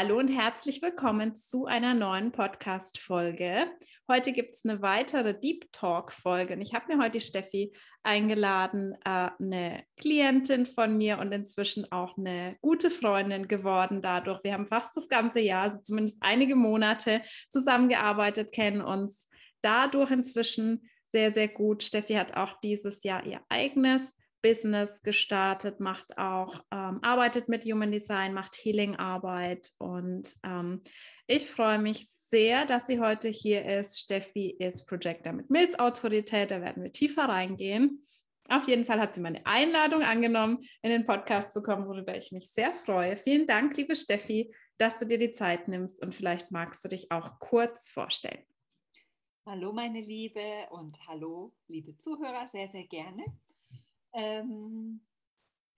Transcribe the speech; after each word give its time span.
Hallo 0.00 0.16
und 0.16 0.28
herzlich 0.28 0.80
willkommen 0.80 1.34
zu 1.34 1.66
einer 1.66 1.92
neuen 1.92 2.30
Podcast-Folge. 2.30 3.66
Heute 4.06 4.30
gibt 4.30 4.54
es 4.54 4.64
eine 4.64 4.80
weitere 4.80 5.36
Deep 5.36 5.72
Talk-Folge 5.72 6.54
und 6.54 6.60
ich 6.60 6.72
habe 6.72 6.94
mir 6.94 7.02
heute 7.02 7.18
Steffi 7.18 7.74
eingeladen, 8.04 8.94
äh, 9.04 9.30
eine 9.40 9.82
Klientin 9.96 10.66
von 10.66 10.96
mir 10.96 11.18
und 11.18 11.32
inzwischen 11.32 11.90
auch 11.90 12.16
eine 12.16 12.56
gute 12.60 12.90
Freundin 12.90 13.48
geworden 13.48 14.00
dadurch. 14.00 14.38
Wir 14.44 14.52
haben 14.52 14.68
fast 14.68 14.96
das 14.96 15.08
ganze 15.08 15.40
Jahr, 15.40 15.64
also 15.64 15.82
zumindest 15.82 16.18
einige 16.20 16.54
Monate 16.54 17.20
zusammengearbeitet, 17.50 18.52
kennen 18.52 18.82
uns 18.82 19.28
dadurch 19.62 20.12
inzwischen 20.12 20.88
sehr, 21.10 21.34
sehr 21.34 21.48
gut. 21.48 21.82
Steffi 21.82 22.12
hat 22.12 22.36
auch 22.36 22.60
dieses 22.60 23.02
Jahr 23.02 23.26
ihr 23.26 23.40
eigenes 23.48 24.16
Business 24.42 25.02
gestartet, 25.02 25.80
macht 25.80 26.16
auch, 26.18 26.62
ähm, 26.72 26.98
arbeitet 27.02 27.48
mit 27.48 27.64
Human 27.64 27.92
Design, 27.92 28.34
macht 28.34 28.56
Healing-Arbeit 28.56 29.70
und 29.78 30.34
ähm, 30.44 30.82
ich 31.26 31.48
freue 31.50 31.78
mich 31.78 32.08
sehr, 32.08 32.66
dass 32.66 32.86
sie 32.86 33.00
heute 33.00 33.28
hier 33.28 33.64
ist. 33.64 33.98
Steffi 33.98 34.56
ist 34.58 34.86
Projector 34.86 35.32
mit 35.32 35.50
Milz-Autorität, 35.50 36.50
da 36.50 36.60
werden 36.60 36.82
wir 36.82 36.92
tiefer 36.92 37.24
reingehen. 37.24 38.04
Auf 38.48 38.66
jeden 38.66 38.86
Fall 38.86 38.98
hat 38.98 39.14
sie 39.14 39.20
meine 39.20 39.44
Einladung 39.44 40.02
angenommen, 40.02 40.58
in 40.82 40.90
den 40.90 41.04
Podcast 41.04 41.52
zu 41.52 41.62
kommen, 41.62 41.86
worüber 41.86 42.16
ich 42.16 42.32
mich 42.32 42.50
sehr 42.50 42.72
freue. 42.72 43.16
Vielen 43.16 43.46
Dank, 43.46 43.76
liebe 43.76 43.94
Steffi, 43.94 44.54
dass 44.78 44.98
du 44.98 45.06
dir 45.06 45.18
die 45.18 45.32
Zeit 45.32 45.68
nimmst 45.68 46.02
und 46.02 46.14
vielleicht 46.14 46.50
magst 46.50 46.82
du 46.82 46.88
dich 46.88 47.10
auch 47.12 47.38
kurz 47.40 47.90
vorstellen. 47.90 48.42
Hallo 49.44 49.72
meine 49.72 50.00
Liebe 50.00 50.66
und 50.70 50.96
hallo 51.06 51.54
liebe 51.68 51.96
Zuhörer, 51.96 52.48
sehr, 52.48 52.68
sehr 52.68 52.84
gerne. 52.84 53.24
Ähm, 54.12 55.00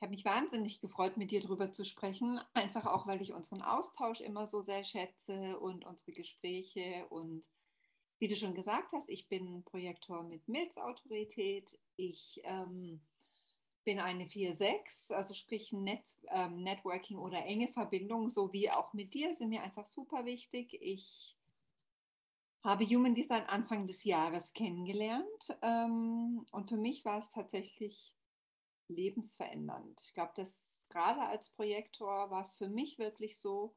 ich 0.00 0.02
habe 0.02 0.12
mich 0.12 0.24
wahnsinnig 0.24 0.80
gefreut, 0.80 1.18
mit 1.18 1.30
dir 1.30 1.40
darüber 1.40 1.72
zu 1.72 1.84
sprechen, 1.84 2.40
einfach 2.54 2.86
auch, 2.86 3.06
weil 3.06 3.20
ich 3.20 3.34
unseren 3.34 3.60
Austausch 3.60 4.20
immer 4.22 4.46
so 4.46 4.62
sehr 4.62 4.82
schätze 4.82 5.58
und 5.58 5.84
unsere 5.84 6.12
Gespräche. 6.12 7.06
Und 7.10 7.46
wie 8.18 8.28
du 8.28 8.34
schon 8.34 8.54
gesagt 8.54 8.92
hast, 8.92 9.10
ich 9.10 9.28
bin 9.28 9.62
Projektor 9.64 10.22
mit 10.22 10.48
Milzautorität. 10.48 11.78
Ich 11.96 12.40
ähm, 12.44 13.02
bin 13.84 13.98
eine 13.98 14.24
4-6, 14.24 15.12
also 15.12 15.34
sprich 15.34 15.72
Net, 15.72 16.04
ähm, 16.28 16.62
Networking 16.62 17.18
oder 17.18 17.44
enge 17.44 17.68
Verbindung, 17.68 18.28
so 18.28 18.52
wie 18.52 18.70
auch 18.70 18.92
mit 18.92 19.12
dir, 19.14 19.34
sind 19.34 19.50
mir 19.50 19.62
einfach 19.62 19.86
super 19.86 20.24
wichtig. 20.24 20.78
Ich 20.80 21.36
habe 22.62 22.84
Human 22.86 23.14
Design 23.14 23.42
Anfang 23.44 23.86
des 23.86 24.04
Jahres 24.04 24.52
kennengelernt 24.52 25.58
ähm, 25.62 26.46
und 26.52 26.68
für 26.68 26.76
mich 26.76 27.04
war 27.04 27.18
es 27.18 27.28
tatsächlich 27.30 28.14
lebensverändernd. 28.90 30.00
Ich 30.04 30.14
glaube, 30.14 30.32
dass 30.36 30.58
gerade 30.88 31.22
als 31.22 31.48
Projektor 31.50 32.30
war 32.30 32.42
es 32.42 32.52
für 32.52 32.68
mich 32.68 32.98
wirklich 32.98 33.40
so, 33.40 33.74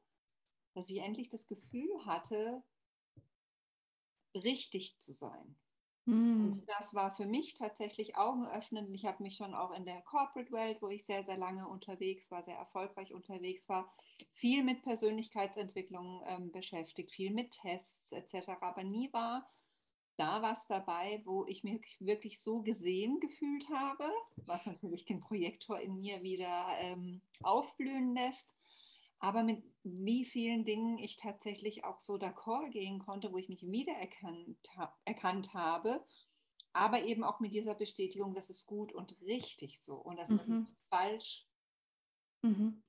dass 0.74 0.90
ich 0.90 0.98
endlich 0.98 1.28
das 1.28 1.46
Gefühl 1.46 2.04
hatte, 2.04 2.62
richtig 4.34 4.98
zu 4.98 5.12
sein. 5.12 5.56
Mm. 6.06 6.48
Und 6.48 6.68
das 6.68 6.92
war 6.92 7.14
für 7.14 7.26
mich 7.26 7.54
tatsächlich 7.54 8.16
augenöffnend. 8.16 8.92
Ich 8.94 9.06
habe 9.06 9.22
mich 9.22 9.36
schon 9.36 9.54
auch 9.54 9.70
in 9.70 9.84
der 9.84 10.02
Corporate 10.02 10.52
Welt, 10.52 10.82
wo 10.82 10.88
ich 10.88 11.06
sehr, 11.06 11.24
sehr 11.24 11.38
lange 11.38 11.66
unterwegs 11.68 12.30
war, 12.30 12.42
sehr 12.42 12.56
erfolgreich 12.56 13.14
unterwegs 13.14 13.68
war, 13.68 13.94
viel 14.30 14.64
mit 14.64 14.82
Persönlichkeitsentwicklung 14.82 16.22
ähm, 16.26 16.52
beschäftigt, 16.52 17.12
viel 17.12 17.32
mit 17.32 17.52
Tests 17.52 18.12
etc. 18.12 18.50
Aber 18.60 18.82
nie 18.82 19.12
war 19.12 19.48
da 20.16 20.42
was 20.42 20.66
dabei, 20.66 21.22
wo 21.24 21.46
ich 21.46 21.64
mich 21.64 21.96
wirklich 22.00 22.40
so 22.40 22.62
gesehen 22.62 23.20
gefühlt 23.20 23.68
habe, 23.70 24.10
was 24.46 24.66
natürlich 24.66 25.04
den 25.04 25.20
Projektor 25.20 25.80
in 25.80 25.96
mir 25.96 26.22
wieder 26.22 26.66
ähm, 26.78 27.20
aufblühen 27.42 28.14
lässt, 28.14 28.48
aber 29.18 29.42
mit 29.42 29.62
wie 29.82 30.24
vielen 30.24 30.64
Dingen 30.64 30.98
ich 30.98 31.16
tatsächlich 31.16 31.84
auch 31.84 31.98
so 31.98 32.14
d'accord 32.14 32.70
gehen 32.70 32.98
konnte, 32.98 33.32
wo 33.32 33.38
ich 33.38 33.48
mich 33.48 33.62
wiedererkannt 33.62 34.58
ha 34.76 34.94
erkannt 35.04 35.54
habe, 35.54 36.04
aber 36.72 37.04
eben 37.04 37.24
auch 37.24 37.40
mit 37.40 37.52
dieser 37.52 37.74
Bestätigung, 37.74 38.34
das 38.34 38.50
ist 38.50 38.66
gut 38.66 38.92
und 38.92 39.20
richtig 39.22 39.80
so 39.80 39.94
und 39.94 40.16
das 40.16 40.28
mhm. 40.28 40.36
ist 40.36 40.48
nicht 40.48 40.68
falsch. 40.90 41.46
Mhm 42.42 42.82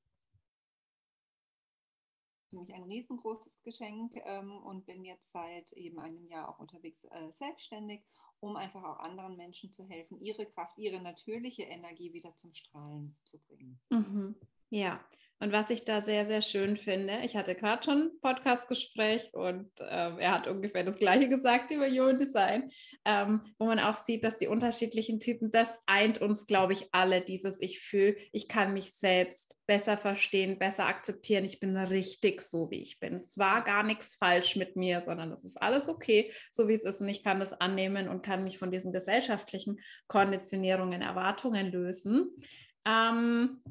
für 2.56 2.62
mich 2.62 2.74
ein 2.74 2.84
riesengroßes 2.84 3.62
Geschenk 3.64 4.14
ähm, 4.26 4.58
und 4.64 4.86
bin 4.86 5.04
jetzt 5.04 5.32
seit 5.32 5.74
eben 5.74 6.00
einem 6.00 6.26
Jahr 6.28 6.50
auch 6.50 6.60
unterwegs 6.60 7.04
äh, 7.06 7.32
selbstständig, 7.32 8.02
um 8.40 8.56
einfach 8.56 8.84
auch 8.84 9.00
anderen 9.00 9.36
Menschen 9.36 9.72
zu 9.72 9.84
helfen, 9.84 10.22
ihre 10.22 10.46
Kraft, 10.46 10.78
ihre 10.78 11.02
natürliche 11.02 11.64
Energie 11.64 12.14
wieder 12.14 12.34
zum 12.36 12.54
Strahlen 12.54 13.18
zu 13.26 13.40
bringen. 13.40 13.80
Mhm. 13.90 14.36
Ja, 14.70 15.04
und 15.46 15.52
was 15.52 15.70
ich 15.70 15.86
da 15.86 16.02
sehr, 16.02 16.26
sehr 16.26 16.42
schön 16.42 16.76
finde, 16.76 17.20
ich 17.24 17.36
hatte 17.36 17.54
gerade 17.54 17.84
schon 17.84 18.02
ein 18.02 18.20
Podcastgespräch 18.20 19.32
und 19.32 19.70
ähm, 19.80 20.18
er 20.18 20.32
hat 20.32 20.48
ungefähr 20.48 20.84
das 20.84 20.98
Gleiche 20.98 21.30
gesagt 21.30 21.70
über 21.70 21.88
Human 21.88 22.18
Design, 22.18 22.72
ähm, 23.06 23.42
wo 23.60 23.68
man 23.68 23.78
auch 23.78 23.96
sieht, 23.96 24.24
dass 24.24 24.38
die 24.38 24.48
unterschiedlichen 24.48 25.20
Typen, 25.20 25.52
das 25.52 25.84
eint 25.86 26.20
uns, 26.20 26.48
glaube 26.48 26.74
ich, 26.74 26.88
alle, 26.94 27.22
dieses 27.22 27.62
Ich 27.62 27.80
fühle, 27.80 28.16
ich 28.32 28.48
kann 28.48 28.74
mich 28.74 28.96
selbst 28.96 29.56
besser 29.68 29.98
verstehen, 29.98 30.58
besser 30.58 30.88
akzeptieren, 30.88 31.46
ich 31.46 31.60
bin 31.60 31.78
richtig 31.78 32.42
so, 32.42 32.72
wie 32.72 32.82
ich 32.82 33.00
bin. 33.00 33.14
Es 33.14 33.38
war 33.38 33.64
gar 33.64 33.84
nichts 33.84 34.16
falsch 34.16 34.56
mit 34.56 34.76
mir, 34.76 35.04
sondern 35.04 35.32
es 35.32 35.44
ist 35.46 35.62
alles 35.62 35.88
okay, 35.88 36.32
so 36.54 36.68
wie 36.68 36.74
es 36.74 36.84
ist 36.84 37.02
und 37.02 37.08
ich 37.10 37.24
kann 37.24 37.40
das 37.40 37.54
annehmen 37.54 38.10
und 38.10 38.24
kann 38.24 38.44
mich 38.44 38.58
von 38.58 38.72
diesen 38.72 38.92
gesellschaftlichen 38.92 39.80
Konditionierungen, 40.08 41.04
Erwartungen 41.04 41.72
lösen. 41.72 42.32
Ähm, 42.84 43.62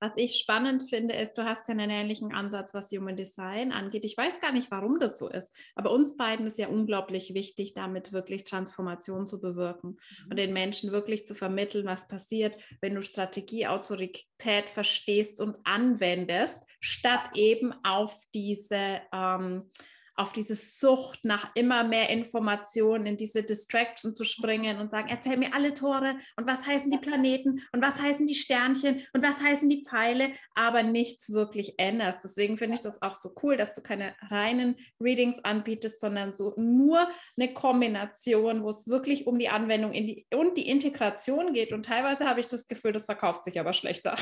was 0.00 0.12
ich 0.16 0.36
spannend 0.36 0.82
finde, 0.88 1.14
ist, 1.14 1.38
du 1.38 1.44
hast 1.44 1.68
ja 1.68 1.72
einen 1.72 1.90
ähnlichen 1.90 2.32
Ansatz, 2.32 2.74
was 2.74 2.90
Human 2.90 3.16
Design 3.16 3.72
angeht. 3.72 4.04
Ich 4.04 4.16
weiß 4.16 4.40
gar 4.40 4.52
nicht, 4.52 4.70
warum 4.70 4.98
das 4.98 5.18
so 5.18 5.28
ist, 5.28 5.54
aber 5.74 5.92
uns 5.92 6.16
beiden 6.16 6.46
ist 6.46 6.58
ja 6.58 6.68
unglaublich 6.68 7.34
wichtig, 7.34 7.74
damit 7.74 8.12
wirklich 8.12 8.44
Transformation 8.44 9.26
zu 9.26 9.40
bewirken 9.40 9.90
mhm. 9.90 10.30
und 10.30 10.36
den 10.36 10.52
Menschen 10.52 10.92
wirklich 10.92 11.26
zu 11.26 11.34
vermitteln, 11.34 11.86
was 11.86 12.08
passiert, 12.08 12.54
wenn 12.80 12.94
du 12.94 13.02
Strategie, 13.02 13.66
Autorität 13.66 14.70
verstehst 14.72 15.40
und 15.40 15.56
anwendest, 15.64 16.62
statt 16.80 17.30
eben 17.34 17.72
auf 17.82 18.14
diese 18.34 19.00
ähm, 19.12 19.70
auf 20.16 20.32
diese 20.32 20.54
Sucht 20.54 21.24
nach 21.24 21.50
immer 21.54 21.84
mehr 21.84 22.10
Informationen, 22.10 23.06
in 23.06 23.16
diese 23.16 23.42
Distraction 23.42 24.14
zu 24.14 24.24
springen 24.24 24.78
und 24.78 24.90
sagen, 24.90 25.08
erzähl 25.08 25.36
mir 25.36 25.54
alle 25.54 25.74
Tore 25.74 26.16
und 26.36 26.46
was 26.46 26.66
heißen 26.66 26.90
die 26.90 26.98
Planeten 26.98 27.62
und 27.72 27.82
was 27.82 28.00
heißen 28.00 28.26
die 28.26 28.34
Sternchen 28.34 29.02
und 29.12 29.22
was 29.22 29.40
heißen 29.40 29.68
die 29.68 29.84
Pfeile, 29.84 30.30
aber 30.54 30.82
nichts 30.82 31.32
wirklich 31.32 31.74
änderst. 31.78 32.22
Deswegen 32.22 32.58
finde 32.58 32.76
ich 32.76 32.80
das 32.80 33.02
auch 33.02 33.16
so 33.16 33.34
cool, 33.42 33.56
dass 33.56 33.74
du 33.74 33.82
keine 33.82 34.14
reinen 34.30 34.76
Readings 35.00 35.38
anbietest, 35.40 36.00
sondern 36.00 36.34
so 36.34 36.54
nur 36.56 37.08
eine 37.36 37.52
Kombination, 37.52 38.62
wo 38.62 38.68
es 38.68 38.86
wirklich 38.86 39.26
um 39.26 39.38
die 39.38 39.48
Anwendung 39.48 39.92
die, 39.92 40.26
und 40.32 40.56
die 40.56 40.68
Integration 40.68 41.52
geht. 41.52 41.72
Und 41.72 41.86
teilweise 41.86 42.26
habe 42.26 42.40
ich 42.40 42.46
das 42.46 42.68
Gefühl, 42.68 42.92
das 42.92 43.06
verkauft 43.06 43.44
sich 43.44 43.58
aber 43.58 43.72
schlechter. 43.72 44.16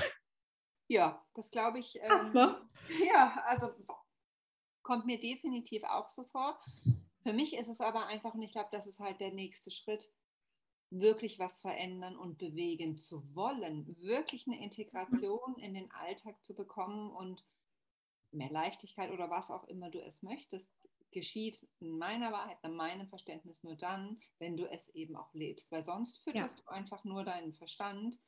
Ja, 0.89 1.23
das 1.35 1.51
glaube 1.51 1.79
ich. 1.79 1.99
Ähm, 2.03 2.33
ja, 3.07 3.43
also 3.47 3.71
kommt 4.83 5.07
mir 5.07 5.21
definitiv 5.21 5.85
auch 5.85 6.09
so 6.09 6.25
vor. 6.25 6.59
Für 7.23 7.33
mich 7.33 7.57
ist 7.57 7.69
es 7.69 7.81
aber 7.81 8.07
einfach, 8.07 8.35
und 8.35 8.43
ich 8.43 8.53
glaube, 8.53 8.69
das 8.73 8.87
ist 8.87 9.01
halt 9.01 9.21
der 9.21 9.33
nächste 9.33 9.71
Schritt, 9.71 10.11
wirklich 10.91 11.39
was 11.39 11.61
verändern 11.61 12.17
und 12.17 12.37
bewegen 12.37 12.99
zu 12.99 13.35
wollen, 13.35 13.97
wirklich 13.99 14.47
eine 14.47 14.63
Integration 14.63 15.57
in 15.57 15.73
den 15.73 15.91
Alltag 15.93 16.37
zu 16.45 16.55
bekommen 16.55 17.11
und 17.11 17.45
mehr 18.31 18.51
Leichtigkeit 18.51 19.11
oder 19.11 19.31
was 19.31 19.51
auch 19.51 19.65
immer 19.65 19.91
du 19.91 20.03
es 20.03 20.23
möchtest, 20.23 20.71
geschieht 21.11 21.67
in 21.81 21.97
meiner 21.97 22.33
Wahrheit, 22.33 22.59
in 22.63 22.75
meinem 22.75 23.09
Verständnis 23.09 23.63
nur 23.63 23.77
dann, 23.77 24.21
wenn 24.39 24.57
du 24.57 24.69
es 24.71 24.89
eben 24.91 25.17
auch 25.17 25.33
lebst, 25.33 25.71
weil 25.73 25.85
sonst 25.85 26.19
fütterst 26.19 26.59
ja. 26.59 26.65
du 26.65 26.71
einfach 26.73 27.05
nur 27.05 27.25
deinen 27.25 27.55
Verstand. 27.55 28.19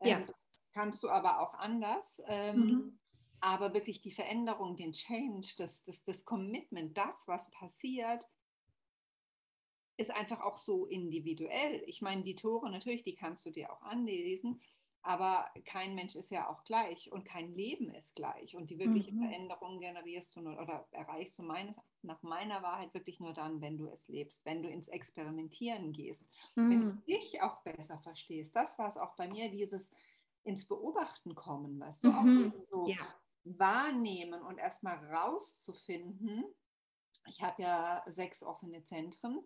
Ähm, 0.00 0.08
ja. 0.08 0.20
Das 0.20 0.36
kannst 0.72 1.02
du 1.02 1.10
aber 1.10 1.40
auch 1.40 1.54
anders. 1.54 2.20
Ähm, 2.26 2.56
mhm 2.58 2.98
aber 3.40 3.74
wirklich 3.74 4.00
die 4.00 4.12
Veränderung, 4.12 4.76
den 4.76 4.92
Change, 4.92 5.54
das, 5.58 5.84
das, 5.84 6.02
das 6.04 6.24
Commitment, 6.24 6.96
das, 6.96 7.14
was 7.26 7.50
passiert, 7.50 8.28
ist 9.96 10.10
einfach 10.10 10.40
auch 10.40 10.58
so 10.58 10.86
individuell. 10.86 11.82
Ich 11.86 12.02
meine, 12.02 12.22
die 12.22 12.36
Tore 12.36 12.70
natürlich, 12.70 13.02
die 13.02 13.14
kannst 13.14 13.44
du 13.46 13.50
dir 13.50 13.72
auch 13.72 13.82
anlesen, 13.82 14.60
aber 15.02 15.46
kein 15.64 15.94
Mensch 15.94 16.16
ist 16.16 16.30
ja 16.30 16.48
auch 16.48 16.64
gleich 16.64 17.10
und 17.12 17.24
kein 17.24 17.54
Leben 17.54 17.90
ist 17.90 18.14
gleich. 18.14 18.56
Und 18.56 18.70
die 18.70 18.78
wirkliche 18.78 19.12
mhm. 19.12 19.20
Veränderung 19.20 19.80
generierst 19.80 20.34
du 20.36 20.40
nur, 20.40 20.60
oder 20.60 20.86
erreichst 20.90 21.38
du 21.38 21.42
meine, 21.42 21.74
nach 22.02 22.22
meiner 22.22 22.62
Wahrheit 22.62 22.94
wirklich 22.94 23.18
nur 23.20 23.32
dann, 23.32 23.60
wenn 23.60 23.76
du 23.76 23.86
es 23.88 24.06
lebst, 24.08 24.44
wenn 24.44 24.62
du 24.62 24.68
ins 24.68 24.88
Experimentieren 24.88 25.92
gehst, 25.92 26.26
mhm. 26.54 26.70
wenn 26.70 26.80
du 26.80 26.86
mhm. 26.86 27.04
dich 27.06 27.42
auch 27.42 27.62
besser 27.62 27.98
verstehst. 27.98 28.54
Das 28.54 28.78
war 28.78 28.88
es 28.88 28.96
auch 28.96 29.14
bei 29.16 29.28
mir, 29.28 29.50
dieses 29.50 29.90
ins 30.44 30.66
Beobachten 30.66 31.34
kommen, 31.34 31.78
weißt 31.80 32.04
du, 32.04 32.08
mhm. 32.08 32.52
auch 32.52 32.64
so. 32.64 32.86
Ja 32.88 33.06
wahrnehmen 33.44 34.42
und 34.42 34.58
erstmal 34.58 34.96
rauszufinden, 35.14 36.44
ich 37.26 37.42
habe 37.42 37.62
ja 37.62 38.02
sechs 38.06 38.42
offene 38.42 38.82
Zentren, 38.84 39.44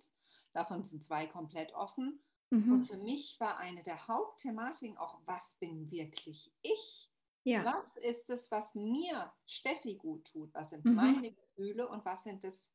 davon 0.52 0.84
sind 0.84 1.02
zwei 1.02 1.26
komplett 1.26 1.72
offen. 1.74 2.22
Mhm. 2.50 2.72
Und 2.72 2.84
für 2.84 2.98
mich 2.98 3.38
war 3.40 3.58
eine 3.58 3.82
der 3.82 4.06
Hauptthematiken 4.06 4.98
auch, 4.98 5.20
was 5.24 5.54
bin 5.58 5.90
wirklich 5.90 6.52
ich? 6.62 7.10
Ja. 7.44 7.64
Was 7.64 7.96
ist 7.96 8.30
es, 8.30 8.50
was 8.50 8.74
mir, 8.74 9.32
Steffi, 9.46 9.96
gut 9.96 10.26
tut? 10.26 10.54
Was 10.54 10.70
sind 10.70 10.84
mhm. 10.84 10.94
meine 10.94 11.32
Gefühle 11.32 11.88
und 11.88 12.04
was 12.04 12.22
sind 12.22 12.44
es, 12.44 12.72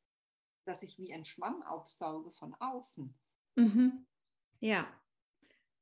dass 0.66 0.84
ich 0.84 0.98
wie 0.98 1.14
ein 1.14 1.24
Schwamm 1.24 1.64
aufsauge 1.64 2.32
von 2.32 2.54
außen? 2.56 3.14
Mhm. 3.56 4.06
Ja, 4.60 4.88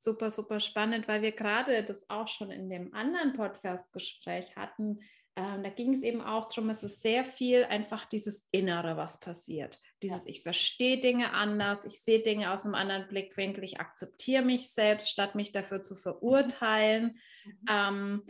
super, 0.05 0.29
super 0.29 0.61
spannend, 0.61 1.09
weil 1.09 1.21
wir 1.21 1.33
gerade 1.33 1.83
das 1.83 2.09
auch 2.09 2.29
schon 2.29 2.51
in 2.51 2.69
dem 2.69 2.93
anderen 2.93 3.33
Podcast-Gespräch 3.33 4.55
hatten. 4.55 5.01
Ähm, 5.35 5.63
da 5.63 5.69
ging 5.69 5.93
es 5.93 6.01
eben 6.01 6.21
auch 6.21 6.47
darum, 6.47 6.69
es 6.69 6.83
ist 6.83 7.01
sehr 7.01 7.25
viel 7.25 7.65
einfach 7.65 8.05
dieses 8.05 8.47
Innere, 8.51 8.95
was 8.95 9.19
passiert. 9.19 9.81
Dieses, 10.01 10.23
ja. 10.23 10.29
ich 10.29 10.43
verstehe 10.43 11.01
Dinge 11.01 11.33
anders, 11.33 11.83
ich 11.83 11.99
sehe 11.99 12.21
Dinge 12.21 12.53
aus 12.53 12.63
einem 12.63 12.75
anderen 12.75 13.09
Blickwinkel, 13.09 13.65
ich 13.65 13.81
akzeptiere 13.81 14.43
mich 14.43 14.69
selbst, 14.69 15.09
statt 15.09 15.35
mich 15.35 15.51
dafür 15.51 15.81
zu 15.81 15.95
verurteilen. 15.95 17.19
Mhm. 17.43 17.65
Ähm, 17.69 18.23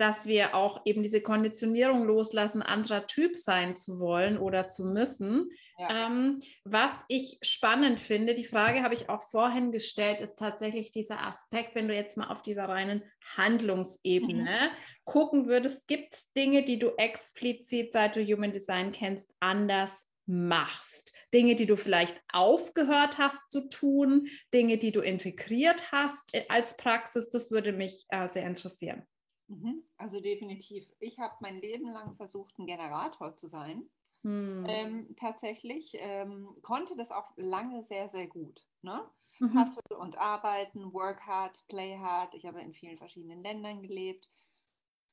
dass 0.00 0.24
wir 0.24 0.54
auch 0.54 0.80
eben 0.86 1.02
diese 1.02 1.20
Konditionierung 1.20 2.04
loslassen, 2.04 2.62
anderer 2.62 3.06
Typ 3.06 3.36
sein 3.36 3.76
zu 3.76 4.00
wollen 4.00 4.38
oder 4.38 4.68
zu 4.68 4.86
müssen. 4.86 5.50
Ja. 5.78 6.06
Ähm, 6.06 6.40
was 6.64 6.92
ich 7.08 7.38
spannend 7.42 8.00
finde, 8.00 8.34
die 8.34 8.46
Frage 8.46 8.82
habe 8.82 8.94
ich 8.94 9.10
auch 9.10 9.22
vorhin 9.24 9.72
gestellt, 9.72 10.20
ist 10.20 10.38
tatsächlich 10.38 10.90
dieser 10.90 11.26
Aspekt, 11.26 11.74
wenn 11.74 11.86
du 11.86 11.94
jetzt 11.94 12.16
mal 12.16 12.28
auf 12.28 12.40
dieser 12.40 12.66
reinen 12.66 13.02
Handlungsebene 13.36 14.70
mhm. 14.70 15.04
gucken 15.04 15.46
würdest, 15.46 15.86
gibt 15.86 16.14
es 16.14 16.32
Dinge, 16.32 16.62
die 16.62 16.78
du 16.78 16.92
explizit, 16.96 17.92
seit 17.92 18.16
du 18.16 18.24
Human 18.24 18.52
Design 18.52 18.92
kennst, 18.92 19.30
anders 19.38 20.08
machst. 20.24 21.12
Dinge, 21.34 21.56
die 21.56 21.66
du 21.66 21.76
vielleicht 21.76 22.20
aufgehört 22.32 23.18
hast 23.18 23.50
zu 23.50 23.68
tun, 23.68 24.28
Dinge, 24.54 24.78
die 24.78 24.92
du 24.92 25.00
integriert 25.00 25.92
hast 25.92 26.32
äh, 26.32 26.44
als 26.48 26.76
Praxis, 26.78 27.28
das 27.28 27.50
würde 27.50 27.72
mich 27.72 28.06
äh, 28.08 28.28
sehr 28.28 28.46
interessieren. 28.46 29.06
Mhm. 29.50 29.82
Also 29.96 30.20
definitiv. 30.20 30.88
Ich 31.00 31.18
habe 31.18 31.34
mein 31.40 31.60
Leben 31.60 31.90
lang 31.90 32.14
versucht, 32.14 32.56
ein 32.58 32.66
Generator 32.66 33.36
zu 33.36 33.48
sein. 33.48 33.90
Hm. 34.22 34.64
Ähm, 34.68 35.16
tatsächlich 35.16 35.96
ähm, 35.98 36.54
konnte 36.62 36.94
das 36.96 37.10
auch 37.10 37.32
lange 37.36 37.82
sehr, 37.84 38.08
sehr 38.10 38.28
gut. 38.28 38.64
Ne? 38.82 39.02
Mhm. 39.40 39.58
Hustle 39.58 39.98
und 39.98 40.16
arbeiten, 40.18 40.92
work 40.92 41.26
hard, 41.26 41.64
play 41.68 41.98
hard. 41.98 42.34
Ich 42.34 42.46
habe 42.46 42.60
in 42.60 42.74
vielen 42.74 42.98
verschiedenen 42.98 43.42
Ländern 43.42 43.82
gelebt 43.82 44.28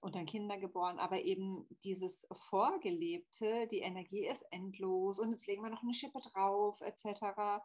und 0.01 0.15
dann 0.15 0.27
Kinder 0.27 0.59
geboren, 0.59 0.99
aber 0.99 1.21
eben 1.23 1.67
dieses 1.83 2.27
Vorgelebte, 2.31 3.67
die 3.67 3.79
Energie 3.79 4.27
ist 4.27 4.45
endlos 4.51 5.17
und 5.19 5.31
jetzt 5.31 5.47
legen 5.47 5.63
wir 5.63 5.71
noch 5.71 5.81
eine 5.81 5.95
Schippe 5.95 6.19
drauf, 6.19 6.79
etc. 6.81 7.63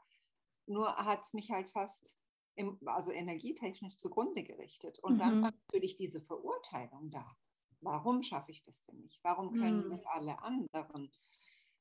Nur 0.66 0.96
hat 0.96 1.22
es 1.24 1.34
mich 1.34 1.50
halt 1.50 1.70
fast 1.70 2.16
im, 2.54 2.78
also 2.86 3.10
energietechnisch 3.10 3.98
zugrunde 3.98 4.42
gerichtet. 4.42 4.98
Und 5.00 5.14
mhm. 5.14 5.18
dann 5.18 5.42
war 5.42 5.52
natürlich 5.66 5.96
diese 5.96 6.20
Verurteilung 6.20 7.10
da. 7.10 7.36
Warum 7.80 8.22
schaffe 8.22 8.52
ich 8.52 8.62
das 8.62 8.80
denn 8.84 9.00
nicht? 9.00 9.18
Warum 9.22 9.52
können 9.52 9.86
mhm. 9.86 9.90
das 9.90 10.06
alle 10.06 10.40
anderen? 10.42 11.10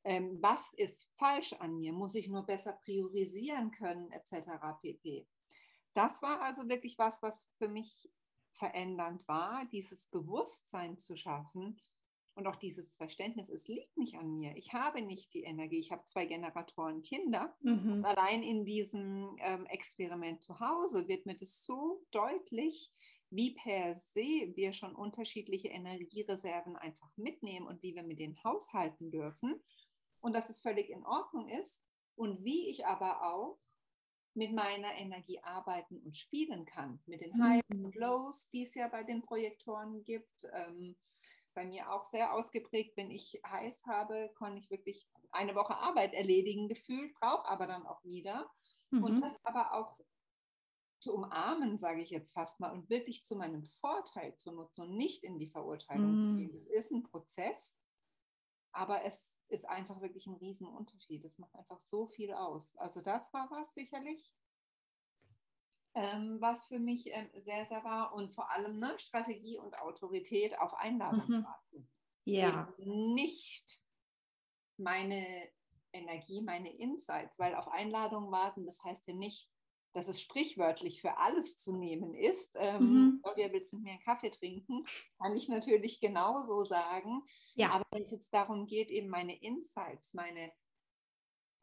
Ähm, 0.03 0.41
was 0.41 0.73
ist 0.73 1.09
falsch 1.18 1.53
an 1.53 1.77
mir? 1.77 1.94
Muss 1.94 2.15
ich 2.15 2.27
nur 2.27 2.44
besser 2.44 2.73
priorisieren 2.73 3.71
können, 3.71 4.12
etc. 4.12 4.50
pp. 4.81 5.27
Das 5.94 6.21
war 6.21 6.41
also 6.41 6.68
wirklich 6.68 6.97
was, 6.97 7.21
was 7.21 7.45
für 7.57 7.67
mich 7.67 8.09
verändernd 8.53 9.27
war, 9.27 9.65
dieses 9.65 10.07
Bewusstsein 10.07 10.97
zu 10.97 11.15
schaffen, 11.15 11.79
und 12.35 12.47
auch 12.47 12.55
dieses 12.55 12.93
Verständnis, 12.93 13.49
es 13.49 13.67
liegt 13.67 13.97
nicht 13.97 14.15
an 14.15 14.37
mir. 14.37 14.55
Ich 14.55 14.73
habe 14.73 15.01
nicht 15.01 15.33
die 15.33 15.43
Energie. 15.43 15.79
Ich 15.79 15.91
habe 15.91 16.05
zwei 16.05 16.25
Generatoren 16.25 17.01
Kinder. 17.01 17.55
Mhm. 17.61 17.91
Und 17.91 18.05
allein 18.05 18.41
in 18.41 18.63
diesem 18.63 19.35
ähm, 19.39 19.65
Experiment 19.65 20.41
zu 20.41 20.59
Hause 20.59 21.07
wird 21.07 21.25
mir 21.25 21.35
das 21.35 21.65
so 21.65 22.01
deutlich, 22.11 22.91
wie 23.29 23.53
per 23.53 23.95
se 23.95 24.53
wir 24.55 24.71
schon 24.71 24.95
unterschiedliche 24.95 25.67
Energiereserven 25.67 26.77
einfach 26.77 27.11
mitnehmen 27.17 27.67
und 27.67 27.83
wie 27.83 27.95
wir 27.95 28.03
mit 28.03 28.19
denen 28.19 28.41
haushalten 28.43 29.11
dürfen. 29.11 29.61
Und 30.21 30.33
dass 30.33 30.49
es 30.49 30.61
völlig 30.61 30.89
in 30.89 31.05
Ordnung 31.05 31.49
ist. 31.49 31.83
Und 32.15 32.43
wie 32.45 32.69
ich 32.69 32.85
aber 32.85 33.23
auch 33.33 33.57
mit 34.33 34.53
meiner 34.53 34.93
Energie 34.95 35.39
arbeiten 35.43 35.97
und 35.97 36.15
spielen 36.15 36.65
kann. 36.65 37.01
Mit 37.05 37.19
den 37.19 37.43
Highs 37.43 37.63
mhm. 37.69 37.85
und 37.85 37.95
Lows, 37.95 38.49
die 38.51 38.63
es 38.63 38.73
ja 38.73 38.87
bei 38.87 39.03
den 39.03 39.21
Projektoren 39.21 40.03
gibt. 40.05 40.47
Ähm, 40.53 40.95
bei 41.53 41.65
mir 41.65 41.92
auch 41.92 42.06
sehr 42.06 42.33
ausgeprägt. 42.33 42.95
Wenn 42.98 43.12
ich 43.12 43.39
heiß 43.45 43.86
habe, 43.86 44.31
kann 44.38 44.57
ich 44.57 44.69
wirklich 44.69 45.07
eine 45.31 45.56
Woche 45.56 45.75
Arbeit 45.75 46.13
erledigen 46.13 46.68
gefühlt, 46.68 47.13
brauche 47.15 47.48
aber 47.48 47.68
dann 47.68 47.86
auch 47.86 48.03
wieder. 48.03 48.50
Mhm. 48.92 49.03
Und 49.03 49.21
das 49.21 49.33
aber 49.44 49.74
auch 49.74 50.00
zu 51.00 51.15
umarmen, 51.15 51.80
sage 51.80 52.01
ich 52.01 52.12
jetzt 52.12 52.31
fast 52.33 52.59
mal, 52.59 52.71
und 52.71 52.89
wirklich 52.89 53.25
zu 53.25 53.36
meinem 53.36 53.65
Vorteil 53.65 54.36
zu 54.38 54.51
nutzen 54.51 54.81
und 54.81 54.95
nicht 54.95 55.24
in 55.24 55.39
die 55.39 55.50
Verurteilung 55.50 56.12
mhm. 56.12 56.30
zu 56.30 56.38
gehen. 56.38 56.56
Es 56.56 56.68
ist 56.68 56.92
ein 56.92 57.03
Prozess, 57.03 57.77
aber 58.71 59.03
es 59.03 59.42
ist 59.48 59.68
einfach 59.68 60.00
wirklich 60.01 60.27
ein 60.27 60.36
Riesenunterschied. 60.36 61.25
Es 61.25 61.39
macht 61.39 61.56
einfach 61.56 61.80
so 61.80 62.07
viel 62.07 62.33
aus. 62.33 62.75
Also 62.77 63.01
das 63.01 63.33
war 63.33 63.50
was 63.51 63.74
sicherlich 63.74 64.31
ähm, 65.93 66.38
was 66.39 66.65
für 66.65 66.79
mich 66.79 67.07
ähm, 67.07 67.29
sehr, 67.43 67.65
sehr 67.65 67.83
war 67.83 68.13
und 68.13 68.33
vor 68.33 68.51
allem 68.51 68.79
ne, 68.79 68.97
Strategie 68.97 69.57
und 69.57 69.79
Autorität 69.81 70.57
auf 70.59 70.73
Einladung 70.73 71.27
mhm. 71.27 71.43
warten. 71.43 71.89
Ja. 72.25 72.73
Eben 72.77 73.13
nicht 73.13 73.81
meine 74.77 75.49
Energie, 75.93 76.41
meine 76.41 76.73
Insights, 76.75 77.38
weil 77.38 77.55
auf 77.55 77.67
Einladung 77.67 78.31
warten, 78.31 78.65
das 78.65 78.81
heißt 78.83 79.07
ja 79.07 79.13
nicht, 79.13 79.49
dass 79.93 80.07
es 80.07 80.21
sprichwörtlich 80.21 81.01
für 81.01 81.17
alles 81.17 81.57
zu 81.57 81.75
nehmen 81.75 82.13
ist. 82.13 82.55
Ähm, 82.55 82.83
mhm. 82.83 83.19
Claudia, 83.23 83.51
willst 83.51 83.73
mit 83.73 83.83
mir 83.83 83.91
einen 83.91 83.99
Kaffee 84.01 84.29
trinken? 84.29 84.85
Kann 85.21 85.35
ich 85.35 85.49
natürlich 85.49 85.99
genauso 85.99 86.63
sagen. 86.63 87.23
Ja. 87.55 87.71
Aber 87.71 87.85
wenn 87.91 88.03
es 88.03 88.11
jetzt 88.11 88.33
darum 88.33 88.67
geht, 88.67 88.89
eben 88.89 89.09
meine 89.09 89.35
Insights, 89.41 90.13
meine 90.13 90.51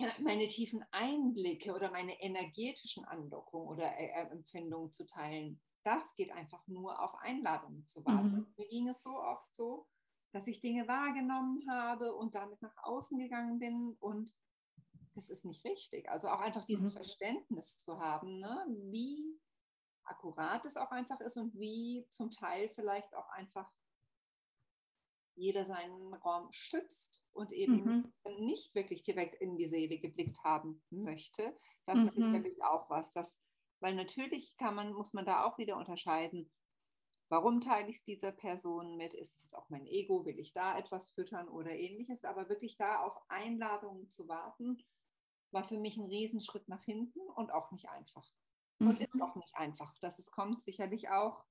meine 0.22 0.48
tiefen 0.48 0.84
Einblicke 0.90 1.72
oder 1.72 1.90
meine 1.90 2.20
energetischen 2.20 3.04
Andockungen 3.04 3.68
oder 3.68 3.96
äh, 3.98 4.06
äh, 4.06 4.30
Empfindungen 4.30 4.92
zu 4.92 5.04
teilen. 5.06 5.60
Das 5.84 6.02
geht 6.16 6.32
einfach 6.32 6.66
nur 6.66 7.02
auf 7.02 7.14
Einladungen 7.20 7.86
zu 7.86 8.04
warten. 8.04 8.30
Mhm. 8.30 8.54
Mir 8.56 8.68
ging 8.68 8.88
es 8.88 9.02
so 9.02 9.10
oft 9.10 9.54
so, 9.54 9.86
dass 10.32 10.46
ich 10.46 10.60
Dinge 10.60 10.86
wahrgenommen 10.86 11.64
habe 11.70 12.14
und 12.14 12.34
damit 12.34 12.60
nach 12.60 12.76
außen 12.82 13.18
gegangen 13.18 13.58
bin 13.58 13.96
und 13.98 14.34
das 15.14 15.30
ist 15.30 15.44
nicht 15.44 15.64
richtig. 15.64 16.08
Also 16.08 16.28
auch 16.28 16.40
einfach 16.40 16.64
dieses 16.64 16.92
mhm. 16.92 16.96
Verständnis 16.96 17.78
zu 17.78 17.98
haben, 17.98 18.38
ne? 18.38 18.66
wie 18.90 19.40
akkurat 20.04 20.64
es 20.64 20.76
auch 20.76 20.90
einfach 20.90 21.20
ist 21.20 21.36
und 21.36 21.58
wie 21.58 22.06
zum 22.10 22.30
Teil 22.30 22.68
vielleicht 22.70 23.14
auch 23.14 23.28
einfach 23.30 23.70
jeder 25.38 25.64
seinen 25.64 26.14
Raum 26.14 26.48
schützt 26.50 27.22
und 27.32 27.52
eben 27.52 28.12
mhm. 28.24 28.44
nicht 28.44 28.74
wirklich 28.74 29.02
direkt 29.02 29.40
in 29.40 29.56
die 29.56 29.68
Seele 29.68 29.98
geblickt 29.98 30.42
haben 30.44 30.82
möchte. 30.90 31.56
Das 31.86 31.98
mhm. 31.98 32.06
ist 32.06 32.14
sicherlich 32.14 32.62
auch 32.62 32.90
was, 32.90 33.10
das, 33.12 33.38
weil 33.80 33.94
natürlich 33.94 34.56
kann 34.56 34.74
man, 34.74 34.92
muss 34.92 35.12
man 35.12 35.24
da 35.24 35.44
auch 35.44 35.58
wieder 35.58 35.76
unterscheiden, 35.76 36.50
warum 37.28 37.60
teile 37.60 37.88
ich 37.88 37.98
es 37.98 38.04
dieser 38.04 38.32
Person 38.32 38.96
mit? 38.96 39.14
Ist 39.14 39.42
es 39.44 39.54
auch 39.54 39.68
mein 39.70 39.86
Ego? 39.86 40.24
Will 40.24 40.38
ich 40.38 40.52
da 40.52 40.78
etwas 40.78 41.10
füttern 41.10 41.48
oder 41.48 41.70
ähnliches? 41.70 42.24
Aber 42.24 42.48
wirklich 42.48 42.76
da 42.76 43.02
auf 43.02 43.16
Einladungen 43.28 44.10
zu 44.10 44.28
warten, 44.28 44.82
war 45.50 45.64
für 45.64 45.78
mich 45.78 45.96
ein 45.96 46.06
Riesenschritt 46.06 46.68
nach 46.68 46.82
hinten 46.84 47.20
und 47.36 47.52
auch 47.52 47.70
nicht 47.70 47.88
einfach. 47.88 48.26
Und 48.80 48.98
mhm. 48.98 49.06
ist 49.06 49.22
auch 49.22 49.34
nicht 49.36 49.54
einfach. 49.54 49.92
Das 50.00 50.24
kommt 50.30 50.62
sicherlich 50.62 51.08
auch 51.08 51.44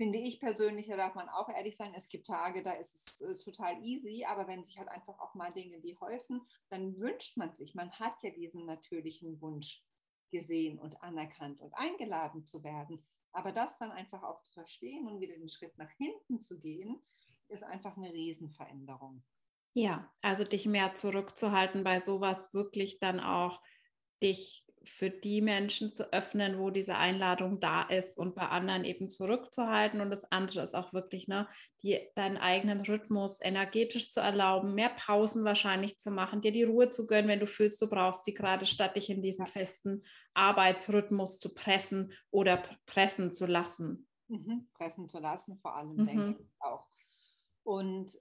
finde 0.00 0.18
ich 0.18 0.40
persönlich, 0.40 0.86
da 0.86 0.96
darf 0.96 1.14
man 1.14 1.28
auch 1.28 1.50
ehrlich 1.50 1.76
sein, 1.76 1.92
es 1.94 2.08
gibt 2.08 2.26
Tage, 2.26 2.62
da 2.62 2.72
ist 2.72 3.06
es 3.06 3.20
äh, 3.20 3.36
total 3.36 3.84
easy, 3.84 4.24
aber 4.24 4.48
wenn 4.48 4.64
sich 4.64 4.78
halt 4.78 4.88
einfach 4.88 5.18
auch 5.18 5.34
mal 5.34 5.52
Dinge, 5.52 5.78
die 5.78 5.94
häufen, 5.98 6.40
dann 6.70 6.98
wünscht 6.98 7.36
man 7.36 7.54
sich, 7.54 7.74
man 7.74 7.90
hat 7.90 8.14
ja 8.22 8.30
diesen 8.30 8.64
natürlichen 8.64 9.38
Wunsch 9.42 9.84
gesehen 10.30 10.78
und 10.78 11.02
anerkannt 11.02 11.60
und 11.60 11.74
eingeladen 11.74 12.46
zu 12.46 12.64
werden. 12.64 13.04
Aber 13.32 13.52
das 13.52 13.76
dann 13.76 13.90
einfach 13.90 14.22
auch 14.22 14.40
zu 14.40 14.54
verstehen 14.54 15.06
und 15.06 15.20
wieder 15.20 15.34
den 15.34 15.50
Schritt 15.50 15.76
nach 15.76 15.90
hinten 15.98 16.40
zu 16.40 16.58
gehen, 16.58 16.98
ist 17.48 17.62
einfach 17.62 17.98
eine 17.98 18.10
Riesenveränderung. 18.10 19.22
Ja, 19.74 20.10
also 20.22 20.44
dich 20.44 20.64
mehr 20.64 20.94
zurückzuhalten 20.94 21.84
bei 21.84 22.00
sowas, 22.00 22.54
wirklich 22.54 23.00
dann 23.00 23.20
auch 23.20 23.60
dich 24.22 24.64
für 24.84 25.10
die 25.10 25.42
Menschen 25.42 25.92
zu 25.92 26.10
öffnen, 26.12 26.58
wo 26.58 26.70
diese 26.70 26.96
Einladung 26.96 27.60
da 27.60 27.82
ist 27.82 28.16
und 28.16 28.34
bei 28.34 28.48
anderen 28.48 28.84
eben 28.84 29.10
zurückzuhalten. 29.10 30.00
Und 30.00 30.10
das 30.10 30.24
andere 30.32 30.62
ist 30.62 30.74
auch 30.74 30.92
wirklich, 30.92 31.28
ne, 31.28 31.46
die, 31.82 32.00
deinen 32.14 32.38
eigenen 32.38 32.80
Rhythmus 32.80 33.40
energetisch 33.42 34.12
zu 34.12 34.20
erlauben, 34.20 34.74
mehr 34.74 34.90
Pausen 34.90 35.44
wahrscheinlich 35.44 35.98
zu 35.98 36.10
machen, 36.10 36.40
dir 36.40 36.52
die 36.52 36.62
Ruhe 36.62 36.88
zu 36.88 37.06
gönnen, 37.06 37.28
wenn 37.28 37.40
du 37.40 37.46
fühlst, 37.46 37.80
du 37.82 37.88
brauchst 37.88 38.24
sie 38.24 38.32
gerade, 38.32 38.64
statt 38.64 38.96
dich 38.96 39.10
in 39.10 39.22
diesen 39.22 39.46
festen 39.46 40.02
Arbeitsrhythmus 40.32 41.38
zu 41.38 41.52
pressen 41.52 42.12
oder 42.30 42.62
pressen 42.86 43.34
zu 43.34 43.46
lassen. 43.46 44.06
Mhm, 44.28 44.68
pressen 44.74 45.08
zu 45.08 45.18
lassen, 45.18 45.58
vor 45.58 45.76
allem, 45.76 45.96
mhm. 45.96 46.06
denke 46.06 46.42
ich 46.42 46.48
auch. 46.60 46.88
Und 47.64 48.18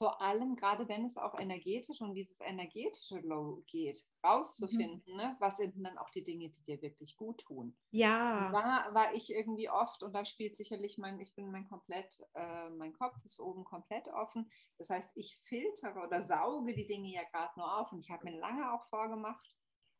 vor 0.00 0.22
allem, 0.22 0.56
gerade 0.56 0.88
wenn 0.88 1.04
es 1.04 1.18
auch 1.18 1.38
energetisch 1.38 2.00
um 2.00 2.14
dieses 2.14 2.40
energetische 2.40 3.18
Low 3.18 3.62
geht, 3.66 4.02
rauszufinden, 4.24 5.02
mhm. 5.12 5.16
ne, 5.18 5.36
was 5.40 5.58
sind 5.58 5.74
dann 5.76 5.98
auch 5.98 6.08
die 6.08 6.24
Dinge, 6.24 6.48
die 6.48 6.62
dir 6.62 6.80
wirklich 6.80 7.18
gut 7.18 7.42
tun. 7.42 7.76
Ja. 7.90 8.50
Da 8.50 8.94
war 8.94 9.12
ich 9.12 9.28
irgendwie 9.28 9.68
oft 9.68 10.02
und 10.02 10.14
da 10.14 10.24
spielt 10.24 10.56
sicherlich 10.56 10.96
mein, 10.96 11.20
ich 11.20 11.34
bin 11.34 11.50
mein 11.50 11.68
komplett, 11.68 12.18
äh, 12.32 12.70
mein 12.70 12.94
Kopf 12.94 13.14
ist 13.26 13.40
oben 13.40 13.64
komplett 13.64 14.08
offen. 14.08 14.50
Das 14.78 14.88
heißt, 14.88 15.10
ich 15.16 15.36
filtere 15.42 16.00
oder 16.00 16.22
sauge 16.22 16.72
die 16.72 16.86
Dinge 16.86 17.12
ja 17.12 17.24
gerade 17.24 17.52
nur 17.56 17.78
auf 17.78 17.92
und 17.92 18.00
ich 18.00 18.10
habe 18.10 18.24
mir 18.24 18.38
lange 18.38 18.72
auch 18.72 18.88
vorgemacht, 18.88 19.54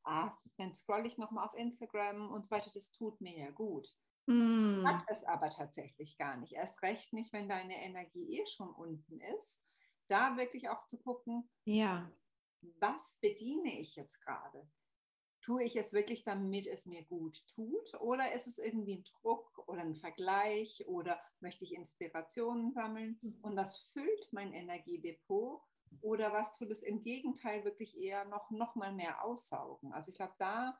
ah, 0.04 0.32
dann 0.56 0.74
scrolle 0.74 1.08
ich 1.08 1.18
nochmal 1.18 1.44
auf 1.44 1.54
Instagram 1.54 2.30
und 2.32 2.46
so 2.46 2.50
weiter, 2.50 2.70
das 2.72 2.90
tut 2.90 3.20
mir 3.20 3.36
ja 3.36 3.50
gut. 3.50 3.86
Mm. 4.24 4.82
Hat 4.86 5.04
es 5.08 5.22
aber 5.24 5.50
tatsächlich 5.50 6.16
gar 6.16 6.38
nicht. 6.38 6.54
Erst 6.54 6.80
recht 6.80 7.12
nicht, 7.12 7.34
wenn 7.34 7.50
deine 7.50 7.82
Energie 7.84 8.40
eh 8.40 8.46
schon 8.46 8.70
unten 8.70 9.20
ist 9.20 9.60
da 10.10 10.36
wirklich 10.36 10.68
auch 10.68 10.86
zu 10.86 10.98
gucken, 10.98 11.48
ja. 11.64 12.10
was 12.80 13.18
bediene 13.20 13.80
ich 13.80 13.96
jetzt 13.96 14.20
gerade? 14.20 14.68
Tue 15.42 15.64
ich 15.64 15.76
es 15.76 15.92
wirklich, 15.92 16.24
damit 16.24 16.66
es 16.66 16.84
mir 16.84 17.02
gut 17.04 17.46
tut? 17.54 17.94
Oder 18.00 18.32
ist 18.32 18.46
es 18.46 18.58
irgendwie 18.58 18.98
ein 18.98 19.04
Druck 19.04 19.66
oder 19.66 19.80
ein 19.80 19.94
Vergleich 19.94 20.84
oder 20.86 21.18
möchte 21.40 21.64
ich 21.64 21.74
Inspirationen 21.74 22.72
sammeln? 22.72 23.18
Mhm. 23.22 23.38
Und 23.40 23.56
das 23.56 23.78
füllt 23.94 24.32
mein 24.32 24.52
Energiedepot? 24.52 25.62
Oder 26.02 26.32
was 26.32 26.52
tut 26.52 26.70
es 26.70 26.82
im 26.82 27.02
Gegenteil 27.02 27.64
wirklich 27.64 27.98
eher 27.98 28.24
noch, 28.26 28.50
noch 28.50 28.74
mal 28.76 28.92
mehr 28.92 29.24
aussaugen? 29.24 29.92
Also 29.92 30.10
ich 30.10 30.16
glaube, 30.16 30.34
da 30.38 30.78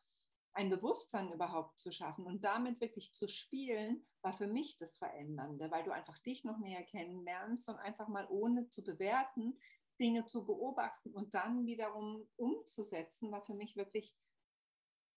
ein 0.52 0.70
Bewusstsein 0.70 1.32
überhaupt 1.32 1.78
zu 1.78 1.92
schaffen 1.92 2.26
und 2.26 2.44
damit 2.44 2.80
wirklich 2.80 3.12
zu 3.12 3.28
spielen, 3.28 4.04
war 4.22 4.32
für 4.32 4.46
mich 4.46 4.76
das 4.76 4.96
Verändernde, 4.98 5.70
weil 5.70 5.84
du 5.84 5.92
einfach 5.92 6.18
dich 6.20 6.44
noch 6.44 6.58
näher 6.58 6.82
kennenlernst 6.82 7.68
und 7.68 7.76
einfach 7.76 8.08
mal 8.08 8.26
ohne 8.28 8.68
zu 8.68 8.82
bewerten, 8.82 9.58
Dinge 10.00 10.26
zu 10.26 10.44
beobachten 10.44 11.12
und 11.12 11.34
dann 11.34 11.66
wiederum 11.66 12.28
umzusetzen, 12.36 13.30
war 13.30 13.44
für 13.44 13.54
mich 13.54 13.76
wirklich 13.76 14.16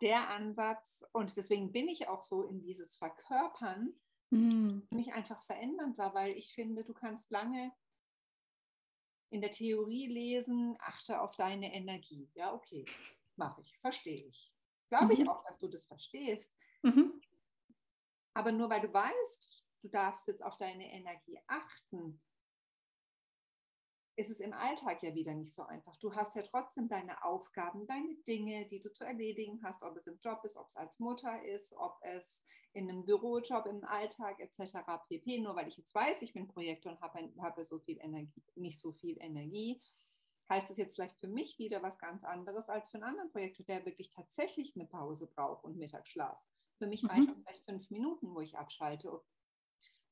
der 0.01 0.29
Ansatz. 0.29 1.03
Und 1.13 1.35
deswegen 1.37 1.71
bin 1.71 1.87
ich 1.87 2.09
auch 2.09 2.23
so 2.23 2.43
in 2.43 2.61
dieses 2.61 2.95
Verkörpern, 2.97 3.93
mhm. 4.29 4.85
für 4.89 4.95
mich 4.95 5.13
einfach 5.13 5.41
verändernd 5.43 5.97
war, 5.97 6.13
weil 6.13 6.33
ich 6.33 6.53
finde, 6.53 6.83
du 6.83 6.93
kannst 6.93 7.31
lange 7.31 7.71
in 9.29 9.41
der 9.41 9.51
Theorie 9.51 10.07
lesen, 10.07 10.75
achte 10.79 11.21
auf 11.21 11.35
deine 11.37 11.73
Energie. 11.73 12.29
Ja, 12.35 12.53
okay, 12.53 12.85
mache 13.35 13.61
ich, 13.61 13.79
verstehe 13.79 14.27
ich 14.27 14.52
glaube 14.97 15.13
ich 15.13 15.19
mhm. 15.19 15.29
auch, 15.29 15.43
dass 15.43 15.57
du 15.57 15.67
das 15.67 15.85
verstehst. 15.85 16.53
Mhm. 16.83 17.19
Aber 18.35 18.51
nur 18.51 18.69
weil 18.69 18.81
du 18.81 18.93
weißt, 18.93 19.69
du 19.81 19.87
darfst 19.89 20.27
jetzt 20.27 20.43
auf 20.43 20.57
deine 20.57 20.91
Energie 20.91 21.39
achten, 21.47 22.21
ist 24.15 24.29
es 24.29 24.39
im 24.39 24.53
Alltag 24.53 25.01
ja 25.01 25.15
wieder 25.15 25.33
nicht 25.33 25.55
so 25.55 25.63
einfach. 25.63 25.95
Du 25.97 26.13
hast 26.13 26.35
ja 26.35 26.43
trotzdem 26.43 26.87
deine 26.87 27.23
Aufgaben, 27.23 27.87
deine 27.87 28.13
Dinge, 28.27 28.67
die 28.67 28.79
du 28.79 28.91
zu 28.91 29.03
erledigen 29.03 29.59
hast, 29.63 29.81
ob 29.81 29.97
es 29.97 30.05
im 30.05 30.19
Job 30.19 30.43
ist, 30.43 30.55
ob 30.55 30.67
es 30.69 30.75
als 30.75 30.99
Mutter 30.99 31.43
ist, 31.43 31.73
ob 31.75 31.97
es 32.03 32.43
in 32.73 32.89
einem 32.89 33.05
Bürojob, 33.05 33.65
im 33.65 33.83
Alltag 33.85 34.39
etc. 34.39 34.77
pp. 35.09 35.39
Nur 35.39 35.55
weil 35.55 35.67
ich 35.67 35.77
jetzt 35.77 35.95
weiß, 35.95 36.21
ich 36.21 36.33
bin 36.33 36.47
Projektor 36.47 36.91
und 36.91 37.01
habe, 37.01 37.33
habe 37.39 37.65
so 37.65 37.79
viel 37.79 37.97
Energie, 37.99 38.43
nicht 38.55 38.79
so 38.79 38.91
viel 38.91 39.17
Energie, 39.19 39.81
heißt 40.49 40.69
es 40.71 40.77
jetzt 40.77 40.95
vielleicht 40.95 41.17
für 41.19 41.27
mich 41.27 41.57
wieder 41.59 41.81
was 41.81 41.97
ganz 41.99 42.23
anderes 42.23 42.69
als 42.69 42.89
für 42.89 42.95
einen 42.95 43.05
anderen 43.05 43.31
Projektor, 43.31 43.65
der 43.65 43.85
wirklich 43.85 44.09
tatsächlich 44.09 44.75
eine 44.75 44.85
Pause 44.85 45.27
braucht 45.27 45.63
und 45.63 45.77
Mittagsschlaf. 45.77 46.37
Für 46.77 46.87
mich 46.87 47.03
mhm. 47.03 47.09
reichen 47.09 47.35
vielleicht 47.43 47.65
fünf 47.65 47.89
Minuten, 47.89 48.33
wo 48.33 48.41
ich 48.41 48.57
abschalte. 48.57 49.11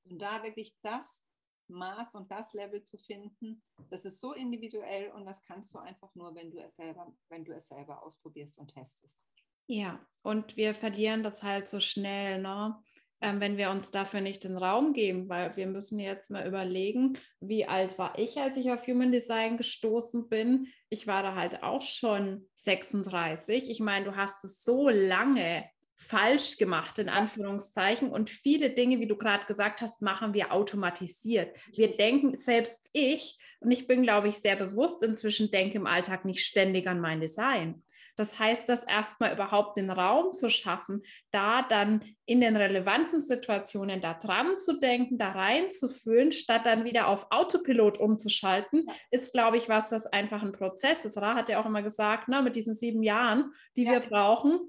Und 0.04 0.20
da 0.20 0.44
wirklich 0.44 0.76
das 0.82 1.24
Maß 1.68 2.16
und 2.16 2.32
das 2.32 2.54
Level 2.54 2.84
zu 2.84 2.98
finden, 2.98 3.64
das 3.90 4.06
ist 4.06 4.20
so 4.20 4.34
individuell 4.34 5.12
und 5.12 5.26
das 5.26 5.42
kannst 5.44 5.74
du 5.74 5.80
einfach 5.80 6.14
nur, 6.16 6.36
wenn 6.36 6.52
du 6.52 6.60
es 6.60 6.76
selber, 6.76 7.14
wenn 7.30 7.46
du 7.46 7.54
es 7.54 7.68
selber 7.68 8.04
ausprobierst 8.04 8.58
und 8.60 8.74
testest. 8.74 9.26
Ja, 9.68 10.06
und 10.22 10.58
wir 10.58 10.76
verlieren 10.76 11.24
das 11.24 11.44
halt 11.44 11.70
so 11.70 11.80
schnell, 11.80 12.42
ne? 12.42 12.84
Ähm, 13.22 13.40
wenn 13.40 13.58
wir 13.58 13.70
uns 13.70 13.92
dafür 13.92 14.22
nicht 14.22 14.44
den 14.44 14.58
Raum 14.58 14.94
geben, 14.94 15.30
weil 15.30 15.56
wir 15.56 15.68
müssen 15.68 16.00
jetzt 16.00 16.32
mal 16.32 16.48
überlegen, 16.48 17.18
wie 17.40 17.66
alt 17.66 17.98
war 17.98 18.18
ich, 18.18 18.38
als 18.38 18.58
ich 18.58 18.72
auf 18.72 18.88
Human 18.88 19.12
Design 19.12 19.58
gestoßen 19.58 20.28
bin. 20.28 20.68
Ich 20.90 21.08
war 21.08 21.24
da 21.24 21.36
halt 21.36 21.64
auch 21.64 21.84
schon 21.84 22.48
36. 22.56 23.70
Ich 23.70 23.80
meine, 23.80 24.06
du 24.06 24.16
hast 24.16 24.44
es 24.44 24.64
so 24.64 24.90
lange 24.90 25.66
falsch 26.02 26.58
gemacht, 26.58 26.98
in 26.98 27.10
Anführungszeichen. 27.10 28.12
Und 28.12 28.32
viele 28.32 28.72
Dinge, 28.72 29.00
wie 29.00 29.08
du 29.08 29.16
gerade 29.16 29.46
gesagt 29.46 29.82
hast, 29.82 30.02
machen 30.02 30.34
wir 30.34 30.52
automatisiert. 30.52 31.56
Wir 31.74 31.96
denken, 31.96 32.38
selbst 32.38 32.90
ich, 32.92 33.38
und 33.60 33.72
ich 33.72 33.86
bin, 33.86 34.02
glaube 34.02 34.28
ich, 34.28 34.38
sehr 34.38 34.56
bewusst 34.56 35.04
inzwischen, 35.04 35.52
denke 35.52 35.78
im 35.78 35.86
Alltag 35.86 36.26
nicht 36.26 36.44
ständig 36.44 36.88
an 36.88 37.00
mein 37.00 37.22
Design. 37.22 37.84
Das 38.22 38.38
heißt, 38.38 38.70
das 38.70 38.84
erstmal 38.84 39.34
überhaupt 39.34 39.78
den 39.78 39.90
Raum 39.90 40.32
zu 40.32 40.48
schaffen, 40.48 41.02
da 41.32 41.64
dann 41.64 42.04
in 42.28 42.40
den 42.40 42.56
relevanten 42.56 43.20
Situationen 43.20 44.00
da 44.00 44.14
dran 44.14 44.60
zu 44.60 44.80
denken, 44.80 45.18
da 45.18 45.32
reinzufühlen, 45.32 46.32
statt 46.32 46.62
dann 46.66 46.86
wieder 46.86 47.08
auf 47.08 47.26
Autopilot 47.32 47.98
umzuschalten, 47.98 48.86
ist, 49.10 49.34
glaube 49.34 49.58
ich, 49.58 49.70
was 49.70 49.90
das 49.90 50.06
einfach 50.06 50.44
ein 50.44 50.52
Prozess 50.52 51.04
ist. 51.04 51.18
Ra 51.18 51.34
hat 51.34 51.50
ja 51.50 51.60
auch 51.60 51.66
immer 51.66 51.82
gesagt, 51.82 52.28
ne, 52.28 52.44
mit 52.44 52.56
diesen 52.56 52.76
sieben 52.76 53.02
Jahren, 53.02 53.54
die 53.76 53.86
ja. 53.86 53.94
wir 53.94 54.02
brauchen. 54.02 54.60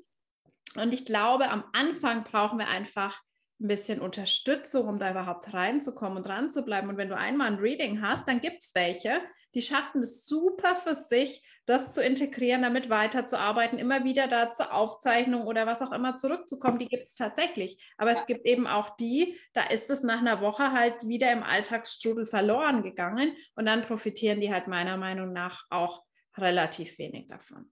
Und 0.77 0.95
ich 0.95 1.05
glaube, 1.05 1.51
am 1.51 1.63
Anfang 1.75 2.25
brauchen 2.25 2.59
wir 2.59 2.69
einfach 2.69 3.21
ein 3.61 3.69
bisschen 3.69 4.01
Unterstützung, 4.01 4.89
um 4.89 4.99
da 4.99 5.11
überhaupt 5.11 5.53
reinzukommen 5.53 6.17
und 6.17 6.27
dran 6.27 6.51
zu 6.51 6.63
bleiben. 6.63 6.89
Und 6.89 6.97
wenn 6.97 7.11
du 7.11 7.19
einmal 7.19 7.49
ein 7.49 7.59
Reading 7.59 8.01
hast, 8.01 8.27
dann 8.27 8.41
gibt 8.41 8.63
es 8.63 8.75
welche, 8.75 9.21
die 9.55 9.63
schaffen 9.63 10.03
es 10.03 10.27
super 10.27 10.77
für 10.77 10.95
sich, 10.95 11.43
das 11.67 11.95
zu 11.95 12.03
integrieren, 12.03 12.63
damit 12.63 12.91
weiterzuarbeiten, 12.91 13.79
immer 13.79 14.05
wieder 14.05 14.27
da 14.27 14.53
zur 14.53 14.73
Aufzeichnung 14.73 15.47
oder 15.47 15.67
was 15.67 15.83
auch 15.83 15.93
immer 15.93 16.17
zurückzukommen. 16.17 16.79
Die 16.79 16.89
gibt 16.89 17.07
es 17.07 17.15
tatsächlich. 17.15 17.79
Aber 17.97 18.11
es 18.11 18.27
gibt 18.27 18.47
eben 18.47 18.67
auch 18.67 18.97
die, 18.97 19.39
da 19.53 19.63
ist 19.63 19.91
es 19.91 20.03
nach 20.03 20.19
einer 20.19 20.41
Woche 20.41 20.73
halt 20.73 21.07
wieder 21.07 21.33
im 21.33 21.43
Alltagsstrudel 21.43 22.27
verloren 22.27 22.83
gegangen 22.83 23.37
und 23.55 23.67
dann 23.67 23.83
profitieren 23.83 24.41
die 24.41 24.53
halt 24.53 24.67
meiner 24.67 24.97
Meinung 24.97 25.33
nach 25.33 25.65
auch 25.71 26.03
relativ 26.37 26.99
wenig 26.99 27.29
davon. 27.29 27.71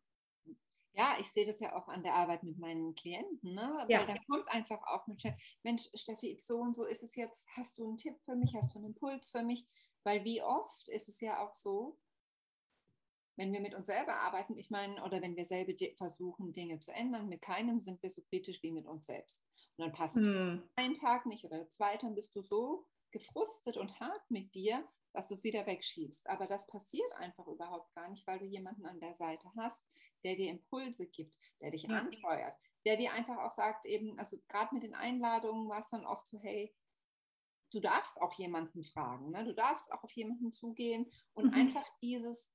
Ja, 0.95 1.17
ich 1.21 1.31
sehe 1.31 1.47
das 1.47 1.61
ja 1.61 1.77
auch 1.77 1.89
an 1.89 2.03
der 2.03 2.15
Arbeit 2.15 2.43
mit 2.43 2.59
meinen 2.59 2.95
Klienten, 2.95 3.55
ne? 3.55 3.87
Ja. 3.89 4.01
Weil 4.01 4.07
da 4.07 4.17
kommt 4.29 4.49
einfach 4.49 4.83
auch 4.89 5.07
mit, 5.07 5.23
Mensch, 5.63 5.89
Steffi, 5.95 6.39
so 6.41 6.59
und 6.59 6.75
so 6.75 6.85
ist 6.85 7.03
es 7.03 7.15
jetzt, 7.15 7.47
hast 7.57 7.79
du 7.79 7.87
einen 7.87 7.97
Tipp 7.97 8.17
für 8.25 8.35
mich, 8.35 8.55
hast 8.57 8.75
du 8.75 8.79
einen 8.79 8.89
Impuls 8.89 9.31
für 9.31 9.43
mich? 9.43 9.67
Weil 10.03 10.25
wie 10.25 10.43
oft 10.43 10.89
ist 10.89 11.09
es 11.09 11.21
ja 11.21 11.47
auch 11.47 11.55
so, 11.55 11.97
wenn 13.37 13.53
wir 13.53 13.61
mit 13.61 13.75
uns 13.75 13.87
selber 13.87 14.17
arbeiten, 14.17 14.59
ich 14.59 14.71
meine, 14.71 15.03
oder 15.05 15.23
wenn 15.23 15.37
wir 15.37 15.47
selber 15.47 15.73
versuchen, 15.97 16.53
Dinge 16.53 16.81
zu 16.81 16.93
ändern, 16.93 17.29
mit 17.29 17.41
keinem 17.41 17.81
sind 17.81 18.03
wir 18.03 18.11
so 18.11 18.21
kritisch 18.23 18.63
wie 18.63 18.73
mit 18.73 18.87
uns 18.87 19.07
selbst. 19.07 19.47
Und 19.77 19.85
dann 19.85 19.93
passt 19.93 20.17
hm. 20.17 20.63
es 20.77 20.85
einen 20.85 20.95
Tag 20.95 21.25
nicht 21.25 21.45
oder 21.45 21.69
zwei, 21.71 21.97
dann 21.97 22.15
bist 22.15 22.35
du 22.35 22.43
so 22.43 22.87
gefrustet 23.13 23.77
und 23.77 23.99
hart 24.01 24.31
mit 24.31 24.55
dir, 24.55 24.87
dass 25.13 25.29
du 25.29 25.35
es 25.35 25.45
wieder 25.45 25.67
wegschiebst. 25.67 26.29
Aber 26.29 26.47
das 26.47 26.67
passiert 26.67 27.13
einfach 27.17 27.47
überhaupt 27.47 27.93
gar 27.95 28.09
nicht, 28.09 28.27
weil 28.27 28.39
du 28.39 28.47
jemanden 28.47 28.87
an 28.87 29.01
der 29.01 29.15
Seite 29.15 29.51
hast, 29.57 29.83
der 30.25 30.37
dir 30.37 30.51
Impulse 30.51 31.07
gibt, 31.07 31.37
der 31.61 31.71
dich 31.71 31.85
ja. 31.85 31.97
anfeuert, 31.97 32.57
der 32.85 32.97
dir 32.97 33.13
einfach 33.13 33.39
auch 33.39 33.51
sagt, 33.51 33.87
eben, 33.87 34.19
also 34.19 34.37
gerade 34.49 34.75
mit 34.75 34.83
den 34.83 34.95
Einladungen 34.95 35.69
war 35.69 35.81
es 35.81 35.89
dann 35.89 36.07
oft 36.07 36.27
so, 36.27 36.39
hey, 36.39 36.75
du 37.73 37.81
darfst 37.81 38.21
auch 38.21 38.33
jemanden 38.35 38.85
fragen, 38.85 39.31
ne? 39.31 39.45
du 39.45 39.55
darfst 39.55 39.93
auch 39.93 40.03
auf 40.03 40.13
jemanden 40.13 40.53
zugehen 40.53 41.11
und 41.35 41.47
mhm. 41.47 41.55
einfach 41.55 41.87
dieses, 42.03 42.51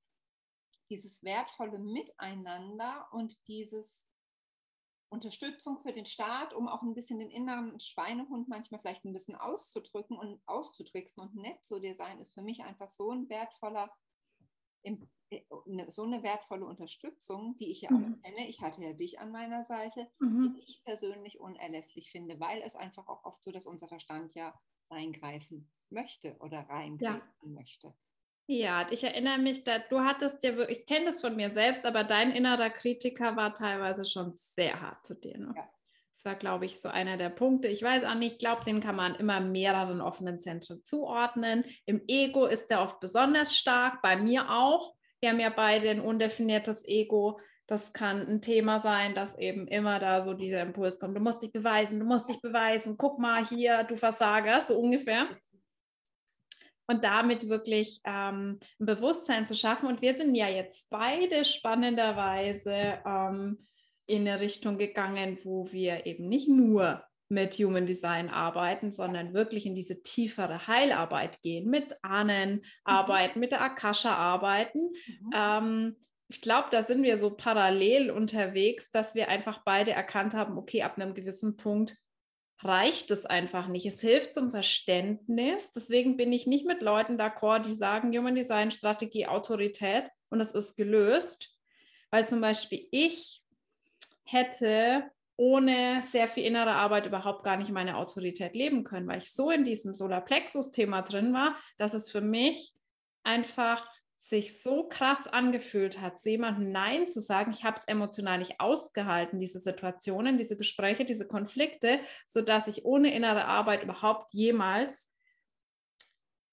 dieses 0.90 1.22
wertvolle 1.24 1.78
Miteinander 1.78 3.08
und 3.12 3.46
dieses 3.48 4.06
Unterstützung 5.16 5.80
für 5.80 5.92
den 5.92 6.06
Staat, 6.06 6.52
um 6.52 6.68
auch 6.68 6.82
ein 6.82 6.94
bisschen 6.94 7.18
den 7.18 7.30
inneren 7.30 7.80
Schweinehund 7.80 8.48
manchmal 8.48 8.80
vielleicht 8.80 9.04
ein 9.04 9.12
bisschen 9.12 9.34
auszudrücken 9.34 10.18
und 10.18 10.40
auszutricksen 10.46 11.22
und 11.22 11.34
nett 11.34 11.64
zu 11.64 11.80
dir 11.80 11.96
sein, 11.96 12.20
ist 12.20 12.34
für 12.34 12.42
mich 12.42 12.62
einfach 12.62 12.90
so 12.90 13.10
ein 13.10 13.28
wertvoller, 13.30 13.90
äh, 14.82 14.96
ne, 15.64 15.90
so 15.90 16.02
eine 16.02 16.22
wertvolle 16.22 16.66
Unterstützung, 16.66 17.56
die 17.56 17.70
ich 17.70 17.80
ja 17.80 17.88
auch 17.88 17.98
mhm. 17.98 18.20
kenne. 18.22 18.46
Ich 18.48 18.60
hatte 18.60 18.82
ja 18.82 18.92
dich 18.92 19.18
an 19.18 19.32
meiner 19.32 19.64
Seite, 19.64 20.06
mhm. 20.18 20.54
die 20.54 20.64
ich 20.64 20.84
persönlich 20.84 21.40
unerlässlich 21.40 22.10
finde, 22.10 22.38
weil 22.38 22.60
es 22.60 22.76
einfach 22.76 23.08
auch 23.08 23.24
oft 23.24 23.42
so, 23.42 23.50
dass 23.50 23.66
unser 23.66 23.88
Verstand 23.88 24.34
ja 24.34 24.54
reingreifen 24.90 25.70
möchte 25.88 26.36
oder 26.40 26.60
reingreifen 26.68 27.28
ja. 27.42 27.48
möchte. 27.48 27.94
Ja, 28.48 28.86
ich 28.90 29.02
erinnere 29.02 29.38
mich, 29.38 29.64
da, 29.64 29.78
du 29.78 30.00
hattest 30.00 30.44
ja 30.44 30.56
wirklich, 30.56 30.80
ich 30.80 30.86
kenne 30.86 31.06
das 31.06 31.20
von 31.20 31.34
mir 31.34 31.50
selbst, 31.50 31.84
aber 31.84 32.04
dein 32.04 32.30
innerer 32.30 32.70
Kritiker 32.70 33.34
war 33.34 33.52
teilweise 33.52 34.04
schon 34.04 34.34
sehr 34.36 34.80
hart 34.80 35.04
zu 35.04 35.14
dir. 35.14 35.36
Ne? 35.36 35.52
Ja. 35.56 35.68
Das 36.14 36.24
war, 36.24 36.36
glaube 36.36 36.64
ich, 36.64 36.80
so 36.80 36.88
einer 36.88 37.16
der 37.16 37.28
Punkte. 37.28 37.68
Ich 37.68 37.82
weiß 37.82 38.04
auch 38.04 38.14
nicht, 38.14 38.34
ich 38.34 38.38
glaube, 38.38 38.64
den 38.64 38.80
kann 38.80 38.94
man 38.94 39.16
immer 39.16 39.40
mehreren 39.40 40.00
offenen 40.00 40.38
Zentren 40.38 40.84
zuordnen. 40.84 41.64
Im 41.86 42.02
Ego 42.06 42.46
ist 42.46 42.70
er 42.70 42.82
oft 42.82 43.00
besonders 43.00 43.56
stark, 43.56 44.00
bei 44.00 44.16
mir 44.16 44.48
auch. 44.48 44.94
Wir 45.20 45.30
haben 45.30 45.40
ja 45.40 45.50
beide 45.50 45.90
ein 45.90 46.00
undefiniertes 46.00 46.86
Ego. 46.86 47.40
Das 47.66 47.92
kann 47.92 48.24
ein 48.26 48.40
Thema 48.42 48.78
sein, 48.78 49.16
dass 49.16 49.36
eben 49.38 49.66
immer 49.66 49.98
da 49.98 50.22
so 50.22 50.34
dieser 50.34 50.62
Impuls 50.62 51.00
kommt. 51.00 51.16
Du 51.16 51.20
musst 51.20 51.42
dich 51.42 51.50
beweisen, 51.50 51.98
du 51.98 52.06
musst 52.06 52.28
dich 52.28 52.40
beweisen. 52.40 52.96
Guck 52.96 53.18
mal 53.18 53.44
hier, 53.44 53.82
du 53.82 53.96
Versager, 53.96 54.62
so 54.62 54.78
ungefähr. 54.78 55.28
Und 56.86 57.04
damit 57.04 57.48
wirklich 57.48 58.00
ähm, 58.04 58.58
ein 58.80 58.86
Bewusstsein 58.86 59.46
zu 59.46 59.54
schaffen. 59.54 59.88
Und 59.88 60.02
wir 60.02 60.14
sind 60.14 60.34
ja 60.34 60.48
jetzt 60.48 60.88
beide 60.90 61.44
spannenderweise 61.44 63.00
ähm, 63.04 63.66
in 64.06 64.26
eine 64.26 64.40
Richtung 64.40 64.78
gegangen, 64.78 65.38
wo 65.44 65.70
wir 65.72 66.06
eben 66.06 66.28
nicht 66.28 66.48
nur 66.48 67.04
mit 67.28 67.54
Human 67.54 67.86
Design 67.86 68.28
arbeiten, 68.28 68.92
sondern 68.92 69.34
wirklich 69.34 69.66
in 69.66 69.74
diese 69.74 70.02
tiefere 70.02 70.68
Heilarbeit 70.68 71.42
gehen, 71.42 71.68
mit 71.68 71.92
Ahnen 72.02 72.54
mhm. 72.54 72.62
arbeiten, 72.84 73.40
mit 73.40 73.50
der 73.50 73.62
Akasha 73.62 74.14
arbeiten. 74.14 74.92
Mhm. 75.06 75.30
Ähm, 75.34 75.96
ich 76.28 76.40
glaube, 76.40 76.68
da 76.70 76.82
sind 76.82 77.02
wir 77.02 77.18
so 77.18 77.30
parallel 77.30 78.10
unterwegs, 78.10 78.90
dass 78.90 79.14
wir 79.14 79.28
einfach 79.28 79.62
beide 79.64 79.92
erkannt 79.92 80.34
haben, 80.34 80.58
okay, 80.58 80.82
ab 80.82 80.96
einem 80.96 81.14
gewissen 81.14 81.56
Punkt 81.56 81.96
reicht 82.60 83.10
es 83.10 83.26
einfach 83.26 83.68
nicht. 83.68 83.86
Es 83.86 84.00
hilft 84.00 84.32
zum 84.32 84.50
Verständnis. 84.50 85.70
Deswegen 85.72 86.16
bin 86.16 86.32
ich 86.32 86.46
nicht 86.46 86.66
mit 86.66 86.80
Leuten 86.80 87.20
d'accord, 87.20 87.60
die 87.60 87.74
sagen, 87.74 88.16
Human 88.16 88.34
Design, 88.34 88.70
Strategie, 88.70 89.26
Autorität 89.26 90.10
und 90.30 90.40
es 90.40 90.52
ist 90.52 90.76
gelöst. 90.76 91.54
Weil 92.10 92.26
zum 92.26 92.40
Beispiel 92.40 92.86
ich 92.90 93.42
hätte 94.24 95.10
ohne 95.36 96.02
sehr 96.02 96.28
viel 96.28 96.44
innere 96.44 96.72
Arbeit 96.72 97.06
überhaupt 97.06 97.44
gar 97.44 97.58
nicht 97.58 97.70
meine 97.70 97.96
Autorität 97.96 98.54
leben 98.54 98.84
können, 98.84 99.06
weil 99.06 99.18
ich 99.18 99.32
so 99.32 99.50
in 99.50 99.64
diesem 99.64 99.92
Solarplexus-Thema 99.92 101.02
drin 101.02 101.34
war, 101.34 101.56
dass 101.76 101.92
es 101.92 102.10
für 102.10 102.22
mich 102.22 102.72
einfach 103.22 103.86
sich 104.28 104.60
so 104.60 104.88
krass 104.88 105.28
angefühlt 105.28 106.00
hat, 106.00 106.20
zu 106.20 106.30
jemandem 106.30 106.72
Nein 106.72 107.08
zu 107.08 107.20
sagen. 107.20 107.52
Ich 107.52 107.62
habe 107.62 107.78
es 107.78 107.84
emotional 107.84 108.38
nicht 108.38 108.58
ausgehalten, 108.58 109.38
diese 109.38 109.60
Situationen, 109.60 110.36
diese 110.36 110.56
Gespräche, 110.56 111.04
diese 111.04 111.28
Konflikte, 111.28 112.00
sodass 112.26 112.66
ich 112.66 112.84
ohne 112.84 113.14
innere 113.14 113.44
Arbeit 113.44 113.84
überhaupt 113.84 114.32
jemals 114.32 115.12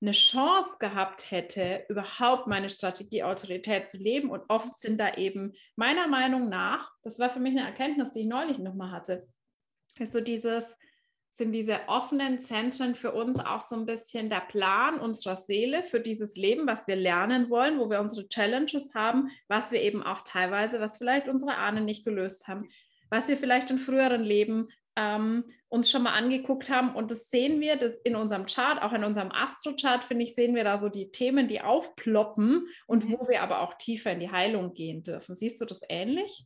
eine 0.02 0.12
Chance 0.12 0.78
gehabt 0.80 1.32
hätte, 1.32 1.86
überhaupt 1.90 2.46
meine 2.46 2.70
Strategie 2.70 3.24
Autorität 3.24 3.88
zu 3.88 3.98
leben. 3.98 4.30
Und 4.30 4.44
oft 4.50 4.78
sind 4.78 5.00
da 5.00 5.14
eben 5.16 5.54
meiner 5.76 6.08
Meinung 6.08 6.50
nach, 6.50 6.92
das 7.02 7.18
war 7.20 7.30
für 7.30 7.40
mich 7.40 7.58
eine 7.58 7.66
Erkenntnis, 7.66 8.12
die 8.12 8.22
ich 8.22 8.28
neulich 8.28 8.60
nochmal 8.60 8.92
hatte, 8.92 9.28
ist 9.98 10.14
so 10.14 10.20
dieses, 10.20 10.78
sind 11.36 11.52
diese 11.52 11.80
offenen 11.88 12.42
Zentren 12.42 12.94
für 12.94 13.12
uns 13.12 13.40
auch 13.40 13.62
so 13.62 13.76
ein 13.76 13.88
bisschen 13.88 14.30
der 14.30 14.42
Plan 14.42 15.00
unserer 15.00 15.36
Seele 15.36 15.84
für 15.84 16.00
dieses 16.00 16.36
Leben, 16.36 16.68
was 16.68 16.86
wir 16.86 16.96
lernen 16.96 17.50
wollen, 17.50 17.80
wo 17.80 17.90
wir 17.90 18.02
unsere 18.02 18.30
Challenges 18.30 18.94
haben, 18.94 19.32
was 19.48 19.72
wir 19.72 19.82
eben 19.82 20.04
auch 20.04 20.22
teilweise, 20.22 20.80
was 20.80 21.00
vielleicht 21.00 21.28
unsere 21.28 21.56
Ahnen 21.56 21.86
nicht 21.86 22.06
gelöst 22.06 22.48
haben, 22.48 22.70
was 23.10 23.28
wir 23.28 23.36
vielleicht 23.36 23.72
in 23.72 23.80
früheren 23.80 24.22
Leben 24.22 24.70
ähm, 24.96 25.46
uns 25.70 25.90
schon 25.90 26.04
mal 26.04 26.14
angeguckt 26.14 26.70
haben. 26.70 26.94
Und 26.94 27.10
das 27.10 27.32
sehen 27.32 27.62
wir 27.62 27.78
das 27.78 27.96
in 28.04 28.16
unserem 28.16 28.46
Chart, 28.46 28.80
auch 28.84 28.94
in 28.94 29.04
unserem 29.04 29.32
Astro-Chart, 29.32 30.04
finde 30.04 30.26
ich, 30.26 30.36
sehen 30.36 30.54
wir 30.54 30.64
da 30.64 30.78
so 30.78 30.90
die 30.90 31.10
Themen, 31.10 31.48
die 31.48 31.62
aufploppen 31.62 32.68
und 32.86 33.10
wo 33.10 33.28
wir 33.28 33.42
aber 33.42 33.62
auch 33.62 33.74
tiefer 33.74 34.12
in 34.12 34.20
die 34.20 34.30
Heilung 34.30 34.76
gehen 34.76 35.04
dürfen. 35.04 35.34
Siehst 35.34 35.60
du 35.60 35.66
das 35.66 35.82
ähnlich? 35.90 36.46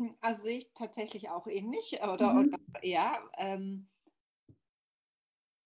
Hm, 0.00 0.16
also 0.20 0.42
sehe 0.42 0.58
ich 0.58 0.72
tatsächlich 0.74 1.30
auch 1.30 1.46
ähnlich. 1.46 2.00
Oder, 2.02 2.32
mhm. 2.32 2.48
oder 2.48 2.84
ja, 2.84 3.20
ähm, 3.38 3.86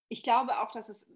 ich 0.08 0.22
glaube 0.22 0.60
auch, 0.60 0.70
dass 0.70 0.88
es 0.88 1.06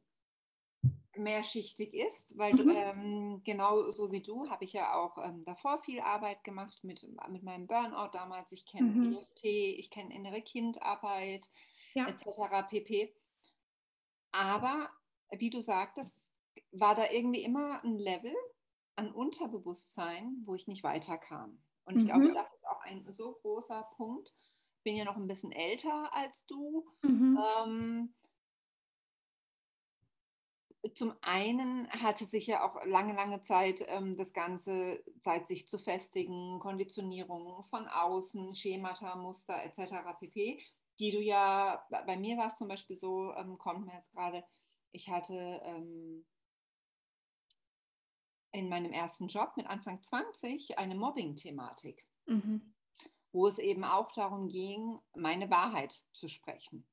mehrschichtig 1.17 1.93
ist, 1.95 2.37
weil 2.37 2.55
mhm. 2.55 2.71
ähm, 2.71 3.41
genau 3.45 3.91
so 3.91 4.11
wie 4.11 4.23
du 4.23 4.49
habe 4.49 4.65
ich 4.65 4.73
ja 4.73 4.95
auch 4.95 5.19
ähm, 5.19 5.45
davor 5.45 5.79
viel 5.79 6.01
Arbeit 6.01 6.43
gemacht 6.45 6.83
mit, 6.85 7.07
mit 7.29 7.43
meinem 7.43 7.67
Burnout 7.67 8.11
damals. 8.13 8.51
Ich 8.53 8.67
kenne 8.67 8.89
mhm. 8.89 9.17
EFT, 9.17 9.45
ich 9.45 9.91
kenne 9.91 10.15
innere 10.15 10.41
Kindarbeit 10.41 11.51
ja. 11.95 12.07
etc. 12.09 12.69
pp. 12.69 13.15
Aber 14.33 14.89
wie 15.31 15.51
du 15.51 15.61
sagtest, 15.61 16.33
war 16.71 16.95
da 16.95 17.11
irgendwie 17.11 17.43
immer 17.43 17.83
ein 17.85 17.99
Level 17.99 18.35
an 18.97 19.13
Unterbewusstsein, 19.13 20.43
wo 20.45 20.55
ich 20.55 20.67
nicht 20.67 20.83
weiterkam. 20.83 21.63
Und 21.85 21.97
ich 21.97 22.05
mhm. 22.05 22.09
glaube, 22.09 22.33
das 22.33 22.55
ist 22.55 22.67
auch 22.67 22.81
ein 22.83 23.07
so 23.13 23.33
großer 23.43 23.83
Punkt. 23.97 24.33
Ich 24.79 24.83
bin 24.83 24.97
ja 24.97 25.05
noch 25.05 25.17
ein 25.17 25.29
bisschen 25.29 25.53
älter 25.53 26.13
als 26.15 26.45
du. 26.47 26.87
Mhm. 27.03 27.39
Ähm, 27.65 28.15
zum 30.95 31.15
einen 31.21 31.89
hatte 31.91 32.27
sich 32.27 32.47
ja 32.47 32.67
auch 32.67 32.85
lange, 32.85 33.15
lange 33.15 33.41
Zeit 33.43 33.85
ähm, 33.87 34.17
das 34.17 34.33
Ganze 34.33 35.03
Zeit, 35.21 35.47
sich 35.47 35.69
zu 35.69 35.79
festigen, 35.79 36.59
Konditionierungen 36.59 37.63
von 37.65 37.87
außen, 37.87 38.55
Schemata, 38.55 39.15
Muster 39.15 39.63
etc. 39.63 39.95
pp., 40.19 40.61
die 40.99 41.11
du 41.11 41.21
ja, 41.21 41.87
bei 41.89 42.17
mir 42.17 42.37
war 42.37 42.49
es 42.49 42.57
zum 42.57 42.69
Beispiel 42.69 42.97
so, 42.97 43.33
ähm, 43.35 43.59
kommt 43.59 43.87
mir 43.87 43.95
jetzt 43.95 44.13
gerade, 44.13 44.45
ich 44.91 45.09
hatte 45.09 45.61
ähm, 45.65 46.27
in 48.53 48.69
meinem 48.69 48.93
ersten 48.93 49.29
Job 49.29 49.57
mit 49.57 49.67
Anfang 49.67 50.03
20 50.03 50.79
eine 50.79 50.95
Mobbing-Thematik, 50.95 52.07
mhm. 52.27 52.75
wo 53.33 53.47
es 53.47 53.59
eben 53.59 53.85
auch 53.85 54.13
darum 54.13 54.49
ging, 54.49 54.99
meine 55.15 55.49
Wahrheit 55.49 55.93
zu 56.13 56.29
sprechen. 56.29 56.87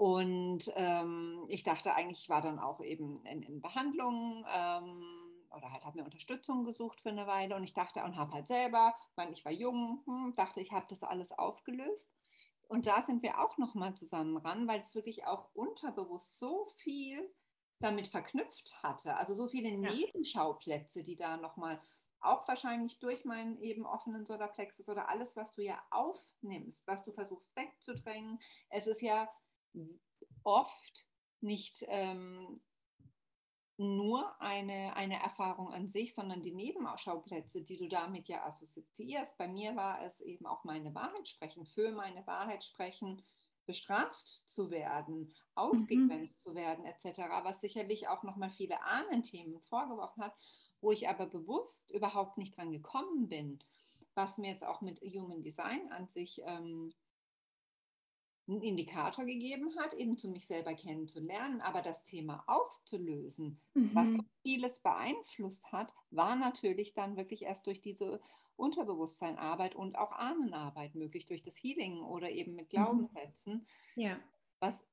Und 0.00 0.72
ähm, 0.76 1.44
ich 1.48 1.62
dachte 1.62 1.94
eigentlich, 1.94 2.22
ich 2.22 2.30
war 2.30 2.40
dann 2.40 2.58
auch 2.58 2.80
eben 2.80 3.22
in, 3.26 3.42
in 3.42 3.60
Behandlung 3.60 4.46
ähm, 4.50 5.04
oder 5.50 5.70
halt 5.70 5.84
habe 5.84 5.98
mir 5.98 6.06
Unterstützung 6.06 6.64
gesucht 6.64 7.02
für 7.02 7.10
eine 7.10 7.26
Weile 7.26 7.54
und 7.54 7.64
ich 7.64 7.74
dachte 7.74 8.02
und 8.02 8.16
habe 8.16 8.32
halt 8.32 8.46
selber, 8.46 8.94
weil 9.14 9.30
ich 9.30 9.44
war 9.44 9.52
jung, 9.52 10.02
hm, 10.06 10.32
dachte, 10.34 10.62
ich 10.62 10.72
habe 10.72 10.86
das 10.88 11.02
alles 11.02 11.32
aufgelöst. 11.32 12.10
Und 12.66 12.86
da 12.86 13.02
sind 13.02 13.22
wir 13.22 13.40
auch 13.40 13.58
nochmal 13.58 13.94
zusammen 13.94 14.38
ran, 14.38 14.66
weil 14.66 14.80
es 14.80 14.94
wirklich 14.94 15.26
auch 15.26 15.50
unterbewusst 15.52 16.38
so 16.38 16.64
viel 16.78 17.30
damit 17.78 18.08
verknüpft 18.08 18.82
hatte. 18.82 19.18
Also 19.18 19.34
so 19.34 19.48
viele 19.48 19.68
ja. 19.68 19.76
Nebenschauplätze, 19.76 21.02
die 21.02 21.16
da 21.16 21.36
nochmal 21.36 21.78
auch 22.22 22.48
wahrscheinlich 22.48 22.98
durch 23.00 23.26
meinen 23.26 23.58
eben 23.58 23.84
offenen 23.84 24.24
Solarplexus 24.24 24.88
oder 24.88 25.10
alles, 25.10 25.36
was 25.36 25.52
du 25.52 25.62
ja 25.62 25.78
aufnimmst, 25.90 26.86
was 26.86 27.04
du 27.04 27.12
versuchst 27.12 27.54
wegzudrängen. 27.54 28.38
Es 28.70 28.86
ist 28.86 29.02
ja 29.02 29.28
oft 30.44 31.08
nicht 31.40 31.84
ähm, 31.88 32.60
nur 33.80 34.40
eine, 34.42 34.94
eine 34.94 35.22
Erfahrung 35.22 35.72
an 35.72 35.88
sich, 35.88 36.14
sondern 36.14 36.42
die 36.42 36.52
Nebenschauplätze, 36.52 37.62
die 37.62 37.78
du 37.78 37.88
damit 37.88 38.28
ja 38.28 38.44
assoziierst. 38.44 39.38
Bei 39.38 39.48
mir 39.48 39.74
war 39.74 40.02
es 40.02 40.20
eben 40.20 40.46
auch 40.46 40.64
meine 40.64 40.94
Wahrheit 40.94 41.28
sprechen, 41.28 41.64
für 41.64 41.90
meine 41.92 42.26
Wahrheit 42.26 42.62
sprechen, 42.62 43.22
bestraft 43.64 44.26
zu 44.26 44.70
werden, 44.70 45.32
ausgegrenzt 45.54 46.38
mhm. 46.40 46.42
zu 46.42 46.54
werden, 46.54 46.84
etc., 46.84 47.20
was 47.42 47.60
sicherlich 47.60 48.08
auch 48.08 48.22
nochmal 48.22 48.50
viele 48.50 48.82
Ahnenthemen 48.82 49.60
vorgeworfen 49.60 50.24
hat, 50.24 50.34
wo 50.82 50.90
ich 50.92 51.08
aber 51.08 51.26
bewusst 51.26 51.90
überhaupt 51.90 52.36
nicht 52.36 52.56
dran 52.56 52.72
gekommen 52.72 53.28
bin, 53.28 53.60
was 54.14 54.36
mir 54.36 54.50
jetzt 54.50 54.64
auch 54.64 54.80
mit 54.82 55.00
Human 55.00 55.42
Design 55.42 55.90
an 55.92 56.08
sich 56.08 56.42
ähm, 56.44 56.92
einen 58.50 58.62
Indikator 58.62 59.24
gegeben 59.24 59.74
hat, 59.78 59.94
eben 59.94 60.18
zu 60.18 60.28
mich 60.28 60.46
selber 60.46 60.74
kennenzulernen, 60.74 61.60
aber 61.60 61.82
das 61.82 62.04
Thema 62.04 62.44
aufzulösen, 62.46 63.60
mhm. 63.74 63.90
was 63.94 64.08
so 64.08 64.24
vieles 64.42 64.78
beeinflusst 64.80 65.70
hat, 65.72 65.94
war 66.10 66.36
natürlich 66.36 66.94
dann 66.94 67.16
wirklich 67.16 67.42
erst 67.42 67.66
durch 67.66 67.80
diese 67.80 68.20
Unterbewusstseinarbeit 68.56 69.74
und 69.74 69.96
auch 69.96 70.12
Ahnenarbeit 70.12 70.94
möglich, 70.94 71.26
durch 71.26 71.42
das 71.42 71.56
Healing 71.56 72.02
oder 72.02 72.30
eben 72.30 72.54
mit 72.54 72.66
mhm. 72.66 72.76
Glaubenssätzen, 72.76 73.66
mhm. 73.94 74.02
ja. 74.02 74.20
was 74.58 74.86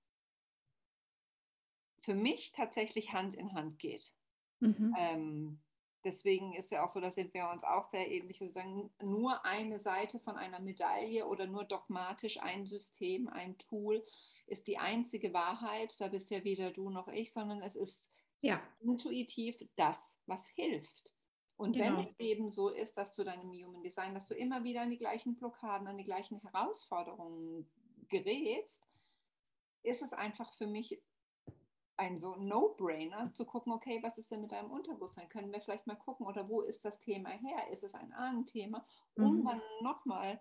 für 2.01 2.15
mich 2.15 2.53
tatsächlich 2.53 3.11
Hand 3.11 3.35
in 3.35 3.53
Hand 3.53 3.79
geht. 3.79 4.13
Mhm. 4.59 4.95
Ähm, 4.97 5.59
Deswegen 6.07 6.53
ist 6.53 6.71
ja 6.71 6.85
auch 6.85 6.89
so, 6.89 7.01
da 7.01 7.11
sind 7.11 7.33
wir 7.33 7.49
uns 7.49 7.65
auch 7.65 7.83
sehr 7.89 8.09
ähnlich, 8.09 8.39
sozusagen 8.39 8.89
nur 9.03 9.43
eine 9.45 9.77
Seite 9.77 10.19
von 10.19 10.37
einer 10.37 10.61
Medaille 10.61 11.27
oder 11.27 11.47
nur 11.47 11.65
dogmatisch 11.65 12.39
ein 12.39 12.65
System, 12.65 13.27
ein 13.27 13.57
Tool 13.57 14.01
ist 14.45 14.67
die 14.67 14.77
einzige 14.77 15.33
Wahrheit. 15.33 15.93
Da 15.99 16.07
bist 16.07 16.31
ja 16.31 16.45
weder 16.45 16.71
du 16.71 16.89
noch 16.89 17.09
ich, 17.09 17.33
sondern 17.33 17.61
es 17.61 17.75
ist 17.75 18.09
ja. 18.39 18.61
intuitiv 18.79 19.57
das, 19.75 19.97
was 20.27 20.47
hilft. 20.47 21.13
Und 21.57 21.73
genau. 21.73 21.97
wenn 21.97 22.03
es 22.05 22.15
eben 22.19 22.51
so 22.51 22.69
ist, 22.69 22.95
dass 22.97 23.11
du 23.11 23.25
deinem 23.25 23.51
Human 23.51 23.83
Design, 23.83 24.13
dass 24.13 24.27
du 24.27 24.33
immer 24.33 24.63
wieder 24.63 24.83
an 24.83 24.91
die 24.91 24.97
gleichen 24.97 25.35
Blockaden, 25.35 25.87
an 25.87 25.97
die 25.97 26.05
gleichen 26.05 26.39
Herausforderungen 26.39 27.69
gerätst, 28.07 28.81
ist 29.83 30.01
es 30.01 30.13
einfach 30.13 30.53
für 30.53 30.67
mich 30.67 31.01
ein 31.97 32.17
so 32.17 32.35
No-Brainer 32.35 33.33
zu 33.33 33.45
gucken, 33.45 33.73
okay, 33.73 33.99
was 34.03 34.17
ist 34.17 34.31
denn 34.31 34.41
mit 34.41 34.51
deinem 34.51 34.71
Unterbewusstsein? 34.71 35.29
Können 35.29 35.51
wir 35.51 35.61
vielleicht 35.61 35.87
mal 35.87 35.95
gucken 35.95 36.27
oder 36.27 36.47
wo 36.47 36.61
ist 36.61 36.85
das 36.85 36.99
Thema 36.99 37.29
her? 37.29 37.71
Ist 37.71 37.83
es 37.83 37.93
ein 37.93 38.13
Ahnenthema? 38.13 38.85
Um 39.15 39.39
mhm. 39.39 39.45
dann 39.45 39.61
nochmal 39.81 40.39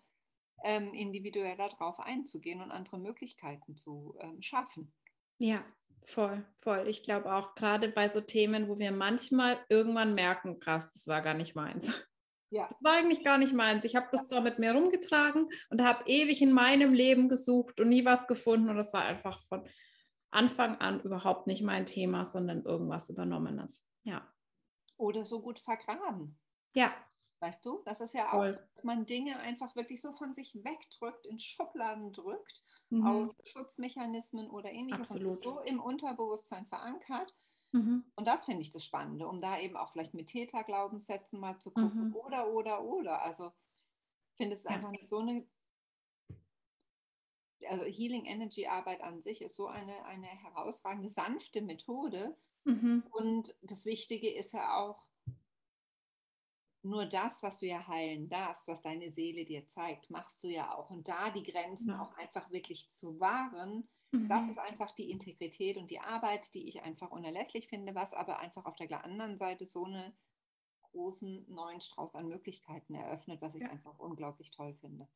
ähm, 0.65 0.93
individueller 0.95 1.69
darauf 1.69 1.99
einzugehen 2.01 2.61
und 2.63 2.71
andere 2.71 2.99
Möglichkeiten 2.99 3.77
zu 3.77 4.17
ähm, 4.21 4.43
schaffen. 4.43 4.93
Ja, 5.39 5.65
voll, 6.07 6.45
voll. 6.59 6.87
Ich 6.89 7.03
glaube 7.03 7.35
auch 7.35 7.55
gerade 7.55 7.89
bei 7.89 8.09
so 8.09 8.21
Themen, 8.21 8.69
wo 8.69 8.79
wir 8.79 8.93
manchmal 8.93 9.59
irgendwann 9.69 10.15
merken, 10.15 10.61
krass, 10.61 10.91
das 10.93 11.07
war 11.09 11.23
gar 11.23 11.35
nicht 11.35 11.55
meins. 11.55 11.93
Ja. 12.51 12.69
Das 12.69 12.79
war 12.81 12.93
eigentlich 12.93 13.25
gar 13.25 13.39
nicht 13.39 13.53
meins. 13.53 13.85
Ich 13.85 13.97
habe 13.97 14.07
das 14.13 14.29
zwar 14.29 14.41
mit 14.41 14.59
mir 14.59 14.73
rumgetragen 14.73 15.49
und 15.69 15.83
habe 15.83 16.09
ewig 16.09 16.41
in 16.41 16.53
meinem 16.53 16.95
Leben 16.95 17.29
gesucht 17.29 17.81
und 17.81 17.89
nie 17.89 18.05
was 18.05 18.29
gefunden 18.29 18.71
und 18.71 18.77
das 18.77 18.93
war 18.93 19.03
einfach 19.03 19.43
von 19.49 19.67
Anfang 20.37 20.77
an 20.81 21.01
überhaupt 21.01 21.47
nicht 21.47 21.63
mein 21.63 21.87
Thema, 21.87 22.25
sondern 22.25 22.63
irgendwas 22.63 23.09
Übernommenes. 23.09 23.85
Ja. 24.05 24.27
Oder 24.99 25.25
so 25.25 25.41
gut 25.41 25.59
vergraben. 25.59 26.39
Ja. 26.75 26.93
Weißt 27.41 27.65
du, 27.67 27.83
das 27.85 28.01
ist 28.01 28.15
ja 28.15 28.33
auch 28.33 28.47
so, 28.47 28.59
dass 28.75 28.85
man 28.85 29.05
Dinge 29.05 29.39
einfach 29.41 29.77
wirklich 29.77 30.01
so 30.01 30.13
von 30.13 30.33
sich 30.33 30.55
wegdrückt, 30.55 31.27
in 31.27 31.39
Schubladen 31.39 32.13
drückt, 32.13 32.63
mhm. 32.91 33.07
aus 33.07 33.35
Schutzmechanismen 33.45 34.51
oder 34.51 34.71
ähnliches. 34.71 35.11
Absolut. 35.11 35.43
so 35.43 35.61
im 35.61 35.81
Unterbewusstsein 35.81 36.67
verankert. 36.67 37.35
Mhm. 37.73 38.05
Und 38.15 38.27
das 38.27 38.45
finde 38.45 38.63
ich 38.63 38.71
das 38.71 38.85
Spannende, 38.85 39.27
um 39.29 39.41
da 39.41 39.59
eben 39.59 39.77
auch 39.77 39.91
vielleicht 39.91 40.15
mit 40.15 40.29
Täterglaubenssätzen 40.29 41.39
mal 41.41 41.59
zu 41.59 41.71
gucken. 41.71 42.09
Mhm. 42.09 42.17
Oder, 42.17 42.49
oder, 42.49 42.85
oder. 42.85 43.23
Also 43.23 43.53
ich 44.33 44.37
finde 44.37 44.57
es 44.57 44.67
einfach 44.67 44.91
nicht 44.91 45.09
so 45.09 45.19
eine 45.19 45.47
also 47.69 47.85
Healing 47.85 48.25
Energy 48.27 48.67
Arbeit 48.67 49.03
an 49.03 49.23
sich 49.23 49.43
ist 49.43 49.57
so 49.57 49.67
eine, 49.67 50.05
eine 50.05 50.27
herausragende, 50.27 51.11
sanfte 51.11 51.63
Methode. 51.63 52.37
Mhm. 52.65 53.05
Und 53.11 53.55
das 53.63 53.85
Wichtige 53.85 54.33
ist 54.33 54.53
ja 54.53 54.77
auch, 54.77 55.09
nur 56.87 57.07
das, 57.07 57.43
was 57.43 57.59
du 57.59 57.67
ja 57.67 57.87
heilen 57.87 58.29
darfst, 58.29 58.69
was 58.69 58.81
deine 58.81 59.11
Seele 59.11 59.45
dir 59.45 59.67
zeigt, 59.67 60.09
machst 60.09 60.43
du 60.43 60.49
ja 60.49 60.75
auch. 60.75 60.91
Und 60.91 61.09
da 61.09 61.31
die 61.31 61.43
Grenzen 61.43 61.91
ja. 61.91 62.01
auch 62.01 62.17
einfach 62.17 62.51
wirklich 62.51 62.89
zu 62.91 63.19
wahren, 63.19 63.89
mhm. 64.13 64.29
das 64.29 64.49
ist 64.49 64.59
einfach 64.59 64.93
die 64.93 65.11
Integrität 65.11 65.77
und 65.77 65.91
die 65.91 66.01
Arbeit, 66.01 66.55
die 66.55 66.69
ich 66.69 66.83
einfach 66.83 67.11
unerlässlich 67.11 67.69
finde, 67.69 67.95
was 67.95 68.15
aber 68.15 68.39
einfach 68.39 68.65
auf 68.65 68.77
der 68.77 69.05
anderen 69.05 69.37
Seite 69.37 69.67
so 69.67 69.85
einen 69.85 70.17
großen 70.93 71.45
neuen 71.53 71.81
Strauß 71.81 72.15
an 72.15 72.29
Möglichkeiten 72.29 72.95
eröffnet, 72.95 73.43
was 73.43 73.55
ich 73.55 73.63
ja. 73.63 73.69
einfach 73.69 73.99
unglaublich 73.99 74.51
toll 74.51 74.75
finde. 74.81 75.09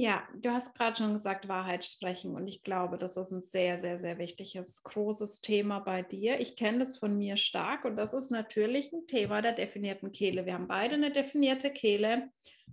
Ja, 0.00 0.22
du 0.32 0.50
hast 0.50 0.76
gerade 0.76 0.96
schon 0.96 1.14
gesagt, 1.14 1.48
Wahrheit 1.48 1.84
sprechen. 1.84 2.36
Und 2.36 2.46
ich 2.46 2.62
glaube, 2.62 2.98
das 2.98 3.16
ist 3.16 3.32
ein 3.32 3.42
sehr, 3.42 3.80
sehr, 3.80 3.98
sehr 3.98 4.16
wichtiges, 4.18 4.84
großes 4.84 5.40
Thema 5.40 5.80
bei 5.80 6.02
dir. 6.02 6.38
Ich 6.38 6.54
kenne 6.54 6.78
das 6.78 6.96
von 6.96 7.18
mir 7.18 7.36
stark 7.36 7.84
und 7.84 7.96
das 7.96 8.14
ist 8.14 8.30
natürlich 8.30 8.92
ein 8.92 9.08
Thema 9.08 9.42
der 9.42 9.54
definierten 9.54 10.12
Kehle. 10.12 10.46
Wir 10.46 10.54
haben 10.54 10.68
beide 10.68 10.94
eine 10.94 11.10
definierte 11.10 11.72
Kehle 11.72 12.30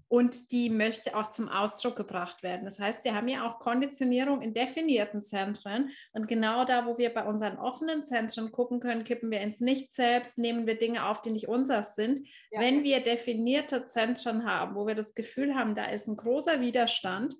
und 0.07 0.51
die 0.51 0.69
möchte 0.69 1.15
auch 1.15 1.31
zum 1.31 1.49
Ausdruck 1.49 1.95
gebracht 1.95 2.43
werden. 2.43 2.65
Das 2.65 2.79
heißt, 2.79 3.03
wir 3.03 3.15
haben 3.15 3.27
ja 3.27 3.47
auch 3.47 3.59
Konditionierung 3.59 4.41
in 4.41 4.53
definierten 4.53 5.23
Zentren 5.23 5.89
und 6.13 6.27
genau 6.27 6.65
da, 6.65 6.85
wo 6.85 6.97
wir 6.97 7.13
bei 7.13 7.25
unseren 7.25 7.57
offenen 7.57 8.03
Zentren 8.03 8.51
gucken 8.51 8.79
können, 8.79 9.03
kippen 9.03 9.31
wir 9.31 9.41
ins 9.41 9.59
Nicht-Selbst, 9.59 10.37
nehmen 10.37 10.67
wir 10.67 10.77
Dinge 10.77 11.05
auf, 11.05 11.21
die 11.21 11.31
nicht 11.31 11.47
unseres 11.47 11.95
sind. 11.95 12.27
Ja. 12.51 12.61
Wenn 12.61 12.83
wir 12.83 13.01
definierte 13.01 13.87
Zentren 13.87 14.45
haben, 14.45 14.75
wo 14.75 14.87
wir 14.87 14.95
das 14.95 15.15
Gefühl 15.15 15.55
haben, 15.55 15.75
da 15.75 15.85
ist 15.85 16.07
ein 16.07 16.17
großer 16.17 16.61
Widerstand, 16.61 17.35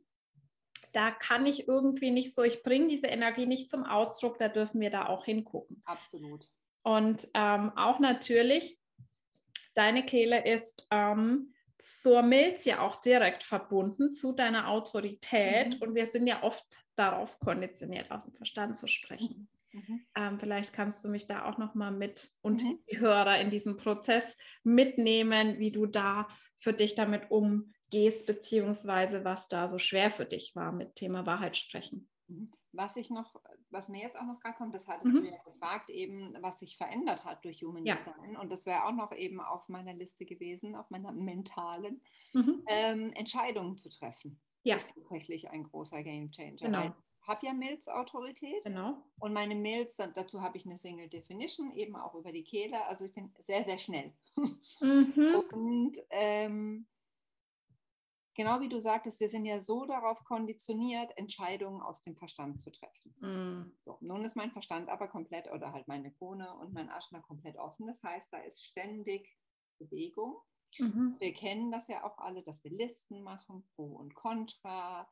da 0.92 1.12
kann 1.12 1.46
ich 1.46 1.68
irgendwie 1.68 2.12
nicht 2.12 2.36
so, 2.36 2.44
ich 2.44 2.64
bringe 2.64 2.88
diese 2.88 3.08
Energie 3.08 3.46
nicht 3.46 3.70
zum 3.70 3.84
Ausdruck, 3.84 4.40
da 4.40 4.48
dürfen 4.48 4.80
wir 4.80 4.90
da 4.90 5.08
auch 5.08 5.26
hingucken. 5.26 5.82
Absolut. 5.86 6.48
Und 6.84 7.28
ähm, 7.34 7.72
auch 7.76 8.00
natürlich, 8.00 8.78
deine 9.74 10.06
Kehle 10.06 10.46
ist 10.46 10.88
ähm, 10.92 11.54
zur 11.78 12.22
Milz 12.22 12.66
ja 12.66 12.82
auch 12.82 12.98
direkt 12.98 13.44
verbunden 13.44 14.14
zu 14.14 14.32
deiner 14.32 14.70
Autorität. 14.70 15.76
Mhm. 15.76 15.82
Und 15.82 15.96
wir 15.96 16.08
sind 16.08 16.28
ja 16.28 16.44
oft 16.44 16.66
darauf 16.96 17.40
konditioniert, 17.40 18.12
aus 18.12 18.26
dem 18.26 18.36
Verstand 18.36 18.78
zu 18.78 18.88
sprechen. 18.88 19.50
Mhm. 19.72 19.80
mhm. 19.80 20.06
Ähm, 20.16 20.40
vielleicht 20.40 20.74
kannst 20.74 21.04
du 21.04 21.10
mich 21.10 21.28
da 21.28 21.46
auch 21.46 21.58
noch 21.58 21.76
mal 21.76 21.92
mit 21.92 22.30
und 22.42 22.64
mhm. 22.64 22.80
die 22.90 23.00
Hörer 23.00 23.40
in 23.40 23.50
diesem 23.50 23.78
Prozess 23.78 24.38
mitnehmen, 24.64 25.60
wie 25.60 25.72
du 25.72 25.86
da 25.86 26.28
für 26.58 26.74
dich 26.74 26.96
damit 26.96 27.30
umgehst, 27.30 28.26
beziehungsweise 28.26 29.26
was 29.26 29.48
da 29.48 29.68
so 29.68 29.78
schwer 29.78 30.12
für 30.12 30.26
dich 30.26 30.56
war 30.56 30.72
mit 30.72 30.96
Thema 30.96 31.26
Wahrheit 31.26 31.58
sprechen. 31.58 32.10
Mhm. 32.28 32.52
Was 32.72 32.96
ich 32.96 33.10
noch, 33.10 33.36
was 33.70 33.90
mir 33.90 34.02
jetzt 34.02 34.18
auch 34.18 34.26
noch 34.26 34.40
gerade 34.40 34.56
kommt, 34.58 34.74
das 34.76 34.88
hattest 34.88 35.14
mhm. 35.14 35.24
du 35.24 35.30
ja 35.30 35.42
gefragt, 35.44 35.90
eben, 35.90 36.36
was 36.42 36.60
sich 36.60 36.78
verändert 36.78 37.26
hat 37.26 37.44
durch 37.44 37.62
Human 37.64 37.86
ja. 37.86 37.96
Design. 37.96 38.38
Und 38.38 38.52
das 38.52 38.66
wäre 38.66 38.86
auch 38.86 38.92
noch 38.92 39.12
eben 39.12 39.40
auf 39.40 39.68
meiner 39.70 39.94
Liste 39.94 40.26
gewesen, 40.26 40.76
auf 40.76 40.90
meiner 40.90 41.12
mentalen 41.12 42.02
mhm. 42.34 42.64
ähm, 42.68 43.12
Entscheidungen 43.14 43.78
zu 43.78 43.90
treffen. 43.90 44.40
Ja. 44.64 44.78
Ist 44.78 44.94
tatsächlich 44.96 45.50
ein 45.50 45.64
großer 45.64 46.02
Game 46.04 46.32
Changer. 46.32 46.56
Genau. 46.58 46.86
Ich 47.22 47.28
habe 47.28 47.46
ja 47.46 47.54
Milz-Autorität. 47.54 48.64
Genau. 48.64 48.98
Und 49.20 49.34
meine 49.34 49.56
Milz, 49.56 49.96
dazu 49.96 50.42
habe 50.42 50.58
ich 50.58 50.66
eine 50.66 50.78
Single 50.78 51.10
Definition, 51.10 51.72
eben 51.72 51.96
auch 51.96 52.14
über 52.16 52.32
die 52.32 52.44
Kehle. 52.44 52.86
Also 52.86 53.06
ich 53.06 53.14
bin 53.14 53.34
sehr, 53.40 53.64
sehr 53.64 53.78
schnell. 53.78 54.14
Mhm. 54.36 54.60
Und 55.52 55.98
ähm, 56.10 56.88
genau 58.36 58.62
wie 58.62 58.70
du 58.70 58.80
sagtest, 58.80 59.20
wir 59.20 59.30
sind 59.30 59.46
ja 59.46 59.62
so 59.62 59.86
darauf 59.86 60.24
konditioniert, 60.24 61.18
Entscheidungen 61.18 61.82
aus 61.82 62.02
dem 62.02 62.16
Verstand 62.16 62.62
zu 62.62 62.72
treffen. 62.72 63.16
Mm. 63.20 63.72
So, 63.84 63.98
nun 64.02 64.24
ist 64.24 64.36
mein 64.36 64.52
Verstand 64.52 64.90
aber 64.90 65.08
komplett 65.08 65.52
oder 65.52 65.72
halt 65.72 65.88
meine 65.88 66.12
Krone 66.12 66.54
und 66.56 66.74
mein 66.74 66.90
Aschner 66.90 67.22
komplett 67.22 67.58
offen. 67.58 67.88
Das 67.88 68.04
heißt, 68.04 68.32
da 68.32 68.38
ist 68.40 68.64
ständig 68.64 69.36
Bewegung. 69.80 70.38
Mhm. 70.78 71.16
Wir 71.20 71.34
kennen 71.34 71.72
das 71.72 71.88
ja 71.88 72.04
auch 72.04 72.18
alle, 72.18 72.44
dass 72.44 72.64
wir 72.64 72.72
Listen 72.72 73.22
machen, 73.24 73.66
Pro 73.76 73.86
und 73.96 74.16
Contra. 74.16 75.10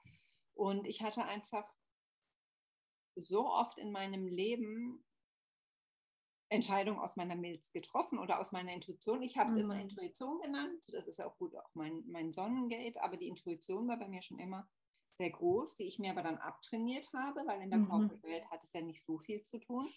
Und 0.53 0.87
ich 0.87 1.01
hatte 1.01 1.23
einfach 1.23 1.67
so 3.15 3.47
oft 3.47 3.77
in 3.77 3.91
meinem 3.91 4.27
Leben 4.27 5.03
Entscheidung 6.49 6.99
aus 6.99 7.15
meiner 7.15 7.35
Milz 7.35 7.71
getroffen 7.71 8.19
oder 8.19 8.39
aus 8.39 8.51
meiner 8.51 8.73
Intuition. 8.73 9.21
Ich 9.21 9.37
habe 9.37 9.49
es 9.49 9.55
mhm. 9.55 9.63
immer 9.63 9.79
Intuition 9.79 10.39
genannt. 10.41 10.83
Das 10.91 11.07
ist 11.07 11.21
auch 11.21 11.37
gut, 11.37 11.55
auch 11.55 11.69
mein, 11.73 12.03
mein 12.07 12.31
Sonnengate. 12.31 13.01
Aber 13.01 13.17
die 13.17 13.27
Intuition 13.27 13.87
war 13.87 13.97
bei 13.97 14.07
mir 14.07 14.21
schon 14.21 14.39
immer 14.39 14.67
sehr 15.09 15.29
groß, 15.29 15.75
die 15.75 15.87
ich 15.87 15.99
mir 15.99 16.11
aber 16.11 16.23
dann 16.23 16.37
abtrainiert 16.37 17.11
habe, 17.13 17.41
weil 17.45 17.61
in 17.61 17.69
der 17.69 17.79
mhm. 17.79 17.89
Corporate-Welt 17.89 18.45
hat 18.49 18.63
es 18.63 18.73
ja 18.73 18.81
nicht 18.81 19.05
so 19.05 19.19
viel 19.19 19.43
zu 19.43 19.59
tun. 19.59 19.89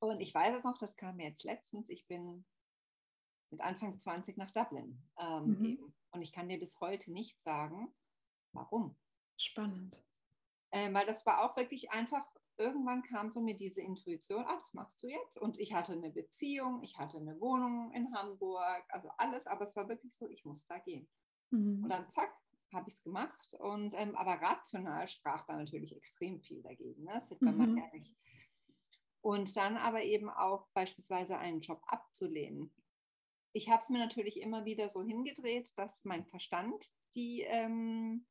Und 0.00 0.20
ich 0.20 0.34
weiß 0.34 0.56
es 0.56 0.64
noch, 0.64 0.78
das 0.78 0.96
kam 0.96 1.16
mir 1.16 1.28
jetzt 1.28 1.44
letztens. 1.44 1.88
Ich 1.88 2.06
bin 2.06 2.44
mit 3.50 3.60
Anfang 3.60 3.98
20 3.98 4.36
nach 4.36 4.50
Dublin 4.50 5.02
ähm, 5.18 5.46
mhm. 5.46 5.94
Und 6.10 6.22
ich 6.22 6.32
kann 6.32 6.48
dir 6.48 6.58
bis 6.58 6.80
heute 6.80 7.12
nicht 7.12 7.40
sagen, 7.42 7.94
warum. 8.52 8.96
Spannend. 9.36 10.02
Äh, 10.70 10.92
weil 10.94 11.06
das 11.06 11.26
war 11.26 11.44
auch 11.44 11.56
wirklich 11.56 11.90
einfach 11.90 12.24
irgendwann 12.58 13.02
kam 13.02 13.30
so 13.30 13.40
mir 13.40 13.56
diese 13.56 13.80
Intuition, 13.80 14.44
ah, 14.46 14.56
das 14.58 14.74
machst 14.74 15.02
du 15.02 15.08
jetzt. 15.08 15.38
Und 15.38 15.58
ich 15.58 15.74
hatte 15.74 15.92
eine 15.92 16.10
Beziehung, 16.10 16.82
ich 16.82 16.98
hatte 16.98 17.18
eine 17.18 17.40
Wohnung 17.40 17.92
in 17.92 18.14
Hamburg, 18.14 18.84
also 18.88 19.08
alles, 19.18 19.46
aber 19.46 19.64
es 19.64 19.76
war 19.76 19.88
wirklich 19.88 20.14
so, 20.16 20.28
ich 20.28 20.44
muss 20.44 20.66
da 20.66 20.78
gehen. 20.78 21.08
Mhm. 21.50 21.84
Und 21.84 21.90
dann 21.90 22.08
zack, 22.10 22.32
habe 22.72 22.88
ich 22.88 22.94
es 22.94 23.02
gemacht. 23.02 23.54
Und 23.60 23.94
ähm, 23.94 24.16
aber 24.16 24.34
rational 24.34 25.08
sprach 25.08 25.46
da 25.46 25.56
natürlich 25.56 25.94
extrem 25.96 26.40
viel 26.40 26.62
dagegen. 26.62 27.04
Ne? 27.04 27.12
Das 27.14 27.28
sieht 27.28 27.42
man 27.42 27.56
mhm. 27.56 27.78
ehrlich. 27.78 28.14
Und 29.20 29.56
dann 29.56 29.76
aber 29.76 30.02
eben 30.02 30.30
auch 30.30 30.68
beispielsweise 30.72 31.38
einen 31.38 31.60
Job 31.60 31.82
abzulehnen. 31.86 32.72
Ich 33.52 33.70
habe 33.70 33.82
es 33.82 33.88
mir 33.88 33.98
natürlich 33.98 34.40
immer 34.40 34.64
wieder 34.64 34.88
so 34.88 35.02
hingedreht, 35.02 35.76
dass 35.78 36.04
mein 36.04 36.26
Verstand 36.26 36.92
die 37.14 37.40
ähm, 37.40 38.26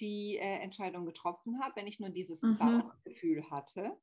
die 0.00 0.36
äh, 0.36 0.60
Entscheidung 0.60 1.06
getroffen 1.06 1.60
habe, 1.60 1.76
wenn 1.76 1.86
ich 1.86 2.00
nur 2.00 2.10
dieses 2.10 2.42
mhm. 2.42 2.58
Bauchgefühl 2.58 3.50
hatte. 3.50 3.96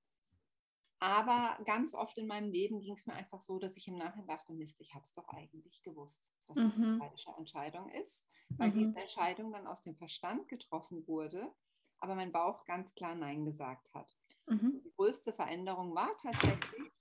Aber 1.00 1.62
ganz 1.66 1.94
oft 1.94 2.18
in 2.18 2.28
meinem 2.28 2.50
Leben 2.50 2.80
ging 2.80 2.96
es 2.96 3.06
mir 3.06 3.14
einfach 3.14 3.42
so, 3.42 3.60
dass 3.60 3.76
ich 3.76 3.88
im 3.88 3.98
Nachhinein 3.98 4.28
dachte, 4.28 4.54
Mist, 4.54 4.80
ich 4.80 4.94
habe 4.94 5.04
es 5.04 5.14
doch 5.14 5.28
eigentlich 5.30 5.84
gewusst, 5.84 6.32
dass 6.48 6.58
es 6.58 6.78
mhm. 6.78 6.84
die 6.84 7.00
falsche 7.00 7.32
Entscheidung 7.38 7.90
ist, 7.90 8.28
weil 8.50 8.70
mhm. 8.70 8.78
diese 8.78 9.00
Entscheidung 9.00 9.52
dann 9.52 9.68
aus 9.68 9.82
dem 9.82 9.96
Verstand 9.96 10.48
getroffen 10.48 11.06
wurde, 11.08 11.54
aber 12.00 12.16
mein 12.16 12.32
Bauch 12.32 12.64
ganz 12.66 12.94
klar 12.96 13.16
Nein 13.16 13.46
gesagt 13.46 13.94
hat. 13.94 14.10
Mhm. 14.48 14.82
Die 14.84 14.92
größte 14.96 15.34
Veränderung 15.34 15.94
war 15.94 16.16
tatsächlich, 16.22 16.92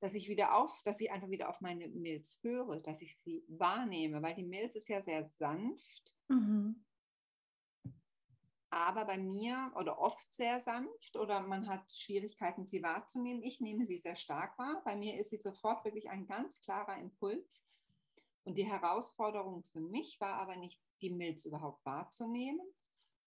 dass 0.00 0.14
ich 0.14 0.28
wieder 0.28 0.56
auf, 0.56 0.82
dass 0.84 1.00
ich 1.00 1.12
einfach 1.12 1.30
wieder 1.30 1.48
auf 1.48 1.60
meine 1.60 1.88
Milz 1.88 2.38
höre, 2.42 2.80
dass 2.80 3.00
ich 3.02 3.16
sie 3.18 3.44
wahrnehme, 3.46 4.22
weil 4.22 4.34
die 4.34 4.42
Milz 4.42 4.74
ist 4.74 4.88
ja 4.88 5.02
sehr 5.02 5.28
sanft. 5.28 6.16
Mhm 6.28 6.82
aber 8.72 9.04
bei 9.04 9.18
mir 9.18 9.70
oder 9.76 9.98
oft 9.98 10.34
sehr 10.34 10.60
sanft 10.60 11.16
oder 11.16 11.40
man 11.40 11.68
hat 11.68 11.92
Schwierigkeiten, 11.92 12.66
sie 12.66 12.82
wahrzunehmen. 12.82 13.42
Ich 13.42 13.60
nehme 13.60 13.84
sie 13.84 13.98
sehr 13.98 14.16
stark 14.16 14.58
wahr. 14.58 14.80
Bei 14.84 14.96
mir 14.96 15.20
ist 15.20 15.28
sie 15.28 15.36
sofort 15.36 15.84
wirklich 15.84 16.08
ein 16.08 16.26
ganz 16.26 16.58
klarer 16.62 16.96
Impuls. 16.98 17.64
Und 18.44 18.56
die 18.56 18.64
Herausforderung 18.64 19.62
für 19.72 19.80
mich 19.80 20.18
war 20.20 20.34
aber 20.34 20.56
nicht, 20.56 20.80
die 21.02 21.10
Milz 21.10 21.44
überhaupt 21.44 21.84
wahrzunehmen, 21.84 22.66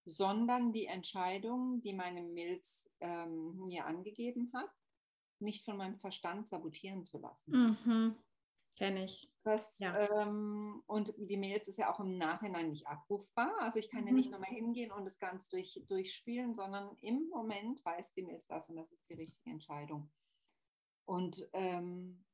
sondern 0.05 0.73
die 0.73 0.87
Entscheidung, 0.87 1.79
die 1.81 1.93
meine 1.93 2.21
Milz 2.21 2.89
ähm, 2.99 3.67
mir 3.67 3.85
angegeben 3.85 4.51
hat, 4.53 4.71
nicht 5.39 5.63
von 5.63 5.77
meinem 5.77 5.99
Verstand 5.99 6.47
sabotieren 6.47 7.05
zu 7.05 7.19
lassen. 7.19 7.51
Mhm. 7.85 8.15
Kenne 8.77 9.05
ich. 9.05 9.29
Das, 9.45 9.77
ja. 9.77 9.95
ähm, 9.95 10.81
und 10.87 11.13
die 11.17 11.37
Mails 11.37 11.67
ist 11.67 11.77
ja 11.77 11.93
auch 11.93 11.99
im 11.99 12.17
Nachhinein 12.17 12.69
nicht 12.69 12.87
abrufbar. 12.87 13.53
Also 13.59 13.77
ich 13.77 13.91
kann 13.91 14.01
mhm. 14.01 14.07
ja 14.07 14.13
nicht 14.13 14.31
nochmal 14.31 14.49
hingehen 14.49 14.91
und 14.91 15.05
das 15.05 15.19
ganz 15.19 15.47
durch, 15.49 15.79
durchspielen, 15.87 16.55
sondern 16.55 16.97
im 17.01 17.29
Moment 17.29 17.85
weiß 17.85 18.13
die 18.15 18.23
Mails 18.23 18.47
das 18.47 18.67
und 18.69 18.75
das 18.75 18.91
ist 18.91 19.07
die 19.07 19.13
richtige 19.13 19.51
Entscheidung. 19.51 20.09
Und 21.05 21.47
ähm, 21.53 22.25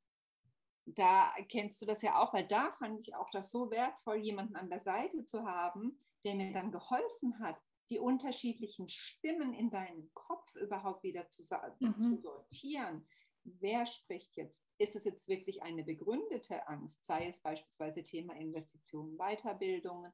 da 0.86 1.34
kennst 1.50 1.82
du 1.82 1.86
das 1.86 2.02
ja 2.02 2.18
auch, 2.18 2.34
weil 2.34 2.48
da 2.48 2.72
fand 2.72 3.02
ich 3.02 3.14
auch 3.14 3.30
das 3.32 3.52
so 3.52 3.70
wertvoll, 3.70 4.16
jemanden 4.16 4.56
an 4.56 4.70
der 4.70 4.80
Seite 4.80 5.26
zu 5.26 5.44
haben, 5.44 6.00
der 6.24 6.36
mir 6.36 6.54
dann 6.54 6.72
geholfen 6.72 7.40
hat, 7.40 7.60
die 7.90 8.00
unterschiedlichen 8.00 8.88
Stimmen 8.88 9.54
in 9.54 9.70
deinem 9.70 10.10
Kopf 10.14 10.56
überhaupt 10.56 11.04
wieder 11.04 11.30
zu, 11.30 11.44
mhm. 11.82 12.00
zu 12.00 12.22
sortieren. 12.22 13.06
Wer 13.44 13.86
spricht 13.86 14.38
jetzt? 14.38 14.64
Ist 14.82 14.96
es 14.96 15.04
jetzt 15.04 15.28
wirklich 15.28 15.62
eine 15.62 15.84
begründete 15.84 16.68
Angst? 16.68 17.06
Sei 17.06 17.28
es 17.28 17.40
beispielsweise 17.40 18.02
Thema 18.02 18.36
Investitionen, 18.36 19.16
Weiterbildungen, 19.16 20.12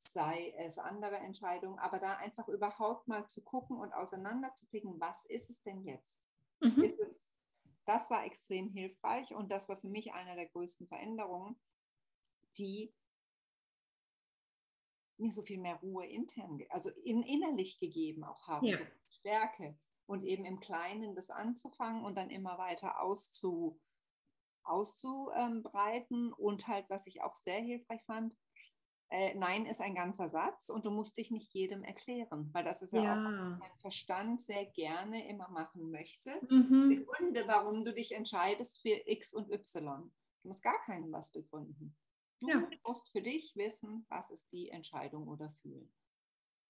sei 0.00 0.52
es 0.58 0.78
andere 0.78 1.16
Entscheidungen, 1.18 1.78
aber 1.78 2.00
da 2.00 2.16
einfach 2.16 2.48
überhaupt 2.48 3.06
mal 3.06 3.28
zu 3.28 3.40
gucken 3.40 3.78
und 3.78 3.92
auseinanderzupicken, 3.92 4.98
was 4.98 5.24
ist 5.26 5.48
es 5.48 5.62
denn 5.62 5.84
jetzt? 5.84 6.18
Mhm. 6.58 6.82
Ist 6.82 6.98
es, 6.98 7.38
das 7.84 8.10
war 8.10 8.24
extrem 8.24 8.70
hilfreich 8.70 9.32
und 9.32 9.48
das 9.48 9.68
war 9.68 9.76
für 9.76 9.88
mich 9.88 10.12
eine 10.12 10.34
der 10.34 10.46
größten 10.46 10.88
Veränderungen, 10.88 11.54
die 12.58 12.92
mir 15.18 15.30
so 15.30 15.42
viel 15.42 15.60
mehr 15.60 15.76
Ruhe 15.76 16.06
intern, 16.06 16.58
also 16.70 16.90
in, 17.04 17.22
innerlich 17.22 17.78
gegeben 17.78 18.24
auch 18.24 18.48
haben, 18.48 18.66
ja. 18.66 18.76
so 18.76 18.84
Stärke 19.20 19.78
und 20.06 20.24
eben 20.24 20.44
im 20.46 20.58
Kleinen 20.58 21.14
das 21.14 21.30
anzufangen 21.30 22.04
und 22.04 22.16
dann 22.16 22.30
immer 22.30 22.58
weiter 22.58 23.00
auszu, 23.00 23.78
auszubreiten 24.64 26.32
und 26.32 26.66
halt, 26.68 26.88
was 26.88 27.06
ich 27.06 27.22
auch 27.22 27.34
sehr 27.36 27.60
hilfreich 27.60 28.02
fand, 28.04 28.34
äh, 29.10 29.34
Nein 29.34 29.66
ist 29.66 29.80
ein 29.80 29.96
ganzer 29.96 30.30
Satz 30.30 30.68
und 30.68 30.84
du 30.84 30.90
musst 30.90 31.16
dich 31.16 31.32
nicht 31.32 31.52
jedem 31.52 31.82
erklären, 31.82 32.48
weil 32.52 32.62
das 32.62 32.80
ist 32.80 32.92
ja, 32.92 33.02
ja. 33.02 33.14
auch, 33.14 33.24
was 33.24 33.58
mein 33.58 33.78
Verstand 33.80 34.42
sehr 34.42 34.66
gerne 34.66 35.28
immer 35.28 35.48
machen 35.48 35.90
möchte. 35.90 36.40
Mhm. 36.48 36.88
Begründe, 36.88 37.42
warum 37.46 37.84
du 37.84 37.92
dich 37.92 38.12
entscheidest 38.12 38.80
für 38.80 39.00
X 39.06 39.34
und 39.34 39.50
Y. 39.50 40.12
Du 40.42 40.48
musst 40.48 40.62
gar 40.62 40.80
keinem 40.84 41.10
was 41.12 41.32
begründen. 41.32 41.96
Du 42.40 42.48
ja. 42.48 42.68
musst 42.84 43.10
für 43.10 43.20
dich 43.20 43.54
wissen, 43.56 44.06
was 44.08 44.30
ist 44.30 44.50
die 44.52 44.70
Entscheidung 44.70 45.26
oder 45.26 45.52
fühlen. 45.60 45.92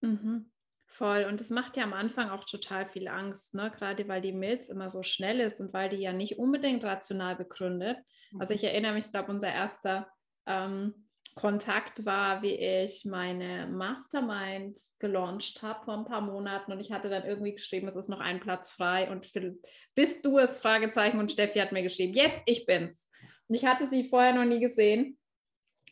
Mhm. 0.00 0.50
Voll. 0.92 1.24
Und 1.28 1.40
das 1.40 1.50
macht 1.50 1.76
ja 1.76 1.84
am 1.84 1.92
Anfang 1.92 2.30
auch 2.30 2.44
total 2.44 2.88
viel 2.88 3.06
Angst, 3.06 3.54
ne? 3.54 3.70
gerade 3.70 4.08
weil 4.08 4.20
die 4.20 4.32
Milz 4.32 4.68
immer 4.68 4.90
so 4.90 5.02
schnell 5.02 5.38
ist 5.40 5.60
und 5.60 5.72
weil 5.72 5.88
die 5.88 5.98
ja 5.98 6.12
nicht 6.12 6.38
unbedingt 6.38 6.84
rational 6.84 7.36
begründet. 7.36 7.96
Mhm. 8.32 8.40
Also 8.40 8.54
ich 8.54 8.64
erinnere 8.64 8.94
mich, 8.94 9.06
ich 9.06 9.12
glaube, 9.12 9.30
unser 9.30 9.52
erster 9.52 10.08
ähm, 10.46 11.06
Kontakt 11.36 12.04
war, 12.04 12.42
wie 12.42 12.54
ich 12.54 13.04
meine 13.04 13.68
Mastermind 13.68 14.76
gelauncht 14.98 15.62
habe 15.62 15.84
vor 15.84 15.96
ein 15.96 16.04
paar 16.04 16.22
Monaten 16.22 16.72
und 16.72 16.80
ich 16.80 16.90
hatte 16.90 17.08
dann 17.08 17.24
irgendwie 17.24 17.52
geschrieben, 17.52 17.86
es 17.86 17.94
ist 17.94 18.08
noch 18.08 18.18
ein 18.18 18.40
Platz 18.40 18.72
frei 18.72 19.08
und 19.10 19.26
Philipp, 19.26 19.64
bist 19.94 20.26
du 20.26 20.38
es? 20.38 20.58
Fragezeichen 20.58 21.20
und 21.20 21.30
Steffi 21.30 21.60
hat 21.60 21.70
mir 21.70 21.84
geschrieben, 21.84 22.14
yes, 22.14 22.32
ich 22.46 22.66
bin's. 22.66 23.08
Und 23.46 23.54
ich 23.54 23.64
hatte 23.64 23.86
sie 23.86 24.08
vorher 24.08 24.34
noch 24.34 24.44
nie 24.44 24.60
gesehen 24.60 25.20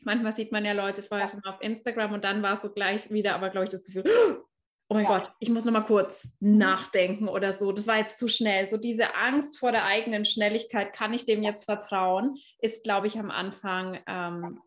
Manchmal 0.02 0.34
sieht 0.34 0.52
man 0.52 0.64
ja 0.64 0.72
Leute 0.72 1.02
vorher 1.02 1.28
schon 1.28 1.44
auf 1.44 1.60
Instagram 1.60 2.12
und 2.12 2.24
dann 2.24 2.42
war 2.42 2.54
es 2.54 2.62
so 2.62 2.70
gleich 2.72 3.10
wieder, 3.10 3.34
aber 3.34 3.50
glaube 3.50 3.64
ich, 3.64 3.70
das 3.70 3.82
Gefühl, 3.82 4.04
oh 4.06 4.44
mein 4.94 5.04
ja. 5.04 5.18
Gott, 5.18 5.32
ich 5.38 5.50
muss 5.50 5.64
noch 5.64 5.72
mal 5.72 5.82
kurz 5.82 6.28
nachdenken 6.40 7.28
oder 7.28 7.52
so. 7.52 7.72
Das 7.72 7.86
war 7.86 7.98
jetzt 7.98 8.18
zu 8.18 8.28
schnell. 8.28 8.68
So 8.68 8.78
diese 8.78 9.14
Angst 9.14 9.58
vor 9.58 9.70
der 9.70 9.84
eigenen 9.84 10.24
Schnelligkeit, 10.24 10.94
kann 10.94 11.12
ich 11.12 11.26
dem 11.26 11.42
jetzt 11.42 11.64
vertrauen, 11.64 12.38
ist, 12.58 12.84
glaube 12.84 13.06
ich, 13.06 13.18
am 13.18 13.30
Anfang 13.30 14.00
ähm, 14.06 14.62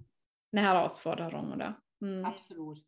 eine 0.51 0.61
Herausforderung, 0.61 1.53
oder? 1.53 1.81
Hm. 2.01 2.23
Absolut. 2.23 2.83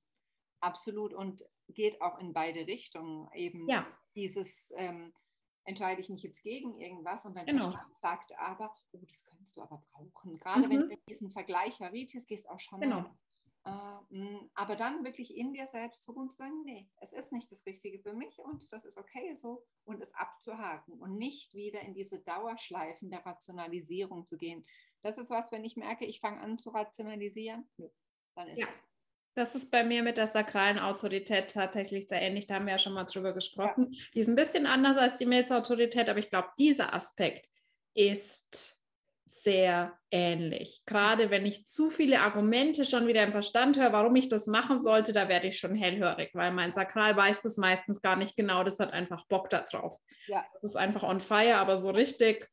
Absolut. 0.59 1.13
Und 1.13 1.43
geht 1.69 2.01
auch 2.01 2.19
in 2.19 2.33
beide 2.33 2.67
Richtungen. 2.67 3.27
Eben 3.33 3.67
ja. 3.67 3.87
dieses, 4.15 4.71
ähm, 4.75 5.13
entscheide 5.65 6.01
ich 6.01 6.09
mich 6.09 6.23
jetzt 6.23 6.43
gegen 6.43 6.75
irgendwas 6.75 7.25
und 7.25 7.35
dein 7.35 7.45
genau. 7.45 7.71
Verstand 7.71 7.97
sagt 7.97 8.37
aber, 8.37 8.75
oh, 8.91 8.99
das 9.07 9.23
könntest 9.23 9.57
du 9.57 9.61
aber 9.61 9.83
brauchen. 9.91 10.37
Gerade 10.39 10.67
mhm. 10.67 10.69
wenn 10.69 10.79
du 10.81 10.87
in 10.87 10.99
diesen 11.09 11.31
Vergleich 11.31 11.79
Haritis 11.79 12.27
gehst, 12.27 12.49
auch 12.49 12.59
schon 12.59 12.81
genau. 12.81 13.01
mal. 13.01 13.17
Äh, 13.65 14.15
mm, 14.17 14.49
aber 14.55 14.75
dann 14.75 15.05
wirklich 15.05 15.35
in 15.35 15.53
dir 15.53 15.67
selbst 15.67 16.03
zurück 16.03 16.17
und 16.17 16.33
sagen, 16.33 16.63
nee, 16.65 16.89
es 16.99 17.13
ist 17.13 17.31
nicht 17.31 17.51
das 17.51 17.65
Richtige 17.65 17.99
für 17.99 18.13
mich 18.13 18.39
und 18.39 18.71
das 18.73 18.83
ist 18.83 18.97
okay 18.97 19.35
so 19.35 19.65
und 19.85 20.01
es 20.01 20.13
abzuhaken 20.15 20.99
und 20.99 21.17
nicht 21.17 21.53
wieder 21.53 21.81
in 21.81 21.93
diese 21.93 22.19
Dauerschleifen 22.19 23.09
der 23.09 23.25
Rationalisierung 23.25 24.25
zu 24.25 24.37
gehen. 24.37 24.65
Das 25.01 25.17
ist 25.17 25.29
was, 25.29 25.51
wenn 25.51 25.63
ich 25.63 25.77
merke, 25.77 26.05
ich 26.05 26.19
fange 26.19 26.41
an 26.41 26.59
zu 26.59 26.71
rationalisieren, 26.71 27.65
dann 28.35 28.49
ist 28.49 28.57
ja. 28.57 28.67
es 28.67 28.83
das 29.35 29.55
ist 29.55 29.71
bei 29.71 29.83
mir 29.83 30.03
mit 30.03 30.17
der 30.17 30.27
sakralen 30.27 30.77
Autorität 30.77 31.51
tatsächlich 31.51 32.07
sehr 32.07 32.21
ähnlich. 32.21 32.45
Da 32.45 32.55
haben 32.55 32.65
wir 32.65 32.73
ja 32.73 32.79
schon 32.79 32.93
mal 32.93 33.05
drüber 33.05 33.33
gesprochen. 33.33 33.91
Ja. 33.91 33.99
Die 34.13 34.19
ist 34.19 34.27
ein 34.27 34.35
bisschen 34.35 34.67
anders 34.67 34.95
als 34.97 35.17
die 35.17 35.25
Milzautorität, 35.25 36.07
aber 36.07 36.19
ich 36.19 36.29
glaube, 36.29 36.49
dieser 36.59 36.93
Aspekt 36.93 37.49
ist 37.95 38.72
sehr 39.41 39.97
ähnlich. 40.11 40.83
Gerade 40.85 41.31
wenn 41.31 41.45
ich 41.45 41.65
zu 41.65 41.89
viele 41.89 42.21
Argumente 42.21 42.85
schon 42.85 43.07
wieder 43.07 43.23
im 43.23 43.31
Verstand 43.31 43.77
höre, 43.77 43.93
warum 43.93 44.15
ich 44.15 44.29
das 44.29 44.47
machen 44.47 44.79
sollte, 44.81 45.13
da 45.13 45.27
werde 45.29 45.47
ich 45.47 45.59
schon 45.59 45.75
hellhörig, 45.75 46.31
weil 46.33 46.51
mein 46.51 46.73
Sakral 46.73 47.15
weiß 47.15 47.41
das 47.41 47.57
meistens 47.57 48.01
gar 48.01 48.15
nicht 48.15 48.35
genau. 48.35 48.63
Das 48.63 48.79
hat 48.79 48.93
einfach 48.93 49.25
Bock 49.27 49.49
da 49.49 49.61
drauf. 49.61 49.99
Ja. 50.27 50.45
Das 50.61 50.71
ist 50.71 50.75
einfach 50.75 51.03
on 51.03 51.19
fire, 51.19 51.55
aber 51.55 51.77
so 51.77 51.89
richtig 51.89 52.49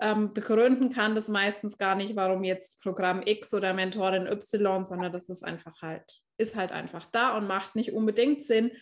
ähm, 0.00 0.30
begründen 0.34 0.90
kann 0.90 1.14
das 1.14 1.28
meistens 1.28 1.78
gar 1.78 1.94
nicht, 1.94 2.16
warum 2.16 2.44
jetzt 2.44 2.80
Programm 2.82 3.22
X 3.24 3.54
oder 3.54 3.72
Mentorin 3.72 4.26
Y, 4.26 4.84
sondern 4.84 5.12
das 5.12 5.28
ist 5.28 5.44
einfach 5.44 5.80
halt, 5.80 6.20
ist 6.36 6.56
halt 6.56 6.72
einfach 6.72 7.06
da 7.12 7.36
und 7.36 7.46
macht 7.46 7.76
nicht 7.76 7.92
unbedingt 7.92 8.44
Sinn. 8.44 8.72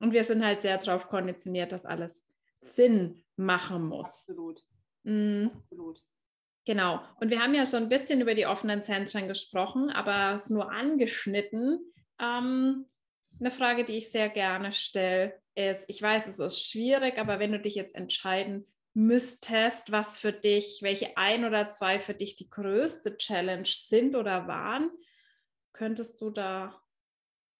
Und 0.00 0.12
wir 0.12 0.24
sind 0.24 0.44
halt 0.44 0.62
sehr 0.62 0.78
darauf 0.78 1.08
konditioniert, 1.08 1.72
dass 1.72 1.86
alles 1.86 2.26
Sinn 2.60 3.24
machen 3.36 3.86
muss. 3.86 4.26
Absolut. 4.28 4.62
Mhm. 5.04 5.50
Absolut. 5.54 6.02
Genau. 6.66 7.00
Und 7.20 7.30
wir 7.30 7.40
haben 7.40 7.54
ja 7.54 7.64
schon 7.64 7.84
ein 7.84 7.88
bisschen 7.88 8.20
über 8.20 8.34
die 8.34 8.46
offenen 8.46 8.82
Zentren 8.82 9.28
gesprochen, 9.28 9.88
aber 9.88 10.34
es 10.34 10.50
nur 10.50 10.70
angeschnitten. 10.70 11.78
Ähm, 12.20 12.86
eine 13.38 13.50
Frage, 13.52 13.84
die 13.84 13.98
ich 13.98 14.10
sehr 14.10 14.28
gerne 14.28 14.72
stelle, 14.72 15.40
ist, 15.54 15.84
ich 15.88 16.02
weiß, 16.02 16.26
es 16.26 16.38
ist 16.38 16.68
schwierig, 16.68 17.18
aber 17.18 17.38
wenn 17.38 17.52
du 17.52 17.60
dich 17.60 17.76
jetzt 17.76 17.94
entscheiden 17.94 18.66
müsstest, 18.94 19.92
was 19.92 20.18
für 20.18 20.32
dich, 20.32 20.80
welche 20.82 21.16
ein 21.16 21.44
oder 21.44 21.68
zwei 21.68 22.00
für 22.00 22.14
dich 22.14 22.34
die 22.34 22.50
größte 22.50 23.16
Challenge 23.16 23.66
sind 23.66 24.16
oder 24.16 24.48
waren, 24.48 24.90
könntest 25.72 26.20
du 26.20 26.30
da 26.30 26.82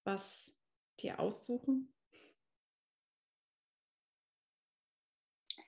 was 0.05 0.57
dir 1.01 1.21
aussuchen? 1.21 1.93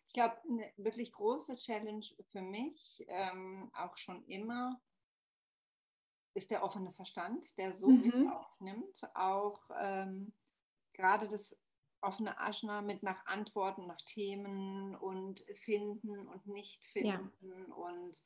Ich 0.09 0.15
glaube, 0.15 0.37
eine 0.49 0.73
wirklich 0.79 1.13
große 1.13 1.55
Challenge 1.57 2.05
für 2.31 2.41
mich, 2.41 3.05
ähm, 3.09 3.71
auch 3.75 3.97
schon 3.97 4.25
immer, 4.25 4.81
ist 6.35 6.51
der 6.51 6.63
offene 6.63 6.93
Verstand, 6.93 7.57
der 7.59 7.75
so 7.75 7.89
mhm. 7.89 8.03
viel 8.03 8.29
aufnimmt. 8.29 9.03
Auch 9.15 9.61
ähm, 9.79 10.33
gerade 10.95 11.29
das 11.29 11.61
offene 12.01 12.39
Aschna 12.41 12.81
mit 12.81 13.03
nach 13.03 13.27
Antworten, 13.27 13.87
nach 13.87 14.01
Themen 14.03 14.95
und 14.97 15.45
finden 15.55 16.27
und 16.27 16.47
nicht 16.47 16.83
finden 16.87 17.67
ja. 17.69 17.75
und 17.75 18.25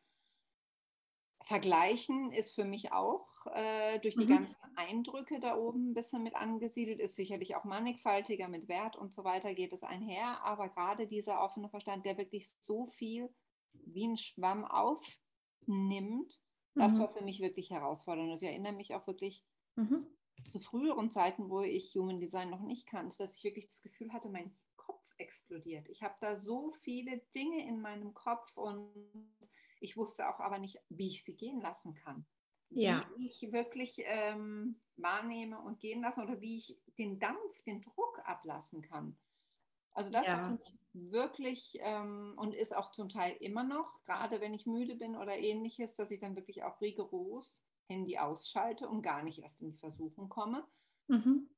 vergleichen 1.42 2.30
ist 2.30 2.54
für 2.54 2.64
mich 2.64 2.92
auch 2.92 3.31
äh, 3.46 3.98
durch 4.00 4.14
die 4.14 4.26
mhm. 4.26 4.36
ganzen 4.36 4.56
Eindrücke 4.76 5.40
da 5.40 5.56
oben 5.56 5.90
ein 5.90 5.94
bisschen 5.94 6.22
mit 6.22 6.34
angesiedelt, 6.34 7.00
ist 7.00 7.16
sicherlich 7.16 7.56
auch 7.56 7.64
mannigfaltiger 7.64 8.48
mit 8.48 8.68
Wert 8.68 8.96
und 8.96 9.12
so 9.12 9.24
weiter 9.24 9.54
geht 9.54 9.72
es 9.72 9.82
einher, 9.82 10.42
aber 10.44 10.68
gerade 10.68 11.06
dieser 11.06 11.42
offene 11.42 11.68
Verstand, 11.68 12.04
der 12.04 12.18
wirklich 12.18 12.50
so 12.60 12.86
viel 12.86 13.28
wie 13.72 14.06
ein 14.06 14.16
Schwamm 14.16 14.64
aufnimmt, 14.64 16.40
das 16.74 16.94
mhm. 16.94 16.98
war 16.98 17.12
für 17.12 17.24
mich 17.24 17.40
wirklich 17.40 17.70
herausfordernd. 17.70 18.34
Ich 18.36 18.42
erinnere 18.42 18.72
mich 18.72 18.94
auch 18.94 19.06
wirklich 19.06 19.44
mhm 19.76 20.06
zu 20.50 20.60
früheren 20.60 21.10
Zeiten, 21.10 21.50
wo 21.50 21.62
ich 21.62 21.94
Human 21.94 22.20
Design 22.20 22.50
noch 22.50 22.60
nicht 22.60 22.86
kannte, 22.86 23.16
dass 23.18 23.36
ich 23.36 23.44
wirklich 23.44 23.68
das 23.68 23.80
Gefühl 23.80 24.12
hatte, 24.12 24.28
mein 24.28 24.54
Kopf 24.76 25.02
explodiert. 25.18 25.88
Ich 25.88 26.02
habe 26.02 26.14
da 26.20 26.36
so 26.36 26.72
viele 26.72 27.18
Dinge 27.34 27.66
in 27.66 27.80
meinem 27.80 28.14
Kopf 28.14 28.56
und 28.56 28.90
ich 29.80 29.96
wusste 29.96 30.28
auch 30.28 30.40
aber 30.40 30.58
nicht, 30.58 30.78
wie 30.88 31.08
ich 31.08 31.24
sie 31.24 31.36
gehen 31.36 31.60
lassen 31.60 31.94
kann. 31.94 32.26
Ja. 32.74 33.08
Wie 33.16 33.26
ich 33.26 33.52
wirklich 33.52 34.02
ähm, 34.04 34.80
wahrnehme 34.96 35.60
und 35.60 35.80
gehen 35.80 36.02
lassen 36.02 36.22
oder 36.22 36.40
wie 36.40 36.56
ich 36.56 36.78
den 36.98 37.18
Dampf, 37.18 37.62
den 37.64 37.80
Druck 37.80 38.20
ablassen 38.24 38.82
kann. 38.82 39.16
Also 39.94 40.10
das 40.10 40.26
ja. 40.26 40.36
war 40.36 40.58
wirklich 40.94 41.78
ähm, 41.80 42.34
und 42.36 42.54
ist 42.54 42.74
auch 42.74 42.90
zum 42.90 43.08
Teil 43.08 43.36
immer 43.40 43.64
noch, 43.64 44.02
gerade 44.04 44.40
wenn 44.40 44.54
ich 44.54 44.66
müde 44.66 44.94
bin 44.94 45.16
oder 45.16 45.36
ähnliches, 45.36 45.94
dass 45.94 46.10
ich 46.10 46.20
dann 46.20 46.36
wirklich 46.36 46.62
auch 46.62 46.80
rigoros 46.80 47.64
Handy 47.88 48.18
ausschalte 48.18 48.88
und 48.88 49.02
gar 49.02 49.22
nicht 49.22 49.42
erst 49.42 49.60
in 49.60 49.70
die 49.70 49.78
Versuchung 49.78 50.28
komme. 50.28 50.66
Mhm. 51.08 51.48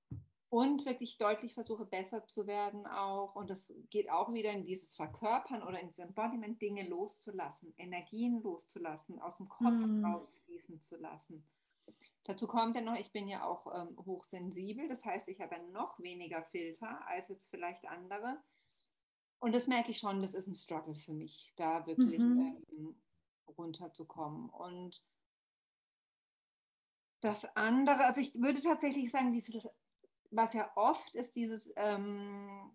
Und 0.51 0.87
wirklich 0.87 1.19
deutlich 1.19 1.55
versuche, 1.55 1.85
besser 1.85 2.27
zu 2.27 2.47
werden 2.47 2.87
auch. 2.87 3.35
Und 3.35 3.51
das 3.51 3.73
geht 3.91 4.11
auch 4.11 4.33
wieder 4.33 4.53
in 4.53 4.65
dieses 4.65 4.95
Verkörpern 4.95 5.63
oder 5.63 5.81
in 5.81 5.89
dieses 5.89 6.05
Embodiment, 6.05 6.63
Dinge 6.63 6.89
loszulassen, 6.89 7.75
Energien 7.77 8.41
loszulassen, 8.43 9.19
aus 9.19 9.37
dem 9.37 9.49
Kopf 9.49 9.85
mhm. 9.85 10.05
rausfließen 10.05 10.81
zu 10.83 10.97
lassen. 10.97 11.45
Dazu 12.25 12.47
kommt 12.47 12.77
ja 12.77 12.83
noch, 12.83 12.95
ich 12.95 13.13
bin 13.13 13.29
ja 13.29 13.45
auch 13.45 13.67
ähm, 13.75 13.99
hochsensibel, 14.07 14.89
das 14.89 15.05
heißt, 15.05 15.29
ich 15.29 15.41
habe 15.41 15.59
noch 15.73 15.99
weniger 16.01 16.43
Filter 16.45 17.07
als 17.07 17.29
jetzt 17.29 17.51
vielleicht 17.51 17.87
andere. 17.87 18.39
Und 19.41 19.55
das 19.55 19.67
merke 19.67 19.91
ich 19.91 19.99
schon, 19.99 20.23
das 20.23 20.35
ist 20.35 20.47
ein 20.47 20.55
Struggle 20.55 20.95
für 20.95 21.13
mich, 21.13 21.53
da 21.57 21.87
wirklich 21.87 22.21
mhm. 22.21 22.65
ähm, 22.71 23.03
runterzukommen. 23.59 24.49
Und 24.49 25.03
das 27.21 27.45
andere, 27.57 28.05
also 28.05 28.21
ich 28.21 28.35
würde 28.35 28.61
tatsächlich 28.61 29.11
sagen, 29.11 29.33
diese 29.33 29.71
was 30.35 30.55
ja 30.55 30.71
oft 30.75 31.15
ist 31.15 31.37
dieses 31.37 31.73
ähm, 31.77 32.71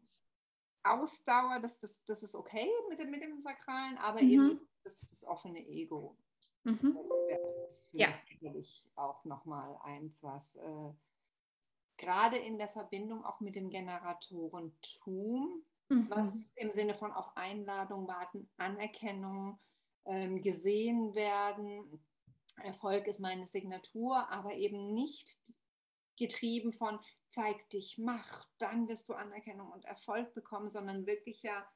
Ausdauer, 0.83 1.59
das, 1.59 1.79
das, 1.79 2.03
das 2.05 2.23
ist 2.23 2.35
okay 2.35 2.69
mit 2.89 2.99
dem, 2.99 3.11
mit 3.11 3.21
dem 3.21 3.41
Sakralen, 3.41 3.97
aber 3.97 4.21
mhm. 4.21 4.29
eben 4.29 4.61
das, 4.83 4.93
das 5.09 5.23
offene 5.25 5.59
Ego. 5.67 6.15
Mhm. 6.63 6.97
Das 7.29 7.39
ja. 7.91 8.13
sicherlich 8.27 8.85
auch 8.95 9.23
nochmal 9.25 9.77
eins, 9.83 10.21
was 10.21 10.55
äh, 10.55 10.93
gerade 11.97 12.37
in 12.37 12.57
der 12.57 12.69
Verbindung 12.69 13.25
auch 13.25 13.39
mit 13.39 13.55
dem 13.55 13.69
Generatorentum, 13.69 15.63
mhm. 15.89 16.09
was 16.09 16.51
im 16.55 16.71
Sinne 16.71 16.93
von 16.93 17.11
auf 17.11 17.35
Einladung 17.35 18.07
warten, 18.07 18.49
Anerkennung, 18.57 19.59
ähm, 20.05 20.41
gesehen 20.41 21.13
werden, 21.13 22.01
Erfolg 22.63 23.07
ist 23.07 23.19
meine 23.19 23.47
Signatur, 23.47 24.29
aber 24.29 24.53
eben 24.53 24.93
nicht 24.93 25.37
getrieben 26.19 26.73
von 26.73 26.99
zeig 27.29 27.69
dich, 27.69 27.97
mach, 27.97 28.47
dann 28.57 28.87
wirst 28.87 29.09
du 29.09 29.13
Anerkennung 29.13 29.71
und 29.71 29.85
Erfolg 29.85 30.33
bekommen, 30.33 30.69
sondern 30.69 31.05
wirklich 31.05 31.41
ja 31.43 31.67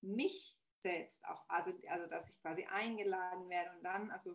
mich 0.00 0.58
selbst 0.80 1.24
auch, 1.26 1.44
also, 1.48 1.72
also 1.88 2.06
dass 2.06 2.28
ich 2.28 2.38
quasi 2.40 2.64
eingeladen 2.64 3.48
werde 3.48 3.70
und 3.76 3.82
dann, 3.82 4.10
also 4.10 4.34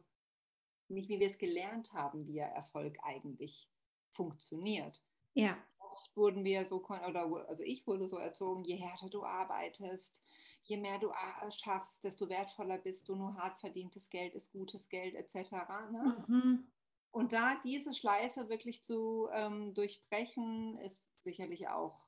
nicht 0.87 1.09
wie 1.09 1.19
wir 1.19 1.27
es 1.27 1.37
gelernt 1.37 1.93
haben, 1.93 2.27
wie 2.27 2.35
ja 2.35 2.45
Erfolg 2.45 2.97
eigentlich 3.03 3.69
funktioniert. 4.09 5.03
Ja. 5.33 5.57
Oft 5.79 6.15
wurden 6.15 6.43
wir 6.43 6.65
so, 6.65 6.83
oder 6.83 7.47
also 7.47 7.63
ich 7.63 7.85
wurde 7.87 8.07
so 8.07 8.17
erzogen, 8.17 8.63
je 8.63 8.75
härter 8.75 9.09
du 9.09 9.23
arbeitest, 9.23 10.21
je 10.63 10.77
mehr 10.77 10.99
du 10.99 11.11
schaffst, 11.49 12.03
desto 12.03 12.29
wertvoller 12.29 12.77
bist 12.77 13.07
du, 13.09 13.15
nur 13.15 13.35
hart 13.35 13.59
verdientes 13.59 14.09
Geld 14.09 14.33
ist 14.35 14.51
gutes 14.51 14.89
Geld 14.89 15.15
etc. 15.15 15.51
Ne? 15.91 16.25
Mhm. 16.27 16.71
Und 17.11 17.33
da 17.33 17.59
diese 17.65 17.93
Schleife 17.93 18.49
wirklich 18.49 18.83
zu 18.83 19.27
ähm, 19.33 19.73
durchbrechen, 19.73 20.77
ist 20.79 21.23
sicherlich 21.23 21.67
auch 21.67 22.07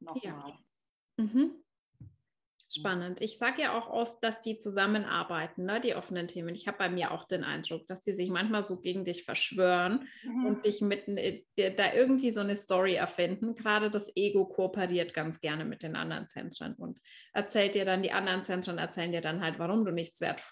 nochmal. 0.00 0.22
Ja. 0.22 1.24
Mhm. 1.24 1.64
Spannend. 2.70 3.22
Ich 3.22 3.38
sage 3.38 3.62
ja 3.62 3.78
auch 3.78 3.88
oft, 3.88 4.22
dass 4.22 4.42
die 4.42 4.58
zusammenarbeiten, 4.58 5.64
ne, 5.64 5.80
die 5.80 5.94
offenen 5.94 6.28
Themen. 6.28 6.54
Ich 6.54 6.68
habe 6.68 6.76
bei 6.76 6.90
mir 6.90 7.12
auch 7.12 7.24
den 7.24 7.42
Eindruck, 7.42 7.86
dass 7.86 8.02
die 8.02 8.12
sich 8.12 8.28
manchmal 8.28 8.62
so 8.62 8.78
gegen 8.78 9.06
dich 9.06 9.24
verschwören 9.24 10.06
mhm. 10.22 10.44
und 10.44 10.66
dich 10.66 10.82
mit 10.82 11.08
äh, 11.08 11.44
da 11.56 11.94
irgendwie 11.94 12.30
so 12.30 12.40
eine 12.40 12.56
Story 12.56 12.94
erfinden. 12.94 13.54
Gerade 13.54 13.90
das 13.90 14.14
Ego 14.14 14.44
kooperiert 14.44 15.14
ganz 15.14 15.40
gerne 15.40 15.64
mit 15.64 15.82
den 15.82 15.96
anderen 15.96 16.28
Zentren 16.28 16.74
und 16.74 17.00
erzählt 17.32 17.74
dir 17.74 17.86
dann, 17.86 18.02
die 18.02 18.12
anderen 18.12 18.44
Zentren 18.44 18.76
erzählen 18.76 19.12
dir 19.12 19.22
dann 19.22 19.40
halt, 19.40 19.58
warum 19.58 19.86
du 19.86 19.90
nichts 19.90 20.20
wert 20.20 20.42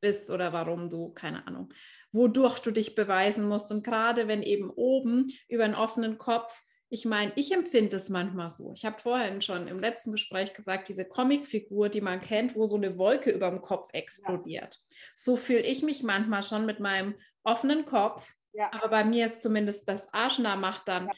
bist 0.00 0.30
oder 0.30 0.52
warum 0.52 0.88
du, 0.88 1.12
keine 1.14 1.48
Ahnung, 1.48 1.72
wodurch 2.16 2.58
du 2.58 2.72
dich 2.72 2.94
beweisen 2.94 3.48
musst. 3.48 3.70
Und 3.70 3.84
gerade 3.84 4.26
wenn 4.26 4.42
eben 4.42 4.70
oben 4.70 5.26
über 5.48 5.64
einen 5.64 5.74
offenen 5.74 6.18
Kopf 6.18 6.62
ich 6.88 7.04
meine, 7.04 7.32
ich 7.34 7.52
empfinde 7.52 7.96
es 7.96 8.08
manchmal 8.08 8.48
so. 8.48 8.72
Ich 8.72 8.84
habe 8.84 9.00
vorhin 9.00 9.42
schon 9.42 9.66
im 9.66 9.80
letzten 9.80 10.12
Gespräch 10.12 10.54
gesagt, 10.54 10.88
diese 10.88 11.04
Comicfigur, 11.04 11.88
die 11.88 12.00
man 12.00 12.20
kennt, 12.20 12.54
wo 12.54 12.66
so 12.66 12.76
eine 12.76 12.96
Wolke 12.96 13.30
über 13.30 13.50
dem 13.50 13.60
Kopf 13.60 13.90
explodiert. 13.92 14.78
Ja. 14.80 14.96
So 15.16 15.36
fühle 15.36 15.62
ich 15.62 15.82
mich 15.82 16.04
manchmal 16.04 16.44
schon 16.44 16.64
mit 16.64 16.78
meinem 16.78 17.16
offenen 17.42 17.86
Kopf. 17.86 18.34
Ja. 18.52 18.72
Aber 18.72 18.88
bei 18.88 19.04
mir 19.04 19.26
ist 19.26 19.42
zumindest 19.42 19.88
das 19.88 20.12
Arschna 20.14 20.54
macht 20.54 20.86
dann, 20.86 21.08
ja. 21.08 21.12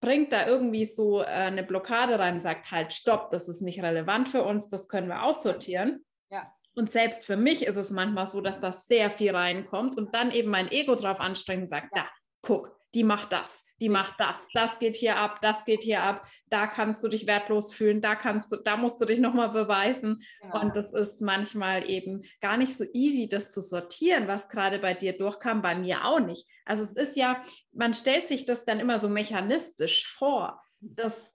bringt 0.00 0.30
da 0.32 0.46
irgendwie 0.46 0.84
so 0.84 1.22
äh, 1.22 1.24
eine 1.24 1.64
Blockade 1.64 2.18
rein, 2.18 2.38
sagt 2.38 2.70
halt, 2.70 2.92
stopp, 2.92 3.30
das 3.30 3.48
ist 3.48 3.62
nicht 3.62 3.82
relevant 3.82 4.28
für 4.28 4.42
uns, 4.42 4.68
das 4.68 4.88
können 4.88 5.08
wir 5.08 5.22
aussortieren. 5.22 6.04
Ja. 6.30 6.52
Und 6.74 6.92
selbst 6.92 7.26
für 7.26 7.36
mich 7.36 7.66
ist 7.66 7.76
es 7.76 7.90
manchmal 7.90 8.26
so, 8.26 8.40
dass 8.40 8.60
das 8.60 8.86
sehr 8.86 9.10
viel 9.10 9.34
reinkommt 9.34 9.96
und 9.96 10.14
dann 10.14 10.30
eben 10.30 10.50
mein 10.50 10.70
Ego 10.70 10.94
drauf 10.94 11.20
anstrengt 11.20 11.62
und 11.62 11.68
sagt, 11.68 11.88
da, 11.96 12.06
guck, 12.42 12.78
die 12.94 13.04
macht 13.04 13.32
das, 13.32 13.66
die 13.80 13.88
macht 13.88 14.18
das, 14.18 14.46
das 14.54 14.78
geht 14.78 14.96
hier 14.96 15.16
ab, 15.16 15.40
das 15.42 15.64
geht 15.64 15.82
hier 15.82 16.02
ab, 16.02 16.26
da 16.46 16.66
kannst 16.66 17.04
du 17.04 17.08
dich 17.08 17.26
wertlos 17.26 17.74
fühlen, 17.74 18.00
da 18.00 18.14
kannst 18.14 18.50
du, 18.50 18.56
da 18.56 18.76
musst 18.76 19.00
du 19.00 19.04
dich 19.04 19.18
nochmal 19.18 19.50
beweisen. 19.50 20.22
Genau. 20.40 20.60
Und 20.60 20.74
das 20.74 20.92
ist 20.92 21.20
manchmal 21.20 21.88
eben 21.88 22.24
gar 22.40 22.56
nicht 22.56 22.78
so 22.78 22.84
easy, 22.94 23.28
das 23.28 23.52
zu 23.52 23.60
sortieren, 23.60 24.26
was 24.26 24.48
gerade 24.48 24.78
bei 24.78 24.94
dir 24.94 25.16
durchkam, 25.16 25.60
bei 25.60 25.74
mir 25.74 26.04
auch 26.04 26.20
nicht. 26.20 26.46
Also 26.64 26.84
es 26.84 26.94
ist 26.94 27.16
ja, 27.16 27.42
man 27.72 27.92
stellt 27.92 28.28
sich 28.28 28.46
das 28.46 28.64
dann 28.64 28.80
immer 28.80 28.98
so 28.98 29.08
mechanistisch 29.08 30.06
vor, 30.06 30.62
dass 30.80 31.34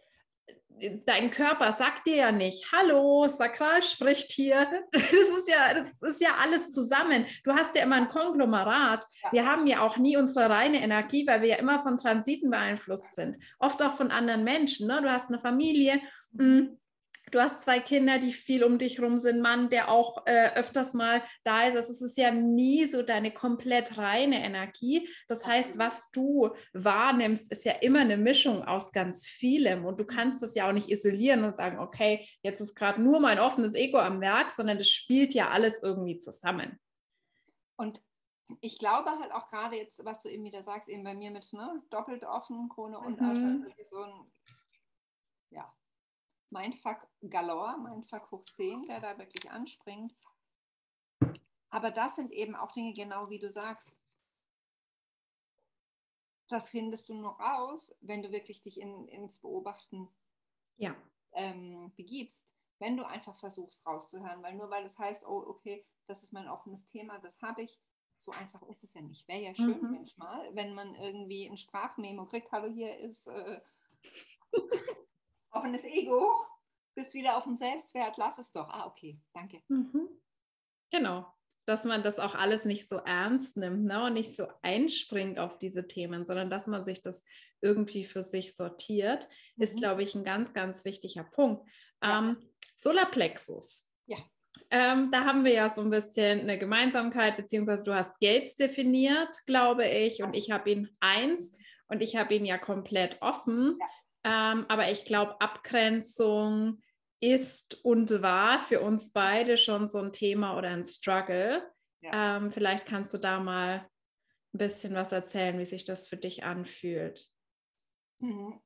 dein 1.06 1.32
Körper 1.32 1.74
sagt 1.74 2.08
dir 2.08 2.16
ja 2.16 2.32
nicht, 2.32 2.72
hallo, 2.72 3.28
Sakral 3.28 3.84
spricht 3.84 4.32
hier. 4.32 4.68
Das 4.92 5.12
ist 5.12 5.50
ja, 5.50 5.74
das 5.74 6.12
ist 6.14 6.22
ja 6.22 6.30
alles 6.42 6.72
zusammen. 6.72 7.26
Du 7.44 7.54
hast 7.54 7.76
ja 7.76 7.84
immer 7.84 7.98
ein 7.98 8.08
Konglomerat. 8.08 9.06
Ja. 9.24 9.32
Wir 9.32 9.46
haben 9.46 9.68
ja 9.68 9.82
auch 9.82 9.98
nie 9.98 10.18
unsere 10.18 10.50
reine 10.50 10.82
Energie, 10.82 11.28
weil 11.28 11.42
wir 11.42 11.50
ja 11.50 11.56
immer 11.58 11.80
von 11.80 11.98
Transiten 11.98 12.50
beeinflusst 12.50 13.14
sind. 13.16 13.38
Oft 13.60 13.82
auch 13.82 13.96
von 13.96 14.12
anderen 14.12 14.44
Menschen. 14.44 14.88
Ne? 14.88 15.02
Du 15.02 15.12
hast 15.12 15.30
eine 15.30 15.40
Familie. 15.40 16.00
Mh, 16.32 16.46
mm, 16.46 16.78
Du 17.34 17.40
hast 17.40 17.64
zwei 17.64 17.80
Kinder, 17.80 18.20
die 18.20 18.32
viel 18.32 18.64
um 18.64 18.78
dich 18.78 19.02
rum 19.02 19.18
sind, 19.18 19.42
Mann, 19.42 19.72
der 19.72 19.90
auch 19.90 20.28
äh, 20.28 20.54
öfters 20.54 20.94
mal 20.94 21.24
da 21.44 21.64
ist. 21.64 21.76
Also 21.76 21.92
es 21.92 22.02
ist 22.04 22.16
ja 22.16 22.30
nie 22.30 22.86
so 22.86 23.02
deine 23.02 23.34
komplett 23.34 23.98
reine 23.98 24.46
Energie. 24.46 25.10
Das 25.28 25.44
heißt, 25.44 25.80
was 25.80 26.12
du 26.12 26.52
wahrnimmst, 26.74 27.52
ist 27.52 27.66
ja 27.66 27.72
immer 27.82 28.02
eine 28.02 28.18
Mischung 28.18 28.64
aus 28.64 28.92
ganz 28.92 29.26
vielem. 29.26 29.84
Und 29.84 30.00
du 30.00 30.06
kannst 30.06 30.44
es 30.44 30.54
ja 30.54 30.70
auch 30.70 30.74
nicht 30.74 30.92
isolieren 30.92 31.44
und 31.44 31.58
sagen, 31.58 31.80
okay, 31.80 32.24
jetzt 32.44 32.62
ist 32.62 32.76
gerade 32.76 33.02
nur 33.02 33.20
mein 33.20 33.40
offenes 33.40 33.74
Ego 33.74 33.98
am 33.98 34.22
Werk, 34.22 34.52
sondern 34.52 34.78
das 34.78 34.90
spielt 34.90 35.34
ja 35.34 35.50
alles 35.50 35.82
irgendwie 35.82 36.20
zusammen. 36.20 36.80
Und 37.78 38.04
ich 38.62 38.78
glaube 38.78 39.10
halt 39.10 39.32
auch 39.32 39.48
gerade 39.48 39.76
jetzt, 39.76 40.06
was 40.06 40.20
du 40.20 40.30
eben 40.30 40.44
wieder 40.44 40.62
sagst, 40.62 40.88
eben 40.88 41.04
bei 41.04 41.16
mir 41.16 41.32
mit 41.32 41.52
ne, 41.52 41.82
doppelt 41.90 42.26
offen, 42.26 42.70
Krone 42.70 43.00
und 43.00 43.20
mhm. 43.20 43.66
Also 43.76 43.90
so 43.90 44.04
ein, 44.04 44.32
ja, 45.50 45.74
Mindfuck 46.54 47.08
Galore, 47.30 47.78
Mindfuck 47.80 48.30
hoch 48.32 48.46
10, 48.46 48.86
der 48.86 49.02
da 49.02 49.18
wirklich 49.18 49.50
anspringt. 49.50 50.14
Aber 51.70 51.90
das 51.90 52.16
sind 52.16 52.32
eben 52.32 52.56
auch 52.56 52.72
Dinge, 52.72 52.94
genau 52.94 53.30
wie 53.30 53.40
du 53.40 53.50
sagst. 53.50 54.00
Das 56.48 56.70
findest 56.70 57.10
du 57.10 57.16
nur 57.16 57.40
raus, 57.40 57.96
wenn 58.02 58.22
du 58.22 58.32
wirklich 58.32 58.62
dich 58.62 58.80
in, 58.80 59.08
ins 59.08 59.40
Beobachten 59.40 60.08
ja. 60.78 60.96
ähm, 61.32 61.92
begibst. 61.96 62.54
Wenn 62.78 62.98
du 62.98 63.06
einfach 63.06 63.36
versuchst 63.36 63.86
rauszuhören, 63.88 64.44
weil 64.44 64.54
nur 64.56 64.70
weil 64.70 64.86
es 64.86 65.00
heißt, 65.00 65.26
oh, 65.26 65.44
okay, 65.48 65.86
das 66.06 66.22
ist 66.22 66.34
mein 66.34 66.48
offenes 66.48 66.86
Thema, 66.86 67.18
das 67.18 67.42
habe 67.42 67.64
ich, 67.64 67.80
so 68.20 68.32
einfach 68.32 68.62
ist 68.64 68.84
es 68.84 68.94
ja 68.94 69.02
nicht. 69.02 69.28
Wäre 69.28 69.42
ja 69.42 69.56
schön 69.56 69.82
mhm. 69.82 69.92
manchmal, 69.92 70.54
wenn 70.54 70.76
man 70.76 70.94
irgendwie 70.96 71.48
ein 71.48 71.58
Sprachmemo 71.58 72.26
kriegt, 72.26 72.52
hallo, 72.52 72.68
hier 72.68 72.98
ist 72.98 73.28
äh, 73.28 73.62
offenes 75.64 75.86
Ego, 75.86 76.30
bist 76.96 77.14
wieder 77.14 77.38
auf 77.38 77.46
dem 77.46 77.56
Selbstwert, 77.56 78.18
lass 78.18 78.38
es 78.38 78.52
doch. 78.52 78.70
Ah, 78.70 78.86
okay, 78.86 79.20
danke. 79.34 79.62
Mhm. 79.70 80.10
Genau, 80.92 81.26
dass 81.66 81.86
man 81.86 82.04
das 82.04 82.20
auch 82.20 82.36
alles 82.36 82.66
nicht 82.66 82.90
so 82.90 82.98
ernst 82.98 83.58
nimmt 83.58 83.86
ne? 83.86 84.04
und 84.04 84.14
nicht 84.14 84.36
so 84.36 84.48
einspringt 84.62 85.40
auf 85.40 85.58
diese 85.58 85.88
Themen, 85.88 86.26
sondern 86.26 86.50
dass 86.50 86.68
man 86.68 86.84
sich 86.84 87.02
das 87.02 87.24
irgendwie 87.62 88.04
für 88.04 88.22
sich 88.22 88.56
sortiert, 88.56 89.28
mhm. 89.56 89.64
ist, 89.64 89.78
glaube 89.78 90.04
ich, 90.04 90.14
ein 90.16 90.26
ganz, 90.26 90.54
ganz 90.54 90.86
wichtiger 90.86 91.24
Punkt. 91.24 91.66
Ja. 92.04 92.20
Ähm, 92.20 92.38
Solarplexus. 92.76 93.90
Ja. 94.06 94.18
Ähm, 94.70 95.10
da 95.12 95.24
haben 95.24 95.46
wir 95.46 95.54
ja 95.54 95.74
so 95.74 95.82
ein 95.82 95.90
bisschen 95.90 96.42
eine 96.42 96.60
Gemeinsamkeit, 96.60 97.38
beziehungsweise 97.38 97.86
du 97.86 97.96
hast 97.96 98.20
Gates 98.20 98.56
definiert, 98.56 99.46
glaube 99.48 99.88
ich, 99.88 100.22
und 100.22 100.36
ich 100.36 100.52
habe 100.52 100.70
ihn 100.70 100.90
eins 101.00 101.54
und 101.88 102.02
ich 102.02 102.18
habe 102.18 102.36
ihn 102.36 102.46
ja 102.46 102.58
komplett 102.58 103.22
offen. 103.22 103.78
Ja. 103.80 103.88
Ähm, 104.24 104.66
aber 104.70 104.92
ich 104.92 105.06
glaube, 105.06 105.40
Abgrenzung 105.42 106.82
ist 107.20 107.84
und 107.86 108.22
war 108.22 108.60
für 108.60 108.82
uns 108.82 109.12
beide 109.12 109.58
schon 109.58 109.90
so 109.90 110.00
ein 110.00 110.12
Thema 110.12 110.58
oder 110.58 110.70
ein 110.70 110.86
Struggle. 110.86 111.70
Ja. 112.02 112.38
Ähm, 112.38 112.52
vielleicht 112.52 112.86
kannst 112.86 113.14
du 113.14 113.18
da 113.18 113.40
mal 113.40 113.90
ein 114.54 114.58
bisschen 114.58 114.94
was 114.94 115.12
erzählen, 115.12 115.58
wie 115.58 115.66
sich 115.66 115.86
das 115.86 116.08
für 116.08 116.18
dich 116.18 116.44
anfühlt. 116.44 117.28
Mhm. 118.20 118.62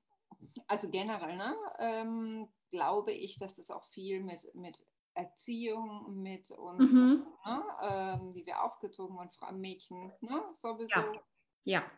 Also 0.68 0.90
generell 0.90 1.38
ne, 1.38 1.56
ähm, 1.80 2.48
glaube 2.70 3.14
ich, 3.14 3.38
dass 3.38 3.56
das 3.56 3.72
auch 3.72 3.86
viel 3.86 4.24
mit, 4.24 4.54
mit 4.54 4.86
Erziehung, 5.14 6.22
mit 6.22 6.52
uns, 6.52 6.92
mhm. 6.92 7.26
ne, 7.46 7.64
ähm, 7.82 8.34
wie 8.34 8.46
wir 8.46 8.64
aufgezogen 8.64 9.16
wurden, 9.16 9.32
Frauen, 9.32 9.60
Mädchen, 9.60 10.14
ne, 10.22 10.44
sowieso. 10.54 11.00
Ja. 11.00 11.22
ja. 11.64 11.92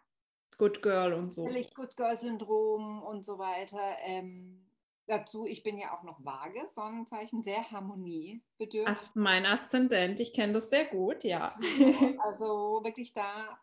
Good 0.60 0.84
Girl 0.84 1.14
und 1.14 1.34
so. 1.34 1.46
Good 1.74 1.96
Girl-Syndrom 1.96 3.02
und 3.02 3.26
so 3.26 3.40
weiter. 3.40 3.80
Ähm, 4.02 4.70
dazu, 5.08 5.46
ich 5.46 5.64
bin 5.64 5.78
ja 5.78 5.98
auch 5.98 6.04
noch 6.04 6.24
vage, 6.24 6.68
Sonnenzeichen, 6.68 7.44
sehr 7.44 7.72
harmoniebedürftig. 7.72 8.86
Ach, 8.86 9.16
mein 9.16 9.46
Aszendent, 9.46 10.20
ich 10.20 10.34
kenne 10.34 10.54
das 10.54 10.70
sehr 10.70 10.86
gut, 10.86 11.24
ja. 11.24 11.58
Also 12.20 12.82
wirklich 12.84 13.14
da, 13.14 13.58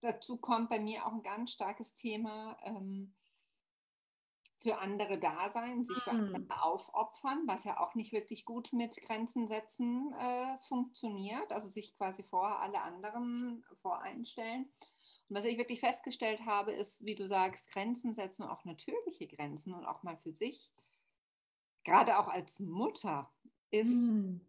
dazu 0.00 0.38
kommt 0.38 0.70
bei 0.70 0.80
mir 0.80 1.06
auch 1.06 1.12
ein 1.12 1.22
ganz 1.22 1.52
starkes 1.52 1.94
Thema. 1.94 2.56
Ähm, 2.64 3.14
für 4.62 4.78
andere 4.78 5.18
da 5.18 5.50
sein, 5.50 5.84
sich 5.84 5.98
für 6.04 6.12
andere 6.12 6.38
mm. 6.38 6.50
aufopfern, 6.52 7.42
was 7.46 7.64
ja 7.64 7.80
auch 7.80 7.96
nicht 7.96 8.12
wirklich 8.12 8.44
gut 8.44 8.72
mit 8.72 8.96
Grenzen 9.02 9.48
setzen 9.48 10.14
äh, 10.14 10.56
funktioniert, 10.68 11.50
also 11.50 11.68
sich 11.68 11.96
quasi 11.96 12.22
vor 12.22 12.60
alle 12.60 12.80
anderen 12.80 13.64
voreinstellen. 13.82 14.72
Und 15.32 15.38
was 15.38 15.46
ich 15.46 15.56
wirklich 15.56 15.80
festgestellt 15.80 16.44
habe, 16.44 16.72
ist, 16.72 17.02
wie 17.06 17.14
du 17.14 17.26
sagst, 17.26 17.66
Grenzen 17.70 18.12
setzen 18.12 18.42
und 18.42 18.50
auch 18.50 18.66
natürliche 18.66 19.26
Grenzen 19.26 19.72
und 19.72 19.86
auch 19.86 20.02
mal 20.02 20.18
für 20.18 20.34
sich, 20.34 20.70
gerade 21.84 22.18
auch 22.18 22.28
als 22.28 22.60
Mutter, 22.60 23.32
ist 23.70 23.88
mm. 23.88 24.42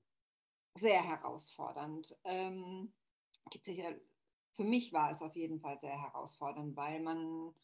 sehr 0.75 1.01
herausfordernd. 1.01 2.17
Ähm, 2.25 2.91
gibt 3.49 3.63
sicher, 3.63 3.95
für 4.51 4.65
mich 4.65 4.91
war 4.91 5.09
es 5.09 5.21
auf 5.21 5.37
jeden 5.37 5.61
Fall 5.61 5.79
sehr 5.79 6.01
herausfordernd, 6.01 6.75
weil 6.75 6.99
man 6.99 7.55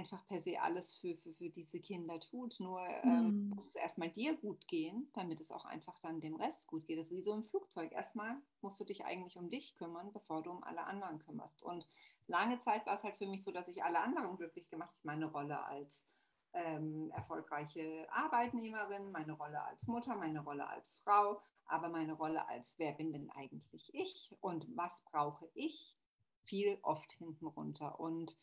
einfach 0.00 0.26
per 0.26 0.40
se 0.40 0.60
alles 0.60 0.92
für, 0.94 1.14
für, 1.16 1.32
für 1.34 1.50
diese 1.50 1.78
Kinder 1.78 2.18
tut. 2.18 2.58
Nur 2.58 2.80
ähm, 3.02 3.48
mm. 3.48 3.48
muss 3.50 3.66
es 3.66 3.74
erstmal 3.74 4.08
dir 4.08 4.34
gut 4.36 4.66
gehen, 4.66 5.08
damit 5.12 5.40
es 5.40 5.52
auch 5.52 5.64
einfach 5.64 5.98
dann 6.00 6.20
dem 6.20 6.36
Rest 6.36 6.66
gut 6.66 6.86
geht. 6.86 6.98
Das 6.98 7.06
ist 7.06 7.16
wie 7.16 7.22
so 7.22 7.34
im 7.34 7.44
Flugzeug. 7.44 7.92
Erstmal 7.92 8.36
musst 8.62 8.80
du 8.80 8.84
dich 8.84 9.04
eigentlich 9.04 9.36
um 9.36 9.50
dich 9.50 9.76
kümmern, 9.76 10.12
bevor 10.12 10.42
du 10.42 10.50
um 10.50 10.64
alle 10.64 10.84
anderen 10.84 11.18
kümmerst. 11.18 11.62
Und 11.62 11.86
lange 12.26 12.58
Zeit 12.60 12.86
war 12.86 12.94
es 12.94 13.04
halt 13.04 13.16
für 13.18 13.26
mich 13.26 13.44
so, 13.44 13.52
dass 13.52 13.68
ich 13.68 13.84
alle 13.84 14.00
anderen 14.00 14.36
glücklich 14.36 14.70
gemacht 14.70 14.96
habe. 14.96 15.06
Meine 15.06 15.26
Rolle 15.26 15.62
als 15.64 16.06
ähm, 16.54 17.10
erfolgreiche 17.10 18.08
Arbeitnehmerin, 18.10 19.12
meine 19.12 19.32
Rolle 19.32 19.62
als 19.62 19.86
Mutter, 19.86 20.16
meine 20.16 20.40
Rolle 20.40 20.66
als 20.66 20.96
Frau, 21.04 21.40
aber 21.66 21.88
meine 21.88 22.14
Rolle 22.14 22.48
als 22.48 22.74
wer 22.78 22.92
bin 22.92 23.12
denn 23.12 23.30
eigentlich 23.30 23.94
ich 23.94 24.34
und 24.40 24.66
was 24.74 25.04
brauche 25.04 25.48
ich, 25.54 25.96
fiel 26.44 26.78
oft 26.82 27.12
hinten 27.12 27.46
runter. 27.46 28.00
Und 28.00 28.36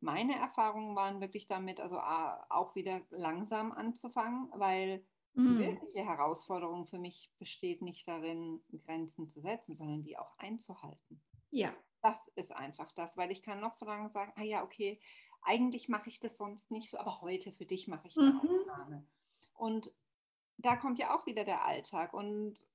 meine 0.00 0.36
Erfahrungen 0.36 0.94
waren 0.94 1.20
wirklich 1.20 1.46
damit, 1.46 1.80
also 1.80 1.98
auch 1.98 2.74
wieder 2.74 3.00
langsam 3.10 3.72
anzufangen, 3.72 4.50
weil 4.54 5.04
die 5.34 5.40
mm. 5.40 5.58
wirkliche 5.58 6.04
Herausforderung 6.04 6.86
für 6.86 6.98
mich 6.98 7.32
besteht 7.38 7.82
nicht 7.82 8.06
darin, 8.08 8.60
Grenzen 8.84 9.28
zu 9.28 9.40
setzen, 9.40 9.76
sondern 9.76 10.02
die 10.02 10.18
auch 10.18 10.36
einzuhalten. 10.38 11.22
Ja. 11.50 11.74
Das 12.00 12.28
ist 12.36 12.52
einfach 12.52 12.92
das, 12.92 13.16
weil 13.16 13.30
ich 13.32 13.42
kann 13.42 13.60
noch 13.60 13.74
so 13.74 13.84
lange 13.84 14.08
sagen, 14.10 14.32
ah 14.36 14.42
ja, 14.42 14.62
okay, 14.62 15.00
eigentlich 15.42 15.88
mache 15.88 16.08
ich 16.08 16.20
das 16.20 16.36
sonst 16.36 16.70
nicht 16.70 16.90
so, 16.90 16.98
aber 16.98 17.20
heute 17.20 17.52
für 17.52 17.66
dich 17.66 17.88
mache 17.88 18.06
ich 18.06 18.16
eine 18.16 18.32
mhm. 18.32 18.40
Aufnahme. 18.40 19.06
Und 19.54 19.92
da 20.58 20.76
kommt 20.76 20.98
ja 20.98 21.16
auch 21.16 21.26
wieder 21.26 21.44
der 21.44 21.64
Alltag. 21.64 22.12
Und 22.14 22.66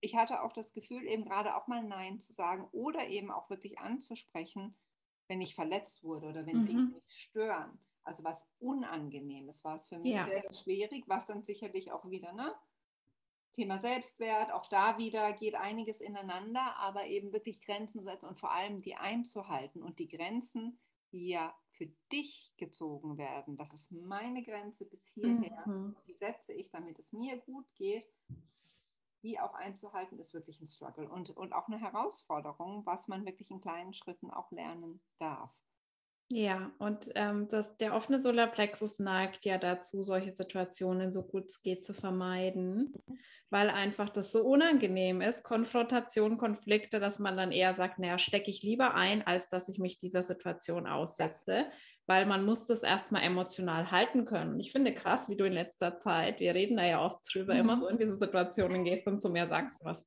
ich 0.00 0.16
hatte 0.16 0.42
auch 0.42 0.52
das 0.52 0.72
Gefühl, 0.72 1.06
eben 1.06 1.24
gerade 1.24 1.56
auch 1.56 1.66
mal 1.66 1.82
Nein 1.82 2.20
zu 2.20 2.32
sagen 2.32 2.68
oder 2.72 3.08
eben 3.08 3.30
auch 3.30 3.50
wirklich 3.50 3.78
anzusprechen, 3.78 4.76
wenn 5.28 5.40
ich 5.40 5.54
verletzt 5.54 6.02
wurde 6.02 6.28
oder 6.28 6.46
wenn 6.46 6.62
mhm. 6.62 6.66
Dinge 6.66 6.82
mich 6.94 7.04
stören. 7.08 7.78
Also 8.02 8.22
was 8.22 8.46
Unangenehmes 8.60 9.64
war 9.64 9.76
es 9.76 9.86
für 9.86 9.98
mich 9.98 10.14
ja. 10.14 10.26
sehr, 10.26 10.42
sehr 10.42 10.52
schwierig, 10.52 11.04
was 11.06 11.26
dann 11.26 11.42
sicherlich 11.42 11.92
auch 11.92 12.10
wieder, 12.10 12.32
ne? 12.32 12.54
Thema 13.52 13.78
Selbstwert, 13.78 14.52
auch 14.52 14.66
da 14.66 14.98
wieder 14.98 15.32
geht 15.32 15.54
einiges 15.54 16.00
ineinander, 16.00 16.76
aber 16.76 17.06
eben 17.06 17.32
wirklich 17.32 17.60
Grenzen 17.60 18.02
setzen 18.02 18.26
und 18.26 18.40
vor 18.40 18.50
allem 18.50 18.82
die 18.82 18.96
einzuhalten 18.96 19.80
und 19.80 20.00
die 20.00 20.08
Grenzen, 20.08 20.78
die 21.12 21.28
ja 21.28 21.54
für 21.70 21.86
dich 22.12 22.52
gezogen 22.56 23.16
werden. 23.16 23.56
Das 23.56 23.72
ist 23.72 23.92
meine 23.92 24.42
Grenze 24.42 24.84
bis 24.84 25.06
hierher. 25.14 25.62
Mhm. 25.66 25.94
Die 26.08 26.14
setze 26.14 26.52
ich, 26.52 26.70
damit 26.70 26.98
es 26.98 27.12
mir 27.12 27.38
gut 27.38 27.66
geht. 27.76 28.08
Die 29.24 29.40
auch 29.40 29.54
einzuhalten, 29.54 30.18
ist 30.18 30.34
wirklich 30.34 30.60
ein 30.60 30.66
Struggle 30.66 31.08
und, 31.08 31.30
und 31.30 31.52
auch 31.52 31.66
eine 31.66 31.80
Herausforderung, 31.80 32.84
was 32.84 33.08
man 33.08 33.24
wirklich 33.24 33.50
in 33.50 33.60
kleinen 33.60 33.94
Schritten 33.94 34.30
auch 34.30 34.52
lernen 34.52 35.00
darf. 35.18 35.50
Ja, 36.28 36.72
und 36.78 37.10
ähm, 37.16 37.48
das, 37.48 37.76
der 37.76 37.94
offene 37.94 38.18
Solarplexus 38.18 38.98
neigt 38.98 39.44
ja 39.44 39.58
dazu, 39.58 40.02
solche 40.02 40.34
Situationen 40.34 41.12
so 41.12 41.22
gut 41.22 41.46
es 41.46 41.62
geht 41.62 41.84
zu 41.84 41.92
vermeiden, 41.92 42.94
weil 43.50 43.68
einfach 43.68 44.08
das 44.08 44.32
so 44.32 44.42
unangenehm 44.42 45.20
ist, 45.20 45.42
Konfrontation, 45.42 46.38
Konflikte, 46.38 46.98
dass 46.98 47.18
man 47.18 47.36
dann 47.36 47.52
eher 47.52 47.74
sagt, 47.74 47.98
naja, 47.98 48.18
stecke 48.18 48.50
ich 48.50 48.62
lieber 48.62 48.94
ein, 48.94 49.26
als 49.26 49.48
dass 49.48 49.68
ich 49.68 49.78
mich 49.78 49.98
dieser 49.98 50.22
Situation 50.22 50.86
aussetze, 50.86 51.66
weil 52.06 52.26
man 52.26 52.44
muss 52.44 52.66
das 52.66 52.82
erstmal 52.82 53.22
emotional 53.22 53.90
halten 53.90 54.24
können. 54.24 54.60
Ich 54.60 54.72
finde 54.72 54.94
krass, 54.94 55.28
wie 55.28 55.36
du 55.36 55.44
in 55.44 55.52
letzter 55.52 55.98
Zeit, 55.98 56.40
wir 56.40 56.54
reden 56.54 56.76
da 56.76 56.84
ja 56.84 57.04
oft 57.04 57.24
drüber, 57.32 57.54
mhm. 57.54 57.60
immer 57.60 57.80
so 57.80 57.88
in 57.88 57.98
diese 57.98 58.16
Situationen 58.16 58.84
gehst 58.84 59.06
und 59.06 59.20
zu 59.20 59.30
mir 59.30 59.48
sagst 59.48 59.84
was 59.84 60.06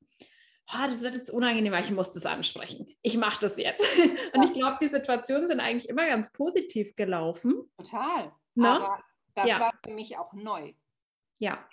oh, 0.73 0.87
das 0.87 1.01
wird 1.01 1.15
jetzt 1.15 1.31
unangenehm, 1.31 1.71
weil 1.71 1.83
ich 1.83 1.91
muss 1.91 2.11
das 2.11 2.25
ansprechen. 2.25 2.87
Ich 3.01 3.17
mache 3.17 3.39
das 3.39 3.57
jetzt. 3.57 3.83
Und 4.33 4.43
ich 4.43 4.53
glaube, 4.53 4.77
die 4.81 4.87
Situationen 4.87 5.47
sind 5.47 5.59
eigentlich 5.59 5.89
immer 5.89 6.05
ganz 6.07 6.31
positiv 6.31 6.95
gelaufen. 6.95 7.69
Total. 7.77 8.33
Ne? 8.55 8.69
Aber 8.69 9.03
das 9.35 9.47
ja. 9.47 9.59
war 9.59 9.73
für 9.83 9.93
mich 9.93 10.17
auch 10.17 10.33
neu. 10.33 10.73
Ja. 11.39 11.67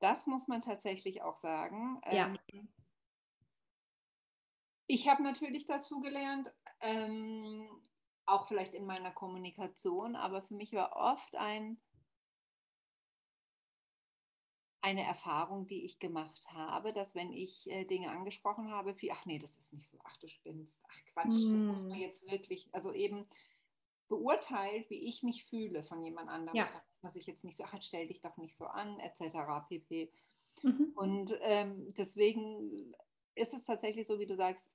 Das 0.00 0.26
muss 0.26 0.46
man 0.46 0.62
tatsächlich 0.62 1.22
auch 1.22 1.36
sagen. 1.36 2.00
Ja. 2.10 2.34
Ähm, 2.52 2.68
ich 4.86 5.08
habe 5.08 5.22
natürlich 5.22 5.66
dazu 5.66 6.00
gelernt, 6.00 6.52
ähm, 6.80 7.68
auch 8.28 8.46
vielleicht 8.46 8.74
in 8.74 8.86
meiner 8.86 9.10
Kommunikation, 9.10 10.16
aber 10.16 10.42
für 10.42 10.54
mich 10.54 10.72
war 10.72 10.96
oft 10.96 11.34
ein, 11.36 11.80
eine 14.80 15.02
Erfahrung, 15.02 15.66
die 15.66 15.84
ich 15.84 15.98
gemacht 15.98 16.52
habe, 16.52 16.92
dass 16.92 17.14
wenn 17.14 17.32
ich 17.32 17.68
äh, 17.70 17.84
Dinge 17.84 18.10
angesprochen 18.10 18.70
habe, 18.70 18.94
wie, 19.00 19.12
ach 19.12 19.24
nee, 19.26 19.38
das 19.38 19.56
ist 19.56 19.72
nicht 19.72 19.88
so, 19.88 19.98
ach 20.04 20.16
du 20.18 20.28
spinnst, 20.28 20.82
ach 20.88 21.04
Quatsch, 21.12 21.34
mm. 21.34 21.50
das 21.50 21.60
muss 21.60 21.82
man 21.82 21.94
hm. 21.94 22.00
jetzt 22.00 22.30
wirklich, 22.30 22.68
also 22.72 22.92
eben 22.92 23.26
beurteilt, 24.08 24.88
wie 24.90 25.04
ich 25.04 25.22
mich 25.22 25.44
fühle 25.44 25.82
von 25.82 26.02
jemand 26.02 26.28
anderem. 26.30 26.56
Ja. 26.56 26.68
dass 27.02 27.14
ich 27.14 27.26
jetzt 27.26 27.44
nicht 27.44 27.56
so, 27.56 27.64
ach, 27.64 27.80
stell 27.80 28.08
dich 28.08 28.20
doch 28.20 28.36
nicht 28.38 28.56
so 28.56 28.66
an, 28.66 28.98
etc. 28.98 29.68
pp. 29.68 30.10
Mhm. 30.62 30.92
Und 30.96 31.38
ähm, 31.42 31.94
deswegen 31.94 32.92
ist 33.34 33.54
es 33.54 33.62
tatsächlich 33.62 34.06
so, 34.06 34.18
wie 34.18 34.26
du 34.26 34.34
sagst, 34.34 34.68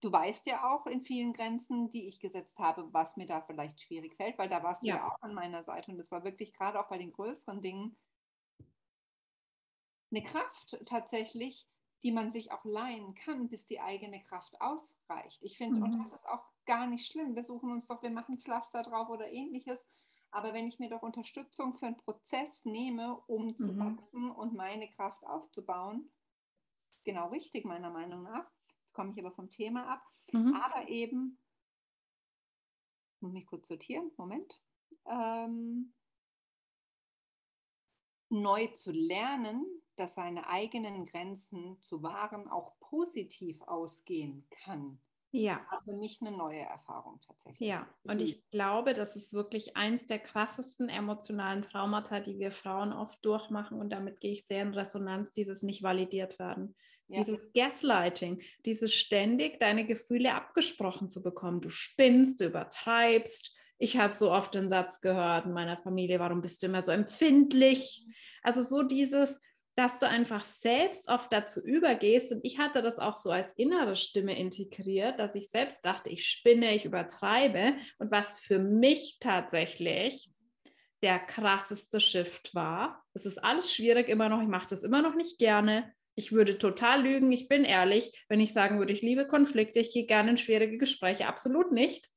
du 0.00 0.12
weißt 0.12 0.46
ja 0.46 0.72
auch 0.72 0.86
in 0.86 1.02
vielen 1.02 1.32
Grenzen, 1.32 1.90
die 1.90 2.06
ich 2.06 2.20
gesetzt 2.20 2.58
habe, 2.58 2.92
was 2.92 3.16
mir 3.16 3.26
da 3.26 3.40
vielleicht 3.40 3.80
schwierig 3.80 4.14
fällt, 4.16 4.38
weil 4.38 4.48
da 4.48 4.62
warst 4.62 4.82
ja. 4.84 4.94
du 4.94 5.00
ja 5.00 5.08
auch 5.08 5.22
an 5.22 5.34
meiner 5.34 5.62
Seite 5.64 5.90
und 5.90 5.98
das 5.98 6.10
war 6.10 6.24
wirklich 6.24 6.52
gerade 6.52 6.78
auch 6.78 6.88
bei 6.88 6.98
den 6.98 7.12
größeren 7.12 7.60
Dingen 7.60 7.96
eine 10.10 10.22
Kraft 10.22 10.78
tatsächlich, 10.86 11.68
die 12.02 12.12
man 12.12 12.30
sich 12.30 12.52
auch 12.52 12.64
leihen 12.64 13.14
kann, 13.14 13.48
bis 13.48 13.66
die 13.66 13.80
eigene 13.80 14.22
Kraft 14.22 14.60
ausreicht. 14.60 15.42
Ich 15.42 15.58
finde, 15.58 15.80
mhm. 15.80 15.86
und 15.86 15.98
das 15.98 16.12
ist 16.12 16.26
auch 16.26 16.44
gar 16.64 16.86
nicht 16.86 17.06
schlimm. 17.06 17.34
Wir 17.34 17.42
suchen 17.42 17.72
uns 17.72 17.86
doch, 17.86 18.02
wir 18.02 18.10
machen 18.10 18.38
Pflaster 18.38 18.82
drauf 18.82 19.08
oder 19.08 19.30
ähnliches. 19.30 19.84
Aber 20.30 20.52
wenn 20.52 20.68
ich 20.68 20.78
mir 20.78 20.90
doch 20.90 21.02
Unterstützung 21.02 21.74
für 21.74 21.86
einen 21.86 21.96
Prozess 21.96 22.64
nehme, 22.64 23.18
um 23.26 23.56
zu 23.56 23.72
mhm. 23.72 23.96
wachsen 23.96 24.30
und 24.30 24.54
meine 24.54 24.88
Kraft 24.90 25.24
aufzubauen, 25.26 26.10
ist 26.90 27.04
genau 27.04 27.28
richtig, 27.28 27.64
meiner 27.64 27.90
Meinung 27.90 28.22
nach. 28.22 28.46
Komme 28.98 29.12
ich 29.14 29.24
aber 29.24 29.30
vom 29.30 29.48
Thema 29.48 29.92
ab. 29.92 30.02
Mhm. 30.32 30.54
Aber 30.54 30.88
eben, 30.88 31.38
muss 33.20 33.32
mich 33.32 33.46
kurz 33.46 33.68
sortieren, 33.68 34.10
Moment. 34.16 34.52
Ähm, 35.06 35.94
neu 38.28 38.66
zu 38.74 38.90
lernen, 38.90 39.64
dass 39.94 40.16
seine 40.16 40.48
eigenen 40.48 41.04
Grenzen 41.04 41.80
zu 41.80 42.02
wahren 42.02 42.48
auch 42.48 42.76
positiv 42.80 43.62
ausgehen 43.62 44.44
kann. 44.50 45.00
Ja. 45.30 45.64
War 45.70 45.80
für 45.82 45.92
mich 45.92 46.18
eine 46.20 46.36
neue 46.36 46.62
Erfahrung 46.62 47.20
tatsächlich. 47.20 47.68
Ja, 47.68 47.86
und 48.02 48.20
ich 48.20 48.50
glaube, 48.50 48.94
das 48.94 49.14
ist 49.14 49.32
wirklich 49.32 49.76
eins 49.76 50.08
der 50.08 50.18
krassesten 50.18 50.88
emotionalen 50.88 51.62
Traumata, 51.62 52.18
die 52.18 52.40
wir 52.40 52.50
Frauen 52.50 52.92
oft 52.92 53.24
durchmachen. 53.24 53.78
Und 53.78 53.90
damit 53.90 54.18
gehe 54.18 54.32
ich 54.32 54.44
sehr 54.44 54.62
in 54.62 54.74
Resonanz, 54.74 55.30
dieses 55.30 55.62
nicht 55.62 55.84
validiert 55.84 56.40
werden. 56.40 56.74
Ja. 57.08 57.24
Dieses 57.24 57.52
Gaslighting, 57.54 58.42
dieses 58.66 58.94
ständig 58.94 59.60
deine 59.60 59.86
Gefühle 59.86 60.34
abgesprochen 60.34 61.08
zu 61.08 61.22
bekommen. 61.22 61.62
Du 61.62 61.70
spinnst, 61.70 62.40
du 62.40 62.46
übertreibst. 62.46 63.56
Ich 63.78 63.96
habe 63.96 64.14
so 64.14 64.30
oft 64.30 64.54
den 64.54 64.68
Satz 64.68 65.00
gehört 65.00 65.46
in 65.46 65.52
meiner 65.52 65.78
Familie, 65.78 66.20
warum 66.20 66.42
bist 66.42 66.62
du 66.62 66.66
immer 66.66 66.82
so 66.82 66.92
empfindlich? 66.92 68.06
Also 68.42 68.60
so 68.60 68.82
dieses, 68.82 69.40
dass 69.74 69.98
du 69.98 70.08
einfach 70.08 70.44
selbst 70.44 71.08
oft 71.08 71.32
dazu 71.32 71.64
übergehst. 71.64 72.32
Und 72.32 72.40
ich 72.42 72.58
hatte 72.58 72.82
das 72.82 72.98
auch 72.98 73.16
so 73.16 73.30
als 73.30 73.52
innere 73.52 73.96
Stimme 73.96 74.36
integriert, 74.36 75.18
dass 75.18 75.34
ich 75.34 75.48
selbst 75.48 75.84
dachte, 75.86 76.10
ich 76.10 76.26
spinne, 76.26 76.74
ich 76.74 76.84
übertreibe. 76.84 77.74
Und 77.98 78.10
was 78.10 78.38
für 78.38 78.58
mich 78.58 79.18
tatsächlich 79.20 80.30
der 81.02 81.20
krasseste 81.20 82.00
Shift 82.00 82.54
war, 82.54 83.04
es 83.14 83.24
ist 83.24 83.38
alles 83.38 83.72
schwierig 83.72 84.08
immer 84.08 84.28
noch, 84.28 84.42
ich 84.42 84.48
mache 84.48 84.66
das 84.68 84.82
immer 84.82 85.00
noch 85.00 85.14
nicht 85.14 85.38
gerne. 85.38 85.94
Ich 86.18 86.32
würde 86.32 86.58
total 86.58 87.02
lügen, 87.02 87.32
ich 87.32 87.48
bin 87.48 87.64
ehrlich, 87.64 88.24
wenn 88.28 88.40
ich 88.40 88.52
sagen 88.52 88.78
würde, 88.78 88.92
ich 88.92 89.02
liebe 89.02 89.26
Konflikte, 89.26 89.78
ich 89.80 89.92
gehe 89.92 90.06
gerne 90.06 90.32
in 90.32 90.38
schwierige 90.38 90.78
Gespräche, 90.78 91.26
absolut 91.26 91.72
nicht. 91.72 92.10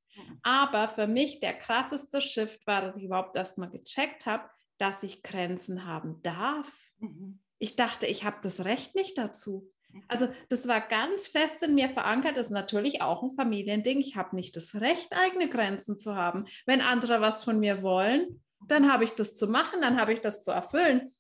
Aber 0.44 0.90
für 0.90 1.08
mich 1.08 1.40
der 1.40 1.54
krasseste 1.54 2.20
Shift 2.20 2.68
war, 2.68 2.82
dass 2.82 2.98
ich 2.98 3.04
überhaupt 3.04 3.38
erstmal 3.38 3.70
gecheckt 3.70 4.26
habe, 4.26 4.50
dass 4.78 5.04
ich 5.04 5.24
Grenzen 5.24 5.86
haben 5.86 6.22
darf. 6.22 6.70
Mhm 7.00 7.40
ich 7.62 7.76
dachte, 7.76 8.08
ich 8.08 8.26
habe 8.26 8.38
das 8.42 8.66
Recht 8.66 8.96
nicht 8.96 9.18
dazu. 9.20 9.72
Mhm. 9.92 10.04
Also 10.08 10.28
das 10.50 10.68
war 10.68 10.82
ganz 10.82 11.28
fest 11.28 11.62
in 11.62 11.76
mir 11.76 11.90
verankert, 11.90 12.36
das 12.36 12.48
ist 12.48 12.52
natürlich 12.52 13.04
auch 13.04 13.22
ein 13.22 13.34
Familiending. 13.34 14.00
Ich 14.00 14.16
habe 14.16 14.36
nicht 14.36 14.58
das 14.58 14.82
Recht, 14.82 15.10
eigene 15.12 15.48
Grenzen 15.48 15.98
zu 15.98 16.16
haben. 16.16 16.46
Wenn 16.66 16.82
andere 16.82 17.22
was 17.22 17.44
von 17.44 17.60
mir 17.60 17.84
wollen, 17.84 18.44
dann 18.68 18.92
habe 18.92 19.04
ich 19.04 19.12
das 19.12 19.36
zu 19.36 19.48
machen, 19.48 19.80
dann 19.82 20.02
habe 20.02 20.12
ich 20.12 20.22
das 20.22 20.42
zu 20.42 20.52
erfüllen. 20.52 21.12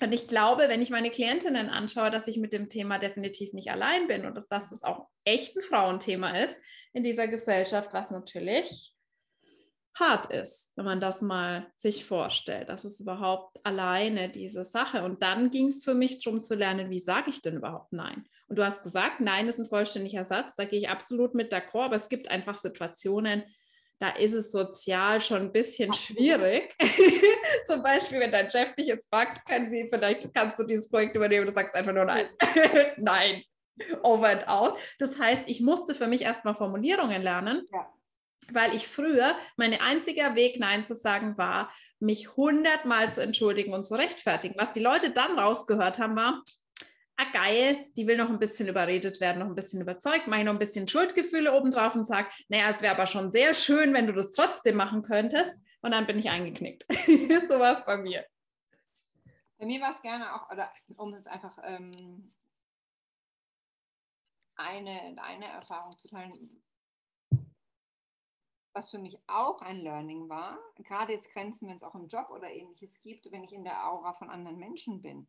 Und 0.00 0.12
ich 0.12 0.26
glaube, 0.28 0.64
wenn 0.68 0.82
ich 0.82 0.90
meine 0.90 1.10
Klientinnen 1.10 1.68
anschaue, 1.68 2.10
dass 2.10 2.28
ich 2.28 2.36
mit 2.36 2.52
dem 2.52 2.68
Thema 2.68 2.98
definitiv 2.98 3.52
nicht 3.52 3.70
allein 3.70 4.06
bin 4.06 4.26
und 4.26 4.34
dass 4.34 4.48
das 4.48 4.82
auch 4.82 5.08
echt 5.24 5.56
ein 5.56 5.62
Frauenthema 5.62 6.38
ist 6.38 6.60
in 6.92 7.02
dieser 7.02 7.28
Gesellschaft, 7.28 7.92
was 7.92 8.10
natürlich 8.10 8.94
hart 9.98 10.32
ist, 10.32 10.72
wenn 10.76 10.84
man 10.84 11.00
das 11.00 11.20
mal 11.20 11.66
sich 11.76 12.04
vorstellt. 12.04 12.68
Das 12.68 12.84
ist 12.84 13.00
überhaupt 13.00 13.58
alleine 13.64 14.28
diese 14.28 14.64
Sache. 14.64 15.02
Und 15.02 15.22
dann 15.22 15.50
ging 15.50 15.68
es 15.68 15.84
für 15.84 15.94
mich 15.94 16.22
darum 16.22 16.40
zu 16.40 16.54
lernen, 16.54 16.90
wie 16.90 17.00
sage 17.00 17.30
ich 17.30 17.42
denn 17.42 17.56
überhaupt 17.56 17.92
Nein? 17.92 18.24
Und 18.46 18.58
du 18.58 18.64
hast 18.64 18.82
gesagt, 18.82 19.20
Nein 19.20 19.48
ist 19.48 19.58
ein 19.58 19.66
vollständiger 19.66 20.24
Satz. 20.24 20.54
Da 20.56 20.64
gehe 20.64 20.78
ich 20.78 20.88
absolut 20.88 21.34
mit 21.34 21.52
d'accord. 21.52 21.86
Aber 21.86 21.96
es 21.96 22.08
gibt 22.08 22.28
einfach 22.28 22.56
Situationen, 22.56 23.42
da 24.00 24.10
ist 24.10 24.34
es 24.34 24.52
sozial 24.52 25.20
schon 25.20 25.42
ein 25.42 25.52
bisschen 25.52 25.92
schwierig. 25.92 26.74
Zum 27.66 27.82
Beispiel, 27.82 28.20
wenn 28.20 28.30
dein 28.30 28.50
Chef 28.50 28.74
dich 28.74 28.86
jetzt 28.86 29.08
fragt, 29.12 29.46
können 29.48 29.68
Sie, 29.68 29.88
vielleicht 29.88 30.32
kannst 30.32 30.58
du 30.58 30.64
dieses 30.64 30.88
Projekt 30.88 31.16
übernehmen, 31.16 31.46
du 31.46 31.52
sagst 31.52 31.74
einfach 31.74 31.92
nur 31.92 32.04
nein. 32.04 32.28
nein. 32.96 33.42
Over 34.02 34.28
and 34.28 34.48
out. 34.48 34.78
Das 34.98 35.18
heißt, 35.18 35.42
ich 35.46 35.60
musste 35.60 35.94
für 35.94 36.06
mich 36.06 36.22
erstmal 36.22 36.54
Formulierungen 36.54 37.22
lernen. 37.22 37.66
Ja. 37.72 37.92
Weil 38.50 38.74
ich 38.74 38.88
früher, 38.88 39.36
mein 39.56 39.78
einziger 39.78 40.34
Weg, 40.34 40.58
Nein 40.58 40.84
zu 40.84 40.94
sagen, 40.94 41.36
war, 41.36 41.70
mich 42.00 42.36
hundertmal 42.36 43.12
zu 43.12 43.20
entschuldigen 43.20 43.74
und 43.74 43.86
zu 43.86 43.94
rechtfertigen. 43.94 44.54
Was 44.58 44.72
die 44.72 44.80
Leute 44.80 45.10
dann 45.10 45.38
rausgehört 45.38 45.98
haben, 45.98 46.16
war, 46.16 46.42
ah 47.18 47.30
geil, 47.32 47.90
die 47.96 48.06
will 48.06 48.16
noch 48.16 48.30
ein 48.30 48.38
bisschen 48.38 48.68
überredet 48.68 49.20
werden, 49.20 49.40
noch 49.40 49.48
ein 49.48 49.54
bisschen 49.56 49.80
überzeugt, 49.80 50.28
mache 50.28 50.40
ich 50.40 50.46
noch 50.46 50.52
ein 50.52 50.58
bisschen 50.58 50.86
Schuldgefühle 50.86 51.52
obendrauf 51.52 51.94
und 51.96 52.06
sage, 52.06 52.28
naja, 52.48 52.70
es 52.70 52.80
wäre 52.80 52.94
aber 52.94 53.08
schon 53.08 53.32
sehr 53.32 53.54
schön, 53.54 53.92
wenn 53.92 54.06
du 54.06 54.12
das 54.12 54.30
trotzdem 54.30 54.76
machen 54.76 55.02
könntest. 55.02 55.62
Und 55.80 55.90
dann 55.90 56.06
bin 56.06 56.18
ich 56.18 56.30
eingeknickt. 56.30 56.86
so 56.92 57.58
war 57.58 57.78
es 57.78 57.84
bei 57.84 57.96
mir. 57.96 58.24
Bei 59.58 59.66
mir 59.66 59.80
war 59.80 59.90
es 59.90 60.00
gerne 60.00 60.32
auch, 60.34 60.50
oder 60.50 60.72
um 60.96 61.12
es 61.12 61.26
einfach 61.26 61.58
ähm, 61.64 62.32
eine, 64.54 65.16
eine 65.20 65.46
Erfahrung 65.46 65.98
zu 65.98 66.08
teilen, 66.08 66.62
was 68.72 68.90
für 68.90 68.98
mich 68.98 69.18
auch 69.26 69.60
ein 69.60 69.80
Learning 69.80 70.28
war, 70.28 70.56
gerade 70.76 71.14
jetzt 71.14 71.32
Grenzen, 71.32 71.68
wenn 71.68 71.78
es 71.78 71.82
auch 71.82 71.96
im 71.96 72.06
Job 72.06 72.30
oder 72.30 72.48
ähnliches 72.48 73.00
gibt, 73.00 73.30
wenn 73.32 73.42
ich 73.42 73.52
in 73.52 73.64
der 73.64 73.88
Aura 73.88 74.12
von 74.12 74.30
anderen 74.30 74.58
Menschen 74.58 75.02
bin 75.02 75.26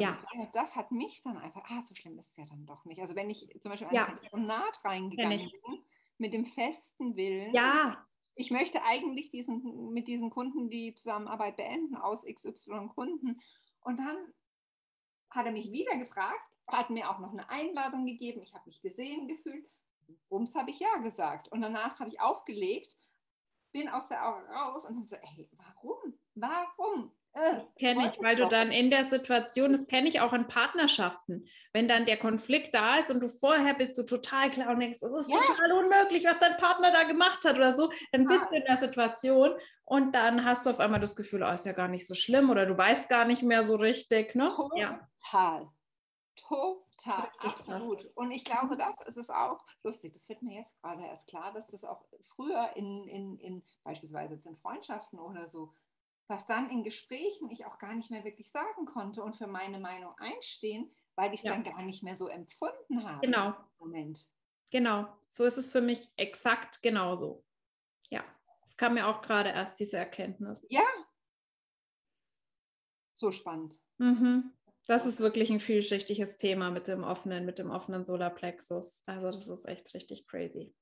ja. 0.00 0.18
Das, 0.36 0.52
das, 0.52 0.76
hat 0.76 0.90
mich 0.90 1.22
dann 1.22 1.38
einfach, 1.38 1.64
ah, 1.68 1.82
so 1.82 1.94
schlimm 1.94 2.18
ist 2.18 2.30
es 2.30 2.36
ja 2.36 2.46
dann 2.46 2.66
doch 2.66 2.84
nicht. 2.84 3.00
Also 3.00 3.14
wenn 3.14 3.30
ich 3.30 3.48
zum 3.60 3.70
Beispiel 3.70 3.88
ja. 3.90 4.06
ein 4.06 4.18
Telefonat 4.18 4.84
reingegangen 4.84 5.38
bin, 5.38 5.84
mit 6.18 6.32
dem 6.32 6.46
festen 6.46 7.16
Willen, 7.16 7.54
ja. 7.54 8.04
ich 8.34 8.50
möchte 8.50 8.82
eigentlich 8.84 9.30
diesen, 9.30 9.92
mit 9.92 10.08
diesem 10.08 10.30
Kunden 10.30 10.68
die 10.70 10.94
Zusammenarbeit 10.94 11.56
beenden 11.56 11.96
aus 11.96 12.24
XY 12.24 12.88
Kunden. 12.94 13.40
Und 13.80 13.98
dann 13.98 14.16
hat 15.30 15.46
er 15.46 15.52
mich 15.52 15.70
wieder 15.72 15.96
gefragt, 15.96 16.40
hat 16.66 16.90
mir 16.90 17.10
auch 17.10 17.18
noch 17.18 17.32
eine 17.32 17.48
Einladung 17.50 18.04
gegeben, 18.04 18.42
ich 18.42 18.52
habe 18.54 18.64
mich 18.66 18.82
gesehen 18.82 19.28
gefühlt. 19.28 19.70
Bums 20.28 20.54
habe 20.54 20.70
ich 20.70 20.80
ja 20.80 20.96
gesagt. 20.98 21.48
Und 21.48 21.60
danach 21.60 21.98
habe 22.00 22.10
ich 22.10 22.20
aufgelegt, 22.20 22.96
bin 23.72 23.88
aus 23.88 24.08
der 24.08 24.26
Aura 24.26 24.64
raus 24.64 24.88
und 24.88 24.96
habe 24.96 25.08
so, 25.08 25.16
ey, 25.16 25.48
warum? 25.52 26.18
Warum? 26.34 27.12
Das 27.34 27.74
kenne 27.78 28.08
ich, 28.08 28.22
weil 28.22 28.36
du 28.36 28.48
dann 28.48 28.72
in 28.72 28.90
der 28.90 29.04
Situation, 29.04 29.72
das 29.72 29.86
kenne 29.86 30.08
ich 30.08 30.20
auch 30.20 30.32
in 30.32 30.48
Partnerschaften, 30.48 31.46
wenn 31.72 31.86
dann 31.86 32.04
der 32.04 32.16
Konflikt 32.16 32.74
da 32.74 32.96
ist 32.96 33.10
und 33.10 33.20
du 33.20 33.28
vorher 33.28 33.74
bist 33.74 33.96
du 33.96 34.02
total 34.02 34.50
klar 34.50 34.70
und 34.70 34.80
denkst, 34.80 34.98
das 35.00 35.14
ist 35.14 35.32
ja. 35.32 35.40
total 35.40 35.72
unmöglich, 35.72 36.24
was 36.24 36.38
dein 36.38 36.56
Partner 36.56 36.90
da 36.90 37.04
gemacht 37.04 37.44
hat 37.44 37.56
oder 37.56 37.74
so, 37.74 37.90
dann 38.10 38.26
bist 38.26 38.42
ja. 38.42 38.48
du 38.48 38.56
in 38.56 38.64
der 38.64 38.76
Situation 38.76 39.52
und 39.84 40.12
dann 40.14 40.44
hast 40.44 40.66
du 40.66 40.70
auf 40.70 40.80
einmal 40.80 41.00
das 41.00 41.14
Gefühl, 41.14 41.42
oh, 41.42 41.52
ist 41.52 41.66
ja 41.66 41.72
gar 41.72 41.88
nicht 41.88 42.08
so 42.08 42.14
schlimm 42.14 42.50
oder 42.50 42.66
du 42.66 42.76
weißt 42.76 43.08
gar 43.08 43.24
nicht 43.24 43.42
mehr 43.42 43.62
so 43.62 43.76
richtig. 43.76 44.34
Ne? 44.34 44.52
Total. 44.56 45.60
Ja. 45.60 45.68
Total, 46.34 47.30
absolut. 47.38 48.10
Und 48.14 48.30
ich 48.30 48.44
glaube, 48.44 48.76
das 48.76 49.00
ist 49.06 49.16
es 49.16 49.30
auch 49.30 49.64
lustig. 49.82 50.12
Das 50.14 50.28
wird 50.28 50.42
mir 50.42 50.58
jetzt 50.58 50.76
gerade 50.80 51.04
erst 51.04 51.26
klar, 51.28 51.52
dass 51.52 51.68
das 51.68 51.84
auch 51.84 52.04
früher 52.34 52.70
in, 52.74 53.06
in, 53.06 53.38
in 53.38 53.62
beispielsweise 53.84 54.34
jetzt 54.34 54.46
in 54.46 54.56
Freundschaften 54.56 55.18
oder 55.18 55.48
so 55.48 55.72
was 56.28 56.46
dann 56.46 56.70
in 56.70 56.84
Gesprächen 56.84 57.50
ich 57.50 57.64
auch 57.64 57.78
gar 57.78 57.94
nicht 57.94 58.10
mehr 58.10 58.24
wirklich 58.24 58.50
sagen 58.50 58.84
konnte 58.84 59.22
und 59.22 59.36
für 59.36 59.46
meine 59.46 59.78
Meinung 59.78 60.12
einstehen, 60.18 60.94
weil 61.16 61.32
ich 61.32 61.40
es 61.40 61.44
ja. 61.44 61.52
dann 61.52 61.64
gar 61.64 61.82
nicht 61.82 62.02
mehr 62.02 62.16
so 62.16 62.28
empfunden 62.28 63.02
habe. 63.02 63.26
Genau. 63.26 63.54
Moment. 63.78 64.28
Genau, 64.70 65.08
so 65.30 65.44
ist 65.44 65.56
es 65.56 65.72
für 65.72 65.80
mich 65.80 66.10
exakt 66.16 66.82
genauso. 66.82 67.44
Ja, 68.10 68.22
es 68.66 68.76
kam 68.76 68.94
mir 68.94 69.06
auch 69.06 69.22
gerade 69.22 69.48
erst 69.48 69.80
diese 69.80 69.96
Erkenntnis. 69.96 70.66
Ja. 70.68 70.84
So 73.14 73.32
spannend. 73.32 73.80
Mhm. 73.96 74.52
Das 74.86 75.04
ist 75.04 75.20
wirklich 75.20 75.50
ein 75.50 75.60
vielschichtiges 75.60 76.36
Thema 76.36 76.70
mit 76.70 76.88
dem 76.88 77.02
offenen, 77.04 77.44
mit 77.44 77.58
dem 77.58 77.70
offenen 77.70 78.04
Solarplexus. 78.04 79.02
Also 79.06 79.30
das 79.30 79.48
ist 79.48 79.66
echt 79.66 79.92
richtig 79.94 80.26
crazy. 80.26 80.74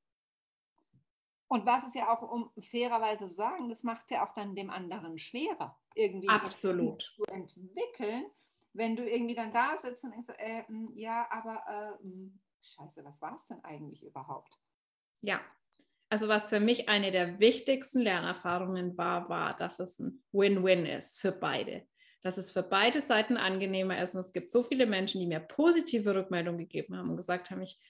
Und 1.49 1.65
was 1.65 1.85
es 1.87 1.95
ja 1.95 2.13
auch, 2.13 2.23
um 2.23 2.51
fairerweise 2.61 3.29
zu 3.29 3.35
sagen, 3.35 3.69
das 3.69 3.83
macht 3.83 4.11
ja 4.11 4.27
auch 4.27 4.33
dann 4.33 4.57
dem 4.57 4.71
anderen 4.71 5.17
schwerer, 5.19 5.79
irgendwie 5.95 6.29
Absolut. 6.29 7.15
zu 7.17 7.25
entwickeln, 7.33 8.27
wenn 8.73 8.97
du 8.97 9.09
irgendwie 9.09 9.35
dann 9.35 9.53
da 9.53 9.79
sitzt 9.83 10.05
und 10.05 10.11
denkst, 10.11 10.29
äh, 10.39 10.65
hm, 10.67 10.93
ja, 10.95 11.27
aber 11.31 11.99
äh, 12.01 12.03
hm, 12.03 12.41
scheiße, 12.61 13.05
was 13.05 13.21
war 13.21 13.37
es 13.37 13.47
denn 13.47 13.63
eigentlich 13.65 14.03
überhaupt? 14.03 14.53
Ja, 15.23 15.41
also 16.09 16.29
was 16.29 16.49
für 16.49 16.61
mich 16.61 16.89
eine 16.89 17.11
der 17.11 17.39
wichtigsten 17.41 18.01
Lernerfahrungen 18.01 18.97
war, 18.97 19.29
war, 19.29 19.57
dass 19.57 19.81
es 19.81 19.99
ein 19.99 20.23
Win-Win 20.33 20.87
ist 20.87 21.21
für 21.21 21.33
beide. 21.33 21.87
Dass 22.23 22.39
es 22.39 22.51
für 22.51 22.63
beide 22.63 23.03
Seiten 23.03 23.37
angenehmer 23.37 24.01
ist. 24.03 24.15
Und 24.15 24.21
es 24.21 24.33
gibt 24.33 24.53
so 24.53 24.63
viele 24.63 24.87
Menschen, 24.87 25.21
die 25.21 25.27
mir 25.27 25.41
positive 25.41 26.15
Rückmeldungen 26.15 26.59
gegeben 26.59 26.97
haben 26.97 27.11
und 27.11 27.17
gesagt 27.17 27.51
haben, 27.51 27.63
ich 27.63 27.81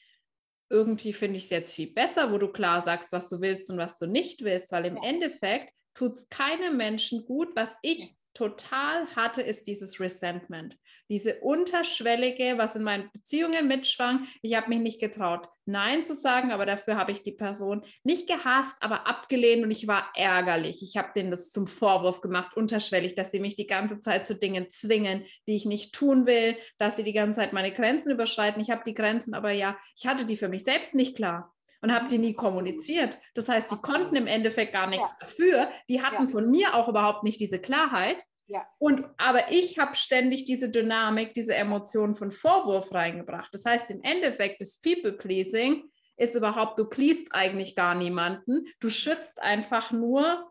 irgendwie 0.68 1.12
finde 1.12 1.38
ich 1.38 1.44
es 1.44 1.50
jetzt 1.50 1.74
viel 1.74 1.92
besser, 1.92 2.32
wo 2.32 2.38
du 2.38 2.48
klar 2.48 2.82
sagst, 2.82 3.12
was 3.12 3.28
du 3.28 3.40
willst 3.40 3.70
und 3.70 3.78
was 3.78 3.98
du 3.98 4.06
nicht 4.06 4.42
willst, 4.42 4.72
weil 4.72 4.86
im 4.86 4.96
Endeffekt 4.96 5.72
tut 5.94 6.14
es 6.14 6.28
keinem 6.28 6.76
Menschen 6.76 7.24
gut. 7.24 7.54
Was 7.54 7.76
ich 7.82 8.14
total 8.34 9.06
hatte, 9.16 9.42
ist 9.42 9.66
dieses 9.66 10.00
Resentment. 10.00 10.76
Diese 11.08 11.36
unterschwellige, 11.40 12.54
was 12.56 12.76
in 12.76 12.82
meinen 12.82 13.10
Beziehungen 13.12 13.68
mitschwang. 13.68 14.26
Ich 14.42 14.54
habe 14.54 14.68
mich 14.68 14.78
nicht 14.78 15.00
getraut, 15.00 15.48
Nein 15.68 16.04
zu 16.04 16.14
sagen, 16.14 16.52
aber 16.52 16.64
dafür 16.64 16.96
habe 16.96 17.10
ich 17.10 17.22
die 17.22 17.32
Person 17.32 17.82
nicht 18.04 18.28
gehasst, 18.28 18.76
aber 18.80 19.08
abgelehnt 19.08 19.64
und 19.64 19.72
ich 19.72 19.88
war 19.88 20.10
ärgerlich. 20.14 20.80
Ich 20.82 20.96
habe 20.96 21.10
denen 21.14 21.32
das 21.32 21.50
zum 21.50 21.66
Vorwurf 21.66 22.20
gemacht, 22.20 22.56
unterschwellig, 22.56 23.16
dass 23.16 23.32
sie 23.32 23.40
mich 23.40 23.56
die 23.56 23.66
ganze 23.66 24.00
Zeit 24.00 24.28
zu 24.28 24.36
Dingen 24.36 24.70
zwingen, 24.70 25.24
die 25.48 25.56
ich 25.56 25.66
nicht 25.66 25.92
tun 25.92 26.24
will, 26.24 26.56
dass 26.78 26.96
sie 26.96 27.02
die 27.02 27.12
ganze 27.12 27.40
Zeit 27.40 27.52
meine 27.52 27.72
Grenzen 27.72 28.12
überschreiten. 28.12 28.62
Ich 28.62 28.70
habe 28.70 28.82
die 28.86 28.94
Grenzen, 28.94 29.34
aber 29.34 29.50
ja, 29.50 29.76
ich 29.96 30.06
hatte 30.06 30.24
die 30.24 30.36
für 30.36 30.48
mich 30.48 30.62
selbst 30.62 30.94
nicht 30.94 31.16
klar 31.16 31.52
und 31.82 31.92
habe 31.92 32.08
die 32.08 32.18
nie 32.18 32.34
kommuniziert. 32.34 33.18
Das 33.34 33.48
heißt, 33.48 33.70
die 33.70 33.76
konnten 33.76 34.16
im 34.16 34.26
Endeffekt 34.26 34.72
gar 34.72 34.86
nichts 34.86 35.10
ja. 35.20 35.26
dafür. 35.26 35.68
Die 35.88 36.02
hatten 36.02 36.26
ja. 36.26 36.30
von 36.30 36.50
mir 36.50 36.74
auch 36.74 36.88
überhaupt 36.88 37.24
nicht 37.24 37.40
diese 37.40 37.60
Klarheit. 37.60 38.24
Ja. 38.48 38.66
Und 38.78 39.04
aber 39.16 39.50
ich 39.50 39.78
habe 39.78 39.96
ständig 39.96 40.44
diese 40.44 40.70
Dynamik, 40.70 41.34
diese 41.34 41.54
Emotionen 41.54 42.14
von 42.14 42.30
Vorwurf 42.30 42.94
reingebracht. 42.94 43.52
Das 43.52 43.64
heißt, 43.64 43.90
im 43.90 44.02
Endeffekt 44.02 44.60
ist 44.60 44.82
People 44.82 45.12
Pleasing 45.12 45.90
ist 46.16 46.34
überhaupt, 46.34 46.78
du 46.78 46.86
pleast 46.86 47.28
eigentlich 47.32 47.74
gar 47.74 47.94
niemanden. 47.94 48.66
Du 48.80 48.88
schützt 48.88 49.42
einfach 49.42 49.92
nur 49.92 50.50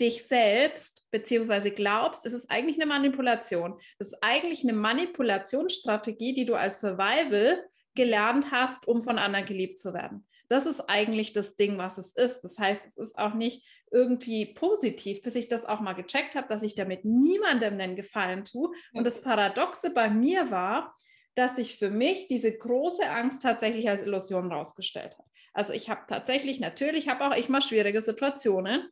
dich 0.00 0.26
selbst, 0.26 1.04
beziehungsweise 1.10 1.70
glaubst, 1.70 2.26
es 2.26 2.32
ist 2.32 2.50
eigentlich 2.50 2.76
eine 2.76 2.86
Manipulation. 2.86 3.80
Es 3.98 4.08
ist 4.08 4.18
eigentlich 4.22 4.62
eine 4.62 4.72
Manipulationsstrategie, 4.72 6.34
die 6.34 6.46
du 6.46 6.54
als 6.54 6.80
Survival 6.80 7.64
gelernt 7.94 8.50
hast, 8.50 8.86
um 8.88 9.04
von 9.04 9.18
anderen 9.18 9.46
geliebt 9.46 9.78
zu 9.78 9.94
werden. 9.94 10.26
Das 10.48 10.66
ist 10.66 10.80
eigentlich 10.88 11.32
das 11.32 11.56
Ding, 11.56 11.78
was 11.78 11.98
es 11.98 12.14
ist. 12.14 12.42
Das 12.42 12.58
heißt, 12.58 12.86
es 12.86 12.96
ist 12.96 13.18
auch 13.18 13.34
nicht 13.34 13.66
irgendwie 13.90 14.46
positiv, 14.46 15.22
bis 15.22 15.36
ich 15.36 15.48
das 15.48 15.64
auch 15.64 15.80
mal 15.80 15.92
gecheckt 15.94 16.34
habe, 16.34 16.48
dass 16.48 16.62
ich 16.62 16.74
damit 16.74 17.04
niemandem 17.04 17.74
einen 17.74 17.96
Gefallen 17.96 18.44
tue. 18.44 18.70
Und 18.92 19.04
das 19.04 19.20
Paradoxe 19.20 19.90
bei 19.90 20.10
mir 20.10 20.50
war, 20.50 20.94
dass 21.34 21.56
sich 21.56 21.78
für 21.78 21.90
mich 21.90 22.28
diese 22.28 22.52
große 22.56 23.08
Angst 23.08 23.42
tatsächlich 23.42 23.88
als 23.88 24.02
Illusion 24.02 24.52
rausgestellt 24.52 25.16
hat. 25.18 25.26
Also 25.52 25.72
ich 25.72 25.88
habe 25.88 26.02
tatsächlich, 26.08 26.60
natürlich 26.60 27.08
habe 27.08 27.24
auch 27.26 27.36
ich 27.36 27.48
mal 27.48 27.62
schwierige 27.62 28.02
Situationen. 28.02 28.88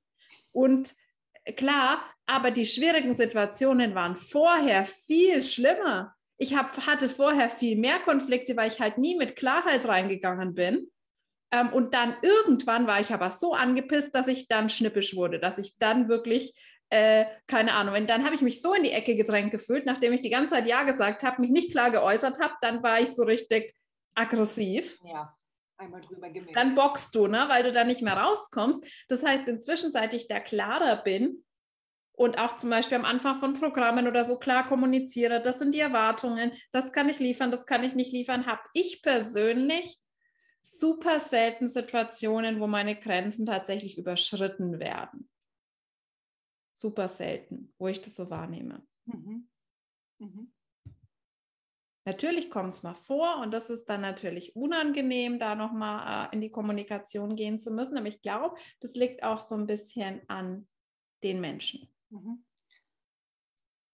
Und 0.52 0.94
klar, 1.56 2.02
aber 2.26 2.52
die 2.52 2.66
schwierigen 2.66 3.14
Situationen 3.14 3.94
waren 3.94 4.16
vorher 4.16 4.84
viel 4.84 5.42
schlimmer. 5.42 6.14
Ich 6.38 6.54
hab, 6.56 6.86
hatte 6.86 7.08
vorher 7.08 7.50
viel 7.50 7.76
mehr 7.76 7.98
Konflikte, 7.98 8.56
weil 8.56 8.70
ich 8.70 8.80
halt 8.80 8.98
nie 8.98 9.16
mit 9.16 9.36
Klarheit 9.36 9.86
reingegangen 9.86 10.54
bin. 10.54 10.91
Ähm, 11.52 11.72
und 11.72 11.94
dann 11.94 12.16
irgendwann 12.22 12.86
war 12.86 13.00
ich 13.00 13.12
aber 13.12 13.30
so 13.30 13.52
angepisst, 13.52 14.14
dass 14.14 14.26
ich 14.26 14.48
dann 14.48 14.70
schnippisch 14.70 15.14
wurde, 15.14 15.38
dass 15.38 15.58
ich 15.58 15.78
dann 15.78 16.08
wirklich, 16.08 16.54
äh, 16.88 17.26
keine 17.46 17.74
Ahnung, 17.74 17.94
und 17.94 18.08
dann 18.10 18.24
habe 18.24 18.34
ich 18.34 18.40
mich 18.40 18.62
so 18.62 18.74
in 18.74 18.82
die 18.82 18.92
Ecke 18.92 19.14
gedrängt 19.14 19.52
gefühlt, 19.52 19.86
nachdem 19.86 20.12
ich 20.12 20.22
die 20.22 20.30
ganze 20.30 20.54
Zeit 20.54 20.66
Ja 20.66 20.82
gesagt 20.82 21.22
habe, 21.22 21.42
mich 21.42 21.50
nicht 21.50 21.70
klar 21.70 21.90
geäußert 21.90 22.40
habe, 22.40 22.54
dann 22.62 22.82
war 22.82 23.00
ich 23.00 23.14
so 23.14 23.22
richtig 23.24 23.74
aggressiv. 24.14 24.98
Ja. 25.04 25.34
Einmal 25.76 26.00
drüber 26.00 26.30
gemischt. 26.30 26.56
Dann 26.56 26.74
boxst 26.74 27.14
du, 27.14 27.26
ne, 27.26 27.46
weil 27.48 27.64
du 27.64 27.72
da 27.72 27.84
nicht 27.84 28.02
mehr 28.02 28.16
rauskommst. 28.16 28.84
Das 29.08 29.24
heißt, 29.24 29.48
inzwischen, 29.48 29.90
seit 29.90 30.14
ich 30.14 30.28
da 30.28 30.40
klarer 30.40 31.02
bin, 31.02 31.44
und 32.14 32.38
auch 32.38 32.56
zum 32.56 32.70
Beispiel 32.70 32.98
am 32.98 33.06
Anfang 33.06 33.36
von 33.36 33.54
Programmen 33.54 34.06
oder 34.06 34.24
so 34.24 34.38
klar 34.38 34.66
kommuniziere, 34.66 35.40
das 35.40 35.58
sind 35.58 35.74
die 35.74 35.80
Erwartungen, 35.80 36.52
das 36.70 36.92
kann 36.92 37.08
ich 37.08 37.18
liefern, 37.18 37.50
das 37.50 37.66
kann 37.66 37.82
ich 37.82 37.94
nicht 37.94 38.12
liefern, 38.12 38.46
habe 38.46 38.60
ich 38.74 39.02
persönlich 39.02 39.98
super 40.62 41.20
selten 41.20 41.68
Situationen, 41.68 42.60
wo 42.60 42.66
meine 42.66 42.98
Grenzen 42.98 43.46
tatsächlich 43.46 43.98
überschritten 43.98 44.78
werden. 44.78 45.28
Super 46.74 47.08
selten, 47.08 47.74
wo 47.78 47.88
ich 47.88 48.00
das 48.00 48.14
so 48.14 48.30
wahrnehme. 48.30 48.86
Mhm. 49.04 49.48
Mhm. 50.18 50.52
Natürlich 52.04 52.50
kommt 52.50 52.74
es 52.74 52.82
mal 52.82 52.94
vor 52.94 53.38
und 53.40 53.52
das 53.52 53.70
ist 53.70 53.86
dann 53.86 54.00
natürlich 54.00 54.56
unangenehm, 54.56 55.38
da 55.38 55.54
nochmal 55.54 56.28
äh, 56.28 56.34
in 56.34 56.40
die 56.40 56.50
Kommunikation 56.50 57.36
gehen 57.36 57.60
zu 57.60 57.70
müssen. 57.70 57.96
Aber 57.96 58.08
ich 58.08 58.22
glaube, 58.22 58.56
das 58.80 58.94
liegt 58.94 59.22
auch 59.22 59.38
so 59.38 59.54
ein 59.54 59.66
bisschen 59.66 60.20
an 60.28 60.66
den 61.22 61.40
Menschen. 61.40 61.88
Mhm. 62.10 62.44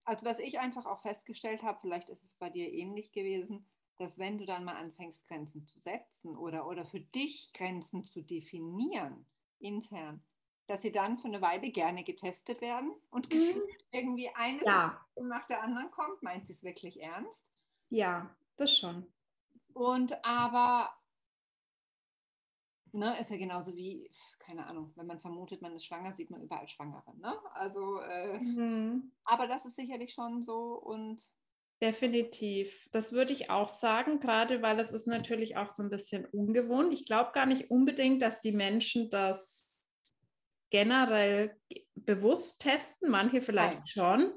Also 0.04 0.24
was 0.24 0.38
ich 0.38 0.58
einfach 0.58 0.86
auch 0.86 1.02
festgestellt 1.02 1.62
habe, 1.62 1.80
vielleicht 1.82 2.08
ist 2.08 2.24
es 2.24 2.32
bei 2.32 2.48
dir 2.48 2.72
ähnlich 2.72 3.12
gewesen, 3.12 3.68
dass 3.98 4.18
wenn 4.18 4.38
du 4.38 4.44
dann 4.44 4.64
mal 4.64 4.76
anfängst, 4.76 5.26
Grenzen 5.26 5.66
zu 5.66 5.78
setzen 5.78 6.36
oder, 6.36 6.66
oder 6.66 6.86
für 6.86 7.00
dich 7.00 7.52
Grenzen 7.52 8.04
zu 8.04 8.22
definieren, 8.22 9.26
intern, 9.58 10.22
dass 10.68 10.82
sie 10.82 10.92
dann 10.92 11.18
für 11.18 11.28
eine 11.28 11.40
Weile 11.40 11.70
gerne 11.70 12.04
getestet 12.04 12.60
werden 12.60 12.92
und 13.10 13.26
mhm. 13.26 13.30
gefühlt 13.30 13.84
irgendwie 13.90 14.28
eine 14.34 14.62
ja. 14.64 15.04
nach 15.16 15.46
der 15.46 15.62
anderen 15.62 15.90
kommt. 15.90 16.22
Meint 16.22 16.46
sie 16.46 16.52
es 16.52 16.62
wirklich 16.62 17.00
ernst? 17.02 17.46
Ja, 17.90 18.34
das 18.56 18.76
schon. 18.76 19.06
Und 19.72 20.24
aber 20.24 20.92
ne, 22.92 23.18
ist 23.18 23.30
ja 23.30 23.36
genauso 23.36 23.76
wie, 23.76 24.10
keine 24.38 24.66
Ahnung, 24.66 24.92
wenn 24.96 25.06
man 25.06 25.20
vermutet, 25.20 25.62
man 25.62 25.74
ist 25.74 25.84
schwanger, 25.84 26.14
sieht 26.14 26.30
man 26.30 26.42
überall 26.42 26.68
Schwangere. 26.68 27.16
Ne? 27.16 27.34
Also, 27.54 28.00
äh, 28.00 28.38
mhm. 28.38 29.12
aber 29.24 29.46
das 29.46 29.64
ist 29.64 29.76
sicherlich 29.76 30.12
schon 30.12 30.42
so 30.42 30.74
und 30.74 31.32
Definitiv. 31.80 32.88
Das 32.90 33.12
würde 33.12 33.32
ich 33.32 33.50
auch 33.50 33.68
sagen, 33.68 34.18
gerade 34.18 34.62
weil 34.62 34.80
es 34.80 34.90
ist 34.90 35.06
natürlich 35.06 35.56
auch 35.56 35.70
so 35.70 35.82
ein 35.82 35.90
bisschen 35.90 36.26
ungewohnt. 36.26 36.92
Ich 36.92 37.06
glaube 37.06 37.30
gar 37.32 37.46
nicht 37.46 37.70
unbedingt, 37.70 38.20
dass 38.20 38.40
die 38.40 38.52
Menschen 38.52 39.10
das 39.10 39.64
generell 40.70 41.56
bewusst 41.94 42.60
testen, 42.60 43.10
manche 43.10 43.40
vielleicht 43.40 43.78
Nein. 43.78 43.86
schon. 43.86 44.32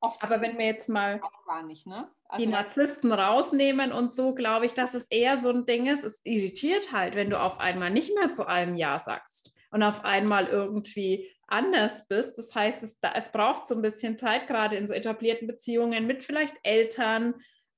Oft 0.00 0.22
Aber 0.22 0.40
wenn 0.40 0.58
wir 0.58 0.66
jetzt 0.66 0.88
mal 0.88 1.20
nicht, 1.66 1.86
ne? 1.86 2.10
also 2.28 2.44
die 2.44 2.50
Narzissten 2.50 3.12
rausnehmen 3.12 3.92
und 3.92 4.12
so, 4.12 4.34
glaube 4.34 4.66
ich, 4.66 4.74
dass 4.74 4.94
es 4.94 5.04
eher 5.04 5.38
so 5.38 5.50
ein 5.50 5.66
Ding 5.66 5.86
ist. 5.86 6.04
Es 6.04 6.20
irritiert 6.24 6.92
halt, 6.92 7.14
wenn 7.14 7.30
du 7.30 7.40
auf 7.40 7.58
einmal 7.58 7.90
nicht 7.90 8.14
mehr 8.14 8.32
zu 8.32 8.46
allem 8.46 8.74
Ja 8.74 8.98
sagst 8.98 9.52
und 9.70 9.82
auf 9.82 10.04
einmal 10.04 10.46
irgendwie 10.46 11.30
anders 11.48 12.06
bist. 12.08 12.38
Das 12.38 12.54
heißt, 12.54 12.82
es, 12.82 12.98
es 13.14 13.28
braucht 13.30 13.66
so 13.66 13.74
ein 13.74 13.82
bisschen 13.82 14.18
Zeit, 14.18 14.46
gerade 14.46 14.76
in 14.76 14.86
so 14.86 14.94
etablierten 14.94 15.46
Beziehungen 15.46 16.06
mit 16.06 16.24
vielleicht 16.24 16.54
Eltern, 16.62 17.34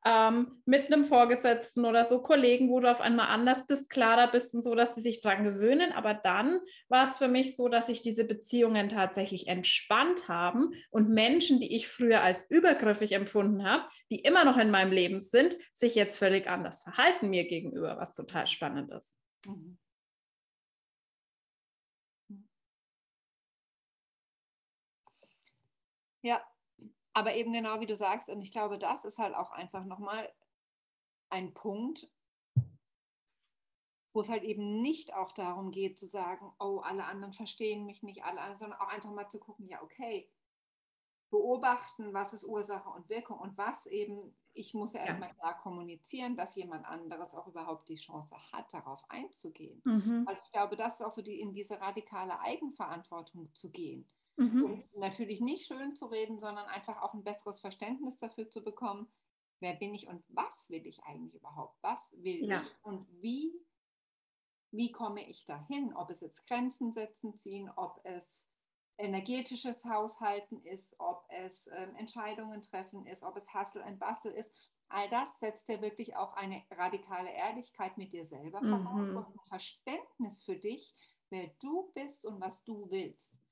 ähm, 0.07 0.63
mit 0.67 0.87
einem 0.87 1.05
Vorgesetzten 1.05 1.85
oder 1.85 2.05
so 2.05 2.23
Kollegen, 2.23 2.69
wo 2.69 2.79
du 2.79 2.89
auf 2.91 3.01
einmal 3.01 3.27
anders 3.27 3.67
bist, 3.67 3.91
klarer 3.91 4.31
bist 4.31 4.55
und 4.55 4.63
so, 4.63 4.77
dass 4.77 4.93
die 4.93 5.01
sich 5.01 5.21
dran 5.21 5.43
gewöhnen. 5.43 5.91
Aber 5.93 6.15
dann 6.15 6.61
war 6.89 7.11
es 7.11 7.19
für 7.19 7.27
mich 7.27 7.57
so, 7.57 7.69
dass 7.69 7.89
sich 7.89 8.03
diese 8.03 8.25
Beziehungen 8.25 8.89
tatsächlich 8.89 9.49
entspannt 9.49 10.29
haben 10.29 10.71
und 10.91 11.09
Menschen, 11.09 11.59
die 11.59 11.75
ich 11.75 11.89
früher 11.89 12.23
als 12.23 12.49
übergriffig 12.49 13.13
empfunden 13.13 13.69
habe, 13.69 13.85
die 14.13 14.21
immer 14.21 14.45
noch 14.45 14.59
in 14.59 14.71
meinem 14.71 14.93
Leben 14.93 15.21
sind, 15.21 15.57
sich 15.73 15.97
jetzt 15.97 16.17
völlig 16.19 16.49
anders 16.49 16.85
verhalten 16.85 17.29
mir 17.29 17.49
gegenüber, 17.49 17.97
was 17.99 18.13
total 18.13 18.47
spannend 18.47 18.93
ist. 18.93 19.19
Mhm. 19.45 19.77
Ja, 26.23 26.43
aber 27.13 27.35
eben 27.35 27.53
genau 27.53 27.81
wie 27.81 27.87
du 27.87 27.97
sagst, 27.97 28.29
und 28.29 28.43
ich 28.43 28.53
glaube, 28.53 28.79
das 28.79 29.05
ist 29.05 29.19
halt 29.19 29.35
auch 29.35 29.51
einfach 29.51 29.85
nochmal 29.85 30.31
ein 31.31 31.55
Punkt, 31.55 32.09
wo 34.13 34.21
es 34.21 34.29
halt 34.29 34.45
eben 34.45 34.81
nicht 34.81 35.15
auch 35.15 35.33
darum 35.33 35.71
geht 35.71 35.99
zu 35.99 36.07
sagen, 36.07 36.53
oh, 36.59 36.79
alle 36.79 37.05
anderen 37.05 37.35
verstehen 37.35 37.85
mich 37.85 38.03
nicht, 38.03 38.25
alle 38.25 38.41
anderen, 38.41 38.59
sondern 38.59 38.81
auch 38.81 38.89
einfach 38.89 39.11
mal 39.11 39.29
zu 39.29 39.39
gucken, 39.39 39.67
ja, 39.67 39.83
okay, 39.83 40.31
beobachten, 41.31 42.15
was 42.15 42.33
ist 42.33 42.45
Ursache 42.45 42.89
und 42.89 43.09
Wirkung 43.09 43.39
und 43.39 43.59
was 43.59 43.87
eben, 43.87 44.35
ich 44.53 44.75
muss 44.75 44.93
ja 44.93 45.01
erstmal 45.01 45.29
ja. 45.31 45.35
klar 45.35 45.59
kommunizieren, 45.59 46.37
dass 46.37 46.55
jemand 46.55 46.87
anderes 46.87 47.35
auch 47.35 47.47
überhaupt 47.47 47.89
die 47.89 47.97
Chance 47.97 48.35
hat, 48.53 48.73
darauf 48.73 49.03
einzugehen. 49.11 49.83
Mhm. 49.85 50.25
Also 50.27 50.43
ich 50.45 50.51
glaube, 50.51 50.77
das 50.77 51.01
ist 51.01 51.07
auch 51.07 51.13
so 51.13 51.23
die, 51.23 51.41
in 51.41 51.53
diese 51.53 51.81
radikale 51.81 52.41
Eigenverantwortung 52.41 53.53
zu 53.55 53.71
gehen. 53.71 54.09
Mhm. 54.37 54.65
Und 54.65 54.97
natürlich 54.97 55.41
nicht 55.41 55.67
schön 55.67 55.97
zu 55.97 56.07
reden, 56.07 56.39
sondern 56.39 56.67
einfach 56.67 57.01
auch 57.03 57.15
ein 57.15 57.25
besseres 57.25 57.59
Verständnis 57.59 58.17
dafür 58.19 58.51
zu 58.51 58.63
bekommen, 58.63 59.09
wer 59.61 59.75
bin 59.75 59.95
ich 59.95 60.09
und 60.09 60.23
was 60.29 60.69
will 60.69 60.87
ich 60.87 61.03
eigentlich 61.05 61.35
überhaupt? 61.35 61.79
Was 61.83 62.13
will 62.23 62.45
ja. 62.45 62.63
ich 62.63 62.77
und 62.83 63.07
wie, 63.23 63.53
wie 64.71 64.93
komme 64.93 65.27
ich 65.27 65.45
dahin? 65.45 65.95
Ob 65.95 66.11
es 66.11 66.21
jetzt 66.21 66.47
Grenzen 66.47 66.93
setzen, 66.93 67.39
ziehen, 67.39 67.71
ob 67.77 68.01
es 68.05 68.47
energetisches 68.99 69.85
Haushalten 69.85 70.63
ist, 70.63 70.95
ob 70.99 71.25
es 71.29 71.69
ähm, 71.69 71.95
Entscheidungen 71.97 72.63
treffen 72.63 73.07
ist, 73.07 73.23
ob 73.23 73.37
es 73.37 73.53
Hustle 73.53 73.85
and 73.85 73.99
Bustle 73.99 74.33
ist. 74.33 74.53
All 74.89 75.09
das 75.11 75.29
setzt 75.41 75.69
ja 75.69 75.81
wirklich 75.83 76.17
auch 76.17 76.33
eine 76.35 76.63
radikale 76.71 77.31
Ehrlichkeit 77.31 77.99
mit 77.99 78.13
dir 78.13 78.25
selber 78.25 78.61
voraus 78.61 79.09
mhm. 79.09 79.17
und 79.17 79.27
ein 79.27 79.47
Verständnis 79.49 80.43
für 80.43 80.57
dich, 80.57 80.95
wer 81.31 81.49
du 81.61 81.91
bist 81.95 82.25
und 82.25 82.41
was 82.41 82.63
du 82.65 82.89
willst. 82.89 83.43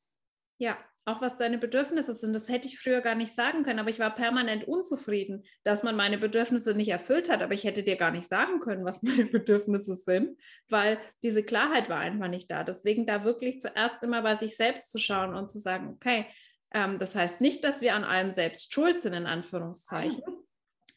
Ja, 0.59 0.79
auch 1.07 1.21
was 1.21 1.37
deine 1.37 1.59
Bedürfnisse 1.59 2.15
sind, 2.15 2.33
das 2.33 2.49
hätte 2.49 2.67
ich 2.67 2.79
früher 2.79 3.03
gar 3.03 3.15
nicht 3.15 3.35
sagen 3.35 3.63
können, 3.63 3.79
aber 3.79 3.91
ich 3.91 3.99
war 3.99 4.15
permanent 4.15 4.67
unzufrieden, 4.67 5.45
dass 5.63 5.83
man 5.83 5.97
meine 5.97 6.17
Bedürfnisse 6.17 6.75
nicht 6.75 6.89
erfüllt 6.89 7.29
hat, 7.29 7.43
aber 7.43 7.53
ich 7.53 7.65
hätte 7.65 7.83
dir 7.83 7.97
gar 7.97 8.11
nicht 8.11 8.27
sagen 8.27 8.59
können, 8.61 8.85
was 8.85 9.03
meine 9.03 9.27
Bedürfnisse 9.27 9.97
sind, 9.97 10.39
weil 10.69 10.99
diese 11.23 11.43
Klarheit 11.43 11.91
war 11.91 12.01
einfach 12.01 12.29
nicht 12.29 12.51
da. 12.51 12.65
Deswegen 12.65 13.07
da 13.07 13.25
wirklich 13.25 13.61
zuerst 13.61 14.03
immer 14.03 14.23
bei 14.23 14.35
sich 14.35 14.57
selbst 14.57 14.91
zu 14.91 14.99
schauen 14.99 15.35
und 15.35 15.51
zu 15.51 15.59
sagen, 15.59 15.89
okay, 15.89 16.27
ähm, 16.73 16.99
das 16.99 17.15
heißt 17.15 17.41
nicht, 17.43 17.65
dass 17.65 17.83
wir 17.83 17.95
an 17.95 18.05
allem 18.05 18.33
selbst 18.33 18.73
schuld 18.73 19.03
sind, 19.03 19.13
in 19.13 19.27
Anführungszeichen. 19.27 20.23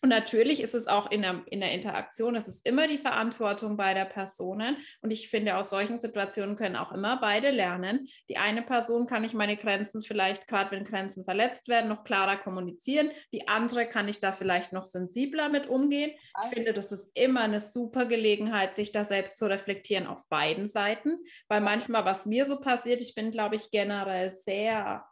Und 0.08 0.12
natürlich 0.12 0.64
ist 0.64 0.74
es 0.74 0.88
auch 0.88 1.12
in 1.12 1.22
der, 1.22 1.42
in 1.48 1.60
der 1.60 1.74
Interaktion, 1.74 2.38
es 2.38 2.48
ist 2.48 2.66
immer 2.66 2.88
die 2.88 2.98
Verantwortung 2.98 3.76
beider 3.76 4.06
Personen. 4.06 4.78
Und 5.02 5.12
ich 5.12 5.28
finde, 5.28 5.58
aus 5.58 5.70
solchen 5.70 6.00
Situationen 6.00 6.56
können 6.56 6.78
auch 6.78 6.94
immer 6.94 7.20
beide 7.20 7.52
lernen. 7.52 8.08
Die 8.30 8.38
eine 8.38 8.62
Person 8.62 9.06
kann 9.06 9.26
ich 9.26 9.34
meine 9.34 9.58
Grenzen 9.58 10.02
vielleicht, 10.02 10.48
gerade 10.48 10.72
wenn 10.72 10.86
Grenzen 10.86 11.26
verletzt 11.26 11.68
werden, 11.68 11.90
noch 11.90 12.06
klarer 12.06 12.38
kommunizieren. 12.38 13.12
Die 13.34 13.50
andere 13.50 13.86
kann 13.86 14.08
ich 14.08 14.22
da 14.22 14.32
vielleicht 14.32 14.72
noch 14.72 14.86
sensibler 14.86 15.50
mit 15.50 15.68
umgehen. 15.68 16.12
Ich 16.46 16.54
finde, 16.54 16.72
das 16.72 16.94
ist 16.94 17.12
immer 17.20 17.42
eine 17.42 17.60
super 17.60 18.06
Gelegenheit, 18.06 18.76
sich 18.76 18.94
da 18.94 19.04
selbst 19.04 19.38
zu 19.38 19.48
reflektieren 19.48 20.08
auf 20.08 20.26
beiden 20.30 20.68
Seiten. 20.68 21.18
Weil 21.50 21.60
manchmal, 21.60 22.06
was 22.06 22.26
mir 22.26 22.48
so 22.48 22.62
passiert, 22.62 23.02
ich 23.02 23.14
bin, 23.14 23.32
glaube 23.32 23.58
ich, 23.58 23.72
generell 23.72 24.32
sehr 24.32 25.06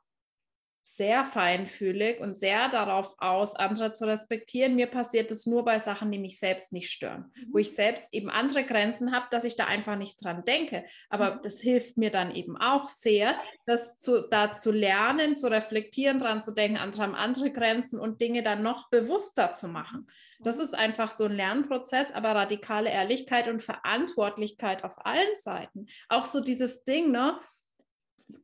sehr 0.87 1.25
feinfühlig 1.25 2.19
und 2.19 2.37
sehr 2.37 2.69
darauf 2.69 3.15
aus, 3.17 3.55
andere 3.55 3.91
zu 3.91 4.05
respektieren. 4.05 4.75
Mir 4.75 4.87
passiert 4.87 5.31
es 5.31 5.45
nur 5.45 5.65
bei 5.65 5.79
Sachen, 5.79 6.11
die 6.11 6.19
mich 6.19 6.39
selbst 6.39 6.71
nicht 6.71 6.91
stören, 6.91 7.31
mhm. 7.35 7.47
wo 7.51 7.57
ich 7.57 7.75
selbst 7.75 8.07
eben 8.11 8.29
andere 8.29 8.63
Grenzen 8.63 9.11
habe, 9.11 9.25
dass 9.31 9.43
ich 9.43 9.57
da 9.57 9.65
einfach 9.65 9.97
nicht 9.97 10.23
dran 10.23 10.45
denke. 10.45 10.85
Aber 11.09 11.35
mhm. 11.35 11.39
das 11.43 11.59
hilft 11.59 11.97
mir 11.97 12.11
dann 12.11 12.33
eben 12.33 12.55
auch 12.55 12.87
sehr, 12.87 13.35
das 13.65 13.97
zu, 13.97 14.21
da 14.29 14.53
zu 14.53 14.71
lernen, 14.71 15.37
zu 15.37 15.51
reflektieren, 15.51 16.19
dran 16.19 16.43
zu 16.43 16.53
denken, 16.53 16.77
andere 16.77 17.03
haben 17.03 17.15
andere 17.15 17.51
Grenzen 17.51 17.99
und 17.99 18.21
Dinge 18.21 18.43
dann 18.43 18.61
noch 18.61 18.89
bewusster 18.89 19.53
zu 19.53 19.67
machen. 19.67 20.07
Das 20.43 20.57
ist 20.57 20.75
einfach 20.75 21.11
so 21.11 21.25
ein 21.25 21.31
Lernprozess, 21.31 22.11
aber 22.13 22.35
radikale 22.35 22.89
Ehrlichkeit 22.89 23.47
und 23.47 23.63
Verantwortlichkeit 23.63 24.83
auf 24.83 25.05
allen 25.05 25.35
Seiten. 25.41 25.87
Auch 26.09 26.25
so 26.25 26.41
dieses 26.41 26.83
Ding, 26.83 27.11
ne? 27.11 27.39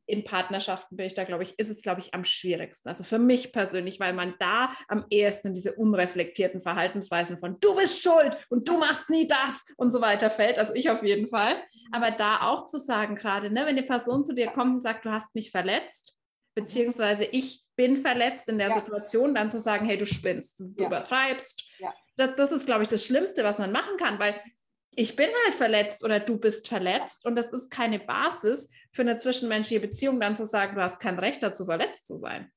In 0.06 0.24
Partnerschaften 0.24 0.98
bin 0.98 1.06
ich 1.06 1.14
da, 1.14 1.24
glaube 1.24 1.44
ich, 1.44 1.58
ist 1.58 1.70
es, 1.70 1.82
glaube 1.82 2.02
ich, 2.02 2.14
am 2.14 2.26
schwierigsten. 2.26 2.90
Also 2.90 3.04
für 3.04 3.18
mich 3.18 3.52
persönlich, 3.52 4.00
weil 4.00 4.14
man 4.14 4.36
da 4.40 4.72
am 4.88 5.06
ehesten 5.10 5.54
diese 5.54 5.74
unreflektierten 5.74 6.62
Verhaltensweisen 6.62 7.38
von 7.38 7.60
du 7.60 7.76
bist 7.76 8.02
schuld 8.02 8.38
und 8.50 8.68
du 8.68 8.78
machst 8.78 9.10
nie 9.10 9.28
das 9.28 9.66
und 9.78 9.92
so 9.92 10.02
weiter 10.02 10.30
fällt. 10.30 10.60
Also 10.60 10.74
ich 10.76 10.90
auf 10.90 11.04
jeden 11.04 11.28
Fall. 11.28 11.62
Aber 11.92 12.12
da 12.12 12.42
auch 12.42 12.68
zu 12.68 12.80
sagen, 12.80 13.16
gerade, 13.16 13.50
ne, 13.50 13.62
wenn 13.62 13.78
eine 13.78 13.84
Person 13.84 14.24
zu 14.24 14.34
dir 14.34 14.48
kommt 14.48 14.76
und 14.76 14.82
sagt, 14.82 15.06
du 15.06 15.12
hast 15.12 15.34
mich 15.34 15.52
verletzt, 15.52 16.16
beziehungsweise 16.56 17.26
ich 17.26 17.64
bin 17.76 17.98
verletzt 17.98 18.50
in 18.50 18.58
der 18.58 18.70
ja. 18.70 18.76
Situation, 18.76 19.34
dann 19.34 19.50
zu 19.50 19.60
sagen, 19.60 19.86
hey, 19.86 19.98
du 19.98 20.06
spinnst, 20.06 20.60
du 20.60 20.74
ja. 20.78 20.88
übertreibst. 20.88 21.64
Ja. 21.80 21.94
Das, 22.18 22.36
das 22.36 22.52
ist, 22.52 22.66
glaube 22.66 22.84
ich, 22.84 22.90
das 22.90 23.06
Schlimmste, 23.06 23.44
was 23.44 23.58
man 23.58 23.72
machen 23.72 23.98
kann, 23.98 24.20
weil 24.20 24.40
ich 24.96 25.16
bin 25.16 25.30
halt 25.46 25.56
verletzt 25.56 26.04
oder 26.04 26.20
du 26.20 26.38
bist 26.38 26.68
verletzt 26.68 27.26
und 27.26 27.36
das 27.36 27.54
ist 27.54 27.70
keine 27.72 28.00
Basis 28.00 28.70
für 28.92 29.02
eine 29.02 29.18
zwischenmenschliche 29.18 29.82
Beziehung, 29.82 30.20
dann 30.20 30.36
zu 30.36 30.46
sagen, 30.46 30.76
du 30.76 30.82
hast 30.82 31.00
kein 31.00 31.20
Recht 31.20 31.42
dazu, 31.42 31.66
verletzt 31.66 32.08
zu 32.08 32.18
sein. 32.18 32.52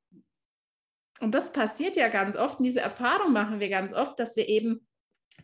Und 1.20 1.34
das 1.34 1.52
passiert 1.52 1.96
ja 1.96 2.08
ganz 2.08 2.36
oft 2.36 2.58
und 2.58 2.64
diese 2.64 2.80
Erfahrung 2.80 3.32
machen 3.32 3.60
wir 3.60 3.68
ganz 3.68 3.92
oft, 3.92 4.18
dass 4.18 4.36
wir 4.36 4.48
eben 4.48 4.86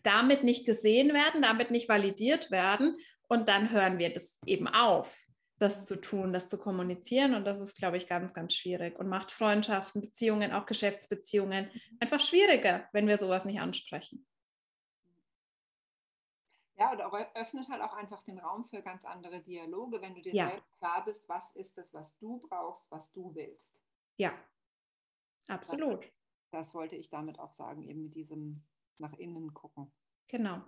damit 0.02 0.42
nicht 0.44 0.66
gesehen 0.66 1.14
werden, 1.14 1.42
damit 1.42 1.70
nicht 1.70 1.88
validiert 1.88 2.50
werden 2.50 2.96
und 3.28 3.48
dann 3.48 3.70
hören 3.70 3.98
wir 3.98 4.12
das 4.12 4.38
eben 4.46 4.66
auf. 4.66 5.16
das 5.60 5.84
zu 5.84 6.00
tun, 6.00 6.32
das 6.32 6.48
zu 6.48 6.58
kommunizieren. 6.58 7.34
Und 7.34 7.44
das 7.44 7.60
ist, 7.60 7.76
glaube 7.76 7.98
ich, 7.98 8.06
ganz, 8.06 8.32
ganz 8.32 8.54
schwierig 8.54 8.98
und 8.98 9.08
macht 9.08 9.30
Freundschaften, 9.30 10.00
Beziehungen, 10.00 10.52
auch 10.52 10.66
Geschäftsbeziehungen 10.66 11.70
einfach 12.00 12.18
schwieriger, 12.20 12.88
wenn 12.92 13.06
wir 13.06 13.18
sowas 13.18 13.44
nicht 13.44 13.60
ansprechen. 13.60 14.26
Ja, 16.80 16.92
oder 16.94 17.30
öffnet 17.34 17.68
halt 17.68 17.82
auch 17.82 17.92
einfach 17.92 18.22
den 18.22 18.38
Raum 18.38 18.64
für 18.64 18.80
ganz 18.80 19.04
andere 19.04 19.42
Dialoge, 19.42 20.00
wenn 20.00 20.14
du 20.14 20.22
dir 20.22 20.32
ja. 20.32 20.48
selbst 20.48 20.72
klar 20.78 21.04
bist, 21.04 21.28
was 21.28 21.54
ist 21.54 21.76
es, 21.76 21.92
was 21.92 22.16
du 22.16 22.38
brauchst, 22.38 22.90
was 22.90 23.12
du 23.12 23.34
willst. 23.34 23.82
Ja, 24.16 24.32
absolut. 25.46 26.04
Das, 26.04 26.12
das 26.68 26.74
wollte 26.74 26.96
ich 26.96 27.10
damit 27.10 27.38
auch 27.38 27.52
sagen, 27.52 27.82
eben 27.82 28.04
mit 28.04 28.14
diesem 28.14 28.66
nach 28.98 29.12
innen 29.18 29.52
gucken. 29.52 29.92
Genau. 30.28 30.62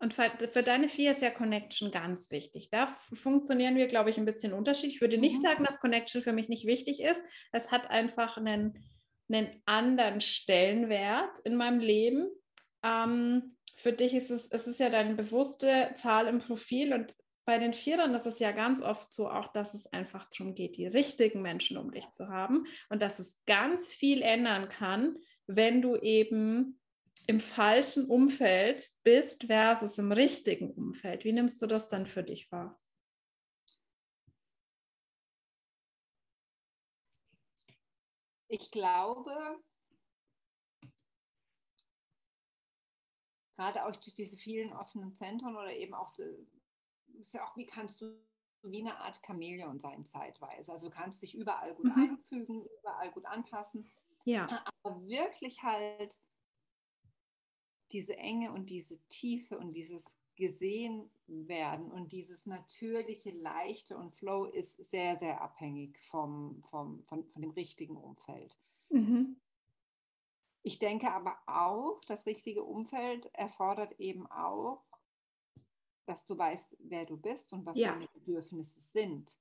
Und 0.00 0.12
für, 0.12 0.28
für, 0.48 0.64
deine 0.64 0.88
vier 0.88 1.12
ist 1.12 1.22
ja 1.22 1.30
Connection 1.30 1.92
ganz 1.92 2.32
wichtig. 2.32 2.68
Da 2.70 2.88
funktionieren 2.88 3.76
wir, 3.76 3.86
glaube 3.86 4.10
ich, 4.10 4.18
ein 4.18 4.24
bisschen 4.24 4.52
unterschiedlich. 4.52 4.96
Ich 4.96 5.00
würde 5.00 5.18
nicht 5.18 5.38
mhm. 5.38 5.42
sagen, 5.42 5.64
dass 5.64 5.80
Connection 5.80 6.20
für 6.20 6.32
mich 6.32 6.48
nicht 6.48 6.66
wichtig 6.66 7.00
ist. 7.00 7.24
Es 7.52 7.70
hat 7.70 7.90
einfach 7.90 8.36
einen, 8.36 8.84
einen 9.28 9.62
anderen 9.66 10.20
Stellenwert 10.20 11.38
in 11.40 11.54
meinem 11.54 11.78
Leben. 11.78 12.28
Ähm, 12.82 13.53
für 13.76 13.92
dich 13.92 14.14
ist 14.14 14.30
es, 14.30 14.48
es 14.50 14.66
ist 14.66 14.80
ja 14.80 14.90
deine 14.90 15.14
bewusste 15.14 15.92
Zahl 15.94 16.26
im 16.26 16.38
Profil 16.38 16.92
und 16.92 17.14
bei 17.44 17.58
den 17.58 17.74
Vierern 17.74 18.14
ist 18.14 18.26
es 18.26 18.38
ja 18.38 18.52
ganz 18.52 18.80
oft 18.80 19.12
so 19.12 19.28
auch, 19.28 19.52
dass 19.52 19.74
es 19.74 19.86
einfach 19.92 20.24
darum 20.30 20.54
geht, 20.54 20.76
die 20.76 20.86
richtigen 20.86 21.42
Menschen 21.42 21.76
um 21.76 21.90
dich 21.92 22.10
zu 22.12 22.28
haben 22.28 22.66
und 22.88 23.02
dass 23.02 23.18
es 23.18 23.38
ganz 23.46 23.92
viel 23.92 24.22
ändern 24.22 24.68
kann, 24.68 25.18
wenn 25.46 25.82
du 25.82 25.96
eben 25.96 26.80
im 27.26 27.40
falschen 27.40 28.06
Umfeld 28.06 28.88
bist 29.02 29.44
versus 29.44 29.98
im 29.98 30.12
richtigen 30.12 30.70
Umfeld. 30.70 31.24
Wie 31.24 31.32
nimmst 31.32 31.60
du 31.60 31.66
das 31.66 31.88
dann 31.88 32.06
für 32.06 32.22
dich 32.22 32.50
wahr? 32.50 32.80
Ich 38.48 38.70
glaube, 38.70 39.58
gerade 43.54 43.84
auch 43.84 43.92
durch 43.92 44.14
diese 44.14 44.36
vielen 44.36 44.72
offenen 44.72 45.14
Zentren 45.14 45.56
oder 45.56 45.72
eben 45.72 45.94
auch, 45.94 46.12
ist 47.20 47.34
ja 47.34 47.44
auch, 47.44 47.56
wie 47.56 47.66
kannst 47.66 48.00
du 48.00 48.16
wie 48.64 48.80
eine 48.80 48.98
Art 48.98 49.20
Chamäleon 49.24 49.78
sein 49.78 50.06
zeitweise. 50.06 50.72
Also 50.72 50.88
du 50.88 50.94
kannst 50.94 51.22
dich 51.22 51.34
überall 51.34 51.74
gut 51.74 51.84
mhm. 51.84 51.92
einfügen, 51.92 52.66
überall 52.80 53.10
gut 53.12 53.26
anpassen. 53.26 53.86
Ja. 54.24 54.46
Aber 54.82 55.06
wirklich 55.06 55.62
halt 55.62 56.18
diese 57.92 58.16
Enge 58.16 58.52
und 58.52 58.70
diese 58.70 58.98
Tiefe 59.08 59.58
und 59.58 59.74
dieses 59.74 60.04
gesehen 60.36 61.10
werden 61.26 61.92
und 61.92 62.10
dieses 62.10 62.44
natürliche, 62.44 63.30
leichte 63.30 63.96
und 63.96 64.14
Flow 64.16 64.46
ist 64.46 64.82
sehr, 64.90 65.16
sehr 65.16 65.40
abhängig 65.40 66.00
vom, 66.10 66.62
vom, 66.70 67.04
von, 67.04 67.24
von 67.28 67.42
dem 67.42 67.52
richtigen 67.52 67.96
Umfeld. 67.96 68.58
Mhm. 68.88 69.36
Ich 70.66 70.78
denke 70.78 71.12
aber 71.12 71.38
auch, 71.44 72.00
das 72.06 72.24
richtige 72.24 72.64
Umfeld 72.64 73.26
erfordert 73.34 74.00
eben 74.00 74.26
auch, 74.30 74.82
dass 76.06 76.24
du 76.24 76.38
weißt, 76.38 76.78
wer 76.80 77.04
du 77.04 77.18
bist 77.18 77.52
und 77.52 77.66
was 77.66 77.76
ja. 77.76 77.92
deine 77.92 78.08
Bedürfnisse 78.08 78.80
sind. 78.80 79.38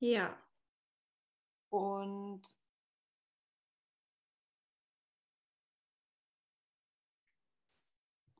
Ja. 0.00 0.36
Und 1.68 2.42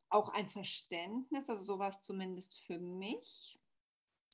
auch 0.08 0.30
ein 0.30 0.48
Verständnis, 0.48 1.48
also 1.48 1.62
sowas 1.62 2.02
zumindest 2.02 2.58
für 2.64 2.80
mich, 2.80 3.60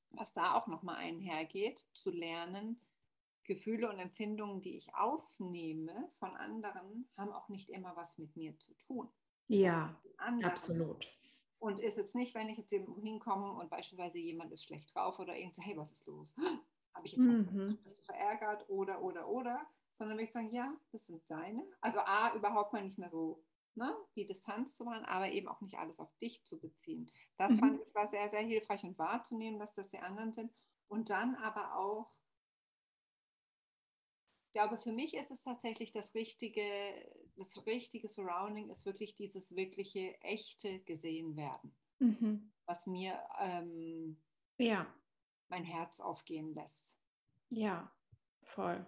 was 0.09 0.33
da 0.33 0.55
auch 0.55 0.69
nochmal 0.69 0.97
einhergeht, 0.97 1.87
zu 1.93 2.11
lernen, 2.11 2.81
Gefühle 3.47 3.89
und 3.89 3.99
Empfindungen, 3.99 4.61
die 4.61 4.77
ich 4.77 4.95
aufnehme 4.95 6.11
von 6.15 6.37
anderen, 6.37 7.09
haben 7.17 7.33
auch 7.33 7.49
nicht 7.49 7.71
immer 7.71 7.97
was 7.97 8.19
mit 8.19 8.37
mir 8.37 8.59
zu 8.59 8.75
tun. 8.77 9.09
Ja, 9.49 10.01
absolut. 10.19 11.07
Und 11.59 11.81
ist 11.81 11.97
jetzt 11.97 12.15
nicht, 12.15 12.35
wenn 12.35 12.49
ich 12.49 12.59
jetzt 12.59 12.71
hinkomme 12.71 13.53
und 13.53 13.71
beispielsweise 13.71 14.19
jemand 14.19 14.53
ist 14.53 14.65
schlecht 14.65 14.95
drauf 14.95 15.19
oder 15.19 15.37
irgendwie, 15.37 15.63
hey, 15.63 15.77
was 15.77 15.91
ist 15.91 16.07
los? 16.07 16.35
Habe 16.95 17.07
ich 17.07 17.13
jetzt 17.13 17.29
was 17.29 17.53
mhm. 17.53 17.79
Bist 17.83 17.99
du 17.99 18.03
verärgert 18.05 18.69
oder, 18.69 19.03
oder, 19.03 19.29
oder? 19.29 19.67
Sondern 19.93 20.17
wenn 20.17 20.25
ich 20.25 20.33
sagen, 20.33 20.51
ja, 20.51 20.75
das 20.93 21.07
sind 21.07 21.23
deine. 21.31 21.67
Also 21.81 22.01
A, 22.01 22.35
überhaupt 22.35 22.73
mal 22.73 22.83
nicht 22.83 22.99
mehr 22.99 23.11
so 23.11 23.45
ne, 23.77 23.95
die 24.17 24.27
Distanz 24.27 24.75
zu 24.75 24.87
wahren, 24.87 25.05
aber 25.05 25.31
eben 25.31 25.49
auch 25.49 25.61
nicht 25.61 25.79
alles 25.79 25.99
auf 26.01 26.15
dich 26.17 26.43
zu 26.45 26.59
beziehen. 26.59 27.11
Das 27.37 27.53
mhm. 27.53 27.59
fand 27.59 27.81
ich 27.87 27.95
war 27.95 28.09
sehr, 28.09 28.29
sehr 28.31 28.41
hilfreich 28.41 28.83
und 28.85 28.99
wahrzunehmen, 28.99 29.61
dass 29.61 29.75
das 29.75 29.89
die 29.89 29.99
anderen 29.99 30.33
sind. 30.33 30.53
Und 30.89 31.11
dann 31.11 31.35
aber 31.37 31.77
auch, 31.77 32.11
glaube, 34.57 34.79
für 34.79 34.91
mich 34.91 35.13
ist 35.13 35.31
es 35.31 35.43
tatsächlich 35.43 35.93
das 35.93 36.15
richtige, 36.15 36.63
das 37.37 37.67
richtige 37.67 38.09
Surrounding 38.09 38.71
ist 38.71 38.87
wirklich 38.87 39.15
dieses 39.15 39.55
wirkliche, 39.55 40.19
echte 40.23 40.79
gesehen 40.81 41.37
werden, 41.37 41.77
mhm. 41.99 42.51
was 42.65 42.87
mir 42.87 43.21
ähm, 43.39 44.17
ja. 44.57 44.87
mein 45.49 45.63
Herz 45.63 46.01
aufgehen 46.01 46.55
lässt. 46.55 46.99
Ja, 47.51 47.93
voll. 48.45 48.87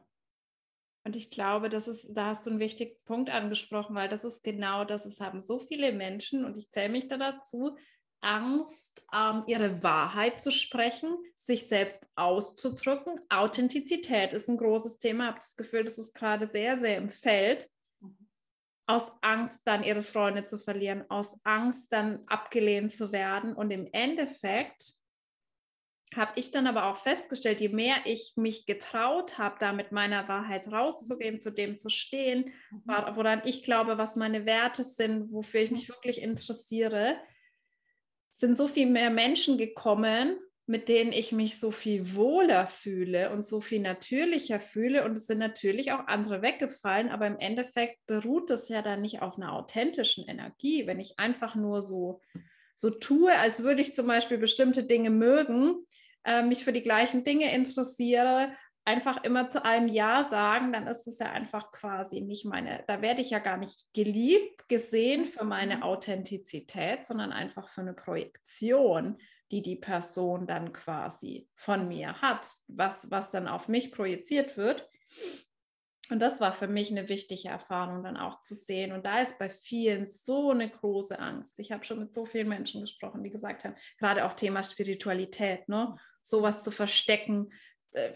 Und 1.05 1.17
ich 1.17 1.31
glaube, 1.31 1.69
das 1.69 1.87
ist, 1.87 2.15
da 2.15 2.29
hast 2.29 2.47
du 2.47 2.51
einen 2.51 2.61
wichtigen 2.61 2.97
Punkt 3.05 3.29
angesprochen, 3.29 3.95
weil 3.95 4.09
das 4.09 4.25
ist 4.25 4.43
genau 4.43 4.87
das. 4.87 5.05
Es 5.05 5.21
haben 5.21 5.43
so 5.43 5.59
viele 5.59 5.93
Menschen, 5.93 6.47
und 6.47 6.57
ich 6.57 6.71
zähle 6.71 6.89
mich 6.89 7.09
da 7.09 7.19
dazu, 7.19 7.77
Angst, 8.21 9.03
ähm, 9.13 9.45
ihre 9.47 9.83
Wahrheit 9.83 10.43
zu 10.43 10.51
sprechen, 10.51 11.17
sich 11.35 11.69
selbst 11.69 12.03
auszudrücken. 12.15 13.21
Authentizität 13.29 14.33
ist 14.33 14.49
ein 14.49 14.57
großes 14.57 14.99
Thema. 14.99 15.25
Ich 15.25 15.29
habe 15.29 15.39
das 15.39 15.57
Gefühl, 15.57 15.85
das 15.85 15.99
ist 15.99 16.15
gerade 16.15 16.49
sehr, 16.51 16.79
sehr 16.79 16.97
im 16.97 17.11
Feld. 17.11 17.69
Aus 18.87 19.13
Angst, 19.21 19.67
dann 19.67 19.85
ihre 19.85 20.03
Freunde 20.03 20.47
zu 20.47 20.59
verlieren, 20.59 21.05
aus 21.11 21.39
Angst, 21.45 21.93
dann 21.93 22.23
abgelehnt 22.27 22.91
zu 22.91 23.13
werden. 23.13 23.55
Und 23.55 23.71
im 23.71 23.87
Endeffekt 23.93 24.95
habe 26.17 26.33
ich 26.37 26.51
dann 26.51 26.67
aber 26.67 26.87
auch 26.87 26.97
festgestellt, 26.97 27.61
je 27.61 27.69
mehr 27.69 27.97
ich 28.05 28.33
mich 28.37 28.65
getraut 28.65 29.37
habe, 29.37 29.57
da 29.61 29.73
mit 29.73 29.93
meiner 29.93 30.27
Wahrheit 30.27 30.71
rauszugehen, 30.73 31.39
zu 31.41 31.51
dem 31.51 31.77
zu 31.77 31.91
stehen, 31.91 32.53
mhm. 32.71 32.83
woran 33.15 33.43
ich 33.45 33.63
glaube, 33.63 33.99
was 33.99 34.17
meine 34.17 34.47
Werte 34.47 34.85
sind, 34.85 35.33
wofür 35.33 35.61
ich 35.61 35.71
mich 35.71 35.89
wirklich 35.89 36.23
interessiere, 36.23 37.19
sind 38.39 38.57
so 38.57 38.69
viel 38.69 38.87
mehr 38.87 39.11
Menschen 39.11 39.59
gekommen, 39.59 40.39
mit 40.67 40.89
denen 40.89 41.13
ich 41.13 41.33
mich 41.33 41.59
so 41.59 41.71
viel 41.71 42.15
wohler 42.15 42.67
fühle 42.67 43.31
und 43.31 43.45
so 43.45 43.61
viel 43.61 43.81
natürlicher 43.81 44.61
fühle. 44.61 45.05
Und 45.05 45.13
es 45.13 45.27
sind 45.27 45.39
natürlich 45.39 45.93
auch 45.93 46.07
andere 46.07 46.43
weggefallen, 46.43 47.09
aber 47.09 47.27
im 47.27 47.39
Endeffekt 47.39 47.99
beruht 48.07 48.51
es 48.51 48.69
ja 48.69 48.83
dann 48.83 49.03
nicht 49.03 49.23
auf 49.23 49.37
einer 49.37 49.55
authentischen 49.55 50.29
Energie. 50.29 50.87
Wenn 50.87 51.01
ich 51.01 51.19
einfach 51.19 51.55
nur 51.55 51.83
so 51.83 52.21
so 52.75 52.91
tue, 52.91 53.37
als 53.37 53.65
würde 53.65 53.83
ich 53.83 53.93
zum 53.93 54.07
Beispiel 54.07 54.39
bestimmte 54.39 54.85
Dinge 54.85 55.11
mögen, 55.11 55.85
äh, 56.25 56.43
mich 56.43 56.63
für 56.63 56.73
die 56.73 56.85
gleichen 56.85 57.25
Dinge 57.25 57.53
interessiere, 57.53 58.53
einfach 58.89 59.23
immer 59.23 59.51
zu 59.51 59.65
allem 59.67 59.87
Ja 59.87 60.25
sagen, 60.25 60.73
dann 60.73 60.87
ist 60.87 61.07
es 61.07 61.19
ja 61.19 61.31
einfach 61.31 61.71
quasi 61.73 62.23
nicht 62.23 62.47
meine, 62.47 62.85
da 62.87 63.03
werde 63.03 63.21
ich 63.21 63.29
ja 63.29 63.39
gar 63.39 63.59
nicht 63.59 63.85
geliebt, 63.93 64.67
gesehen 64.69 65.27
für 65.27 65.45
meine 65.45 65.77
mhm. 65.77 65.83
Authentizität, 65.83 67.05
sondern 67.05 67.31
einfach 67.31 67.69
für 67.69 67.83
eine 67.83 67.93
Projektion, 67.93 69.19
die 69.51 69.61
die 69.61 69.77
Person 69.77 70.47
dann 70.47 70.73
quasi 70.73 71.49
von 71.55 71.87
mir 71.87 72.23
hat, 72.23 72.51
was, 72.67 73.11
was 73.11 73.31
dann 73.31 73.47
auf 73.47 73.69
mich 73.69 73.93
projiziert 73.93 74.57
wird. 74.57 74.89
Und 76.11 76.21
das 76.21 76.41
war 76.41 76.55
für 76.55 76.69
mich 76.69 76.91
eine 76.91 77.11
wichtige 77.11 77.49
Erfahrung 77.49 78.03
dann 78.03 78.17
auch 78.17 78.41
zu 78.41 78.55
sehen. 78.55 78.93
Und 78.93 79.05
da 79.05 79.21
ist 79.21 79.39
bei 79.39 79.51
vielen 79.51 80.07
so 80.07 80.51
eine 80.51 80.71
große 80.71 81.19
Angst. 81.19 81.59
Ich 81.59 81.73
habe 81.73 81.85
schon 81.85 81.99
mit 81.99 82.15
so 82.15 82.25
vielen 82.25 82.49
Menschen 82.49 82.81
gesprochen, 82.81 83.23
die 83.23 83.31
gesagt 83.31 83.65
haben, 83.65 83.75
gerade 83.99 84.25
auch 84.25 84.33
Thema 84.33 84.63
Spiritualität, 84.63 85.69
ne? 85.69 85.95
sowas 86.23 86.63
zu 86.63 86.71
verstecken. 86.71 87.53
Äh, 87.95 88.13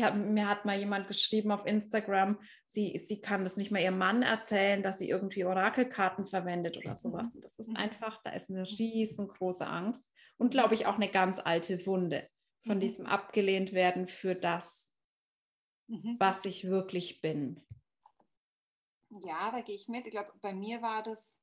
hab, 0.00 0.16
mir 0.16 0.48
hat 0.48 0.64
mal 0.64 0.78
jemand 0.78 1.08
geschrieben 1.08 1.50
auf 1.50 1.66
Instagram, 1.66 2.38
sie, 2.68 3.00
sie 3.04 3.20
kann 3.20 3.44
das 3.44 3.56
nicht 3.56 3.70
mal 3.70 3.80
ihrem 3.80 3.98
Mann 3.98 4.22
erzählen, 4.22 4.82
dass 4.82 4.98
sie 4.98 5.08
irgendwie 5.08 5.44
Orakelkarten 5.44 6.26
verwendet 6.26 6.76
oder 6.76 6.94
sowas. 6.94 7.34
Und 7.34 7.42
das 7.42 7.58
ist 7.58 7.68
mhm. 7.68 7.76
einfach, 7.76 8.22
da 8.22 8.30
ist 8.30 8.50
eine 8.50 8.64
riesengroße 8.64 9.66
Angst 9.66 10.12
und 10.36 10.50
glaube 10.50 10.74
ich 10.74 10.86
auch 10.86 10.96
eine 10.96 11.08
ganz 11.08 11.38
alte 11.38 11.86
Wunde 11.86 12.28
von 12.66 12.76
mhm. 12.76 12.80
diesem 12.80 13.06
abgelehnt 13.06 13.72
werden 13.72 14.06
für 14.06 14.34
das, 14.34 14.92
mhm. 15.86 16.16
was 16.18 16.44
ich 16.44 16.64
wirklich 16.64 17.20
bin. 17.20 17.60
Ja, 19.10 19.52
da 19.52 19.60
gehe 19.60 19.76
ich 19.76 19.88
mit. 19.88 20.06
Ich 20.06 20.12
glaube, 20.12 20.32
bei 20.40 20.52
mir 20.52 20.82
war 20.82 21.02
das 21.02 21.38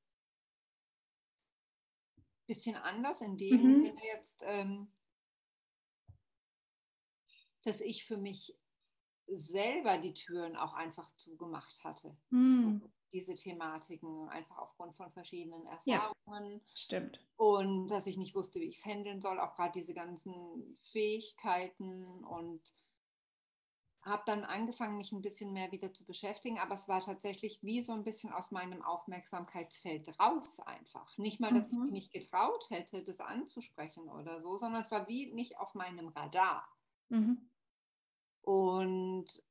ein 2.17 2.23
bisschen 2.47 2.75
anders, 2.75 3.21
in 3.21 3.37
dem 3.37 3.77
mhm. 3.77 3.83
Sinne 3.83 4.01
jetzt, 4.13 4.43
ähm, 4.45 4.91
dass 7.63 7.81
ich 7.81 8.05
für 8.05 8.17
mich 8.17 8.57
selber 9.27 9.97
die 9.97 10.13
Türen 10.13 10.55
auch 10.55 10.73
einfach 10.73 11.09
zugemacht 11.17 11.83
hatte. 11.83 12.17
Mhm. 12.29 12.81
Diese 13.13 13.33
Thematiken, 13.33 14.29
einfach 14.29 14.57
aufgrund 14.57 14.95
von 14.95 15.11
verschiedenen 15.11 15.65
Erfahrungen. 15.65 16.53
Ja, 16.53 16.61
stimmt. 16.73 17.19
Und 17.35 17.87
dass 17.89 18.07
ich 18.07 18.17
nicht 18.17 18.35
wusste, 18.35 18.59
wie 18.59 18.65
ich 18.65 18.77
es 18.77 18.85
handeln 18.85 19.21
soll, 19.21 19.39
auch 19.39 19.53
gerade 19.55 19.73
diese 19.73 19.93
ganzen 19.93 20.77
Fähigkeiten 20.91 22.23
und 22.23 22.61
habe 24.03 24.23
dann 24.25 24.43
angefangen, 24.43 24.97
mich 24.97 25.11
ein 25.11 25.21
bisschen 25.21 25.53
mehr 25.53 25.71
wieder 25.71 25.93
zu 25.93 26.05
beschäftigen, 26.05 26.57
aber 26.57 26.73
es 26.73 26.87
war 26.87 27.01
tatsächlich 27.01 27.59
wie 27.61 27.81
so 27.81 27.91
ein 27.91 28.03
bisschen 28.03 28.31
aus 28.31 28.49
meinem 28.49 28.81
Aufmerksamkeitsfeld 28.81 30.19
raus 30.19 30.59
einfach. 30.61 31.17
Nicht 31.17 31.39
mal, 31.39 31.53
dass 31.53 31.71
mhm. 31.71 31.77
ich 31.77 31.83
mich 31.83 31.91
nicht 31.91 32.13
getraut 32.13 32.69
hätte, 32.69 33.03
das 33.03 33.19
anzusprechen 33.19 34.09
oder 34.09 34.41
so, 34.41 34.57
sondern 34.57 34.81
es 34.81 34.89
war 34.89 35.07
wie 35.07 35.31
nicht 35.33 35.59
auf 35.59 35.75
meinem 35.75 36.07
Radar. 36.07 36.67
Mhm. 37.09 37.50
Und 38.41 39.43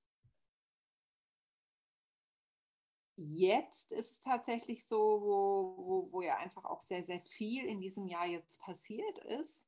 jetzt 3.16 3.92
ist 3.92 4.10
es 4.10 4.20
tatsächlich 4.20 4.86
so, 4.86 4.98
wo, 4.98 5.74
wo, 5.76 6.12
wo 6.12 6.22
ja 6.22 6.36
einfach 6.36 6.64
auch 6.64 6.80
sehr, 6.80 7.04
sehr 7.04 7.20
viel 7.20 7.66
in 7.66 7.80
diesem 7.80 8.06
Jahr 8.06 8.26
jetzt 8.26 8.58
passiert 8.60 9.18
ist, 9.18 9.66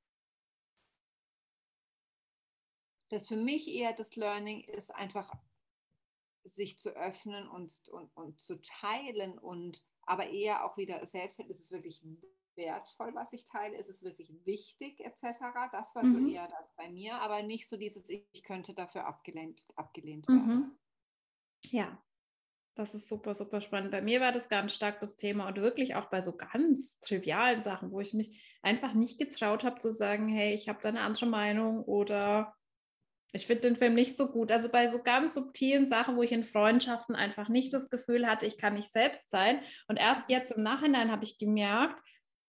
dass 3.11 3.29
für 3.29 3.37
mich 3.37 3.69
eher 3.69 3.93
das 3.93 4.17
Learning 4.17 4.65
ist, 4.65 4.91
einfach 4.91 5.31
sich 6.45 6.79
zu 6.79 6.91
öffnen 6.91 7.47
und, 7.49 7.89
und, 7.91 8.11
und 8.17 8.41
zu 8.41 8.61
teilen 8.61 9.39
und 9.39 9.85
aber 10.03 10.31
eher 10.31 10.65
auch 10.65 10.77
wieder 10.77 11.07
selbst, 11.07 11.39
ist 11.39 11.61
es 11.61 11.71
wirklich 11.71 12.03
wertvoll, 12.57 13.15
was 13.15 13.33
ich 13.33 13.45
teile, 13.45 13.77
ist 13.77 13.89
es 13.89 14.03
wirklich 14.03 14.33
wichtig 14.45 15.01
etc. 15.01 15.23
Das 15.73 15.95
war 15.95 16.05
mhm. 16.05 16.27
so 16.27 16.33
eher 16.33 16.49
das 16.49 16.75
bei 16.77 16.91
mir, 16.91 17.17
aber 17.17 17.43
nicht 17.43 17.69
so 17.69 17.77
dieses, 17.77 18.09
ich 18.09 18.43
könnte 18.45 18.75
dafür 18.75 19.07
abgelehnt, 19.07 19.61
abgelehnt 19.77 20.29
werden. 20.29 20.47
Mhm. 20.47 20.79
Ja, 21.71 22.03
das 22.75 22.95
ist 22.95 23.09
super, 23.09 23.35
super 23.35 23.61
spannend. 23.61 23.91
Bei 23.91 24.01
mir 24.01 24.21
war 24.21 24.33
das 24.33 24.49
ganz 24.49 24.75
stark 24.75 25.01
das 25.01 25.17
Thema 25.17 25.49
und 25.49 25.57
wirklich 25.57 25.95
auch 25.95 26.07
bei 26.07 26.21
so 26.21 26.37
ganz 26.37 26.99
trivialen 27.01 27.63
Sachen, 27.63 27.93
wo 27.93 28.01
ich 28.01 28.15
mich 28.15 28.59
einfach 28.63 28.95
nicht 28.95 29.19
getraut 29.19 29.63
habe 29.63 29.79
zu 29.79 29.91
sagen, 29.91 30.29
hey, 30.29 30.55
ich 30.55 30.69
habe 30.69 30.79
da 30.81 30.89
eine 30.89 31.03
andere 31.03 31.27
Meinung 31.27 31.85
oder 31.85 32.55
ich 33.33 33.47
finde 33.47 33.63
den 33.63 33.77
Film 33.77 33.95
nicht 33.95 34.17
so 34.17 34.29
gut. 34.29 34.53
Also 34.53 34.69
bei 34.69 34.89
so 34.89 35.03
ganz 35.03 35.35
subtilen 35.35 35.87
Sachen, 35.87 36.17
wo 36.17 36.23
ich 36.23 36.33
in 36.33 36.45
Freundschaften 36.45 37.15
einfach 37.15 37.49
nicht 37.49 37.73
das 37.73 37.91
Gefühl 37.91 38.27
hatte, 38.27 38.47
ich 38.47 38.59
kann 38.59 38.75
nicht 38.75 38.93
selbst 38.93 39.31
sein. 39.31 39.63
Und 39.89 39.99
erst 39.99 40.29
jetzt 40.29 40.53
im 40.53 40.63
Nachhinein 40.63 41.11
habe 41.11 41.25
ich 41.25 41.39
gemerkt, 41.39 41.99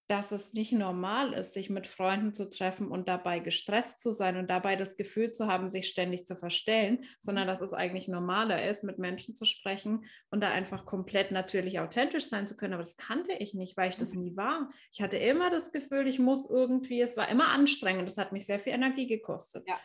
dass 0.07 0.31
es 0.33 0.53
nicht 0.53 0.73
normal 0.73 1.33
ist, 1.33 1.53
sich 1.53 1.69
mit 1.69 1.87
Freunden 1.87 2.33
zu 2.33 2.49
treffen 2.49 2.89
und 2.89 3.07
dabei 3.07 3.39
gestresst 3.39 4.01
zu 4.01 4.11
sein 4.11 4.35
und 4.35 4.49
dabei 4.49 4.75
das 4.75 4.97
Gefühl 4.97 5.31
zu 5.31 5.47
haben, 5.47 5.69
sich 5.69 5.87
ständig 5.87 6.25
zu 6.25 6.35
verstellen, 6.35 7.05
sondern 7.19 7.47
dass 7.47 7.61
es 7.61 7.73
eigentlich 7.73 8.09
normaler 8.09 8.69
ist, 8.69 8.83
mit 8.83 8.99
Menschen 8.99 9.35
zu 9.35 9.45
sprechen 9.45 10.05
und 10.29 10.41
da 10.41 10.49
einfach 10.49 10.85
komplett 10.85 11.31
natürlich 11.31 11.79
authentisch 11.79 12.25
sein 12.25 12.47
zu 12.47 12.57
können. 12.57 12.73
Aber 12.73 12.83
das 12.83 12.97
kannte 12.97 13.33
ich 13.33 13.53
nicht, 13.53 13.77
weil 13.77 13.89
ich 13.89 13.97
das 13.97 14.13
nie 14.13 14.35
war. 14.35 14.69
Ich 14.91 15.01
hatte 15.01 15.17
immer 15.17 15.49
das 15.49 15.71
Gefühl, 15.71 16.07
ich 16.07 16.19
muss 16.19 16.49
irgendwie, 16.49 16.99
es 16.99 17.15
war 17.15 17.29
immer 17.29 17.47
anstrengend. 17.47 18.05
Das 18.07 18.17
hat 18.17 18.33
mich 18.33 18.45
sehr 18.45 18.59
viel 18.59 18.73
Energie 18.73 19.07
gekostet. 19.07 19.63
Ja. 19.67 19.79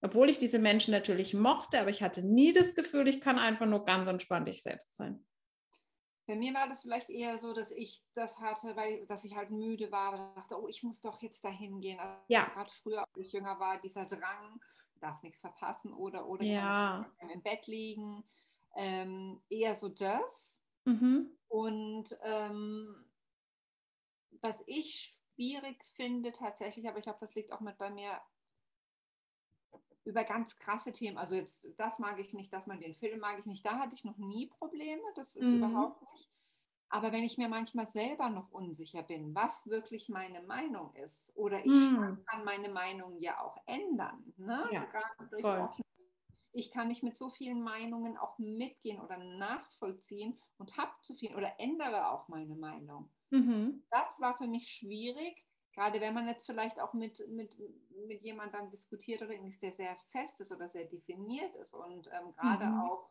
Obwohl 0.00 0.30
ich 0.30 0.38
diese 0.38 0.58
Menschen 0.58 0.92
natürlich 0.92 1.34
mochte, 1.34 1.80
aber 1.80 1.90
ich 1.90 2.02
hatte 2.02 2.22
nie 2.22 2.52
das 2.52 2.74
Gefühl, 2.74 3.08
ich 3.08 3.20
kann 3.20 3.38
einfach 3.38 3.66
nur 3.66 3.84
ganz 3.84 4.08
entspannt 4.08 4.48
ich 4.48 4.62
selbst 4.62 4.96
sein. 4.96 5.24
Bei 6.28 6.36
mir 6.36 6.52
war 6.52 6.68
das 6.68 6.82
vielleicht 6.82 7.08
eher 7.08 7.38
so, 7.38 7.54
dass 7.54 7.70
ich 7.70 8.04
das 8.12 8.38
hatte, 8.38 8.76
weil 8.76 9.06
dass 9.06 9.24
ich 9.24 9.34
halt 9.34 9.50
müde 9.50 9.90
war 9.90 10.12
und 10.12 10.36
dachte, 10.36 10.60
oh, 10.60 10.68
ich 10.68 10.82
muss 10.82 11.00
doch 11.00 11.22
jetzt 11.22 11.42
dahin 11.42 11.80
gehen. 11.80 11.98
Also 11.98 12.16
ja. 12.28 12.44
gerade 12.44 12.70
früher, 12.82 13.00
als 13.00 13.16
ich 13.16 13.32
jünger 13.32 13.58
war, 13.58 13.80
dieser 13.80 14.04
Drang, 14.04 14.60
darf 15.00 15.22
nichts 15.22 15.40
verpassen 15.40 15.90
oder 15.90 16.28
oder 16.28 16.44
ja. 16.44 17.10
ich 17.22 17.30
im 17.30 17.42
Bett 17.42 17.66
liegen. 17.66 18.22
Ähm, 18.76 19.40
eher 19.48 19.74
so 19.74 19.88
das. 19.88 20.60
Mhm. 20.84 21.30
Und 21.48 22.14
ähm, 22.22 23.06
was 24.42 24.62
ich 24.66 25.18
schwierig 25.34 25.82
finde 25.96 26.32
tatsächlich, 26.32 26.86
aber 26.86 26.98
ich 26.98 27.04
glaube, 27.04 27.20
das 27.22 27.34
liegt 27.34 27.52
auch 27.52 27.60
mit 27.60 27.78
bei 27.78 27.88
mir 27.88 28.20
über 30.08 30.24
ganz 30.24 30.56
krasse 30.56 30.90
Themen. 30.92 31.18
Also 31.18 31.34
jetzt, 31.34 31.66
das 31.76 31.98
mag 31.98 32.18
ich 32.18 32.32
nicht, 32.32 32.52
das 32.52 32.66
mal 32.66 32.78
den 32.78 32.96
Film 32.96 33.20
mag 33.20 33.38
ich 33.38 33.46
nicht. 33.46 33.64
Da 33.64 33.78
hatte 33.78 33.94
ich 33.94 34.04
noch 34.04 34.16
nie 34.16 34.46
Probleme, 34.46 35.02
das 35.14 35.36
ist 35.36 35.46
mhm. 35.46 35.58
überhaupt 35.58 36.02
nicht. 36.02 36.30
Aber 36.90 37.12
wenn 37.12 37.22
ich 37.22 37.36
mir 37.36 37.50
manchmal 37.50 37.86
selber 37.90 38.30
noch 38.30 38.50
unsicher 38.50 39.02
bin, 39.02 39.34
was 39.34 39.66
wirklich 39.66 40.08
meine 40.08 40.40
Meinung 40.42 40.94
ist, 40.94 41.30
oder 41.36 41.58
ich 41.60 41.66
mhm. 41.66 42.24
kann 42.24 42.44
meine 42.44 42.70
Meinung 42.70 43.18
ja 43.18 43.38
auch 43.42 43.58
ändern, 43.66 44.32
ne? 44.38 44.66
Ja, 44.72 44.86
ich 46.52 46.70
kann 46.70 46.88
nicht 46.88 47.02
mit 47.02 47.16
so 47.16 47.30
vielen 47.30 47.62
Meinungen 47.62 48.16
auch 48.16 48.38
mitgehen 48.38 49.00
oder 49.00 49.18
nachvollziehen 49.18 50.40
und 50.56 50.76
habe 50.76 50.90
zu 51.02 51.14
viel 51.14 51.34
oder 51.36 51.60
ändere 51.60 52.10
auch 52.10 52.26
meine 52.28 52.56
Meinung. 52.56 53.10
Mhm. 53.30 53.84
Das 53.90 54.18
war 54.18 54.36
für 54.36 54.46
mich 54.46 54.68
schwierig, 54.68 55.44
gerade 55.78 56.00
wenn 56.00 56.14
man 56.14 56.26
jetzt 56.26 56.46
vielleicht 56.46 56.80
auch 56.80 56.92
mit, 56.92 57.26
mit, 57.28 57.56
mit 58.06 58.22
jemandem 58.22 58.60
dann 58.60 58.70
diskutiert 58.70 59.22
oder 59.22 59.30
irgendwie 59.30 59.56
sehr, 59.56 59.72
sehr 59.72 59.96
fest 60.10 60.40
ist 60.40 60.50
oder 60.50 60.68
sehr 60.68 60.86
definiert 60.86 61.54
ist 61.56 61.72
und 61.72 62.08
ähm, 62.08 62.34
gerade 62.34 62.66
mhm. 62.66 62.80
auch 62.80 63.10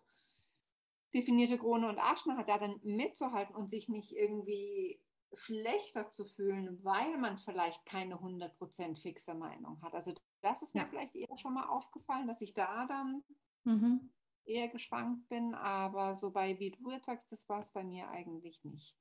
definierte 1.14 1.58
Krone 1.58 1.88
und 1.88 1.98
Arschner 1.98 2.36
hat, 2.36 2.50
da 2.50 2.58
dann 2.58 2.80
mitzuhalten 2.84 3.56
und 3.56 3.70
sich 3.70 3.88
nicht 3.88 4.12
irgendwie 4.12 5.02
schlechter 5.34 6.12
zu 6.12 6.26
fühlen, 6.26 6.84
weil 6.84 7.18
man 7.18 7.38
vielleicht 7.38 7.86
keine 7.86 8.16
100% 8.16 9.02
fixe 9.02 9.34
Meinung 9.34 9.82
hat. 9.82 9.94
Also 9.94 10.14
das 10.42 10.62
ist 10.62 10.74
mir 10.74 10.82
ja. 10.82 10.88
vielleicht 10.88 11.16
eher 11.16 11.38
schon 11.38 11.54
mal 11.54 11.68
aufgefallen, 11.70 12.28
dass 12.28 12.42
ich 12.42 12.54
da 12.54 12.86
dann 12.86 13.24
mhm. 13.64 14.12
eher 14.46 14.68
geschwankt 14.68 15.30
bin, 15.30 15.54
aber 15.54 16.16
so 16.16 16.32
bei, 16.32 16.60
wie 16.60 16.72
du 16.72 16.92
jetzt 16.92 17.06
sagst, 17.06 17.32
das 17.32 17.48
war 17.48 17.60
es 17.60 17.72
bei 17.72 17.84
mir 17.84 18.10
eigentlich 18.10 18.64
nicht. 18.66 18.98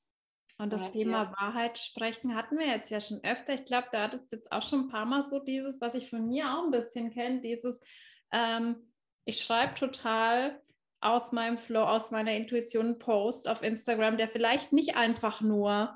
Und 0.58 0.72
das 0.72 0.90
Thema 0.90 1.24
ja. 1.24 1.32
Wahrheit 1.38 1.78
sprechen 1.78 2.34
hatten 2.34 2.58
wir 2.58 2.66
jetzt 2.66 2.90
ja 2.90 2.98
schon 2.98 3.22
öfter. 3.22 3.54
Ich 3.54 3.66
glaube, 3.66 3.88
da 3.92 4.04
hattest 4.04 4.32
jetzt 4.32 4.50
auch 4.50 4.62
schon 4.62 4.82
ein 4.82 4.88
paar 4.88 5.04
Mal 5.04 5.22
so 5.22 5.38
dieses, 5.38 5.80
was 5.82 5.94
ich 5.94 6.08
von 6.08 6.26
mir 6.26 6.46
auch 6.46 6.64
ein 6.64 6.70
bisschen 6.70 7.10
kenne, 7.10 7.42
dieses, 7.42 7.80
ähm, 8.32 8.76
ich 9.26 9.40
schreibe 9.40 9.74
total 9.74 10.62
aus 11.00 11.30
meinem 11.32 11.58
Flow, 11.58 11.82
aus 11.82 12.10
meiner 12.10 12.32
Intuition 12.32 12.86
einen 12.86 12.98
Post 12.98 13.48
auf 13.48 13.62
Instagram, 13.62 14.16
der 14.16 14.28
vielleicht 14.28 14.72
nicht 14.72 14.96
einfach 14.96 15.42
nur 15.42 15.94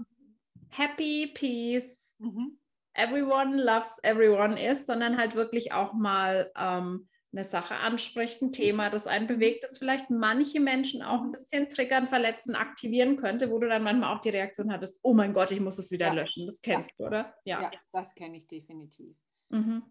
Happy 0.68 1.28
Peace, 1.32 2.16
mhm. 2.18 2.58
Everyone 2.92 3.62
loves 3.62 3.98
everyone 4.02 4.60
ist, 4.60 4.86
sondern 4.86 5.16
halt 5.16 5.36
wirklich 5.36 5.72
auch 5.72 5.92
mal 5.92 6.50
ähm, 6.56 7.08
eine 7.32 7.44
Sache 7.44 7.76
anspricht, 7.76 8.42
ein 8.42 8.52
Thema, 8.52 8.90
das 8.90 9.06
einen 9.06 9.26
bewegt, 9.26 9.62
das 9.62 9.78
vielleicht 9.78 10.10
manche 10.10 10.60
Menschen 10.60 11.02
auch 11.02 11.20
ein 11.20 11.32
bisschen 11.32 11.68
triggern, 11.68 12.08
verletzen, 12.08 12.56
aktivieren 12.56 13.16
könnte, 13.16 13.50
wo 13.50 13.58
du 13.58 13.68
dann 13.68 13.84
manchmal 13.84 14.16
auch 14.16 14.20
die 14.20 14.30
Reaktion 14.30 14.72
hattest, 14.72 14.98
oh 15.02 15.14
mein 15.14 15.32
Gott, 15.32 15.52
ich 15.52 15.60
muss 15.60 15.78
es 15.78 15.90
wieder 15.90 16.08
ja. 16.08 16.14
löschen. 16.14 16.46
Das 16.46 16.60
kennst 16.60 16.90
ja. 16.90 16.96
du, 16.98 17.06
oder? 17.06 17.34
Ja, 17.44 17.62
ja 17.62 17.70
das 17.92 18.14
kenne 18.14 18.36
ich 18.36 18.48
definitiv. 18.48 19.16
Mhm. 19.50 19.84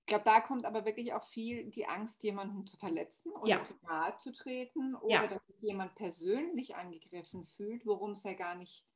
Ich 0.00 0.06
glaube, 0.06 0.24
da 0.24 0.40
kommt 0.40 0.64
aber 0.64 0.84
wirklich 0.84 1.12
auch 1.14 1.24
viel 1.24 1.68
die 1.70 1.86
Angst, 1.86 2.22
jemanden 2.22 2.64
zu 2.64 2.76
verletzen 2.76 3.32
oder 3.32 3.64
zu 3.64 3.74
nahe 3.82 4.16
zu 4.18 4.30
treten 4.30 4.94
oder 4.94 5.26
dass 5.26 5.44
sich 5.46 5.60
jemand 5.60 5.96
persönlich 5.96 6.76
angegriffen 6.76 7.44
fühlt, 7.44 7.84
worum 7.84 8.12
es 8.12 8.22
ja 8.22 8.34
gar 8.34 8.54
nicht 8.54 8.86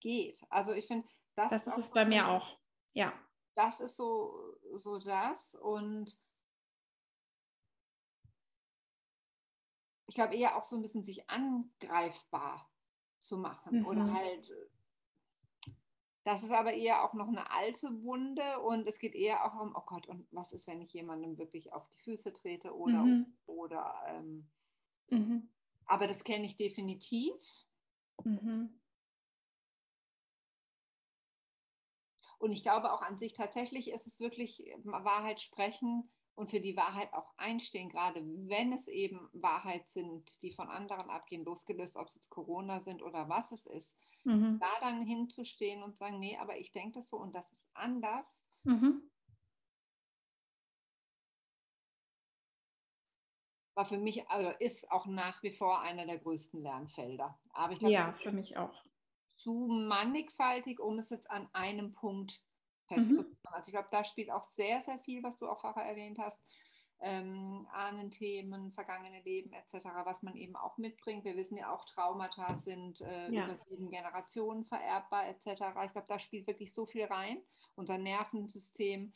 geht. 0.00 0.44
Also 0.50 0.72
ich 0.72 0.86
finde, 0.86 1.08
das, 1.34 1.48
das 1.48 1.66
ist, 1.66 1.78
ist 1.78 1.94
bei 1.94 2.04
mir 2.04 2.28
auch. 2.28 2.58
Ja. 2.92 3.14
Das 3.54 3.80
ist 3.80 3.96
so, 3.96 4.34
so 4.74 4.98
das 4.98 5.54
und 5.54 6.14
ich 10.10 10.16
glaube, 10.16 10.34
eher 10.34 10.56
auch 10.56 10.64
so 10.64 10.74
ein 10.74 10.82
bisschen 10.82 11.04
sich 11.04 11.30
angreifbar 11.30 12.68
zu 13.20 13.38
machen. 13.38 13.78
Mhm. 13.78 13.86
Oder 13.86 14.12
halt, 14.12 14.52
das 16.24 16.42
ist 16.42 16.50
aber 16.50 16.72
eher 16.72 17.04
auch 17.04 17.14
noch 17.14 17.28
eine 17.28 17.48
alte 17.52 18.02
Wunde 18.02 18.58
und 18.58 18.88
es 18.88 18.98
geht 18.98 19.14
eher 19.14 19.44
auch 19.44 19.60
um, 19.60 19.72
oh 19.76 19.84
Gott, 19.86 20.08
und 20.08 20.26
was 20.32 20.50
ist, 20.50 20.66
wenn 20.66 20.80
ich 20.80 20.92
jemandem 20.92 21.38
wirklich 21.38 21.72
auf 21.72 21.88
die 21.90 22.00
Füße 22.00 22.32
trete 22.32 22.76
oder, 22.76 23.04
mhm. 23.04 23.38
oder 23.46 23.94
ähm, 24.08 24.50
mhm. 25.10 25.48
aber 25.86 26.08
das 26.08 26.24
kenne 26.24 26.44
ich 26.44 26.56
definitiv. 26.56 27.36
Mhm. 28.24 28.80
Und 32.38 32.50
ich 32.50 32.64
glaube 32.64 32.92
auch 32.92 33.02
an 33.02 33.16
sich 33.16 33.32
tatsächlich 33.32 33.92
ist 33.92 34.08
es 34.08 34.18
wirklich 34.18 34.74
Wahrheit 34.82 35.40
sprechen 35.40 36.10
und 36.34 36.50
für 36.50 36.60
die 36.60 36.76
Wahrheit 36.76 37.12
auch 37.12 37.32
einstehen, 37.36 37.88
gerade 37.88 38.22
wenn 38.24 38.72
es 38.72 38.88
eben 38.88 39.28
Wahrheit 39.32 39.88
sind, 39.88 40.42
die 40.42 40.52
von 40.52 40.68
anderen 40.68 41.10
abgehen, 41.10 41.44
losgelöst, 41.44 41.96
ob 41.96 42.08
es 42.08 42.14
jetzt 42.14 42.30
Corona 42.30 42.80
sind 42.80 43.02
oder 43.02 43.28
was 43.28 43.52
es 43.52 43.66
ist, 43.66 43.94
mhm. 44.24 44.58
da 44.58 44.70
dann 44.80 45.02
hinzustehen 45.02 45.82
und 45.82 45.96
sagen, 45.96 46.18
nee, 46.18 46.36
aber 46.38 46.58
ich 46.58 46.72
denke 46.72 46.98
das 46.98 47.10
so 47.10 47.18
und 47.18 47.34
das 47.34 47.50
ist 47.52 47.70
anders. 47.74 48.26
Mhm. 48.64 49.10
War 53.74 53.84
für 53.84 53.98
mich, 53.98 54.28
also 54.28 54.50
ist 54.58 54.90
auch 54.90 55.06
nach 55.06 55.42
wie 55.42 55.52
vor 55.52 55.80
einer 55.82 56.06
der 56.06 56.18
größten 56.18 56.62
Lernfelder. 56.62 57.38
Aber 57.52 57.72
ich 57.72 57.78
glaube, 57.78 57.94
ja, 57.94 58.12
für 58.12 58.32
mich 58.32 58.56
auch. 58.56 58.82
Zu 59.36 59.68
mannigfaltig, 59.70 60.80
um 60.80 60.98
es 60.98 61.08
jetzt 61.10 61.30
an 61.30 61.48
einem 61.52 61.92
Punkt 61.92 62.42
festzumachen. 62.94 63.30
Mhm. 63.30 63.52
Also 63.52 63.68
ich 63.68 63.72
glaube, 63.72 63.88
da 63.90 64.04
spielt 64.04 64.30
auch 64.30 64.44
sehr, 64.44 64.80
sehr 64.82 64.98
viel, 64.98 65.22
was 65.22 65.36
du 65.38 65.48
auch 65.48 65.60
vorher 65.60 65.84
erwähnt 65.84 66.18
hast, 66.18 66.38
ähm, 67.02 67.66
Ahnenthemen, 67.72 68.72
vergangene 68.72 69.22
Leben 69.22 69.52
etc., 69.52 69.86
was 70.04 70.22
man 70.22 70.36
eben 70.36 70.54
auch 70.56 70.76
mitbringt. 70.76 71.24
Wir 71.24 71.36
wissen 71.36 71.56
ja 71.56 71.72
auch, 71.72 71.84
Traumata 71.84 72.54
sind 72.56 73.00
äh, 73.00 73.30
ja. 73.30 73.44
über 73.44 73.56
sieben 73.56 73.88
Generationen 73.88 74.64
vererbbar 74.64 75.28
etc. 75.28 75.46
Ich 75.86 75.92
glaube, 75.92 76.06
da 76.08 76.18
spielt 76.18 76.46
wirklich 76.46 76.74
so 76.74 76.86
viel 76.86 77.04
rein. 77.04 77.42
Unser 77.74 77.96
Nervensystem, 77.96 79.14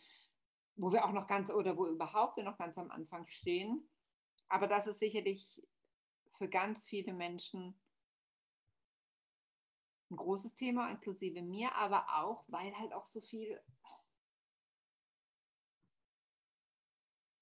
wo 0.77 0.93
wir 0.93 1.05
auch 1.05 1.12
noch 1.12 1.27
ganz 1.27 1.51
oder 1.51 1.77
wo 1.77 1.87
überhaupt 1.87 2.39
wir 2.39 2.45
noch 2.45 2.57
ganz 2.57 2.79
am 2.79 2.91
Anfang 2.91 3.27
stehen. 3.29 3.87
Aber 4.49 4.66
das 4.66 4.87
ist 4.87 4.99
sicherlich 4.99 5.62
für 6.39 6.49
ganz 6.49 6.87
viele 6.87 7.12
Menschen 7.12 7.79
ein 10.11 10.17
großes 10.17 10.55
Thema, 10.55 10.91
inklusive 10.91 11.43
mir, 11.43 11.75
aber 11.75 12.07
auch, 12.19 12.45
weil 12.49 12.77
halt 12.79 12.93
auch 12.93 13.07
so 13.07 13.21
viel 13.21 13.61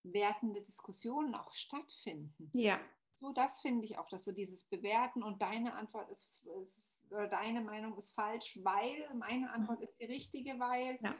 wertende 0.05 0.61
Diskussionen 0.63 1.35
auch 1.35 1.53
stattfinden. 1.55 2.51
Ja. 2.55 2.81
So, 3.15 3.33
das 3.33 3.61
finde 3.61 3.85
ich 3.85 3.99
auch, 3.99 4.09
dass 4.09 4.25
so 4.25 4.33
dieses 4.33 4.65
Bewerten 4.65 5.23
und 5.23 5.43
deine 5.43 5.75
Antwort 5.75 6.11
ist, 6.11 6.29
ist 6.65 7.07
oder 7.11 7.29
deine 7.29 7.61
Meinung 7.61 7.97
ist 7.97 8.11
falsch, 8.11 8.59
weil 8.63 9.15
meine 9.15 9.53
Antwort 9.53 9.81
ist 9.81 10.01
die 10.01 10.07
richtige, 10.07 10.59
weil 10.59 10.99
ja. 11.03 11.15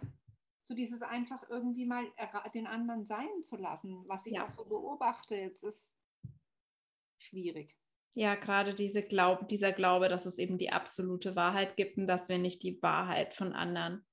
so 0.63 0.75
dieses 0.75 1.03
einfach 1.03 1.49
irgendwie 1.51 1.85
mal 1.85 2.11
den 2.55 2.67
anderen 2.67 3.05
sein 3.05 3.45
zu 3.45 3.57
lassen, 3.57 4.09
was 4.09 4.27
ich 4.27 4.35
ja. 4.35 4.47
auch 4.47 4.51
so 4.51 4.65
beobachte, 4.65 5.37
jetzt 5.37 5.63
ist 5.63 5.93
schwierig. 7.19 7.77
Ja, 8.15 8.35
gerade 8.35 8.75
diese 8.75 9.03
Glaub, 9.03 9.49
dieser 9.49 9.73
Glaube, 9.73 10.09
dass 10.09 10.27
es 10.27 10.39
eben 10.39 10.59
die 10.59 10.71
absolute 10.71 11.35
Wahrheit 11.35 11.77
gibt 11.77 11.97
und 11.97 12.07
dass 12.07 12.29
wir 12.29 12.39
nicht 12.39 12.63
die 12.63 12.83
Wahrheit 12.83 13.35
von 13.35 13.53
anderen 13.53 14.05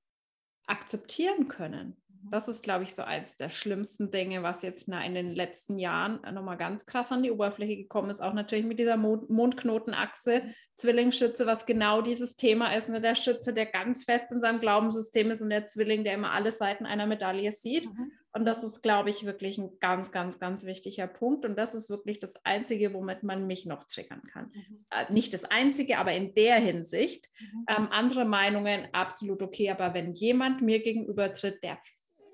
akzeptieren 0.68 1.50
können. 1.50 1.98
Mhm. 2.08 2.32
Das 2.32 2.48
ist, 2.48 2.64
glaube 2.64 2.84
ich, 2.84 2.96
so 2.96 3.02
eins 3.02 3.36
der 3.36 3.50
schlimmsten 3.50 4.10
Dinge, 4.10 4.42
was 4.42 4.62
jetzt 4.62 4.88
in 4.88 5.14
den 5.16 5.36
letzten 5.36 5.80
Jahren 5.80 6.22
nochmal 6.34 6.58
ganz 6.58 6.86
krass 6.86 7.12
an 7.12 7.24
die 7.24 7.32
Oberfläche 7.32 7.76
gekommen 7.76 8.10
ist. 8.10 8.22
Auch 8.22 8.34
natürlich 8.34 8.66
mit 8.66 8.80
dieser 8.80 8.96
Mondknotenachse, 8.96 10.44
Zwillingsschütze, 10.78 11.46
was 11.46 11.66
genau 11.66 12.02
dieses 12.02 12.38
Thema 12.38 12.74
ist. 12.74 12.88
Ne? 12.88 13.02
Der 13.02 13.16
Schütze, 13.16 13.54
der 13.54 13.66
ganz 13.66 14.06
fest 14.06 14.32
in 14.32 14.40
seinem 14.40 14.62
Glaubenssystem 14.62 15.30
ist 15.32 15.42
und 15.42 15.50
der 15.50 15.68
Zwilling, 15.68 16.06
der 16.06 16.14
immer 16.14 16.32
alle 16.32 16.52
Seiten 16.52 16.86
einer 16.86 17.06
Medaille 17.06 17.52
sieht. 17.52 17.86
Mhm. 17.86 18.12
Und 18.32 18.46
das 18.46 18.64
ist, 18.64 18.84
glaube 18.84 19.10
ich, 19.10 19.26
wirklich 19.26 19.58
ein 19.58 19.80
ganz, 19.80 20.12
ganz, 20.12 20.38
ganz 20.40 20.66
wichtiger 20.66 21.08
Punkt. 21.08 21.46
Und 21.46 21.58
das 21.58 21.74
ist 21.74 21.90
wirklich 21.90 22.20
das 22.20 22.36
Einzige, 22.46 22.94
womit 22.94 23.24
man 23.24 23.48
mich 23.48 23.66
noch 23.66 23.86
triggern 23.86 24.22
kann. 24.24 24.52
Mhm. 24.54 24.78
Äh, 24.92 25.12
nicht 25.12 25.34
das 25.34 25.46
Einzige, 25.46 25.98
aber 25.98 26.14
in 26.14 26.36
der 26.36 26.58
Hinsicht. 26.58 27.30
Mhm. 27.40 27.66
Ähm, 27.68 27.88
andere 27.92 28.26
Meinungen 28.26 28.88
absolut 28.94 29.42
okay. 29.42 29.72
Aber 29.72 29.96
wenn 29.96 30.14
jemand 30.14 30.62
mir 30.62 30.82
gegenübertritt, 30.82 31.64
der 31.64 31.80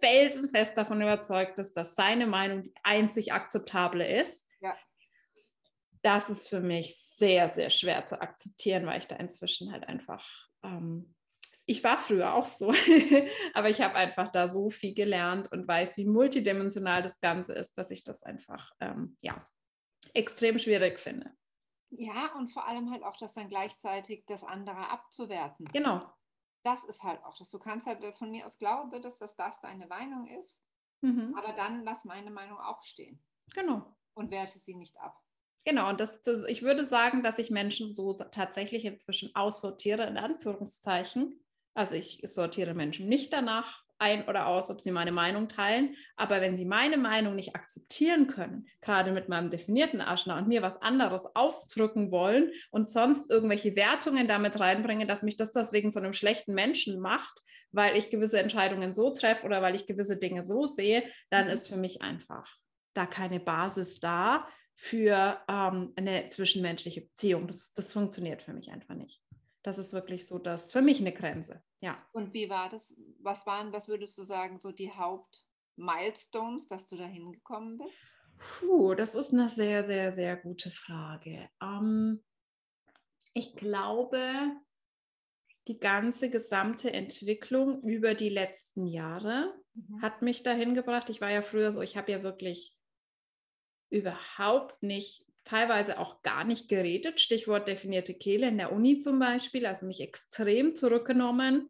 felsenfest 0.02 0.78
davon 0.78 1.02
überzeugt 1.02 1.60
ist, 1.60 1.74
dass 1.78 1.96
seine 1.96 2.28
Meinung 2.28 2.64
die 2.64 2.74
einzig 2.84 3.32
akzeptable 3.32 4.06
ist, 4.06 4.50
ja. 4.60 4.76
das 6.02 6.30
ist 6.30 6.50
für 6.50 6.60
mich 6.60 6.98
sehr, 6.98 7.48
sehr 7.48 7.70
schwer 7.70 8.06
zu 8.06 8.22
akzeptieren, 8.22 8.86
weil 8.86 9.00
ich 9.00 9.08
da 9.08 9.16
inzwischen 9.16 9.72
halt 9.72 9.88
einfach 9.88 10.28
ähm, 10.62 11.14
ich 11.66 11.84
war 11.84 11.97
früher 11.97 12.34
auch 12.34 12.45
so, 12.45 12.72
aber 13.53 13.70
ich 13.70 13.82
habe 13.82 13.95
einfach 13.95 14.32
da 14.32 14.47
so 14.47 14.70
viel 14.70 14.93
gelernt 14.93 15.51
und 15.51 15.68
weiß, 15.68 15.97
wie 15.97 16.05
multidimensional 16.05 17.01
das 17.01 17.20
Ganze 17.20 17.53
ist, 17.53 17.78
dass 17.78 17.91
ich 17.91 18.03
das 18.03 18.24
einfach 18.24 18.72
ähm, 18.80 19.18
ja, 19.22 19.43
extrem 20.13 20.59
schwierig 20.59 20.99
finde. 20.99 21.36
Ja, 21.89 22.34
und 22.36 22.49
vor 22.49 22.68
allem 22.68 22.91
halt 22.91 23.03
auch 23.03 23.18
das 23.18 23.34
dann 23.34 23.49
gleichzeitig 23.49 24.26
das 24.28 24.43
andere 24.43 24.89
abzuwerten. 24.89 25.66
Genau. 25.72 26.11
Das 26.63 26.84
ist 26.86 27.03
halt 27.03 27.24
auch 27.24 27.38
das. 27.38 27.49
Du 27.49 27.59
kannst 27.59 27.86
halt 27.86 28.03
von 28.18 28.32
mir 28.32 28.45
aus 28.45 28.57
glauben, 28.57 29.01
dass 29.01 29.18
das, 29.18 29.36
das 29.36 29.61
deine 29.61 29.88
Meinung 29.88 30.28
ist, 30.28 30.61
mhm. 31.01 31.36
aber 31.36 31.53
dann 31.53 31.84
lass 31.84 32.05
meine 32.05 32.32
Meinung 32.32 32.59
auch 32.59 32.84
stehen. 32.84 33.24
Genau. 33.53 33.95
Und 34.13 34.32
werte 34.32 34.57
sie 34.59 34.76
nicht 34.76 34.97
ab. 34.97 35.20
Genau, 35.63 35.89
und 35.89 35.99
das, 35.99 36.22
das, 36.22 36.43
ich 36.43 36.61
würde 36.61 36.86
sagen, 36.86 37.24
dass 37.24 37.39
ich 37.39 37.49
Menschen 37.49 37.95
so 37.95 38.13
tatsächlich 38.13 38.86
inzwischen 38.86 39.36
aussortiere, 39.36 40.05
in 40.05 40.18
Anführungszeichen, 40.18 41.43
also 41.76 41.93
ich 41.93 42.21
sortiere 42.23 42.73
Menschen 42.73 43.07
nicht 43.07 43.32
danach 43.32 43.86
ein 43.97 44.28
oder 44.28 44.47
aus, 44.47 44.69
ob 44.69 44.82
sie 44.82 44.91
meine 44.91 45.11
Meinung 45.11 45.47
teilen. 45.47 45.95
Aber 46.15 46.41
wenn 46.41 46.57
sie 46.57 46.65
meine 46.65 46.97
Meinung 46.97 47.36
nicht 47.36 47.55
akzeptieren 47.55 48.28
können, 48.28 48.67
gerade 48.82 49.11
mit 49.11 49.30
meinem 49.30 49.51
definierten 49.51 50.01
Aschner 50.01 50.38
und 50.38 50.47
mir 50.47 50.61
was 50.61 50.82
anderes 50.82 51.26
aufdrücken 51.36 52.11
wollen 52.11 52.51
und 52.71 52.89
sonst 52.89 53.30
irgendwelche 53.30 53.76
Wertungen 53.76 54.28
damit 54.28 54.59
reinbringen, 54.59 55.07
dass 55.07 55.21
mich 55.21 55.38
das 55.38 55.51
deswegen 55.51 55.91
zu 55.91 55.99
einem 55.99 56.13
schlechten 56.13 56.53
Menschen 56.53 56.99
macht, 56.99 57.41
weil 57.71 57.97
ich 57.97 58.09
gewisse 58.09 58.39
Entscheidungen 58.39 58.93
so 58.93 59.11
treffe 59.11 59.45
oder 59.45 59.61
weil 59.61 59.76
ich 59.76 59.86
gewisse 59.86 60.17
Dinge 60.17 60.43
so 60.43 60.65
sehe, 60.65 61.03
dann 61.30 61.45
mhm. 61.45 61.51
ist 61.51 61.67
für 61.67 61.78
mich 61.78 62.01
einfach 62.01 62.49
da 62.93 63.05
keine 63.05 63.39
Basis 63.39 63.99
da 63.99 64.47
für 64.78 65.41
ähm, 65.49 65.93
eine 65.95 66.30
zwischenmenschliche 66.30 67.01
Beziehung. 67.01 67.47
Das, 67.47 67.73
das 67.73 67.93
funktioniert 67.93 68.41
für 68.41 68.53
mich 68.53 68.71
einfach 68.71 68.95
nicht 68.95 69.21
das 69.66 69.80
ist 69.80 69.93
wirklich 69.93 70.28
so 70.28 70.38
das 70.38 70.72
für 70.72 70.84
mich 70.84 70.99
eine 70.99 71.11
Grenze. 71.11 71.63
Ja. 71.82 71.97
Und 72.11 72.34
wie 72.34 72.49
war 72.49 72.70
das? 72.70 72.95
Was 73.20 73.47
waren, 73.47 73.74
was 73.74 73.88
würdest 73.88 74.16
du 74.18 74.24
sagen, 74.24 74.59
so 74.59 74.72
die 74.72 74.91
Hauptmilestones, 74.91 76.68
dass 76.68 76.86
du 76.86 76.95
da 76.95 77.05
hingekommen 77.05 77.80
bist? 77.80 78.05
Puh, 78.38 78.93
das 78.93 79.16
ist 79.16 79.34
eine 79.34 79.49
sehr, 79.49 79.84
sehr, 79.84 80.11
sehr 80.11 80.38
gute 80.38 80.70
Frage. 80.70 81.49
Ähm, 81.61 82.24
ich 83.34 83.55
glaube, 83.55 84.51
die 85.68 85.80
ganze 85.80 86.30
gesamte 86.30 86.93
Entwicklung 86.93 87.82
über 87.82 88.13
die 88.13 88.30
letzten 88.30 88.86
Jahre 88.86 89.51
mhm. 89.74 90.01
hat 90.03 90.22
mich 90.22 90.43
dahin 90.43 90.76
gebracht. 90.76 91.09
Ich 91.09 91.22
war 91.22 91.32
ja 91.32 91.41
früher 91.41 91.72
so, 91.72 91.82
ich 91.82 91.97
habe 91.97 92.11
ja 92.11 92.22
wirklich 92.22 92.78
überhaupt 93.89 94.84
nicht 94.84 95.26
teilweise 95.46 96.00
auch 96.00 96.22
gar 96.24 96.43
nicht 96.43 96.68
geredet, 96.68 97.22
Stichwort 97.22 97.68
definierte 97.68 98.14
Kehle 98.14 98.48
in 98.48 98.58
der 98.58 98.72
Uni 98.72 98.98
zum 98.98 99.20
Beispiel, 99.20 99.66
also 99.66 99.86
mich 99.86 100.02
extrem 100.02 100.76
zurückgenommen, 100.76 101.70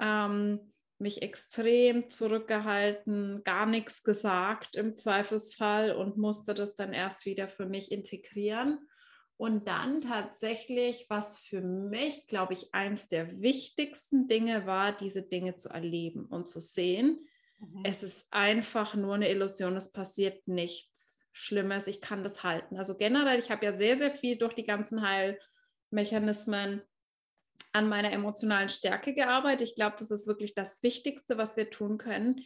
ähm, 0.00 0.72
mich 0.98 1.22
extrem 1.22 2.10
zurückgehalten, 2.10 3.42
gar 3.44 3.66
nichts 3.66 4.02
gesagt 4.02 4.76
im 4.76 4.96
Zweifelsfall 4.96 5.92
und 5.92 6.16
musste 6.16 6.54
das 6.54 6.74
dann 6.74 6.92
erst 6.92 7.26
wieder 7.26 7.48
für 7.48 7.66
mich 7.66 7.92
integrieren. 7.92 8.78
Und 9.36 9.68
dann 9.68 10.00
tatsächlich, 10.00 11.06
was 11.08 11.38
für 11.38 11.60
mich, 11.60 12.26
glaube 12.26 12.54
ich, 12.54 12.74
eins 12.74 13.06
der 13.06 13.40
wichtigsten 13.40 14.26
Dinge 14.26 14.66
war, 14.66 14.96
diese 14.96 15.22
Dinge 15.22 15.54
zu 15.54 15.68
erleben 15.68 16.26
und 16.26 16.48
zu 16.48 16.60
sehen. 16.60 17.28
Mhm. 17.60 17.82
Es 17.84 18.02
ist 18.02 18.26
einfach 18.32 18.96
nur 18.96 19.14
eine 19.14 19.30
Illusion, 19.30 19.76
es 19.76 19.92
passiert 19.92 20.48
nichts 20.48 21.17
Schlimmes, 21.32 21.86
ich 21.86 22.00
kann 22.00 22.24
das 22.24 22.42
halten. 22.42 22.76
Also 22.76 22.96
generell, 22.96 23.38
ich 23.38 23.50
habe 23.50 23.64
ja 23.64 23.72
sehr, 23.72 23.96
sehr 23.98 24.14
viel 24.14 24.36
durch 24.36 24.54
die 24.54 24.64
ganzen 24.64 25.02
Heilmechanismen 25.02 26.82
an 27.72 27.88
meiner 27.88 28.12
emotionalen 28.12 28.68
Stärke 28.68 29.14
gearbeitet. 29.14 29.68
Ich 29.68 29.74
glaube, 29.74 29.96
das 29.98 30.10
ist 30.10 30.26
wirklich 30.26 30.54
das 30.54 30.82
Wichtigste, 30.82 31.38
was 31.38 31.56
wir 31.56 31.70
tun 31.70 31.98
können, 31.98 32.42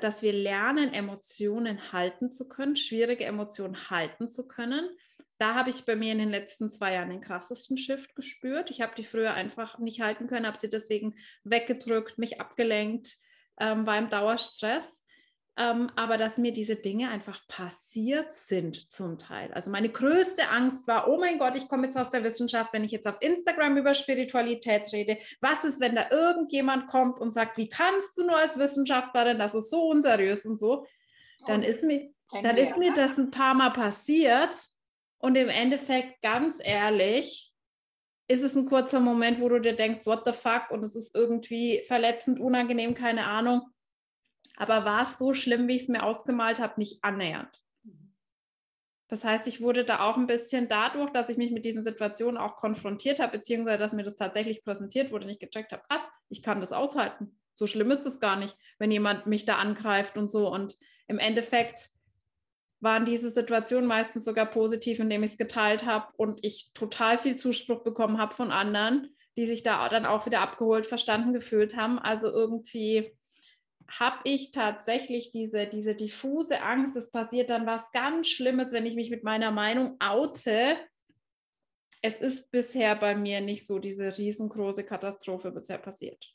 dass 0.00 0.22
wir 0.22 0.32
lernen, 0.32 0.92
Emotionen 0.92 1.92
halten 1.92 2.32
zu 2.32 2.48
können, 2.48 2.76
schwierige 2.76 3.24
Emotionen 3.24 3.90
halten 3.90 4.28
zu 4.28 4.46
können. 4.46 4.90
Da 5.38 5.54
habe 5.54 5.70
ich 5.70 5.84
bei 5.84 5.96
mir 5.96 6.12
in 6.12 6.18
den 6.18 6.30
letzten 6.30 6.70
zwei 6.70 6.94
Jahren 6.94 7.10
den 7.10 7.20
krassesten 7.20 7.76
Shift 7.76 8.14
gespürt. 8.14 8.70
Ich 8.70 8.80
habe 8.80 8.94
die 8.96 9.04
früher 9.04 9.34
einfach 9.34 9.78
nicht 9.78 10.00
halten 10.00 10.26
können, 10.26 10.46
habe 10.46 10.58
sie 10.58 10.68
deswegen 10.68 11.14
weggedrückt, 11.44 12.18
mich 12.18 12.40
abgelenkt, 12.40 13.16
ähm, 13.58 13.86
war 13.86 13.98
im 13.98 14.10
Dauerstress. 14.10 15.04
Ähm, 15.58 15.90
aber 15.96 16.16
dass 16.16 16.38
mir 16.38 16.52
diese 16.52 16.76
Dinge 16.76 17.10
einfach 17.10 17.46
passiert 17.46 18.32
sind 18.32 18.90
zum 18.90 19.18
Teil. 19.18 19.52
Also 19.52 19.70
meine 19.70 19.90
größte 19.90 20.48
Angst 20.48 20.88
war, 20.88 21.08
oh 21.08 21.18
mein 21.18 21.38
Gott, 21.38 21.56
ich 21.56 21.68
komme 21.68 21.84
jetzt 21.84 21.98
aus 21.98 22.08
der 22.08 22.24
Wissenschaft, 22.24 22.72
wenn 22.72 22.84
ich 22.84 22.90
jetzt 22.90 23.06
auf 23.06 23.18
Instagram 23.20 23.76
über 23.76 23.94
Spiritualität 23.94 24.90
rede, 24.92 25.18
was 25.42 25.64
ist, 25.64 25.78
wenn 25.78 25.94
da 25.94 26.06
irgendjemand 26.10 26.86
kommt 26.86 27.20
und 27.20 27.32
sagt, 27.32 27.58
wie 27.58 27.68
kannst 27.68 28.16
du 28.16 28.24
nur 28.24 28.38
als 28.38 28.58
Wissenschaftlerin, 28.58 29.38
das 29.38 29.54
ist 29.54 29.70
so 29.70 29.88
unseriös 29.88 30.46
und 30.46 30.58
so, 30.58 30.86
dann 31.46 31.62
ist 31.62 31.82
mir, 31.82 32.10
dann 32.42 32.56
ist 32.56 32.78
mir 32.78 32.94
das 32.94 33.18
ein 33.18 33.30
paar 33.30 33.52
Mal 33.52 33.74
passiert 33.74 34.56
und 35.18 35.36
im 35.36 35.50
Endeffekt, 35.50 36.22
ganz 36.22 36.56
ehrlich, 36.60 37.52
ist 38.26 38.42
es 38.42 38.56
ein 38.56 38.64
kurzer 38.64 39.00
Moment, 39.00 39.38
wo 39.38 39.50
du 39.50 39.60
dir 39.60 39.76
denkst, 39.76 40.06
what 40.06 40.22
the 40.24 40.32
fuck, 40.32 40.70
und 40.70 40.82
es 40.82 40.96
ist 40.96 41.14
irgendwie 41.14 41.82
verletzend, 41.86 42.40
unangenehm, 42.40 42.94
keine 42.94 43.26
Ahnung 43.26 43.66
aber 44.62 44.84
war 44.84 45.02
es 45.02 45.18
so 45.18 45.34
schlimm, 45.34 45.66
wie 45.66 45.74
ich 45.74 45.82
es 45.82 45.88
mir 45.88 46.04
ausgemalt 46.04 46.60
habe, 46.60 46.74
nicht 46.76 47.02
annähernd. 47.02 47.60
Das 49.08 49.24
heißt, 49.24 49.46
ich 49.48 49.60
wurde 49.60 49.84
da 49.84 50.00
auch 50.00 50.16
ein 50.16 50.28
bisschen 50.28 50.68
dadurch, 50.68 51.10
dass 51.10 51.28
ich 51.28 51.36
mich 51.36 51.50
mit 51.50 51.64
diesen 51.64 51.82
Situationen 51.82 52.38
auch 52.38 52.56
konfrontiert 52.56 53.18
habe, 53.18 53.38
beziehungsweise 53.38 53.78
dass 53.78 53.92
mir 53.92 54.04
das 54.04 54.16
tatsächlich 54.16 54.64
präsentiert 54.64 55.10
wurde, 55.10 55.26
nicht 55.26 55.40
gecheckt 55.40 55.72
habe, 55.72 55.82
krass, 55.88 56.00
ich 56.28 56.42
kann 56.42 56.60
das 56.60 56.72
aushalten. 56.72 57.36
So 57.54 57.66
schlimm 57.66 57.90
ist 57.90 58.06
es 58.06 58.20
gar 58.20 58.36
nicht, 58.36 58.56
wenn 58.78 58.92
jemand 58.92 59.26
mich 59.26 59.44
da 59.44 59.56
angreift 59.56 60.16
und 60.16 60.30
so. 60.30 60.48
Und 60.48 60.76
im 61.08 61.18
Endeffekt 61.18 61.90
waren 62.80 63.04
diese 63.04 63.30
Situationen 63.30 63.86
meistens 63.86 64.24
sogar 64.24 64.46
positiv, 64.46 65.00
indem 65.00 65.24
ich 65.24 65.32
es 65.32 65.38
geteilt 65.38 65.84
habe 65.84 66.06
und 66.16 66.44
ich 66.44 66.70
total 66.72 67.18
viel 67.18 67.36
Zuspruch 67.36 67.82
bekommen 67.82 68.18
habe 68.18 68.34
von 68.34 68.52
anderen, 68.52 69.14
die 69.36 69.46
sich 69.46 69.62
da 69.62 69.88
dann 69.88 70.06
auch 70.06 70.24
wieder 70.24 70.40
abgeholt, 70.40 70.86
verstanden 70.86 71.32
gefühlt 71.32 71.76
haben. 71.76 71.98
Also 71.98 72.28
irgendwie 72.28 73.12
habe 73.88 74.18
ich 74.24 74.50
tatsächlich 74.50 75.30
diese, 75.30 75.66
diese 75.66 75.94
diffuse 75.94 76.62
Angst, 76.62 76.96
es 76.96 77.10
passiert 77.10 77.50
dann 77.50 77.66
was 77.66 77.90
ganz 77.92 78.28
Schlimmes, 78.28 78.72
wenn 78.72 78.86
ich 78.86 78.94
mich 78.94 79.10
mit 79.10 79.24
meiner 79.24 79.50
Meinung 79.50 79.96
oute. 80.00 80.76
Es 82.02 82.16
ist 82.20 82.50
bisher 82.50 82.96
bei 82.96 83.14
mir 83.14 83.40
nicht 83.40 83.66
so 83.66 83.78
diese 83.78 84.16
riesengroße 84.16 84.84
Katastrophe 84.84 85.52
bisher 85.52 85.78
passiert. 85.78 86.34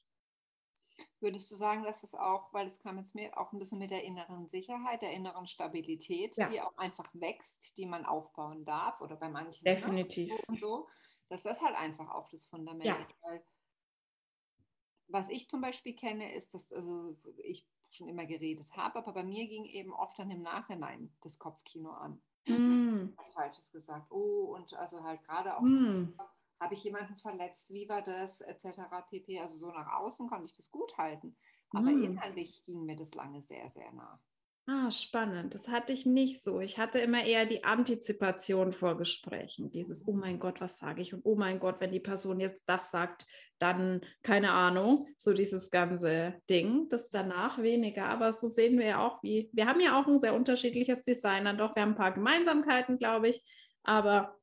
Würdest 1.19 1.49
du 1.51 1.55
sagen, 1.55 1.83
dass 1.83 2.01
das 2.01 2.13
auch, 2.13 2.53
weil 2.53 2.67
es 2.67 2.79
kam 2.79 2.99
jetzt 2.99 3.15
mir 3.15 3.35
auch 3.37 3.51
ein 3.51 3.57
bisschen 3.57 3.79
mit 3.79 3.89
der 3.89 4.03
inneren 4.03 4.47
Sicherheit, 4.47 5.01
der 5.01 5.11
inneren 5.11 5.47
Stabilität, 5.47 6.37
ja. 6.37 6.47
die 6.47 6.61
auch 6.61 6.77
einfach 6.77 7.09
wächst, 7.13 7.75
die 7.75 7.87
man 7.87 8.05
aufbauen 8.05 8.65
darf 8.65 9.01
oder 9.01 9.15
bei 9.15 9.27
manchen 9.27 9.63
ne, 9.63 9.75
definitiv 9.75 10.31
und 10.47 10.59
so, 10.59 10.87
dass 11.29 11.41
das 11.41 11.59
halt 11.61 11.75
einfach 11.75 12.09
auch 12.11 12.29
das 12.29 12.45
Fundament 12.45 12.85
ja. 12.85 12.95
ist. 12.97 13.11
Weil 13.21 13.43
was 15.07 15.29
ich 15.29 15.49
zum 15.49 15.61
Beispiel 15.61 15.93
kenne, 15.93 16.35
ist, 16.35 16.53
dass 16.53 16.71
also 16.71 17.17
ich 17.43 17.65
schon 17.89 18.07
immer 18.07 18.25
geredet 18.25 18.75
habe, 18.75 18.99
aber 18.99 19.13
bei 19.13 19.23
mir 19.23 19.47
ging 19.47 19.65
eben 19.65 19.93
oft 19.93 20.19
dann 20.19 20.29
im 20.29 20.41
Nachhinein 20.41 21.11
das 21.21 21.39
Kopfkino 21.39 21.91
an. 21.91 22.21
Mm. 22.47 23.13
Was 23.15 23.31
Falsches 23.31 23.71
gesagt. 23.71 24.11
Oh, 24.11 24.55
und 24.55 24.73
also 24.73 25.03
halt 25.03 25.23
gerade 25.23 25.57
auch 25.57 25.61
mm 25.61 26.13
habe 26.59 26.73
ich 26.73 26.83
jemanden 26.83 27.17
verletzt, 27.17 27.71
wie 27.71 27.87
war 27.87 28.01
das, 28.01 28.41
etc. 28.41 28.81
pp. 29.09 29.39
Also 29.39 29.57
so 29.57 29.71
nach 29.71 29.99
außen 29.99 30.27
konnte 30.27 30.45
ich 30.45 30.53
das 30.53 30.71
gut 30.71 30.97
halten. 30.97 31.35
Aber 31.71 31.91
mm. 31.91 32.03
innerlich 32.03 32.63
ging 32.65 32.85
mir 32.85 32.95
das 32.95 33.13
lange 33.13 33.41
sehr, 33.41 33.69
sehr 33.69 33.91
nah. 33.91 34.19
Ah, 34.69 34.91
spannend. 34.91 35.55
Das 35.55 35.69
hatte 35.69 35.93
ich 35.93 36.05
nicht 36.05 36.43
so. 36.43 36.59
Ich 36.59 36.77
hatte 36.77 36.99
immer 36.99 37.23
eher 37.23 37.45
die 37.45 37.63
Antizipation 37.63 38.73
vor 38.73 38.97
Gesprächen. 38.97 39.69
Dieses, 39.69 40.05
oh 40.05 40.11
mein 40.11 40.39
Gott, 40.39 40.59
was 40.59 40.77
sage 40.77 41.01
ich? 41.01 41.13
Und 41.13 41.21
oh 41.23 41.35
mein 41.35 41.59
Gott, 41.59 41.79
wenn 41.79 41.93
die 41.93 42.01
Person 42.01 42.41
jetzt 42.41 42.63
das 42.67 42.91
sagt, 42.91 43.25
dann 43.59 44.01
keine 44.23 44.51
Ahnung. 44.51 45.07
So 45.19 45.31
dieses 45.31 45.71
ganze 45.71 46.41
Ding. 46.49 46.89
Das 46.89 47.09
danach 47.09 47.61
weniger. 47.61 48.09
Aber 48.09 48.33
so 48.33 48.49
sehen 48.49 48.77
wir 48.77 48.87
ja 48.87 49.07
auch, 49.07 49.23
wie, 49.23 49.49
wir 49.53 49.67
haben 49.67 49.79
ja 49.79 49.97
auch 49.97 50.05
ein 50.05 50.19
sehr 50.19 50.35
unterschiedliches 50.35 51.03
Design. 51.03 51.45
Dann 51.45 51.57
doch, 51.57 51.73
wir 51.73 51.83
haben 51.83 51.91
ein 51.91 51.95
paar 51.95 52.13
Gemeinsamkeiten, 52.13 52.97
glaube 52.97 53.29
ich. 53.29 53.41
Aber 53.83 54.35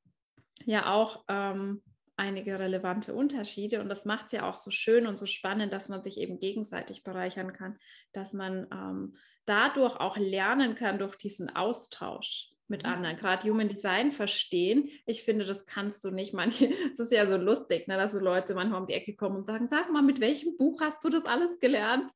ja 0.65 0.91
auch 0.91 1.23
ähm, 1.29 1.83
einige 2.17 2.59
relevante 2.59 3.13
Unterschiede 3.13 3.81
und 3.81 3.91
das 3.91 4.05
macht 4.05 4.27
es 4.27 4.33
ja 4.33 4.49
auch 4.49 4.55
so 4.55 4.71
schön 4.71 5.07
und 5.07 5.19
so 5.19 5.27
spannend, 5.27 5.73
dass 5.73 5.89
man 5.89 6.03
sich 6.03 6.19
eben 6.19 6.39
gegenseitig 6.39 7.03
bereichern 7.03 7.53
kann, 7.53 7.77
dass 8.13 8.33
man 8.33 8.67
ähm, 8.73 9.17
dadurch 9.47 9.97
auch 9.97 10.17
lernen 10.17 10.75
kann 10.75 10.99
durch 10.99 11.17
diesen 11.17 11.55
Austausch 11.55 12.51
mit 12.67 12.85
mhm. 12.85 12.91
anderen, 12.91 13.17
gerade 13.17 13.49
Human 13.49 13.69
Design 13.69 14.11
verstehen. 14.13 14.89
Ich 15.07 15.23
finde, 15.23 15.45
das 15.45 15.67
kannst 15.67 16.05
du 16.05 16.11
nicht. 16.11 16.33
Manche, 16.35 16.71
es 16.93 16.99
ist 16.99 17.13
ja 17.13 17.27
so 17.27 17.37
lustig, 17.37 17.89
ne, 17.89 17.97
dass 17.97 18.13
so 18.13 18.19
Leute 18.19 18.55
manchmal 18.55 18.81
um 18.81 18.87
die 18.87 18.95
Ecke 18.95 19.15
kommen 19.15 19.37
und 19.37 19.47
sagen, 19.47 19.69
sag 19.69 19.91
mal, 19.91 20.03
mit 20.03 20.21
welchem 20.21 20.57
Buch 20.57 20.81
hast 20.81 21.05
du 21.05 21.09
das 21.09 21.25
alles 21.25 21.59
gelernt? 21.61 22.11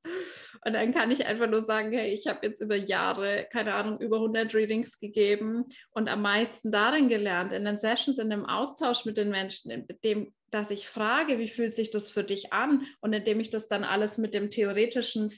Und 0.64 0.72
dann 0.72 0.92
kann 0.92 1.10
ich 1.10 1.26
einfach 1.26 1.48
nur 1.48 1.62
sagen, 1.62 1.92
hey, 1.92 2.12
ich 2.12 2.26
habe 2.26 2.46
jetzt 2.46 2.60
über 2.60 2.76
Jahre, 2.76 3.46
keine 3.52 3.74
Ahnung, 3.74 4.00
über 4.00 4.16
100 4.16 4.54
Readings 4.54 4.98
gegeben 4.98 5.66
und 5.90 6.08
am 6.08 6.22
meisten 6.22 6.72
darin 6.72 7.08
gelernt, 7.08 7.52
in 7.52 7.64
den 7.64 7.78
Sessions, 7.78 8.18
in 8.18 8.30
dem 8.30 8.46
Austausch 8.46 9.04
mit 9.04 9.16
den 9.16 9.30
Menschen, 9.30 9.70
in 9.70 9.86
dem 10.02 10.32
dass 10.50 10.70
ich 10.70 10.88
frage, 10.88 11.38
wie 11.38 11.48
fühlt 11.48 11.74
sich 11.74 11.90
das 11.90 12.10
für 12.10 12.24
dich 12.24 12.52
an 12.52 12.86
und 13.00 13.12
indem 13.12 13.40
ich 13.40 13.50
das 13.50 13.68
dann 13.68 13.84
alles 13.84 14.18
mit 14.18 14.34
dem 14.34 14.50
theoretischen 14.50 15.30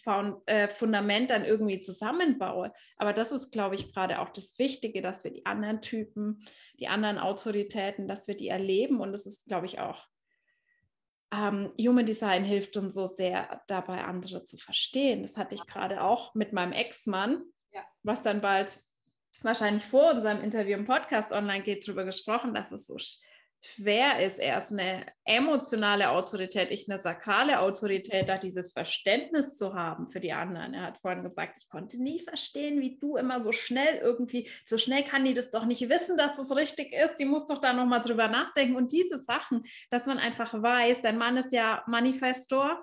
äh, 0.47 0.69
Fundament 0.69 1.31
dann 1.31 1.45
irgendwie 1.45 1.81
zusammenbaue. 1.81 2.73
Aber 2.97 3.13
das 3.13 3.33
ist, 3.33 3.51
glaube 3.51 3.75
ich, 3.75 3.93
gerade 3.93 4.21
auch 4.21 4.31
das 4.31 4.59
Wichtige, 4.59 5.03
dass 5.03 5.25
wir 5.25 5.33
die 5.33 5.47
anderen 5.47 5.81
Typen, 5.81 6.45
die 6.79 6.89
anderen 6.89 7.19
Autoritäten, 7.19 8.09
dass 8.09 8.29
wir 8.29 8.37
die 8.37 8.49
erleben 8.49 9.01
und 9.01 9.13
das 9.13 9.27
ist, 9.27 9.47
glaube 9.47 9.67
ich, 9.67 9.81
auch 9.81 10.07
ähm, 11.33 11.73
Human 11.79 12.07
Design 12.07 12.45
hilft 12.45 12.77
uns 12.77 12.95
so 12.95 13.07
sehr 13.07 13.63
dabei, 13.69 14.03
andere 14.03 14.45
zu 14.45 14.57
verstehen. 14.57 15.23
Das 15.23 15.37
hatte 15.37 15.55
ich 15.55 15.65
gerade 15.67 16.03
auch 16.03 16.35
mit 16.35 16.53
meinem 16.53 16.73
Ex-Mann, 16.73 17.45
ja. 17.71 17.83
was 18.03 18.23
dann 18.23 18.41
bald 18.41 18.81
wahrscheinlich 19.43 19.85
vor 19.85 20.13
unserem 20.13 20.43
Interview 20.43 20.77
im 20.77 20.87
Podcast 20.87 21.33
online 21.33 21.63
geht, 21.63 21.87
darüber 21.87 22.05
gesprochen, 22.05 22.53
dass 22.53 22.73
es 22.73 22.87
so 22.87 22.97
schwer 23.63 24.25
ist. 24.25 24.39
Er 24.39 24.59
ist 24.59 24.73
eine 24.73 25.07
emotionale 25.25 26.11
Autorität, 26.11 26.71
ich 26.71 26.91
eine 26.91 27.01
sakrale 27.03 27.61
Autorität, 27.61 28.29
da 28.29 28.39
dieses 28.39 28.73
Verständnis 28.73 29.55
zu 29.55 29.75
haben 29.75 30.09
für 30.09 30.21
die 30.21 30.33
anderen. 30.33 30.75
Er 30.75 30.83
hat 30.83 30.99
vorhin 30.99 31.23
gesagt, 31.23 31.57
ich 31.59 31.69
konnte 31.69 32.03
nie 32.03 32.21
verstehen, 32.21 32.81
wie 32.81 32.99
du 32.99 33.17
immer 33.17 33.45
so 33.45 33.53
schnell 33.53 33.99
irgendwie, 34.03 34.49
so 34.65 34.79
schnell 34.79 35.03
kann 35.03 35.25
die 35.25 35.35
das 35.35 35.51
doch 35.51 35.67
nicht 35.67 35.89
wissen, 35.89 36.17
dass 36.17 36.37
das 36.37 36.55
richtig 36.57 36.93
ist. 36.93 37.17
Die 37.17 37.27
muss 37.27 37.47
doch 37.47 37.59
da 37.59 37.73
nochmal 37.73 38.01
drüber 38.01 38.29
nachdenken. 38.29 38.77
Und 38.77 38.93
diese 38.93 39.23
Sachen, 39.23 39.65
dass 39.91 40.07
man 40.07 40.19
einfach 40.19 40.55
weiß, 40.55 41.03
dein 41.03 41.19
Mann 41.19 41.37
ist 41.37 41.53
ja 41.53 41.85
Manifestor, 41.87 42.83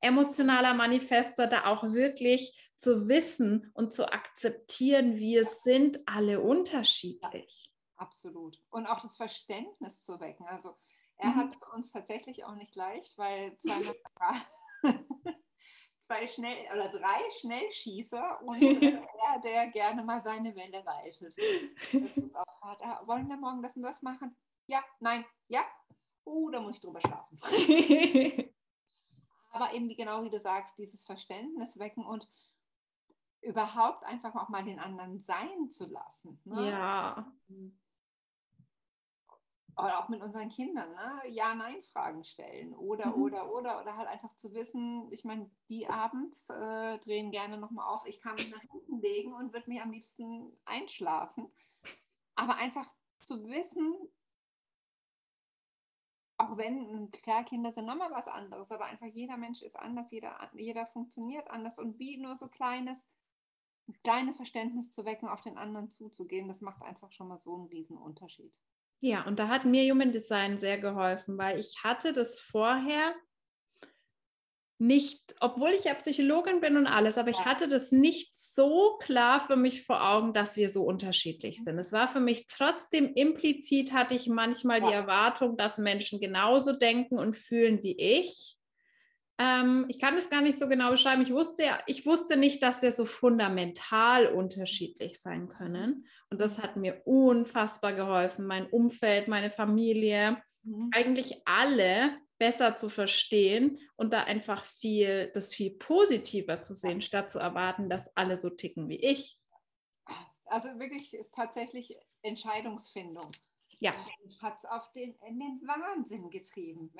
emotionaler 0.00 0.74
Manifestor, 0.74 1.46
da 1.46 1.66
auch 1.66 1.82
wirklich 1.92 2.70
zu 2.76 3.08
wissen 3.08 3.70
und 3.74 3.92
zu 3.92 4.12
akzeptieren, 4.12 5.16
wir 5.16 5.46
sind 5.64 6.00
alle 6.06 6.40
unterschiedlich. 6.40 7.71
Absolut. 8.02 8.60
Und 8.70 8.86
auch 8.86 9.00
das 9.00 9.16
Verständnis 9.16 10.02
zu 10.02 10.18
wecken. 10.18 10.44
Also 10.46 10.76
er 11.18 11.30
mhm. 11.30 11.36
hat 11.36 11.54
es 11.54 11.68
uns 11.72 11.92
tatsächlich 11.92 12.44
auch 12.44 12.56
nicht 12.56 12.74
leicht, 12.74 13.16
weil 13.16 13.56
zwei, 13.58 13.94
zwei 16.00 16.26
schnell 16.26 16.66
oder 16.72 16.88
drei 16.88 17.30
Schnellschießer 17.38 18.42
und 18.42 18.60
er, 18.82 19.38
der 19.44 19.68
gerne 19.68 20.02
mal 20.02 20.20
seine 20.20 20.56
Welle 20.56 20.84
reitet. 20.84 21.36
Auch, 22.34 22.80
ah, 22.80 23.02
wollen 23.06 23.28
wir 23.28 23.36
morgen 23.36 23.62
das 23.62 23.76
und 23.76 23.82
das 23.82 24.02
machen? 24.02 24.36
Ja, 24.66 24.82
nein, 24.98 25.24
ja. 25.46 25.62
Oh, 26.24 26.50
da 26.50 26.60
muss 26.60 26.76
ich 26.76 26.80
drüber 26.80 27.00
schlafen. 27.00 27.38
Aber 29.50 29.72
eben 29.74 29.88
genau 29.90 30.24
wie 30.24 30.30
du 30.30 30.40
sagst, 30.40 30.76
dieses 30.76 31.04
Verständnis 31.04 31.78
wecken 31.78 32.04
und 32.04 32.26
überhaupt 33.42 34.04
einfach 34.04 34.34
auch 34.36 34.48
mal 34.48 34.64
den 34.64 34.78
anderen 34.78 35.20
sein 35.20 35.70
zu 35.70 35.86
lassen. 35.86 36.40
Ne? 36.44 36.70
Ja. 36.70 37.32
Aber 39.74 39.98
auch 39.98 40.08
mit 40.08 40.20
unseren 40.20 40.50
Kindern, 40.50 40.90
ne? 40.90 41.22
Ja-Nein-Fragen 41.28 42.24
stellen 42.24 42.74
oder, 42.74 43.06
mhm. 43.06 43.22
oder, 43.22 43.52
oder, 43.52 43.80
oder 43.80 43.96
halt 43.96 44.08
einfach 44.08 44.34
zu 44.36 44.52
wissen, 44.52 45.10
ich 45.10 45.24
meine, 45.24 45.50
die 45.68 45.88
abends 45.88 46.46
äh, 46.50 46.98
drehen 46.98 47.30
gerne 47.30 47.56
nochmal 47.56 47.86
auf, 47.94 48.04
ich 48.06 48.20
kann 48.20 48.34
mich 48.34 48.50
nach 48.50 48.60
hinten 48.60 49.00
legen 49.00 49.32
und 49.32 49.52
würde 49.52 49.70
mir 49.70 49.82
am 49.82 49.90
liebsten 49.90 50.52
einschlafen. 50.66 51.50
Aber 52.34 52.56
einfach 52.56 52.92
zu 53.22 53.48
wissen, 53.48 53.94
auch 56.42 56.56
wenn, 56.56 57.10
klar, 57.12 57.44
Kinder 57.44 57.72
sind 57.72 57.86
nochmal 57.86 58.10
was 58.10 58.26
anderes, 58.26 58.70
aber 58.70 58.86
einfach 58.86 59.06
jeder 59.06 59.36
Mensch 59.36 59.62
ist 59.62 59.76
anders, 59.76 60.10
jeder, 60.10 60.50
jeder 60.54 60.86
funktioniert 60.86 61.48
anders 61.50 61.78
und 61.78 61.98
wie 61.98 62.16
nur 62.16 62.36
so 62.36 62.48
kleines, 62.48 62.98
kleine 64.02 64.32
Verständnis 64.32 64.90
zu 64.90 65.04
wecken, 65.04 65.28
auf 65.28 65.42
den 65.42 65.56
anderen 65.56 65.88
zuzugehen, 65.90 66.48
das 66.48 66.60
macht 66.60 66.82
einfach 66.82 67.12
schon 67.12 67.28
mal 67.28 67.38
so 67.38 67.54
einen 67.54 67.66
riesen 67.66 67.96
Unterschied. 67.96 68.58
Ja, 69.04 69.22
und 69.26 69.40
da 69.40 69.48
hat 69.48 69.64
mir 69.64 69.92
Human 69.92 70.12
Design 70.12 70.60
sehr 70.60 70.78
geholfen, 70.78 71.36
weil 71.36 71.58
ich 71.58 71.82
hatte 71.82 72.12
das 72.12 72.38
vorher 72.38 73.12
nicht, 74.78 75.34
obwohl 75.40 75.70
ich 75.70 75.84
ja 75.84 75.94
Psychologin 75.94 76.60
bin 76.60 76.76
und 76.76 76.86
alles, 76.86 77.18
aber 77.18 77.30
ich 77.30 77.44
hatte 77.44 77.66
das 77.66 77.90
nicht 77.90 78.36
so 78.36 78.98
klar 79.00 79.40
für 79.40 79.56
mich 79.56 79.84
vor 79.84 80.08
Augen, 80.08 80.32
dass 80.32 80.56
wir 80.56 80.70
so 80.70 80.84
unterschiedlich 80.84 81.64
sind. 81.64 81.80
Es 81.80 81.90
war 81.90 82.06
für 82.06 82.20
mich 82.20 82.46
trotzdem 82.46 83.12
implizit, 83.14 83.92
hatte 83.92 84.14
ich 84.14 84.28
manchmal 84.28 84.80
ja. 84.80 84.88
die 84.88 84.94
Erwartung, 84.94 85.56
dass 85.56 85.78
Menschen 85.78 86.20
genauso 86.20 86.72
denken 86.72 87.18
und 87.18 87.36
fühlen 87.36 87.82
wie 87.82 87.96
ich. 87.96 88.56
Ähm, 89.42 89.86
ich 89.88 89.98
kann 89.98 90.16
es 90.16 90.30
gar 90.30 90.40
nicht 90.40 90.60
so 90.60 90.68
genau 90.68 90.90
beschreiben. 90.90 91.22
Ich 91.22 91.32
wusste, 91.32 91.64
ich 91.86 92.06
wusste 92.06 92.36
nicht, 92.36 92.62
dass 92.62 92.80
wir 92.80 92.92
so 92.92 93.04
fundamental 93.04 94.28
unterschiedlich 94.28 95.20
sein 95.20 95.48
können. 95.48 96.06
Und 96.30 96.40
das 96.40 96.58
hat 96.58 96.76
mir 96.76 97.02
unfassbar 97.04 97.92
geholfen, 97.92 98.46
mein 98.46 98.68
Umfeld, 98.68 99.26
meine 99.26 99.50
Familie, 99.50 100.40
mhm. 100.62 100.90
eigentlich 100.94 101.42
alle 101.44 102.16
besser 102.38 102.76
zu 102.76 102.88
verstehen 102.88 103.78
und 103.96 104.12
da 104.12 104.24
einfach 104.24 104.64
viel, 104.64 105.30
das 105.34 105.52
viel 105.52 105.70
positiver 105.70 106.62
zu 106.62 106.74
sehen, 106.74 107.02
statt 107.02 107.30
zu 107.30 107.40
erwarten, 107.40 107.90
dass 107.90 108.16
alle 108.16 108.36
so 108.36 108.50
ticken 108.50 108.88
wie 108.88 109.00
ich. 109.00 109.40
Also 110.44 110.68
wirklich 110.78 111.16
tatsächlich 111.32 111.96
Entscheidungsfindung. 112.22 113.32
Ja. 113.80 113.92
Hat 114.40 114.58
es 114.58 114.64
auf 114.66 114.92
den, 114.92 115.16
in 115.26 115.40
den 115.40 115.60
Wahnsinn 115.66 116.30
getrieben. 116.30 116.92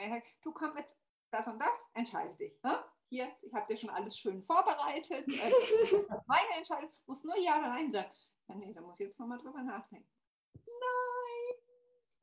Du 0.43 0.53
kommst 0.53 0.79
jetzt 0.79 0.97
das 1.33 1.49
und 1.49 1.59
das, 1.59 1.89
entscheide 1.95 2.35
dich. 2.35 2.63
Ne? 2.63 2.85
Hier, 3.09 3.29
ich 3.43 3.53
habe 3.53 3.67
dir 3.67 3.77
schon 3.77 3.91
alles 3.91 4.17
schön 4.17 4.43
vorbereitet. 4.43 5.27
Äh, 5.29 5.53
meine 6.27 6.57
Entscheidung 6.57 6.91
muss 7.07 7.25
nur 7.25 7.37
Ja 7.39 7.59
oder 7.59 7.69
Nein 7.69 7.91
sein. 7.91 8.07
Ja, 8.49 8.55
nee, 8.55 8.73
da 8.73 8.81
muss 8.81 9.01
ich 9.01 9.07
jetzt 9.07 9.19
nochmal 9.19 9.39
drüber 9.39 9.63
nachdenken. 9.63 10.09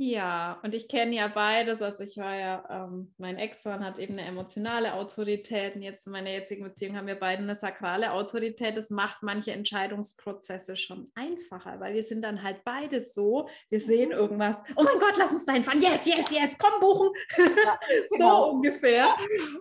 Ja, 0.02 0.62
und 0.64 0.74
ich 0.74 0.88
kenne 0.88 1.14
ja 1.14 1.28
beides. 1.28 1.82
Also 1.82 2.04
ich 2.04 2.16
war 2.16 2.34
ja, 2.34 2.64
ähm, 2.70 3.14
mein 3.18 3.38
Ex-Mann 3.38 3.84
hat 3.84 4.00
eben 4.00 4.14
eine 4.14 4.26
emotionale 4.26 4.94
Autorität 4.94 5.76
und 5.76 5.82
jetzt 5.82 6.08
in 6.08 6.14
meiner 6.14 6.30
jetzigen 6.30 6.64
Beziehung 6.64 6.96
haben 6.96 7.08
wir 7.08 7.20
beide 7.20 7.44
eine 7.44 7.56
sakrale 7.56 8.14
Autorität. 8.14 8.78
Das 8.78 8.90
macht 8.90 9.24
manche 9.24 9.52
Entscheidungsprozesse 9.52 10.78
schon 10.78 11.12
einfacher, 11.16 11.82
weil 11.82 11.96
wir 11.96 12.04
sind 12.04 12.22
dann 12.22 12.44
halt 12.44 12.64
beide 12.64 13.02
so, 13.02 13.50
wir 13.68 13.82
sehen 13.82 14.12
mhm. 14.12 14.16
irgendwas, 14.16 14.64
oh 14.78 14.84
mein 14.84 15.00
Gott, 15.00 15.18
lass 15.18 15.32
uns 15.32 15.46
dahin 15.46 15.66
fahren, 15.66 15.82
yes, 15.82 16.06
yes, 16.06 16.32
yes, 16.32 16.58
komm 16.58 16.80
buchen. 16.80 17.10
Ja, 17.38 17.78
so 18.10 18.16
genau. 18.16 18.50
ungefähr. 18.52 19.14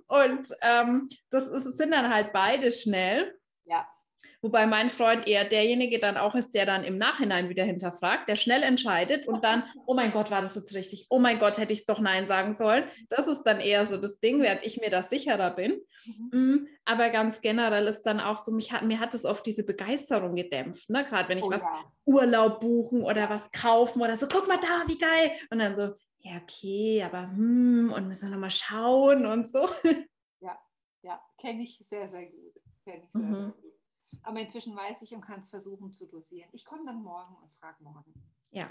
Und 0.06 0.48
ähm, 0.62 1.08
das, 1.30 1.48
ist, 1.48 1.76
sind 1.76 1.90
dann 1.90 2.14
halt 2.14 2.32
beide 2.32 2.70
schnell. 2.70 3.36
Wobei 4.40 4.66
mein 4.66 4.88
Freund 4.90 5.26
eher 5.26 5.44
derjenige 5.44 5.98
dann 5.98 6.16
auch 6.16 6.36
ist, 6.36 6.54
der 6.54 6.64
dann 6.64 6.84
im 6.84 6.96
Nachhinein 6.96 7.48
wieder 7.48 7.64
hinterfragt, 7.64 8.28
der 8.28 8.36
schnell 8.36 8.62
entscheidet 8.62 9.26
und 9.26 9.42
dann, 9.44 9.64
oh 9.86 9.94
mein 9.94 10.12
Gott, 10.12 10.30
war 10.30 10.42
das 10.42 10.54
jetzt 10.54 10.74
richtig? 10.74 11.06
Oh 11.10 11.18
mein 11.18 11.38
Gott, 11.38 11.58
hätte 11.58 11.72
ich 11.72 11.80
es 11.80 11.86
doch 11.86 11.98
Nein 11.98 12.28
sagen 12.28 12.54
sollen. 12.54 12.84
Das 13.08 13.26
ist 13.26 13.42
dann 13.42 13.58
eher 13.58 13.84
so 13.86 13.96
das 13.96 14.20
Ding, 14.20 14.40
während 14.40 14.64
ich 14.64 14.80
mir 14.80 14.90
da 14.90 15.02
sicherer 15.02 15.50
bin. 15.50 15.80
Mhm. 16.04 16.38
Mm, 16.38 16.68
aber 16.84 17.10
ganz 17.10 17.40
generell 17.40 17.88
ist 17.88 18.02
dann 18.02 18.20
auch 18.20 18.36
so, 18.36 18.52
mich 18.52 18.72
hat, 18.72 18.82
mir 18.82 19.00
hat 19.00 19.12
es 19.14 19.24
oft 19.24 19.44
diese 19.44 19.64
Begeisterung 19.64 20.36
gedämpft. 20.36 20.88
Ne? 20.88 21.04
Gerade 21.04 21.28
wenn 21.28 21.38
ich 21.38 21.44
oh, 21.44 21.50
was 21.50 21.62
ja. 21.62 21.84
Urlaub 22.04 22.60
buchen 22.60 23.02
oder 23.02 23.28
was 23.28 23.50
kaufen 23.50 24.00
oder 24.00 24.16
so, 24.16 24.28
guck 24.30 24.46
mal 24.46 24.58
da, 24.58 24.84
wie 24.86 24.98
geil. 24.98 25.32
Und 25.50 25.58
dann 25.58 25.74
so, 25.74 25.94
ja, 26.20 26.36
okay, 26.42 27.02
aber 27.04 27.22
hm, 27.22 27.92
und 27.94 28.06
müssen 28.06 28.28
wir 28.28 28.34
nochmal 28.34 28.50
schauen 28.50 29.26
und 29.26 29.50
so. 29.50 29.66
Ja, 30.40 30.56
ja, 31.02 31.20
kenne 31.36 31.64
ich 31.64 31.82
sehr, 31.84 32.08
sehr 32.08 32.26
gut. 32.26 32.54
Kenne 32.84 33.02
ich 33.02 33.10
sehr, 33.12 33.20
mhm. 33.20 33.34
sehr 33.34 33.44
gut. 33.46 33.67
Aber 34.22 34.40
inzwischen 34.40 34.76
weiß 34.76 35.02
ich 35.02 35.14
und 35.14 35.22
kann 35.22 35.40
es 35.40 35.50
versuchen 35.50 35.92
zu 35.92 36.06
dosieren. 36.06 36.48
Ich 36.52 36.64
komme 36.64 36.84
dann 36.86 37.02
morgen 37.02 37.36
und 37.42 37.52
frage 37.54 37.82
morgen. 37.82 38.12
Ja, 38.50 38.70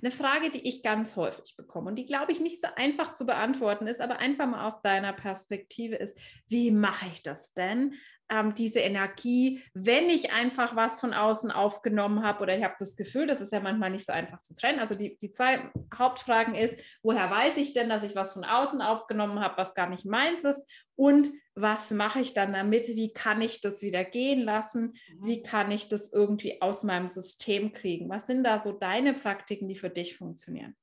eine 0.00 0.10
Frage, 0.10 0.50
die 0.50 0.66
ich 0.68 0.82
ganz 0.82 1.16
häufig 1.16 1.56
bekomme 1.56 1.88
und 1.88 1.96
die, 1.96 2.06
glaube 2.06 2.32
ich, 2.32 2.40
nicht 2.40 2.60
so 2.60 2.68
einfach 2.76 3.14
zu 3.14 3.26
beantworten 3.26 3.86
ist, 3.86 4.00
aber 4.00 4.18
einfach 4.18 4.46
mal 4.46 4.66
aus 4.66 4.80
deiner 4.82 5.12
Perspektive 5.12 5.96
ist, 5.96 6.18
wie 6.46 6.70
mache 6.70 7.06
ich 7.06 7.22
das 7.22 7.52
denn? 7.54 7.94
Ähm, 8.30 8.54
diese 8.54 8.80
Energie, 8.80 9.62
wenn 9.72 10.10
ich 10.10 10.32
einfach 10.32 10.76
was 10.76 11.00
von 11.00 11.14
außen 11.14 11.50
aufgenommen 11.50 12.22
habe 12.22 12.42
oder 12.42 12.56
ich 12.56 12.62
habe 12.62 12.74
das 12.78 12.96
Gefühl, 12.96 13.26
das 13.26 13.40
ist 13.40 13.52
ja 13.52 13.60
manchmal 13.60 13.90
nicht 13.90 14.06
so 14.06 14.12
einfach 14.12 14.42
zu 14.42 14.54
trennen. 14.54 14.80
Also 14.80 14.94
die, 14.94 15.16
die 15.18 15.32
zwei 15.32 15.70
Hauptfragen 15.96 16.54
ist, 16.54 16.78
woher 17.02 17.30
weiß 17.30 17.56
ich 17.56 17.72
denn, 17.72 17.88
dass 17.88 18.02
ich 18.02 18.14
was 18.14 18.34
von 18.34 18.44
außen 18.44 18.82
aufgenommen 18.82 19.40
habe, 19.40 19.56
was 19.56 19.74
gar 19.74 19.88
nicht 19.88 20.04
meins 20.04 20.44
ist? 20.44 20.66
Und 20.94 21.30
was 21.54 21.90
mache 21.90 22.20
ich 22.20 22.34
dann 22.34 22.52
damit? 22.52 22.88
Wie 22.88 23.12
kann 23.12 23.40
ich 23.40 23.60
das 23.60 23.82
wieder 23.82 24.04
gehen 24.04 24.42
lassen? 24.42 24.94
Mhm. 25.08 25.26
Wie 25.26 25.42
kann 25.42 25.70
ich 25.70 25.88
das 25.88 26.12
irgendwie 26.12 26.60
aus 26.60 26.82
meinem 26.82 27.08
System 27.08 27.72
kriegen? 27.72 28.08
Was 28.10 28.26
sind 28.26 28.44
da 28.44 28.58
so 28.58 28.72
deine 28.72 29.14
Praktiken, 29.14 29.68
die 29.68 29.76
für 29.76 29.90
dich 29.90 30.16
funktionieren? 30.16 30.76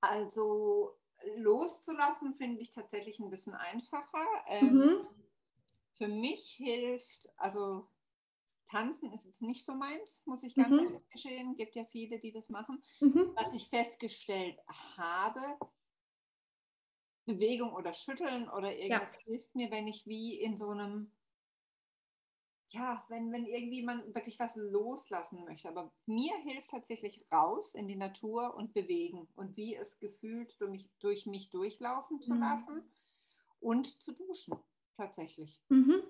Also 0.00 0.96
loszulassen 1.36 2.34
finde 2.36 2.60
ich 2.62 2.72
tatsächlich 2.72 3.20
ein 3.20 3.30
bisschen 3.30 3.54
einfacher. 3.54 4.26
Ähm, 4.48 4.74
mhm 4.74 5.06
für 6.00 6.08
mich 6.08 6.52
hilft, 6.52 7.28
also 7.36 7.86
Tanzen 8.64 9.12
ist 9.12 9.26
jetzt 9.26 9.42
nicht 9.42 9.66
so 9.66 9.74
meins, 9.74 10.22
muss 10.24 10.42
ich 10.42 10.54
ganz 10.54 10.70
mhm. 10.70 10.86
ehrlich 10.86 11.08
gestehen. 11.10 11.56
Gibt 11.56 11.76
ja 11.76 11.84
viele, 11.84 12.18
die 12.18 12.32
das 12.32 12.48
machen. 12.48 12.82
Mhm. 13.00 13.32
Was 13.34 13.52
ich 13.52 13.68
festgestellt 13.68 14.58
habe, 14.96 15.58
Bewegung 17.26 17.74
oder 17.74 17.92
Schütteln 17.92 18.48
oder 18.48 18.74
irgendwas 18.74 19.14
ja. 19.16 19.20
hilft 19.24 19.54
mir, 19.54 19.70
wenn 19.70 19.86
ich 19.88 20.06
wie 20.06 20.40
in 20.40 20.56
so 20.56 20.70
einem, 20.70 21.12
ja, 22.70 23.04
wenn, 23.10 23.30
wenn 23.30 23.44
irgendwie 23.44 23.82
man 23.82 24.14
wirklich 24.14 24.38
was 24.38 24.56
loslassen 24.56 25.44
möchte. 25.44 25.68
Aber 25.68 25.92
mir 26.06 26.34
hilft 26.44 26.70
tatsächlich 26.70 27.26
raus 27.30 27.74
in 27.74 27.88
die 27.88 27.96
Natur 27.96 28.54
und 28.54 28.72
bewegen 28.72 29.28
und 29.36 29.54
wie 29.58 29.76
es 29.76 29.98
gefühlt 29.98 30.58
durch 30.62 30.70
mich, 30.70 30.90
durch 31.00 31.26
mich 31.26 31.50
durchlaufen 31.50 32.22
zu 32.22 32.32
mhm. 32.32 32.40
lassen 32.40 32.90
und 33.60 33.86
zu 33.86 34.12
duschen 34.12 34.58
tatsächlich. 35.00 35.60
Mhm. 35.68 36.02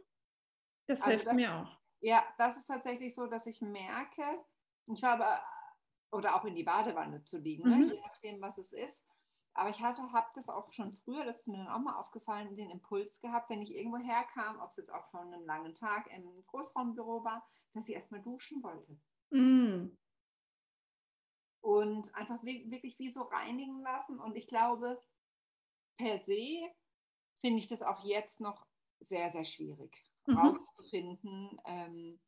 Das 0.87 1.01
also 1.01 1.11
hilft 1.11 1.27
das, 1.27 1.35
mir 1.35 1.55
auch. 1.55 1.79
Ja, 2.01 2.25
das 2.39 2.57
ist 2.57 2.67
tatsächlich 2.67 3.15
so, 3.15 3.27
dass 3.27 3.47
ich 3.47 3.61
merke, 3.61 4.45
ich 4.87 5.05
habe, 5.05 5.25
oder 6.13 6.35
auch 6.35 6.45
in 6.45 6.55
die 6.55 6.65
Badewanne 6.65 7.25
zu 7.25 7.39
liegen, 7.39 7.69
ne, 7.69 7.77
mhm. 7.77 7.87
ne, 7.87 7.95
je 7.95 8.01
nachdem, 8.01 8.41
was 8.41 8.59
es 8.59 8.73
ist. 8.73 9.05
Aber 9.53 9.71
ich 9.71 9.81
hatte, 9.81 10.13
habe 10.13 10.29
das 10.35 10.49
auch 10.49 10.71
schon 10.73 10.97
früher, 10.99 11.25
das 11.25 11.41
ist 11.41 11.49
mir 11.49 11.59
dann 11.59 11.69
auch 11.69 11.81
mal 11.81 11.99
aufgefallen, 11.99 12.57
den 12.57 12.71
Impuls 12.71 13.21
gehabt, 13.21 13.51
wenn 13.51 13.63
ich 13.63 13.75
irgendwo 13.75 13.99
herkam, 13.99 14.61
ob 14.61 14.71
es 14.71 14.77
jetzt 14.77 14.93
auch 14.93 15.05
von 15.11 15.33
einem 15.33 15.45
langen 15.45 15.75
Tag 15.75 16.07
im 16.13 16.45
Großraumbüro 16.47 17.25
war, 17.25 17.47
dass 17.75 17.89
ich 17.89 17.95
erstmal 17.95 18.23
duschen 18.23 18.63
wollte. 18.63 18.99
Mhm. 19.31 19.99
Und 21.63 22.15
einfach 22.15 22.43
wirklich 22.43 22.99
wie 22.99 23.11
so 23.11 23.23
reinigen 23.23 23.83
lassen. 23.83 24.19
Und 24.19 24.37
ich 24.37 24.47
glaube, 24.47 25.03
per 25.99 26.19
se 26.21 26.73
finde 27.41 27.59
ich 27.59 27.69
das 27.69 27.83
auch 27.83 28.05
jetzt 28.05 28.41
noch 28.41 28.70
sehr, 29.01 29.31
sehr 29.31 29.45
schwierig 29.45 30.05
mhm. 30.27 30.39
rauszufinden, 30.39 31.61
ähm, 31.67 32.21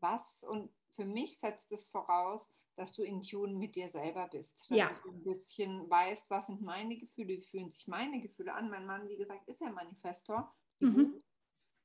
was 0.00 0.44
und 0.44 0.70
für 0.94 1.04
mich 1.04 1.38
setzt 1.38 1.70
es 1.72 1.88
voraus, 1.88 2.52
dass 2.76 2.92
du 2.92 3.02
in 3.02 3.22
Tune 3.22 3.54
mit 3.54 3.74
dir 3.74 3.88
selber 3.88 4.28
bist. 4.28 4.70
Dass 4.70 4.78
ja. 4.78 4.90
du 5.02 5.10
ein 5.10 5.24
bisschen 5.24 5.88
weißt, 5.90 6.30
was 6.30 6.46
sind 6.46 6.62
meine 6.62 6.96
Gefühle, 6.96 7.28
wie 7.28 7.42
fühlen 7.42 7.70
sich 7.70 7.88
meine 7.88 8.20
Gefühle 8.20 8.54
an. 8.54 8.70
Mein 8.70 8.86
Mann, 8.86 9.08
wie 9.08 9.16
gesagt, 9.16 9.48
ist 9.48 9.60
ja 9.60 9.70
Manifestor. 9.70 10.54
Mhm. 10.78 11.22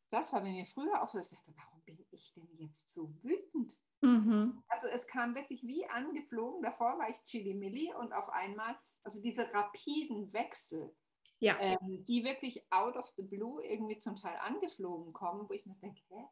Das 0.09 0.31
war 0.31 0.41
bei 0.41 0.51
mir 0.51 0.65
früher 0.67 1.01
auch 1.01 1.09
so, 1.09 1.17
ich 1.17 1.30
dachte, 1.30 1.51
warum 1.55 1.81
bin 1.84 2.05
ich 2.11 2.34
denn 2.34 2.47
jetzt 2.57 2.93
so 2.93 3.11
wütend? 3.23 3.80
Mhm. 4.01 4.63
Also 4.67 4.88
es 4.88 5.07
kam 5.07 5.34
wirklich 5.34 5.63
wie 5.63 5.88
angeflogen. 5.88 6.61
Davor 6.61 6.99
war 6.99 7.09
ich 7.09 7.23
Chili 7.23 7.55
Milli 7.55 7.91
und 7.95 8.13
auf 8.13 8.30
einmal, 8.30 8.77
also 9.03 9.19
diese 9.19 9.51
rapiden 9.51 10.31
Wechsel, 10.34 10.95
ja. 11.44 11.60
ähm, 11.60 12.03
die 12.06 12.24
wirklich 12.24 12.64
out 12.72 12.95
of 12.95 13.11
the 13.18 13.24
blue 13.24 13.64
irgendwie 13.64 13.99
zum 13.99 14.15
Teil 14.15 14.38
angeflogen 14.40 15.14
kommen, 15.14 15.48
wo 15.48 15.53
ich 15.53 15.65
mir 15.65 15.76
denke, 15.76 16.02
hä? 16.10 16.26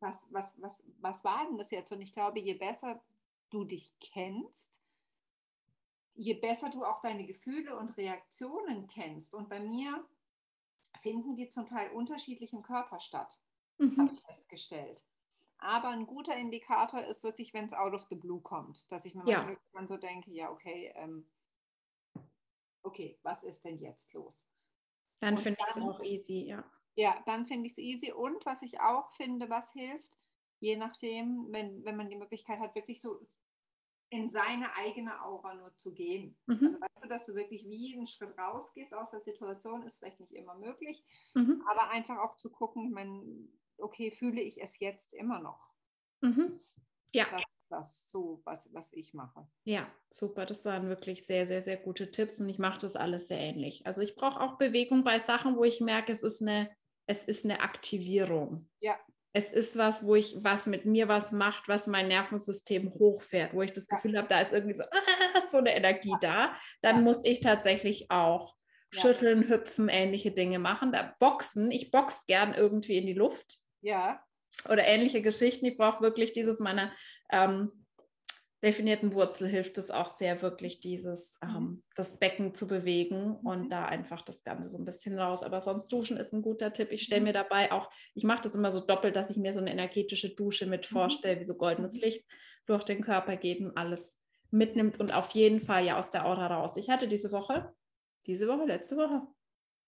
Was, 0.00 0.16
was, 0.30 0.44
was, 0.58 0.82
was 1.00 1.24
war 1.24 1.46
denn 1.46 1.56
das 1.56 1.70
jetzt? 1.70 1.90
Und 1.90 2.02
ich 2.02 2.12
glaube, 2.12 2.38
je 2.38 2.54
besser 2.54 3.02
du 3.50 3.64
dich 3.64 3.94
kennst, 3.98 4.80
je 6.14 6.34
besser 6.34 6.70
du 6.70 6.84
auch 6.84 7.00
deine 7.00 7.24
Gefühle 7.24 7.76
und 7.76 7.96
Reaktionen 7.96 8.86
kennst. 8.88 9.34
Und 9.34 9.48
bei 9.48 9.60
mir 9.60 10.04
finden 11.00 11.34
die 11.34 11.48
zum 11.48 11.66
Teil 11.66 11.90
unterschiedlich 11.92 12.52
im 12.52 12.62
Körper 12.62 13.00
statt, 13.00 13.38
mhm. 13.78 13.96
habe 13.96 14.12
ich 14.12 14.20
festgestellt. 14.20 15.04
Aber 15.58 15.88
ein 15.88 16.06
guter 16.06 16.36
Indikator 16.36 17.02
ist 17.02 17.24
wirklich, 17.24 17.54
wenn 17.54 17.66
es 17.66 17.72
out 17.72 17.94
of 17.94 18.06
the 18.10 18.16
blue 18.16 18.40
kommt, 18.40 18.90
dass 18.92 19.04
ich 19.04 19.14
mir 19.14 19.26
ja. 19.26 19.56
dann 19.72 19.88
so 19.88 19.96
denke, 19.96 20.30
ja, 20.30 20.50
okay, 20.50 20.92
ähm, 20.96 21.26
okay, 22.86 23.18
was 23.22 23.42
ist 23.42 23.64
denn 23.64 23.78
jetzt 23.78 24.12
los? 24.12 24.46
Dann 25.20 25.38
finde 25.38 25.58
ich 25.60 25.76
es 25.76 25.82
auch 25.82 26.00
easy, 26.02 26.46
ja. 26.46 26.64
Ja, 26.94 27.22
dann 27.26 27.46
finde 27.46 27.66
ich 27.66 27.72
es 27.72 27.78
easy. 27.78 28.12
Und 28.12 28.44
was 28.46 28.62
ich 28.62 28.80
auch 28.80 29.10
finde, 29.12 29.50
was 29.50 29.72
hilft, 29.72 30.10
je 30.60 30.76
nachdem, 30.76 31.48
wenn, 31.50 31.84
wenn 31.84 31.96
man 31.96 32.08
die 32.08 32.16
Möglichkeit 32.16 32.58
hat, 32.58 32.74
wirklich 32.74 33.00
so 33.00 33.20
in 34.08 34.30
seine 34.30 34.74
eigene 34.76 35.22
Aura 35.22 35.54
nur 35.54 35.74
zu 35.76 35.92
gehen. 35.92 36.38
Mhm. 36.46 36.60
Also 36.62 36.80
weißt 36.80 37.04
du, 37.04 37.08
dass 37.08 37.26
du 37.26 37.34
wirklich 37.34 37.64
wie 37.68 37.94
einen 37.94 38.06
Schritt 38.06 38.38
rausgehst 38.38 38.94
aus 38.94 39.10
der 39.10 39.20
Situation, 39.20 39.82
ist 39.82 39.96
vielleicht 39.96 40.20
nicht 40.20 40.32
immer 40.32 40.54
möglich, 40.54 41.04
mhm. 41.34 41.62
aber 41.68 41.90
einfach 41.90 42.18
auch 42.18 42.36
zu 42.36 42.50
gucken, 42.50 42.86
ich 42.86 42.92
meine, 42.92 43.48
okay, 43.78 44.10
fühle 44.12 44.40
ich 44.40 44.62
es 44.62 44.78
jetzt 44.78 45.12
immer 45.12 45.40
noch? 45.40 45.74
Mhm. 46.20 46.60
Ja. 47.12 47.26
Das 47.30 47.42
das 47.68 48.08
so, 48.08 48.40
was, 48.44 48.68
was 48.72 48.92
ich 48.92 49.14
mache. 49.14 49.46
Ja, 49.64 49.86
super. 50.10 50.46
Das 50.46 50.64
waren 50.64 50.88
wirklich 50.88 51.26
sehr, 51.26 51.46
sehr, 51.46 51.62
sehr 51.62 51.76
gute 51.76 52.10
Tipps 52.10 52.40
und 52.40 52.48
ich 52.48 52.58
mache 52.58 52.78
das 52.80 52.96
alles 52.96 53.28
sehr 53.28 53.38
ähnlich. 53.38 53.86
Also 53.86 54.02
ich 54.02 54.14
brauche 54.14 54.40
auch 54.40 54.58
Bewegung 54.58 55.04
bei 55.04 55.20
Sachen, 55.20 55.56
wo 55.56 55.64
ich 55.64 55.80
merke, 55.80 56.12
es 56.12 56.22
ist 56.22 56.42
eine, 56.42 56.70
es 57.06 57.24
ist 57.24 57.44
eine 57.44 57.60
Aktivierung. 57.60 58.68
Ja. 58.80 58.98
Es 59.32 59.52
ist 59.52 59.76
was, 59.76 60.06
wo 60.06 60.14
ich 60.14 60.36
was 60.40 60.66
mit 60.66 60.86
mir 60.86 61.08
was 61.08 61.30
macht, 61.32 61.68
was 61.68 61.86
mein 61.86 62.08
Nervensystem 62.08 62.94
hochfährt, 62.94 63.52
wo 63.52 63.62
ich 63.62 63.72
das 63.72 63.86
Gefühl 63.86 64.14
ja. 64.14 64.20
habe, 64.20 64.28
da 64.28 64.40
ist 64.40 64.52
irgendwie 64.52 64.76
so, 64.76 64.84
so 65.50 65.58
eine 65.58 65.76
Energie 65.76 66.10
ja. 66.10 66.18
da. 66.20 66.56
Dann 66.80 66.96
ja. 66.96 67.02
muss 67.02 67.18
ich 67.24 67.40
tatsächlich 67.40 68.10
auch 68.10 68.56
schütteln, 68.90 69.48
hüpfen, 69.48 69.88
ähnliche 69.90 70.30
Dinge 70.30 70.58
machen. 70.58 70.92
Da 70.92 71.14
boxen, 71.18 71.70
ich 71.70 71.90
box 71.90 72.24
gern 72.26 72.54
irgendwie 72.54 72.96
in 72.96 73.06
die 73.06 73.12
Luft. 73.12 73.58
Ja 73.82 74.22
oder 74.68 74.84
ähnliche 74.86 75.22
Geschichten. 75.22 75.66
Ich 75.66 75.76
brauche 75.76 76.02
wirklich 76.02 76.32
dieses 76.32 76.58
meiner 76.60 76.90
ähm, 77.30 77.72
definierten 78.62 79.12
Wurzel 79.14 79.48
hilft 79.48 79.78
es 79.78 79.90
auch 79.90 80.06
sehr, 80.06 80.42
wirklich 80.42 80.80
dieses, 80.80 81.38
mhm. 81.42 81.56
ähm, 81.56 81.82
das 81.94 82.18
Becken 82.18 82.54
zu 82.54 82.66
bewegen 82.66 83.36
und 83.36 83.64
mhm. 83.64 83.68
da 83.68 83.84
einfach 83.84 84.22
das 84.22 84.42
Ganze 84.44 84.68
so 84.68 84.78
ein 84.78 84.84
bisschen 84.84 85.18
raus. 85.18 85.42
Aber 85.42 85.60
sonst 85.60 85.88
duschen 85.88 86.16
ist 86.16 86.32
ein 86.32 86.42
guter 86.42 86.72
Tipp. 86.72 86.90
Ich 86.90 87.02
stelle 87.02 87.20
mhm. 87.20 87.26
mir 87.28 87.32
dabei 87.32 87.72
auch, 87.72 87.90
ich 88.14 88.24
mache 88.24 88.42
das 88.42 88.54
immer 88.54 88.72
so 88.72 88.80
doppelt, 88.80 89.16
dass 89.16 89.30
ich 89.30 89.36
mir 89.36 89.52
so 89.52 89.60
eine 89.60 89.70
energetische 89.70 90.34
Dusche 90.34 90.66
mit 90.66 90.86
vorstelle, 90.86 91.40
wie 91.40 91.46
so 91.46 91.54
goldenes. 91.54 91.96
Licht 91.96 92.24
durch 92.66 92.84
den 92.84 93.00
Körper 93.00 93.36
geht 93.36 93.60
und 93.60 93.76
alles 93.76 94.22
mitnimmt 94.50 95.00
und 95.00 95.12
auf 95.12 95.30
jeden 95.32 95.60
Fall 95.60 95.84
ja 95.84 95.98
aus 95.98 96.10
der 96.10 96.26
Aura 96.26 96.48
raus. 96.48 96.76
Ich 96.76 96.90
hatte 96.90 97.08
diese 97.08 97.32
Woche, 97.32 97.72
diese 98.26 98.48
Woche, 98.48 98.64
letzte 98.64 98.96
Woche, 98.96 99.22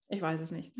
ich 0.09 0.23
weiß 0.23 0.41
es 0.41 0.51
nicht, 0.51 0.73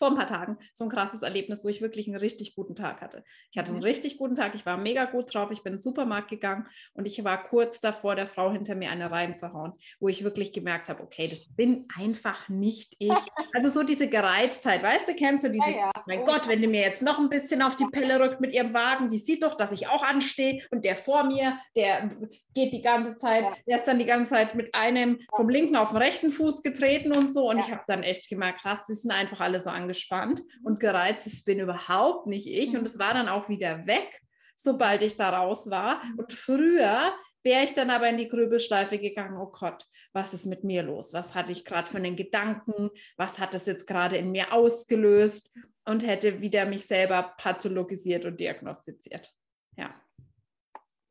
vor 0.00 0.08
ein 0.08 0.16
paar 0.16 0.26
Tagen 0.26 0.56
so 0.72 0.84
ein 0.84 0.90
krasses 0.90 1.20
Erlebnis, 1.22 1.62
wo 1.62 1.68
ich 1.68 1.82
wirklich 1.82 2.08
einen 2.08 2.16
richtig 2.16 2.54
guten 2.54 2.74
Tag 2.74 3.02
hatte. 3.02 3.22
Ich 3.50 3.58
hatte 3.58 3.68
einen 3.70 3.80
mhm. 3.80 3.84
richtig 3.84 4.16
guten 4.16 4.34
Tag, 4.34 4.54
ich 4.54 4.64
war 4.64 4.78
mega 4.78 5.04
gut 5.04 5.32
drauf, 5.32 5.50
ich 5.50 5.62
bin 5.62 5.74
in 5.74 5.76
den 5.76 5.82
Supermarkt 5.82 6.30
gegangen 6.30 6.66
und 6.94 7.06
ich 7.06 7.22
war 7.22 7.44
kurz 7.44 7.80
davor, 7.80 8.16
der 8.16 8.26
Frau 8.26 8.50
hinter 8.50 8.74
mir 8.74 8.90
eine 8.90 9.10
reinzuhauen, 9.10 9.74
wo 10.00 10.08
ich 10.08 10.24
wirklich 10.24 10.54
gemerkt 10.54 10.88
habe, 10.88 11.02
okay, 11.02 11.28
das 11.28 11.54
bin 11.54 11.86
einfach 11.98 12.48
nicht 12.48 12.96
ich. 12.98 13.10
Also 13.52 13.68
so 13.68 13.82
diese 13.82 14.08
Gereiztheit, 14.08 14.80
weißt 14.82 15.08
du, 15.08 15.14
kennst 15.14 15.44
du 15.44 15.50
dieses, 15.50 15.74
ja, 15.74 15.90
ja. 15.94 16.04
mein 16.06 16.24
Gott, 16.24 16.46
wenn 16.46 16.62
die 16.62 16.68
mir 16.68 16.82
jetzt 16.82 17.02
noch 17.02 17.18
ein 17.18 17.28
bisschen 17.28 17.62
auf 17.62 17.74
die 17.74 17.86
Pelle 17.86 18.20
rückt 18.20 18.40
mit 18.40 18.54
ihrem 18.54 18.72
Wagen, 18.72 19.08
die 19.08 19.18
sieht 19.18 19.42
doch, 19.42 19.54
dass 19.54 19.72
ich 19.72 19.88
auch 19.88 20.04
anstehe 20.04 20.62
und 20.70 20.84
der 20.84 20.94
vor 20.94 21.24
mir, 21.24 21.58
der 21.74 22.10
geht 22.54 22.72
die 22.72 22.82
ganze 22.82 23.16
Zeit, 23.16 23.44
ja. 23.44 23.54
der 23.66 23.76
ist 23.76 23.86
dann 23.86 23.98
die 23.98 24.06
ganze 24.06 24.30
Zeit 24.30 24.54
mit 24.54 24.74
einem 24.74 25.20
vom 25.34 25.48
linken 25.48 25.76
auf 25.76 25.90
den 25.90 25.98
rechten 25.98 26.30
Fuß 26.30 26.62
getreten 26.62 27.12
und 27.12 27.32
so 27.32 27.48
und 27.48 27.58
ich 27.58 27.70
habe 27.70 27.82
dann 27.86 28.02
echt 28.02 28.28
gemerkt, 28.28 28.62
krass, 28.62 28.80
die 28.88 28.94
sind 28.94 29.10
einfach 29.10 29.40
alle 29.40 29.62
so 29.62 29.70
angespannt 29.70 30.42
und 30.64 30.80
gereizt, 30.80 31.26
das 31.26 31.42
bin 31.42 31.60
überhaupt 31.60 32.26
nicht 32.26 32.46
ich. 32.46 32.76
Und 32.76 32.86
es 32.86 32.98
war 32.98 33.14
dann 33.14 33.28
auch 33.28 33.48
wieder 33.48 33.86
weg, 33.86 34.20
sobald 34.56 35.02
ich 35.02 35.16
da 35.16 35.30
raus 35.30 35.70
war. 35.70 36.02
Und 36.16 36.32
früher 36.32 37.12
wäre 37.42 37.64
ich 37.64 37.74
dann 37.74 37.90
aber 37.90 38.08
in 38.08 38.18
die 38.18 38.28
Grübelschleife 38.28 38.98
gegangen, 38.98 39.38
oh 39.38 39.50
Gott, 39.50 39.86
was 40.12 40.34
ist 40.34 40.46
mit 40.46 40.64
mir 40.64 40.82
los? 40.82 41.12
Was 41.12 41.34
hatte 41.34 41.52
ich 41.52 41.64
gerade 41.64 41.88
für 41.88 41.96
einen 41.96 42.16
Gedanken? 42.16 42.90
Was 43.16 43.38
hat 43.38 43.54
das 43.54 43.66
jetzt 43.66 43.86
gerade 43.86 44.16
in 44.16 44.30
mir 44.30 44.52
ausgelöst? 44.52 45.50
Und 45.86 46.06
hätte 46.06 46.40
wieder 46.40 46.66
mich 46.66 46.86
selber 46.86 47.34
pathologisiert 47.38 48.24
und 48.24 48.38
diagnostiziert. 48.38 49.32
Ja. 49.76 49.90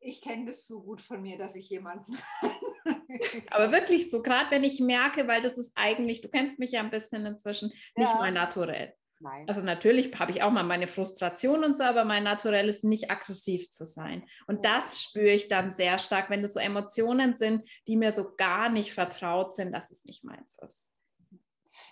Ich 0.00 0.22
kenne 0.22 0.46
das 0.46 0.66
so 0.66 0.82
gut 0.82 1.00
von 1.00 1.20
mir, 1.20 1.36
dass 1.38 1.54
ich 1.54 1.68
jemanden. 1.68 2.16
Aber 3.50 3.72
wirklich 3.72 4.10
so, 4.10 4.22
gerade 4.22 4.50
wenn 4.50 4.64
ich 4.64 4.80
merke, 4.80 5.28
weil 5.28 5.42
das 5.42 5.58
ist 5.58 5.72
eigentlich, 5.74 6.20
du 6.20 6.28
kennst 6.28 6.58
mich 6.58 6.72
ja 6.72 6.80
ein 6.80 6.90
bisschen 6.90 7.26
inzwischen, 7.26 7.68
nicht 7.96 8.10
ja. 8.10 8.16
mein 8.18 8.34
Naturell. 8.34 8.94
Nein. 9.22 9.46
Also 9.48 9.60
natürlich 9.60 10.18
habe 10.18 10.32
ich 10.32 10.42
auch 10.42 10.50
mal 10.50 10.62
meine 10.62 10.88
Frustration 10.88 11.62
und 11.62 11.76
so, 11.76 11.84
aber 11.84 12.04
mein 12.04 12.24
Naturell 12.24 12.68
ist 12.70 12.84
nicht 12.84 13.10
aggressiv 13.10 13.68
zu 13.68 13.84
sein. 13.84 14.24
Und 14.46 14.64
ja. 14.64 14.74
das 14.74 15.02
spüre 15.02 15.32
ich 15.32 15.46
dann 15.46 15.72
sehr 15.72 15.98
stark, 15.98 16.30
wenn 16.30 16.42
das 16.42 16.54
so 16.54 16.60
Emotionen 16.60 17.36
sind, 17.36 17.68
die 17.86 17.96
mir 17.96 18.12
so 18.12 18.34
gar 18.34 18.70
nicht 18.70 18.94
vertraut 18.94 19.54
sind, 19.54 19.72
dass 19.72 19.90
es 19.90 20.04
nicht 20.04 20.24
meins 20.24 20.56
ist. 20.66 20.89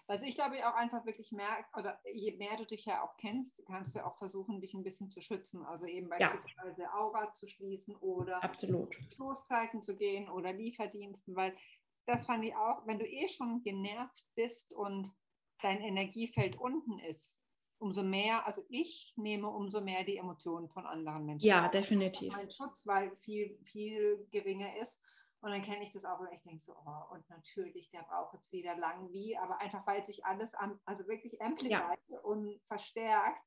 Was 0.08 0.22
ich 0.22 0.34
glaube 0.34 0.56
ich 0.56 0.64
auch 0.64 0.74
einfach 0.74 1.04
wirklich 1.04 1.32
merke, 1.32 1.68
oder 1.78 2.00
je 2.10 2.34
mehr 2.38 2.56
du 2.56 2.64
dich 2.64 2.86
ja 2.86 3.04
auch 3.04 3.16
kennst, 3.18 3.62
kannst 3.66 3.94
du 3.94 4.04
auch 4.04 4.16
versuchen, 4.16 4.60
dich 4.60 4.72
ein 4.72 4.82
bisschen 4.82 5.10
zu 5.10 5.20
schützen. 5.20 5.62
Also 5.66 5.86
eben 5.86 6.08
beispielsweise 6.08 6.82
ja. 6.82 6.94
Aura 6.94 7.34
zu 7.34 7.46
schließen 7.46 7.94
oder 7.96 8.42
Absolut. 8.42 8.96
Stoßzeiten 9.12 9.82
zu 9.82 9.96
gehen 9.96 10.30
oder 10.30 10.54
Lieferdiensten, 10.54 11.36
weil 11.36 11.54
das 12.06 12.24
fand 12.24 12.42
ich 12.42 12.56
auch, 12.56 12.86
wenn 12.86 12.98
du 12.98 13.06
eh 13.06 13.28
schon 13.28 13.62
genervt 13.62 14.24
bist 14.34 14.72
und 14.72 15.12
dein 15.60 15.82
Energiefeld 15.82 16.58
unten 16.58 16.98
ist, 17.00 17.38
umso 17.78 18.02
mehr, 18.02 18.46
also 18.46 18.64
ich 18.70 19.12
nehme 19.16 19.48
umso 19.48 19.82
mehr 19.82 20.04
die 20.04 20.16
Emotionen 20.16 20.70
von 20.70 20.86
anderen 20.86 21.26
Menschen. 21.26 21.46
Ja, 21.46 21.68
definitiv. 21.68 22.32
Mein 22.32 22.50
Schutz, 22.50 22.86
weil 22.86 23.14
viel, 23.16 23.58
viel 23.62 24.26
geringer 24.30 24.74
ist. 24.78 25.04
Und 25.40 25.52
dann 25.52 25.62
kenne 25.62 25.84
ich 25.84 25.92
das 25.92 26.04
auch, 26.04 26.18
und 26.18 26.32
ich 26.32 26.42
denke 26.42 26.60
so, 26.60 26.72
oh, 26.72 27.14
und 27.14 27.28
natürlich, 27.30 27.90
der 27.90 28.02
braucht 28.02 28.34
jetzt 28.34 28.52
wieder 28.52 28.76
lang 28.76 29.12
wie, 29.12 29.36
aber 29.38 29.60
einfach, 29.60 29.86
weil 29.86 30.04
sich 30.04 30.24
alles, 30.24 30.52
am, 30.54 30.80
also 30.84 31.06
wirklich 31.06 31.40
amplified 31.40 32.00
ja. 32.08 32.20
und 32.20 32.60
verstärkt, 32.66 33.44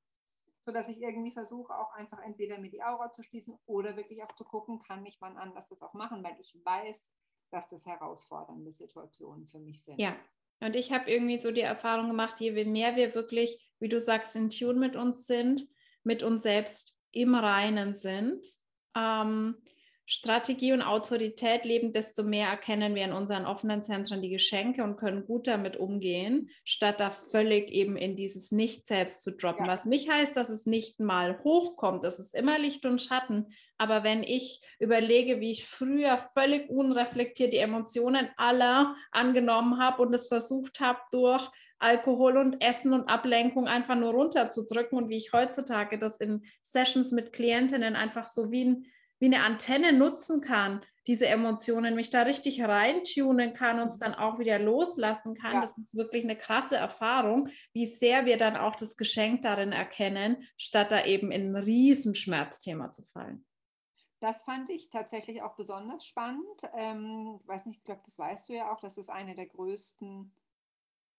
sodass 0.61 0.87
ich 0.87 1.01
irgendwie 1.01 1.31
versuche, 1.31 1.73
auch 1.73 1.91
einfach 1.93 2.19
entweder 2.19 2.59
mir 2.59 2.69
die 2.69 2.83
Aura 2.83 3.11
zu 3.11 3.23
schließen 3.23 3.57
oder 3.65 3.97
wirklich 3.97 4.23
auch 4.23 4.33
zu 4.35 4.45
gucken, 4.45 4.79
kann 4.79 5.05
ich 5.05 5.19
wann 5.19 5.37
anders 5.37 5.67
das 5.67 5.81
auch 5.81 5.93
machen, 5.93 6.23
weil 6.23 6.39
ich 6.39 6.55
weiß, 6.63 7.13
dass 7.49 7.67
das 7.67 7.85
herausfordernde 7.85 8.71
Situationen 8.71 9.47
für 9.47 9.59
mich 9.59 9.83
sind. 9.83 9.99
Ja, 9.99 10.15
und 10.61 10.75
ich 10.75 10.91
habe 10.91 11.11
irgendwie 11.11 11.41
so 11.41 11.51
die 11.51 11.61
Erfahrung 11.61 12.07
gemacht, 12.07 12.39
je 12.39 12.51
mehr 12.65 12.95
wir 12.95 13.15
wirklich, 13.15 13.73
wie 13.79 13.89
du 13.89 13.99
sagst, 13.99 14.35
in 14.35 14.49
Tune 14.49 14.79
mit 14.79 14.95
uns 14.95 15.25
sind, 15.25 15.67
mit 16.03 16.23
uns 16.23 16.43
selbst 16.43 16.95
im 17.11 17.35
Reinen 17.35 17.95
sind, 17.95 18.45
ähm, 18.95 19.57
Strategie 20.05 20.73
und 20.73 20.81
Autorität 20.81 21.63
leben, 21.63 21.93
desto 21.93 22.23
mehr 22.23 22.49
erkennen 22.49 22.95
wir 22.95 23.05
in 23.05 23.13
unseren 23.13 23.45
offenen 23.45 23.81
Zentren 23.81 24.21
die 24.21 24.29
Geschenke 24.29 24.83
und 24.83 24.97
können 24.97 25.25
gut 25.25 25.47
damit 25.47 25.77
umgehen, 25.77 26.49
statt 26.65 26.99
da 26.99 27.11
völlig 27.11 27.69
eben 27.71 27.95
in 27.95 28.15
dieses 28.15 28.51
Nicht-Selbst 28.51 29.23
zu 29.23 29.31
droppen. 29.31 29.65
Ja. 29.65 29.71
Was 29.71 29.85
nicht 29.85 30.11
heißt, 30.11 30.35
dass 30.35 30.49
es 30.49 30.65
nicht 30.65 30.99
mal 30.99 31.41
hochkommt. 31.43 32.03
Es 32.03 32.19
ist 32.19 32.35
immer 32.35 32.59
Licht 32.59 32.85
und 32.85 33.01
Schatten. 33.01 33.53
Aber 33.77 34.03
wenn 34.03 34.21
ich 34.21 34.61
überlege, 34.79 35.39
wie 35.39 35.51
ich 35.51 35.65
früher 35.65 36.29
völlig 36.33 36.69
unreflektiert 36.69 37.53
die 37.53 37.57
Emotionen 37.57 38.29
aller 38.37 38.95
angenommen 39.11 39.79
habe 39.79 40.01
und 40.01 40.13
es 40.13 40.27
versucht 40.27 40.79
habe, 40.79 40.99
durch 41.11 41.49
Alkohol 41.79 42.37
und 42.37 42.63
Essen 42.63 42.93
und 42.93 43.09
Ablenkung 43.09 43.67
einfach 43.67 43.95
nur 43.95 44.11
runterzudrücken 44.11 44.97
und 44.97 45.09
wie 45.09 45.17
ich 45.17 45.33
heutzutage 45.33 45.97
das 45.97 46.19
in 46.19 46.43
Sessions 46.61 47.11
mit 47.11 47.33
Klientinnen 47.33 47.95
einfach 47.95 48.27
so 48.27 48.51
wie 48.51 48.65
ein 48.65 48.85
wie 49.21 49.27
eine 49.27 49.43
Antenne 49.43 49.93
nutzen 49.93 50.41
kann, 50.41 50.83
diese 51.07 51.27
Emotionen, 51.27 51.95
mich 51.95 52.09
da 52.09 52.23
richtig 52.23 52.63
reintunen 52.63 53.53
kann 53.53 53.79
und 53.79 53.87
es 53.87 53.97
dann 53.97 54.13
auch 54.13 54.39
wieder 54.39 54.59
loslassen 54.59 55.35
kann. 55.35 55.53
Ja. 55.53 55.61
Das 55.61 55.77
ist 55.77 55.95
wirklich 55.95 56.23
eine 56.23 56.35
krasse 56.35 56.75
Erfahrung, 56.75 57.49
wie 57.73 57.85
sehr 57.85 58.25
wir 58.25 58.37
dann 58.37 58.57
auch 58.57 58.75
das 58.75 58.97
Geschenk 58.97 59.41
darin 59.43 59.71
erkennen, 59.71 60.43
statt 60.57 60.91
da 60.91 61.05
eben 61.05 61.31
in 61.31 61.55
ein 61.55 61.63
Riesenschmerzthema 61.63 62.91
zu 62.91 63.03
fallen. 63.03 63.45
Das 64.19 64.43
fand 64.43 64.69
ich 64.69 64.89
tatsächlich 64.89 65.41
auch 65.41 65.55
besonders 65.55 66.05
spannend. 66.05 66.61
Ähm, 66.75 67.39
weiß 67.45 67.65
nicht, 67.65 67.77
ich 67.77 67.83
glaube, 67.83 68.01
das 68.05 68.19
weißt 68.19 68.49
du 68.49 68.53
ja 68.53 68.71
auch, 68.71 68.79
das 68.79 68.97
ist 68.97 69.09
eine 69.09 69.33
der 69.33 69.47
größten 69.47 70.31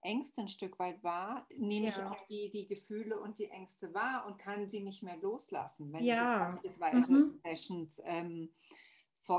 Ängste 0.03 0.43
ein 0.43 0.49
Stück 0.49 0.79
weit 0.79 1.03
wahr, 1.03 1.47
nehme 1.57 1.87
ja. 1.87 1.93
ich 1.93 2.03
auch 2.03 2.20
die, 2.27 2.51
die 2.51 2.66
Gefühle 2.66 3.19
und 3.20 3.39
die 3.39 3.49
Ängste 3.49 3.95
wahr 3.95 4.27
und 4.27 4.39
kann 4.39 4.69
sie 4.69 4.81
nicht 4.81 5.03
mehr 5.03 5.16
loslassen, 5.16 5.93
wenn 5.93 6.05
ja. 6.05 6.59
ich 6.62 6.79
weitere 6.81 7.12
mhm. 7.12 7.35
Sessions 7.43 8.01
ähm, 8.05 8.51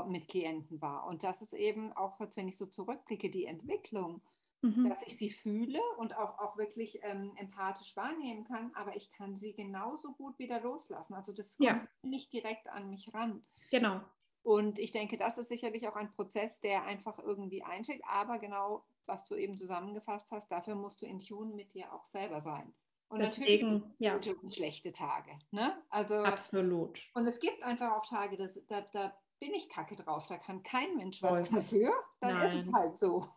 mit 0.08 0.28
Klienten 0.28 0.80
war. 0.80 1.06
Und 1.06 1.22
das 1.22 1.42
ist 1.42 1.52
eben 1.52 1.92
auch, 1.92 2.18
wenn 2.18 2.48
ich 2.48 2.56
so 2.56 2.66
zurückblicke, 2.66 3.30
die 3.30 3.44
Entwicklung, 3.44 4.22
mhm. 4.62 4.88
dass 4.88 5.02
ich 5.02 5.16
sie 5.16 5.30
fühle 5.30 5.80
und 5.98 6.16
auch, 6.16 6.38
auch 6.38 6.56
wirklich 6.56 7.00
ähm, 7.02 7.32
empathisch 7.36 7.94
wahrnehmen 7.96 8.44
kann, 8.44 8.72
aber 8.74 8.96
ich 8.96 9.12
kann 9.12 9.36
sie 9.36 9.52
genauso 9.52 10.12
gut 10.12 10.38
wieder 10.38 10.60
loslassen. 10.60 11.14
Also 11.14 11.32
das 11.32 11.56
kommt 11.56 11.68
ja. 11.68 11.88
nicht 12.02 12.32
direkt 12.32 12.68
an 12.68 12.88
mich 12.88 13.12
ran. 13.12 13.44
Genau. 13.70 14.00
Und 14.42 14.78
ich 14.78 14.92
denke, 14.92 15.16
das 15.16 15.38
ist 15.38 15.48
sicherlich 15.48 15.88
auch 15.88 15.96
ein 15.96 16.12
Prozess, 16.12 16.60
der 16.60 16.84
einfach 16.84 17.18
irgendwie 17.18 17.62
einsteigt, 17.62 18.04
aber 18.06 18.38
genau 18.38 18.84
was 19.06 19.24
du 19.24 19.34
eben 19.34 19.56
zusammengefasst 19.56 20.30
hast, 20.30 20.50
dafür 20.50 20.74
musst 20.74 21.02
du 21.02 21.06
in 21.06 21.18
Tune 21.18 21.54
mit 21.54 21.74
dir 21.74 21.92
auch 21.92 22.04
selber 22.04 22.40
sein. 22.40 22.74
Und 23.08 23.20
Deswegen, 23.20 23.68
natürlich 23.68 24.00
ja. 24.00 24.14
gute 24.14 24.34
und 24.36 24.52
schlechte 24.52 24.92
Tage. 24.92 25.30
Ne? 25.50 25.76
Also, 25.90 26.16
Absolut. 26.16 27.00
Und 27.14 27.28
es 27.28 27.38
gibt 27.38 27.62
einfach 27.62 27.92
auch 27.92 28.06
Tage, 28.06 28.36
das, 28.36 28.58
da, 28.66 28.80
da 28.92 29.16
bin 29.40 29.54
ich 29.54 29.68
kacke 29.68 29.94
drauf, 29.94 30.26
da 30.26 30.38
kann 30.38 30.62
kein 30.62 30.96
Mensch 30.96 31.22
was 31.22 31.48
Voll. 31.48 31.58
dafür, 31.58 31.92
dann 32.20 32.38
Nein. 32.38 32.58
ist 32.58 32.66
es 32.66 32.72
halt 32.72 32.98
so. 32.98 33.28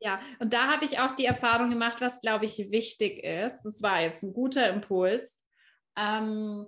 Ja, 0.00 0.20
und 0.40 0.52
da 0.52 0.70
habe 0.70 0.84
ich 0.84 0.98
auch 0.98 1.12
die 1.12 1.24
Erfahrung 1.24 1.70
gemacht, 1.70 2.02
was, 2.02 2.20
glaube 2.20 2.44
ich, 2.44 2.70
wichtig 2.70 3.24
ist. 3.24 3.62
Das 3.62 3.80
war 3.80 4.02
jetzt 4.02 4.22
ein 4.22 4.34
guter 4.34 4.68
Impuls. 4.68 5.40
Ähm, 5.96 6.66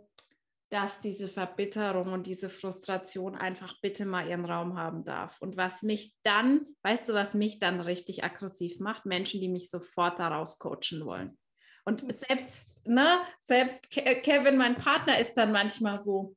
dass 0.73 1.01
diese 1.01 1.29
Verbitterung 1.29 2.15
und 2.15 2.27
diese 2.27 2.49
Frustration 2.49 3.35
einfach 3.35 3.79
bitte 3.83 4.07
mal 4.07 4.27
ihren 4.27 4.47
Raum 4.47 4.79
haben 4.79 5.05
darf. 5.05 5.39
Und 5.43 5.59
was 5.59 5.83
mich 5.83 6.15
dann, 6.23 6.65
weißt 6.83 7.11
du, 7.11 7.13
was 7.13 7.35
mich 7.35 7.59
dann 7.59 7.83
richtig 7.83 8.25
aggressiv 8.25 8.81
macht? 8.81 9.05
Menschen, 9.05 9.43
die 9.43 9.51
mich 9.51 9.69
sofort 9.69 10.19
daraus 10.19 10.59
coachen 10.59 11.05
wollen. 11.05 11.37
Und 11.85 12.01
hm. 12.01 12.09
selbst, 12.17 12.57
ne, 12.87 13.21
selbst 13.45 13.91
Kevin, 13.91 14.57
mein 14.57 14.77
Partner, 14.77 15.19
ist 15.19 15.35
dann 15.35 15.53
manchmal 15.53 16.03
so, 16.03 16.37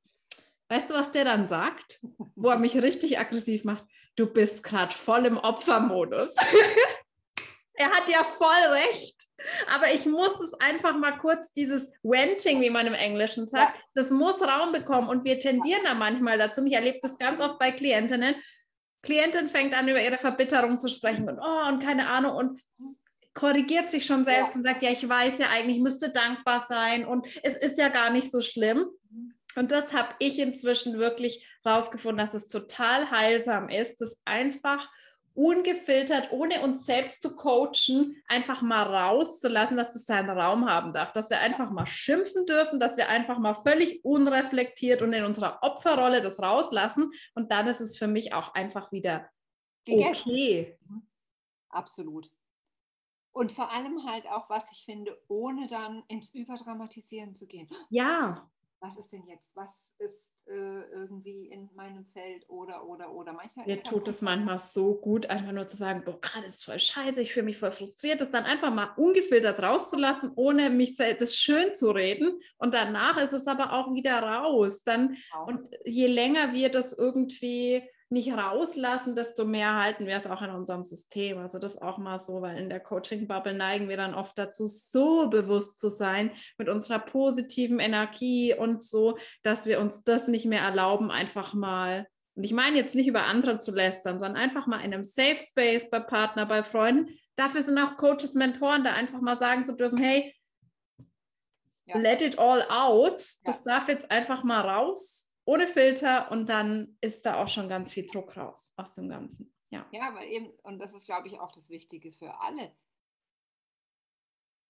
weißt 0.68 0.90
du, 0.90 0.96
was 0.96 1.12
der 1.12 1.24
dann 1.24 1.48
sagt? 1.48 2.02
Wo 2.36 2.50
er 2.50 2.60
mich 2.60 2.76
richtig 2.76 3.18
aggressiv 3.18 3.64
macht? 3.64 3.86
Du 4.18 4.26
bist 4.26 4.64
gerade 4.64 4.94
voll 4.94 5.28
im 5.28 5.38
Opfermodus. 5.38 6.36
er 7.76 7.90
hat 7.90 8.10
ja 8.10 8.26
voll 8.26 8.74
recht. 8.74 9.25
Aber 9.74 9.94
ich 9.94 10.06
muss 10.06 10.40
es 10.40 10.54
einfach 10.60 10.98
mal 10.98 11.18
kurz, 11.18 11.52
dieses 11.54 11.92
Wenting, 12.04 12.62
wie 12.62 12.70
man 12.70 12.88
im 12.88 12.94
Englischen 12.94 13.48
sagt, 13.48 13.76
ja. 13.76 13.82
das 13.94 14.10
muss 14.10 14.42
Raum 14.42 14.72
bekommen. 14.72 15.10
Und 15.10 15.26
wir 15.26 15.40
tendieren 15.40 15.84
da 15.84 15.94
manchmal 15.94 16.38
dazu. 16.38 16.64
Ich 16.66 16.74
erlebe 16.74 17.00
das 17.02 17.18
ganz 17.18 17.42
oft 17.42 17.60
bei 17.60 17.72
Klientinnen. 17.72 18.36
Klientin 19.02 19.50
fängt 19.50 19.78
an, 19.78 19.88
über 19.88 20.02
ihre 20.02 20.18
Verbitterung 20.18 20.80
zu 20.80 20.88
sprechen 20.88 21.30
und 21.30 21.40
oh, 21.40 21.68
und 21.68 21.82
keine 21.82 22.10
Ahnung 22.10 22.36
und 22.36 22.62
korrigiert 23.36 23.92
sich 23.92 24.06
schon 24.06 24.26
selbst 24.26 24.52
ja. 24.52 24.56
und 24.56 24.64
sagt, 24.64 24.82
ja, 24.82 24.90
ich 24.90 25.08
weiß 25.08 25.38
ja 25.38 25.48
eigentlich, 25.54 25.78
ich 25.78 25.84
müsste 25.84 26.10
dankbar 26.10 26.66
sein 26.68 27.06
und 27.06 27.28
es 27.44 27.54
ist 27.54 27.78
ja 27.78 27.90
gar 27.90 28.10
nicht 28.10 28.32
so 28.32 28.42
schlimm. 28.42 28.88
Und 29.56 29.72
das 29.72 29.94
habe 29.94 30.10
ich 30.20 30.40
inzwischen 30.40 30.98
wirklich 30.98 31.48
rausgefunden, 31.66 32.18
dass 32.18 32.34
es 32.34 32.48
total 32.48 33.12
heilsam 33.12 33.70
ist, 33.70 34.02
das 34.02 34.20
einfach 34.26 34.90
ungefiltert, 35.36 36.32
ohne 36.32 36.62
uns 36.62 36.86
selbst 36.86 37.22
zu 37.22 37.36
coachen, 37.36 38.22
einfach 38.28 38.62
mal 38.62 38.84
rauszulassen, 38.84 39.78
dass 39.78 39.94
das 39.94 40.06
seinen 40.06 40.30
Raum 40.30 40.70
haben 40.70 40.94
darf, 40.94 41.12
dass 41.12 41.30
wir 41.30 41.40
einfach 41.40 41.70
mal 41.72 41.86
schimpfen 41.86 42.46
dürfen, 42.46 42.80
dass 42.80 42.98
wir 42.98 43.10
einfach 43.10 43.38
mal 43.38 43.54
völlig 43.54 44.04
unreflektiert 44.04 45.02
und 45.02 45.14
in 45.14 45.26
unserer 45.26 45.60
Opferrolle 45.62 46.22
das 46.22 46.42
rauslassen 46.42 47.12
und 47.36 47.52
dann 47.52 47.68
ist 47.68 47.82
es 47.82 47.98
für 47.98 48.08
mich 48.08 48.34
auch 48.34 48.54
einfach 48.54 48.92
wieder 48.92 49.30
okay. 49.88 50.78
Absolut. 51.70 52.32
Und 53.34 53.52
vor 53.52 53.70
allem 53.72 54.10
halt 54.10 54.28
auch, 54.28 54.50
was 54.50 54.72
ich 54.72 54.86
finde, 54.86 55.22
ohne 55.28 55.68
dann 55.68 56.04
ins 56.08 56.34
Überdramatisieren 56.34 57.36
zu 57.36 57.46
gehen. 57.48 57.70
Ja. 57.90 58.50
Was 58.86 58.98
ist 58.98 59.14
denn 59.14 59.26
jetzt? 59.26 59.56
Was 59.56 59.96
ist 59.98 60.32
äh, 60.48 60.82
irgendwie 60.92 61.48
in 61.48 61.72
meinem 61.74 62.06
Feld 62.14 62.48
oder, 62.50 62.86
oder, 62.86 63.12
oder. 63.12 63.34
Manchmal 63.34 63.66
Mir 63.66 63.82
tut 63.82 64.08
es 64.08 64.22
manchmal 64.22 64.60
so 64.60 64.94
gut, 64.94 65.26
einfach 65.26 65.52
nur 65.52 65.68
zu 65.68 65.76
sagen, 65.76 66.04
boah, 66.06 66.22
gerade 66.22 66.46
ist 66.46 66.64
voll 66.64 66.78
scheiße, 66.78 67.20
ich 67.20 67.34
fühle 67.34 67.46
mich 67.46 67.58
voll 67.58 67.72
frustriert, 67.72 68.22
das 68.22 68.30
dann 68.30 68.44
einfach 68.44 68.72
mal 68.72 68.94
ungefiltert 68.96 69.60
rauszulassen, 69.64 70.34
ohne 70.36 70.70
mich 70.70 70.98
das 70.98 71.36
schön 71.36 71.74
zu 71.74 71.90
reden. 71.90 72.40
Und 72.60 72.76
danach 72.76 73.18
ist 73.18 73.34
es 73.34 73.48
aber 73.48 73.74
auch 73.74 73.92
wieder 73.96 74.20
raus. 74.20 74.84
Dann, 74.84 75.18
genau. 75.32 75.48
und 75.48 75.76
je 75.84 76.06
länger 76.06 76.54
wir 76.54 76.70
das 76.70 76.96
irgendwie 76.96 77.82
nicht 78.16 78.32
rauslassen, 78.32 79.14
desto 79.14 79.44
mehr 79.44 79.76
halten 79.76 80.08
wir 80.08 80.16
es 80.16 80.26
auch 80.26 80.42
in 80.42 80.50
unserem 80.50 80.86
System. 80.86 81.38
Also 81.38 81.60
das 81.60 81.82
auch 81.82 81.98
mal 81.98 82.18
so, 82.18 82.42
weil 82.42 82.58
in 82.58 82.70
der 82.70 82.80
Coaching-Bubble 82.80 83.54
neigen 83.54 83.90
wir 83.90 83.98
dann 83.98 84.16
oft 84.16 84.38
dazu, 84.38 84.68
so 84.68 85.30
bewusst 85.30 85.80
zu 85.80 85.90
sein 85.90 86.32
mit 86.58 86.70
unserer 86.70 87.00
positiven 87.00 87.80
Energie 87.80 88.56
und 88.56 88.84
so, 88.84 89.18
dass 89.44 89.66
wir 89.66 89.82
uns 89.82 90.04
das 90.06 90.30
nicht 90.30 90.46
mehr 90.46 90.62
erlauben, 90.62 91.12
einfach 91.12 91.54
mal, 91.54 92.08
und 92.36 92.46
ich 92.46 92.54
meine 92.54 92.78
jetzt 92.78 92.96
nicht 92.96 93.08
über 93.08 93.24
andere 93.24 93.60
zu 93.60 93.72
lästern, 93.72 94.18
sondern 94.18 94.42
einfach 94.42 94.66
mal 94.66 94.80
in 94.80 94.94
einem 94.94 95.04
Safe 95.04 95.38
Space 95.38 95.90
bei 95.90 96.00
Partner, 96.00 96.46
bei 96.46 96.64
Freunden. 96.64 97.14
Dafür 97.36 97.64
sind 97.64 97.78
auch 97.78 97.98
Coaches, 97.98 98.34
Mentoren, 98.34 98.86
da 98.86 98.94
einfach 98.94 99.20
mal 99.20 99.36
sagen 99.36 99.66
zu 99.66 99.74
dürfen, 99.74 99.98
hey, 99.98 100.34
ja. 101.86 101.98
let 101.98 102.22
it 102.22 102.40
all 102.40 102.64
out. 102.70 103.22
Das 103.44 103.58
ja. 103.58 103.62
darf 103.66 103.90
jetzt 103.90 104.10
einfach 104.10 104.46
mal 104.46 104.62
raus 104.62 105.26
ohne 105.46 105.68
Filter 105.68 106.32
und 106.32 106.50
dann 106.50 106.98
ist 107.02 107.26
da 107.26 107.42
auch 107.42 107.48
schon 107.48 107.70
ganz 107.70 107.92
viel 107.92 108.06
Druck 108.06 108.36
raus 108.36 108.74
aus 108.76 108.96
dem 108.96 109.10
Ganzen. 109.10 109.54
Ja, 109.70 109.86
ja 109.92 110.14
weil 110.14 110.28
eben, 110.28 110.50
und 110.64 110.80
das 110.80 110.94
ist, 110.94 111.06
glaube 111.06 111.28
ich, 111.28 111.40
auch 111.40 111.52
das 111.52 111.70
Wichtige 111.70 112.12
für 112.12 112.40
alle 112.42 112.72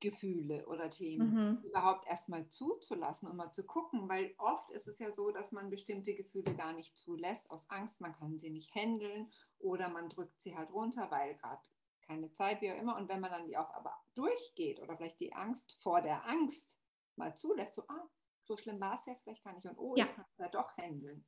Gefühle 0.01 0.65
oder 0.67 0.89
Themen, 0.89 1.33
mhm. 1.33 1.63
überhaupt 1.63 2.05
erstmal 2.07 2.47
zuzulassen 2.49 3.29
und 3.29 3.37
mal 3.37 3.51
zu 3.53 3.63
gucken, 3.63 4.09
weil 4.09 4.35
oft 4.37 4.69
ist 4.71 4.87
es 4.87 4.99
ja 4.99 5.11
so, 5.11 5.31
dass 5.31 5.51
man 5.51 5.69
bestimmte 5.69 6.13
Gefühle 6.13 6.55
gar 6.55 6.73
nicht 6.73 6.97
zulässt, 6.97 7.49
aus 7.49 7.69
Angst, 7.69 8.01
man 8.01 8.13
kann 8.13 8.37
sie 8.37 8.49
nicht 8.49 8.75
handeln 8.75 9.31
oder 9.57 9.89
man 9.89 10.09
drückt 10.09 10.39
sie 10.39 10.55
halt 10.55 10.71
runter, 10.71 11.09
weil 11.09 11.35
gerade 11.35 11.61
keine 12.01 12.31
Zeit, 12.33 12.61
wie 12.61 12.71
auch 12.71 12.77
immer. 12.77 12.97
Und 12.97 13.09
wenn 13.09 13.19
man 13.19 13.31
dann 13.31 13.47
die 13.47 13.57
auch 13.57 13.73
aber 13.73 13.95
durchgeht 14.13 14.79
oder 14.79 14.95
vielleicht 14.95 15.19
die 15.19 15.33
Angst 15.33 15.75
vor 15.81 16.01
der 16.01 16.27
Angst 16.27 16.79
mal 17.15 17.35
zulässt, 17.35 17.75
so, 17.75 17.83
ah, 17.87 18.07
so 18.45 18.57
schlimm 18.57 18.79
war 18.79 18.95
es 18.95 19.05
ja 19.05 19.15
vielleicht 19.23 19.43
gar 19.43 19.53
nicht 19.53 19.65
und 19.65 19.77
oh, 19.77 19.95
ja. 19.95 20.05
ich 20.05 20.15
kann 20.15 20.25
es 20.29 20.37
ja 20.37 20.49
doch 20.49 20.77
handeln. 20.77 21.25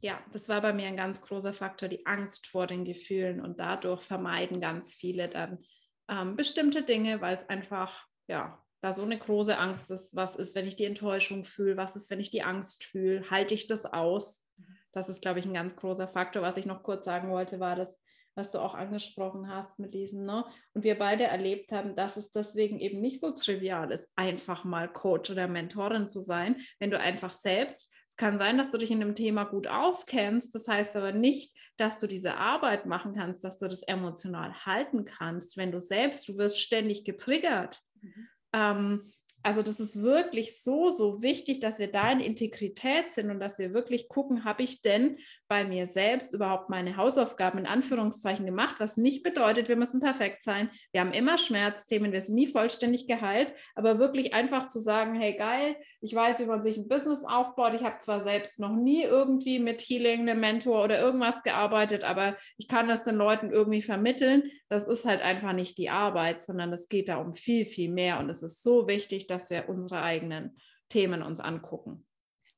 Ja, 0.00 0.20
das 0.32 0.48
war 0.48 0.60
bei 0.60 0.72
mir 0.72 0.88
ein 0.88 0.96
ganz 0.96 1.20
großer 1.20 1.52
Faktor, 1.52 1.88
die 1.88 2.06
Angst 2.06 2.46
vor 2.48 2.66
den 2.66 2.84
Gefühlen 2.84 3.40
und 3.40 3.60
dadurch 3.60 4.02
vermeiden 4.02 4.60
ganz 4.60 4.92
viele 4.92 5.28
dann 5.28 5.64
ähm, 6.08 6.34
bestimmte 6.34 6.82
Dinge, 6.82 7.20
weil 7.20 7.36
es 7.36 7.48
einfach, 7.48 8.06
ja, 8.26 8.60
da 8.80 8.92
so 8.92 9.02
eine 9.02 9.16
große 9.16 9.56
Angst 9.56 9.92
ist, 9.92 10.16
was 10.16 10.34
ist, 10.34 10.56
wenn 10.56 10.66
ich 10.66 10.74
die 10.74 10.86
Enttäuschung 10.86 11.44
fühle, 11.44 11.76
was 11.76 11.94
ist, 11.94 12.10
wenn 12.10 12.18
ich 12.18 12.30
die 12.30 12.42
Angst 12.42 12.82
fühle, 12.82 13.30
halte 13.30 13.54
ich 13.54 13.68
das 13.68 13.86
aus? 13.86 14.48
Mhm. 14.56 14.76
Das 14.90 15.08
ist, 15.08 15.22
glaube 15.22 15.38
ich, 15.38 15.46
ein 15.46 15.54
ganz 15.54 15.76
großer 15.76 16.08
Faktor. 16.08 16.42
Was 16.42 16.56
ich 16.56 16.66
noch 16.66 16.82
kurz 16.82 17.04
sagen 17.04 17.30
wollte, 17.30 17.60
war, 17.60 17.76
dass 17.76 18.01
was 18.34 18.50
du 18.50 18.58
auch 18.58 18.74
angesprochen 18.74 19.48
hast 19.48 19.78
mit 19.78 19.94
diesem, 19.94 20.24
ne? 20.24 20.44
Und 20.74 20.84
wir 20.84 20.98
beide 20.98 21.24
erlebt 21.24 21.72
haben, 21.72 21.96
dass 21.96 22.16
es 22.16 22.32
deswegen 22.32 22.78
eben 22.78 23.00
nicht 23.00 23.20
so 23.20 23.32
trivial 23.32 23.90
ist, 23.92 24.08
einfach 24.16 24.64
mal 24.64 24.92
Coach 24.92 25.30
oder 25.30 25.48
Mentorin 25.48 26.08
zu 26.08 26.20
sein, 26.20 26.56
wenn 26.78 26.90
du 26.90 26.98
einfach 26.98 27.32
selbst, 27.32 27.92
es 28.12 28.16
kann 28.18 28.38
sein, 28.38 28.58
dass 28.58 28.70
du 28.70 28.76
dich 28.76 28.90
in 28.90 29.00
dem 29.00 29.14
Thema 29.14 29.44
gut 29.44 29.66
auskennst, 29.66 30.54
das 30.54 30.68
heißt 30.68 30.96
aber 30.96 31.12
nicht, 31.12 31.56
dass 31.78 31.98
du 31.98 32.06
diese 32.06 32.36
Arbeit 32.36 32.84
machen 32.84 33.14
kannst, 33.14 33.42
dass 33.42 33.58
du 33.58 33.68
das 33.68 33.82
emotional 33.82 34.66
halten 34.66 35.06
kannst, 35.06 35.56
wenn 35.56 35.72
du 35.72 35.80
selbst, 35.80 36.28
du 36.28 36.36
wirst 36.36 36.60
ständig 36.60 37.04
getriggert. 37.04 37.80
Mhm. 38.02 38.28
Ähm, 38.52 39.12
also 39.42 39.62
das 39.62 39.80
ist 39.80 40.02
wirklich 40.02 40.62
so, 40.62 40.90
so 40.90 41.22
wichtig, 41.22 41.60
dass 41.60 41.78
wir 41.78 41.90
da 41.90 42.10
in 42.12 42.20
Integrität 42.20 43.12
sind 43.12 43.30
und 43.30 43.40
dass 43.40 43.58
wir 43.58 43.74
wirklich 43.74 44.08
gucken, 44.08 44.44
habe 44.44 44.62
ich 44.62 44.82
denn 44.82 45.18
bei 45.48 45.64
mir 45.64 45.86
selbst 45.86 46.32
überhaupt 46.32 46.70
meine 46.70 46.96
Hausaufgaben 46.96 47.58
in 47.58 47.66
Anführungszeichen 47.66 48.46
gemacht, 48.46 48.76
was 48.78 48.96
nicht 48.96 49.22
bedeutet, 49.22 49.68
wir 49.68 49.76
müssen 49.76 50.00
perfekt 50.00 50.42
sein. 50.42 50.70
Wir 50.92 51.02
haben 51.02 51.12
immer 51.12 51.36
Schmerzthemen, 51.36 52.12
wir 52.12 52.22
sind 52.22 52.36
nie 52.36 52.46
vollständig 52.46 53.06
geheilt, 53.06 53.52
aber 53.74 53.98
wirklich 53.98 54.32
einfach 54.32 54.68
zu 54.68 54.78
sagen, 54.78 55.14
hey 55.14 55.36
geil, 55.36 55.76
ich 56.00 56.14
weiß, 56.14 56.38
wie 56.38 56.46
man 56.46 56.62
sich 56.62 56.78
ein 56.78 56.88
Business 56.88 57.22
aufbaut. 57.24 57.74
Ich 57.74 57.82
habe 57.82 57.98
zwar 57.98 58.22
selbst 58.22 58.60
noch 58.60 58.74
nie 58.74 59.02
irgendwie 59.02 59.58
mit 59.58 59.82
Healing, 59.82 60.22
einem 60.22 60.40
Mentor 60.40 60.84
oder 60.84 61.00
irgendwas 61.00 61.42
gearbeitet, 61.42 62.02
aber 62.02 62.36
ich 62.56 62.66
kann 62.66 62.88
das 62.88 63.02
den 63.02 63.16
Leuten 63.16 63.50
irgendwie 63.50 63.82
vermitteln. 63.82 64.44
Das 64.70 64.88
ist 64.88 65.04
halt 65.04 65.20
einfach 65.20 65.52
nicht 65.52 65.76
die 65.76 65.90
Arbeit, 65.90 66.42
sondern 66.42 66.72
es 66.72 66.88
geht 66.88 67.10
da 67.10 67.16
um 67.16 67.34
viel, 67.34 67.66
viel 67.66 67.90
mehr 67.90 68.20
und 68.20 68.30
es 68.30 68.42
ist 68.42 68.62
so 68.62 68.88
wichtig, 68.88 69.26
dass 69.32 69.50
wir 69.50 69.68
unsere 69.68 70.02
eigenen 70.02 70.58
Themen 70.88 71.22
uns 71.22 71.40
angucken. 71.40 72.06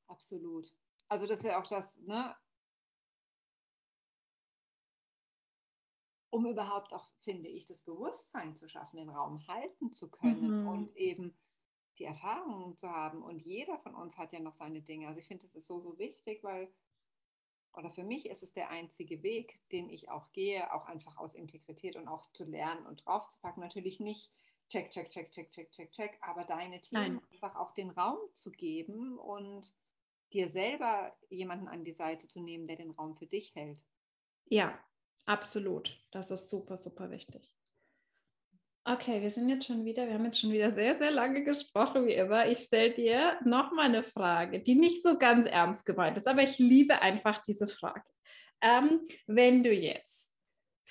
Absolut. 0.06 0.66
Also 1.08 1.26
das 1.26 1.38
ist 1.38 1.44
ja 1.44 1.60
auch 1.60 1.68
das, 1.68 1.96
ne? 2.00 2.34
um 6.34 6.46
überhaupt 6.46 6.92
auch, 6.92 7.08
finde 7.20 7.48
ich, 7.48 7.64
das 7.64 7.82
Bewusstsein 7.82 8.56
zu 8.56 8.68
schaffen, 8.68 8.96
den 8.96 9.08
Raum 9.08 9.46
halten 9.46 9.92
zu 9.92 10.10
können 10.10 10.62
mhm. 10.62 10.68
und 10.68 10.96
eben 10.96 11.32
die 11.98 12.04
Erfahrungen 12.04 12.76
zu 12.76 12.90
haben. 12.90 13.22
Und 13.22 13.38
jeder 13.38 13.78
von 13.78 13.94
uns 13.94 14.18
hat 14.18 14.32
ja 14.32 14.40
noch 14.40 14.56
seine 14.56 14.82
Dinge. 14.82 15.06
Also 15.06 15.20
ich 15.20 15.28
finde, 15.28 15.44
das 15.46 15.54
ist 15.54 15.68
so, 15.68 15.78
so 15.78 15.96
wichtig, 15.96 16.42
weil, 16.42 16.68
oder 17.72 17.92
für 17.92 18.02
mich 18.02 18.28
ist 18.28 18.42
es 18.42 18.52
der 18.52 18.68
einzige 18.70 19.22
Weg, 19.22 19.60
den 19.70 19.88
ich 19.88 20.08
auch 20.08 20.32
gehe, 20.32 20.74
auch 20.74 20.86
einfach 20.86 21.18
aus 21.18 21.36
Integrität 21.36 21.94
und 21.94 22.08
auch 22.08 22.26
zu 22.32 22.42
lernen 22.42 22.84
und 22.84 23.06
draufzupacken. 23.06 23.62
Natürlich 23.62 24.00
nicht 24.00 24.32
check, 24.68 24.90
check, 24.90 25.10
check, 25.10 25.30
check, 25.30 25.50
check, 25.50 25.70
check, 25.70 25.92
check, 25.92 26.18
aber 26.20 26.44
deine 26.44 26.80
Themen 26.80 27.14
Nein. 27.14 27.20
einfach 27.32 27.56
auch 27.56 27.72
den 27.74 27.90
Raum 27.90 28.18
zu 28.34 28.50
geben 28.50 29.18
und 29.18 29.72
dir 30.32 30.48
selber 30.48 31.16
jemanden 31.30 31.68
an 31.68 31.84
die 31.84 31.92
Seite 31.92 32.28
zu 32.28 32.40
nehmen, 32.40 32.66
der 32.66 32.76
den 32.76 32.90
Raum 32.90 33.16
für 33.16 33.26
dich 33.26 33.54
hält. 33.54 33.78
Ja, 34.46 34.78
absolut. 35.26 35.98
Das 36.10 36.30
ist 36.30 36.50
super, 36.50 36.78
super 36.78 37.10
wichtig. 37.10 37.54
Okay, 38.86 39.22
wir 39.22 39.30
sind 39.30 39.48
jetzt 39.48 39.66
schon 39.66 39.86
wieder, 39.86 40.06
wir 40.06 40.12
haben 40.12 40.26
jetzt 40.26 40.40
schon 40.40 40.52
wieder 40.52 40.70
sehr, 40.70 40.98
sehr 40.98 41.10
lange 41.10 41.42
gesprochen, 41.42 42.06
wie 42.06 42.12
immer. 42.12 42.46
Ich 42.48 42.58
stelle 42.58 42.92
dir 42.92 43.38
noch 43.42 43.72
mal 43.72 43.86
eine 43.86 44.02
Frage, 44.02 44.60
die 44.60 44.74
nicht 44.74 45.02
so 45.02 45.16
ganz 45.16 45.48
ernst 45.48 45.86
gemeint 45.86 46.18
ist, 46.18 46.28
aber 46.28 46.42
ich 46.42 46.58
liebe 46.58 47.00
einfach 47.00 47.38
diese 47.38 47.66
Frage. 47.66 48.04
Ähm, 48.60 49.00
wenn 49.26 49.62
du 49.62 49.72
jetzt 49.72 50.33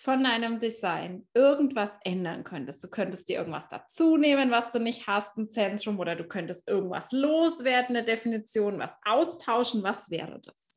von 0.04 0.24
deinem 0.24 0.60
Design 0.60 1.26
irgendwas 1.34 1.90
ändern 2.04 2.44
könntest. 2.44 2.84
Du 2.84 2.90
könntest 2.90 3.30
dir 3.30 3.38
irgendwas 3.38 3.70
dazu 3.70 4.18
nehmen, 4.18 4.52
was 4.52 4.70
du 4.72 4.80
nicht 4.80 5.08
hast, 5.08 5.38
ein 5.38 5.52
Zentrum, 5.52 5.98
oder 6.00 6.16
du 6.16 6.26
könntest 6.26 6.68
irgendwas 6.70 7.12
loswerden, 7.14 7.96
eine 7.96 8.06
Definition, 8.06 8.80
was 8.80 9.00
austauschen. 9.06 9.82
Was 9.82 10.10
wäre 10.10 10.42
das? 10.42 10.76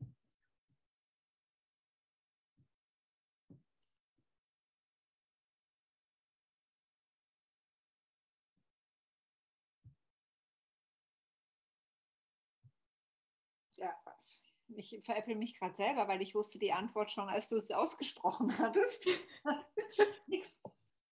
Ich 14.75 14.99
veräpple 15.03 15.35
mich 15.35 15.59
gerade 15.59 15.75
selber, 15.75 16.07
weil 16.07 16.21
ich 16.21 16.35
wusste 16.35 16.59
die 16.59 16.73
Antwort 16.73 17.11
schon, 17.11 17.29
als 17.29 17.49
du 17.49 17.55
es 17.55 17.69
ausgesprochen 17.71 18.57
hattest. 18.57 19.07
Nix. 20.27 20.59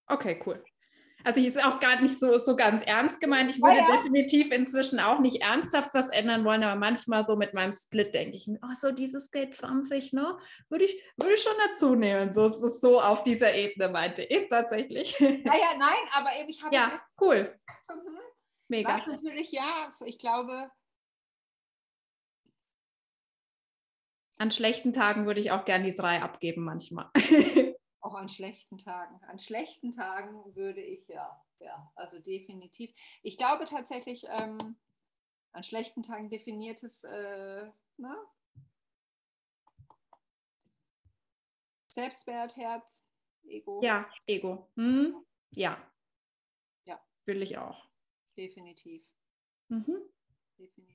Okay, 0.08 0.40
cool. 0.46 0.64
Also 1.24 1.40
ich 1.40 1.48
ist 1.48 1.64
auch 1.64 1.80
gar 1.80 2.00
nicht 2.02 2.20
so, 2.20 2.38
so 2.38 2.56
ganz 2.56 2.84
ernst 2.84 3.20
gemeint. 3.20 3.50
Ich 3.50 3.60
würde 3.60 3.78
ja, 3.78 3.90
ja. 3.90 3.98
definitiv 3.98 4.52
inzwischen 4.52 5.00
auch 5.00 5.20
nicht 5.20 5.42
ernsthaft 5.42 5.90
was 5.94 6.10
ändern 6.10 6.46
wollen, 6.46 6.64
aber 6.64 6.80
manchmal 6.80 7.26
so 7.26 7.36
mit 7.36 7.56
meinem 7.56 7.74
Split 7.74 8.14
denke 8.14 8.38
ich 8.38 8.46
mir, 8.48 8.60
oh, 8.62 8.76
so 8.80 8.92
dieses 8.92 9.32
Gate 9.32 9.56
20, 9.56 10.14
ne? 10.14 10.38
Würde 10.70 10.86
ich, 10.86 11.02
würde 11.18 11.34
ich 11.34 11.42
schon 11.42 11.56
dazu 11.68 11.96
nehmen. 11.96 12.32
So, 12.32 12.50
so, 12.50 12.68
so 12.68 13.02
auf 13.02 13.24
dieser 13.24 13.56
Ebene 13.56 13.90
meinte 13.90 14.22
ich 14.22 14.48
tatsächlich. 14.50 15.20
Naja, 15.20 15.34
nein, 15.80 16.10
aber 16.16 16.30
eben 16.40 16.50
ich 16.50 16.62
habe. 16.62 16.76
Ja, 16.76 17.02
cool. 17.20 17.58
Hm, 17.90 18.00
Mega. 18.68 18.90
Was 18.90 19.08
natürlich, 19.08 19.52
ja, 19.52 19.94
ich 20.06 20.20
glaube, 20.20 20.70
An 24.38 24.52
schlechten 24.52 24.92
Tagen 24.92 25.26
würde 25.26 25.40
ich 25.40 25.52
auch 25.52 25.66
gern 25.66 25.84
die 25.84 25.96
drei 25.96 26.22
abgeben 26.22 26.64
manchmal. 26.64 27.10
auch 28.02 28.16
an 28.16 28.30
schlechten 28.30 28.78
Tagen. 28.78 29.20
An 29.26 29.40
schlechten 29.40 29.92
Tagen 29.92 30.56
würde 30.56 30.82
ich 30.82 31.08
ja, 31.08 31.42
ja, 31.60 31.92
also 31.96 32.20
definitiv. 32.20 32.92
Ich 33.24 33.38
glaube 33.38 33.66
tatsächlich, 33.66 34.26
ähm, 34.30 34.78
an 35.54 35.64
schlechten 35.64 36.04
Tagen 36.04 36.30
definiertes, 36.30 37.06
äh, 37.06 37.72
na? 37.98 38.18
Selbstwert, 41.88 42.58
Herz, 42.58 43.06
Ego. 43.46 43.82
Ja, 43.82 44.10
Ego. 44.28 44.70
Hm? 44.76 45.26
Ja. 45.52 45.82
Ja. 46.84 47.02
Will 47.24 47.42
ich 47.42 47.58
auch. 47.58 47.88
Definitiv. 48.36 49.02
Mhm. 49.70 50.02
Definitiv. 50.60 50.95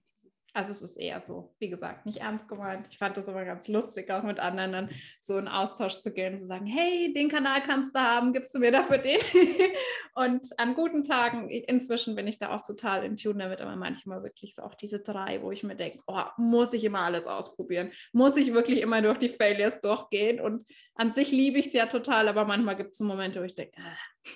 Also 0.53 0.73
es 0.73 0.83
ist 0.83 0.97
eher 0.97 1.21
so, 1.21 1.55
wie 1.59 1.69
gesagt, 1.69 2.07
nicht 2.07 2.19
ernst 2.19 2.49
gemeint. 2.49 2.89
Ich 2.91 2.99
fand 2.99 3.17
das 3.17 3.29
aber 3.29 3.45
ganz 3.45 3.69
lustig, 3.69 4.11
auch 4.11 4.25
mit 4.25 4.41
anderen 4.41 4.73
dann 4.73 4.91
so 5.23 5.39
in 5.39 5.47
Austausch 5.47 6.01
zu 6.01 6.13
gehen 6.13 6.35
und 6.35 6.41
zu 6.41 6.47
sagen, 6.47 6.67
hey, 6.67 7.13
den 7.13 7.29
Kanal 7.29 7.63
kannst 7.63 7.95
du 7.95 8.01
haben, 8.01 8.33
gibst 8.33 8.55
du 8.55 8.59
mir 8.59 8.73
dafür 8.73 8.99
den? 8.99 9.21
und 10.15 10.59
an 10.59 10.75
guten 10.75 11.05
Tagen, 11.05 11.49
inzwischen 11.49 12.17
bin 12.17 12.27
ich 12.27 12.39
da 12.39 12.55
auch 12.55 12.63
total 12.63 13.05
in 13.05 13.17
Tune 13.17 13.39
damit, 13.39 13.61
aber 13.61 13.77
manchmal 13.77 14.23
wirklich 14.25 14.55
so 14.57 14.63
auch 14.63 14.75
diese 14.75 14.99
drei, 14.99 15.41
wo 15.43 15.53
ich 15.53 15.63
mir 15.63 15.77
denke, 15.77 16.01
oh, 16.07 16.23
muss 16.37 16.73
ich 16.73 16.85
immer 16.85 17.01
alles 17.01 17.27
ausprobieren? 17.27 17.93
Muss 18.13 18.37
ich 18.37 18.53
wirklich 18.53 18.81
immer 18.81 19.03
durch 19.03 19.19
die 19.19 19.29
Failures 19.29 19.81
durchgehen? 19.81 20.41
Und 20.41 20.65
an 20.95 21.13
sich 21.13 21.31
liebe 21.31 21.59
ich 21.59 21.67
es 21.67 21.73
ja 21.75 21.87
total, 21.87 22.29
aber 22.29 22.45
manchmal 22.45 22.77
gibt 22.77 22.91
es 22.93 22.99
so 22.99 23.05
Momente, 23.05 23.41
wo 23.41 23.45
ich 23.45 23.55
denke, 23.55 23.81
ah. 23.81 24.31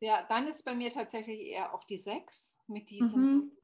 Ja, 0.00 0.24
dann 0.28 0.46
ist 0.46 0.64
bei 0.64 0.74
mir 0.74 0.90
tatsächlich 0.90 1.40
eher 1.40 1.74
auch 1.74 1.82
die 1.82 1.98
sechs 1.98 2.54
mit 2.68 2.88
diesem 2.88 3.20
mhm 3.20 3.57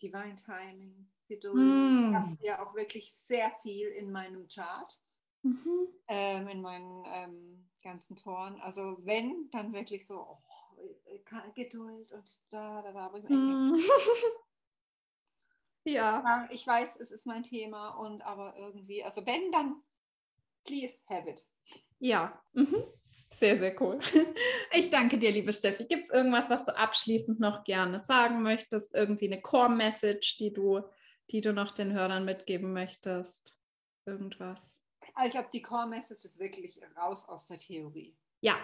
Divine 0.00 0.36
Timing, 0.36 1.08
Geduld. 1.28 1.56
Mm. 1.56 2.10
Ich 2.10 2.16
habe 2.16 2.38
ja 2.42 2.66
auch 2.66 2.74
wirklich 2.74 3.12
sehr 3.12 3.50
viel 3.62 3.88
in 3.88 4.12
meinem 4.12 4.46
Chart, 4.48 4.98
mhm. 5.42 5.88
ähm, 6.08 6.48
in 6.48 6.60
meinen 6.60 7.04
ähm, 7.06 7.68
ganzen 7.82 8.16
Toren. 8.16 8.60
Also 8.60 8.98
wenn, 9.00 9.50
dann 9.50 9.72
wirklich 9.72 10.06
so 10.06 10.14
oh, 10.14 10.38
Geduld 11.54 12.12
und 12.12 12.40
da, 12.50 12.82
da, 12.82 12.92
da. 12.92 13.08
Mm. 13.28 13.76
ja. 15.84 16.48
Ich 16.50 16.66
weiß, 16.66 16.96
es 16.96 17.10
ist 17.10 17.26
mein 17.26 17.42
Thema 17.42 17.90
und 17.90 18.22
aber 18.22 18.56
irgendwie, 18.56 19.02
also 19.02 19.24
wenn, 19.26 19.50
dann 19.52 19.82
please 20.64 20.94
have 21.08 21.28
it. 21.28 21.46
Ja. 21.98 22.40
Mhm. 22.52 22.84
Sehr, 23.30 23.58
sehr 23.58 23.80
cool. 23.80 23.98
Ich 24.72 24.90
danke 24.90 25.18
dir, 25.18 25.30
liebe 25.30 25.52
Steffi. 25.52 25.84
Gibt 25.84 26.04
es 26.04 26.10
irgendwas, 26.10 26.50
was 26.50 26.64
du 26.64 26.76
abschließend 26.76 27.40
noch 27.40 27.64
gerne 27.64 28.00
sagen 28.00 28.42
möchtest? 28.42 28.94
Irgendwie 28.94 29.26
eine 29.26 29.40
Core-Message, 29.40 30.36
die 30.38 30.52
du, 30.52 30.82
die 31.30 31.40
du 31.40 31.52
noch 31.52 31.70
den 31.70 31.92
Hörern 31.92 32.24
mitgeben 32.24 32.72
möchtest? 32.72 33.58
Irgendwas? 34.04 34.80
Also 35.14 35.28
ich 35.28 35.32
glaube, 35.32 35.48
die 35.52 35.62
Core-Message 35.62 36.24
ist 36.24 36.38
wirklich 36.38 36.80
raus 36.96 37.26
aus 37.28 37.46
der 37.46 37.58
Theorie. 37.58 38.16
Ja, 38.40 38.56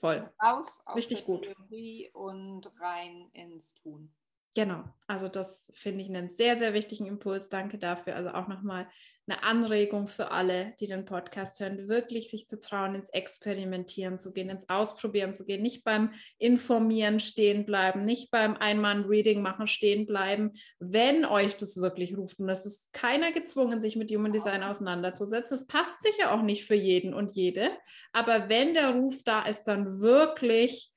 voll. 0.00 0.28
Raus 0.42 0.80
aus 0.84 0.96
Richtig 0.96 1.18
der 1.18 1.26
gut. 1.26 1.42
Theorie 1.42 2.10
und 2.12 2.72
rein 2.80 3.30
ins 3.32 3.74
Tun. 3.74 4.12
Genau, 4.54 4.82
also 5.06 5.28
das 5.28 5.70
finde 5.76 6.02
ich 6.02 6.08
einen 6.08 6.30
sehr, 6.30 6.56
sehr 6.56 6.74
wichtigen 6.74 7.06
Impuls. 7.06 7.48
Danke 7.48 7.78
dafür. 7.78 8.16
Also 8.16 8.30
auch 8.30 8.48
nochmal 8.48 8.90
eine 9.30 9.42
Anregung 9.44 10.08
für 10.08 10.30
alle, 10.30 10.74
die 10.80 10.86
den 10.86 11.04
Podcast 11.04 11.60
hören, 11.60 11.88
wirklich 11.88 12.30
sich 12.30 12.48
zu 12.48 12.58
trauen, 12.58 12.94
ins 12.94 13.10
Experimentieren 13.10 14.18
zu 14.18 14.32
gehen, 14.32 14.50
ins 14.50 14.68
Ausprobieren 14.68 15.34
zu 15.34 15.44
gehen, 15.44 15.62
nicht 15.62 15.84
beim 15.84 16.12
Informieren 16.38 17.20
stehen 17.20 17.64
bleiben, 17.64 18.04
nicht 18.04 18.30
beim 18.30 18.56
Einmann-Reading 18.56 19.40
machen 19.40 19.66
stehen 19.66 20.06
bleiben, 20.06 20.52
wenn 20.78 21.24
euch 21.24 21.56
das 21.56 21.80
wirklich 21.80 22.16
ruft. 22.16 22.40
Und 22.40 22.48
es 22.48 22.66
ist 22.66 22.92
keiner 22.92 23.32
gezwungen, 23.32 23.80
sich 23.80 23.96
mit 23.96 24.10
Human 24.10 24.32
Design 24.32 24.62
auseinanderzusetzen. 24.62 25.56
Es 25.56 25.66
passt 25.66 26.02
sicher 26.02 26.34
auch 26.34 26.42
nicht 26.42 26.64
für 26.66 26.74
jeden 26.74 27.14
und 27.14 27.34
jede. 27.36 27.70
Aber 28.12 28.48
wenn 28.48 28.74
der 28.74 28.94
Ruf 28.94 29.22
da 29.24 29.42
ist, 29.42 29.64
dann 29.64 30.00
wirklich 30.00 30.92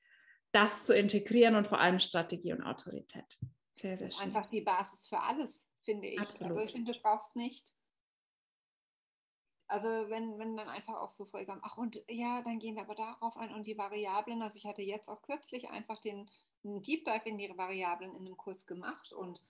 das 0.50 0.86
zu 0.86 0.94
integrieren 0.94 1.54
und 1.54 1.66
vor 1.66 1.80
allem 1.80 2.00
Strategie 2.00 2.52
und 2.52 2.62
Autorität. 2.62 3.38
Sehr, 3.76 3.96
sehr 3.96 4.06
das 4.06 4.08
ist 4.08 4.16
schön. 4.16 4.26
einfach 4.26 4.48
die 4.50 4.60
Basis 4.60 5.06
für 5.08 5.20
alles, 5.20 5.64
finde 5.82 6.08
ich. 6.08 6.20
Absolut. 6.20 6.52
Also 6.52 6.64
ich 6.64 6.72
finde, 6.72 6.92
du 6.92 6.98
brauchst 7.00 7.36
nicht 7.36 7.72
also 9.74 10.08
wenn, 10.08 10.38
wenn 10.38 10.56
dann 10.56 10.68
einfach 10.68 10.94
auch 10.94 11.10
so 11.10 11.24
vollkommen, 11.24 11.60
ach 11.64 11.76
und 11.76 12.00
ja, 12.08 12.42
dann 12.42 12.60
gehen 12.60 12.76
wir 12.76 12.82
aber 12.82 12.94
darauf 12.94 13.36
ein 13.36 13.52
und 13.52 13.66
die 13.66 13.76
Variablen. 13.76 14.40
Also 14.40 14.56
ich 14.56 14.66
hatte 14.66 14.82
jetzt 14.82 15.08
auch 15.08 15.20
kürzlich 15.22 15.68
einfach 15.68 15.98
den 15.98 16.30
Deep 16.62 17.04
Dive 17.04 17.28
in 17.28 17.38
die 17.38 17.52
Variablen 17.58 18.14
in 18.14 18.24
einem 18.24 18.36
Kurs 18.36 18.66
gemacht 18.66 19.12
und 19.12 19.42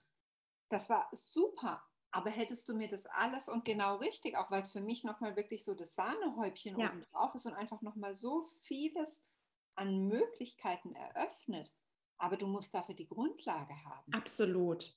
das 0.69 0.89
war 0.89 1.07
super. 1.11 1.83
Aber 2.09 2.31
hättest 2.31 2.67
du 2.67 2.73
mir 2.73 2.87
das 2.87 3.05
alles 3.05 3.47
und 3.47 3.65
genau 3.65 3.97
richtig, 3.97 4.35
auch 4.35 4.49
weil 4.49 4.63
es 4.63 4.71
für 4.71 4.81
mich 4.81 5.03
nochmal 5.03 5.35
wirklich 5.35 5.63
so 5.63 5.75
das 5.75 5.93
Sahnehäubchen 5.93 6.79
ja. 6.79 6.89
oben 6.89 7.03
drauf 7.03 7.35
ist 7.35 7.45
und 7.45 7.53
einfach 7.53 7.83
nochmal 7.83 8.15
so 8.15 8.45
vieles 8.61 9.21
an 9.75 10.07
Möglichkeiten 10.07 10.95
eröffnet. 10.95 11.75
Aber 12.17 12.35
du 12.35 12.47
musst 12.47 12.73
dafür 12.73 12.95
die 12.95 13.07
Grundlage 13.07 13.75
haben. 13.85 14.11
Absolut. 14.11 14.95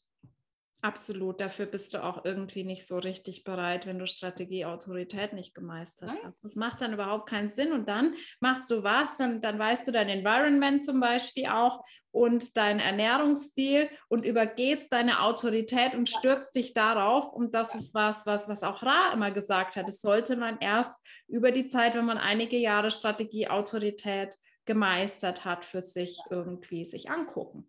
Absolut, 0.81 1.41
dafür 1.41 1.67
bist 1.67 1.93
du 1.93 2.05
auch 2.05 2.25
irgendwie 2.25 2.63
nicht 2.63 2.87
so 2.87 2.99
richtig 2.99 3.43
bereit, 3.43 3.85
wenn 3.85 3.99
du 3.99 4.07
Strategie, 4.07 4.65
Autorität 4.65 5.33
nicht 5.33 5.53
gemeistert 5.53 6.11
Nein. 6.11 6.19
hast. 6.23 6.45
Das 6.45 6.55
macht 6.55 6.81
dann 6.81 6.93
überhaupt 6.93 7.29
keinen 7.29 7.51
Sinn. 7.51 7.73
Und 7.73 7.89
dann 7.89 8.15
machst 8.39 8.71
du 8.71 8.85
was, 8.85 9.17
dann, 9.17 9.41
dann 9.41 9.59
weißt 9.59 9.89
du 9.89 9.93
dein 9.93 10.09
Environment 10.09 10.85
zum 10.85 11.01
Beispiel 11.01 11.47
auch 11.47 11.85
und 12.13 12.57
deinen 12.57 12.79
Ernährungsstil 12.79 13.91
und 14.07 14.25
übergehst 14.25 14.93
deine 14.93 15.23
Autorität 15.23 15.97
und 15.97 16.09
stürzt 16.09 16.55
dich 16.55 16.75
darauf. 16.75 17.33
Und 17.33 17.57
das 17.57 17.75
ist 17.75 17.93
was, 17.93 18.25
was, 18.25 18.49
was 18.49 18.63
auch 18.63 18.85
Ra 18.85 19.13
immer 19.13 19.33
gesagt 19.33 19.75
hat. 19.75 19.89
Es 19.89 20.01
sollte 20.01 20.37
man 20.37 20.59
erst 20.61 21.05
über 21.27 21.51
die 21.51 21.67
Zeit, 21.67 21.97
wenn 21.97 22.07
man 22.07 22.19
einige 22.19 22.57
Jahre 22.57 22.93
Strategie, 22.93 23.49
Autorität 23.49 24.37
gemeistert 24.65 25.45
hat, 25.45 25.65
für 25.65 25.83
sich 25.83 26.21
irgendwie 26.31 26.85
sich 26.85 27.11
angucken. 27.11 27.69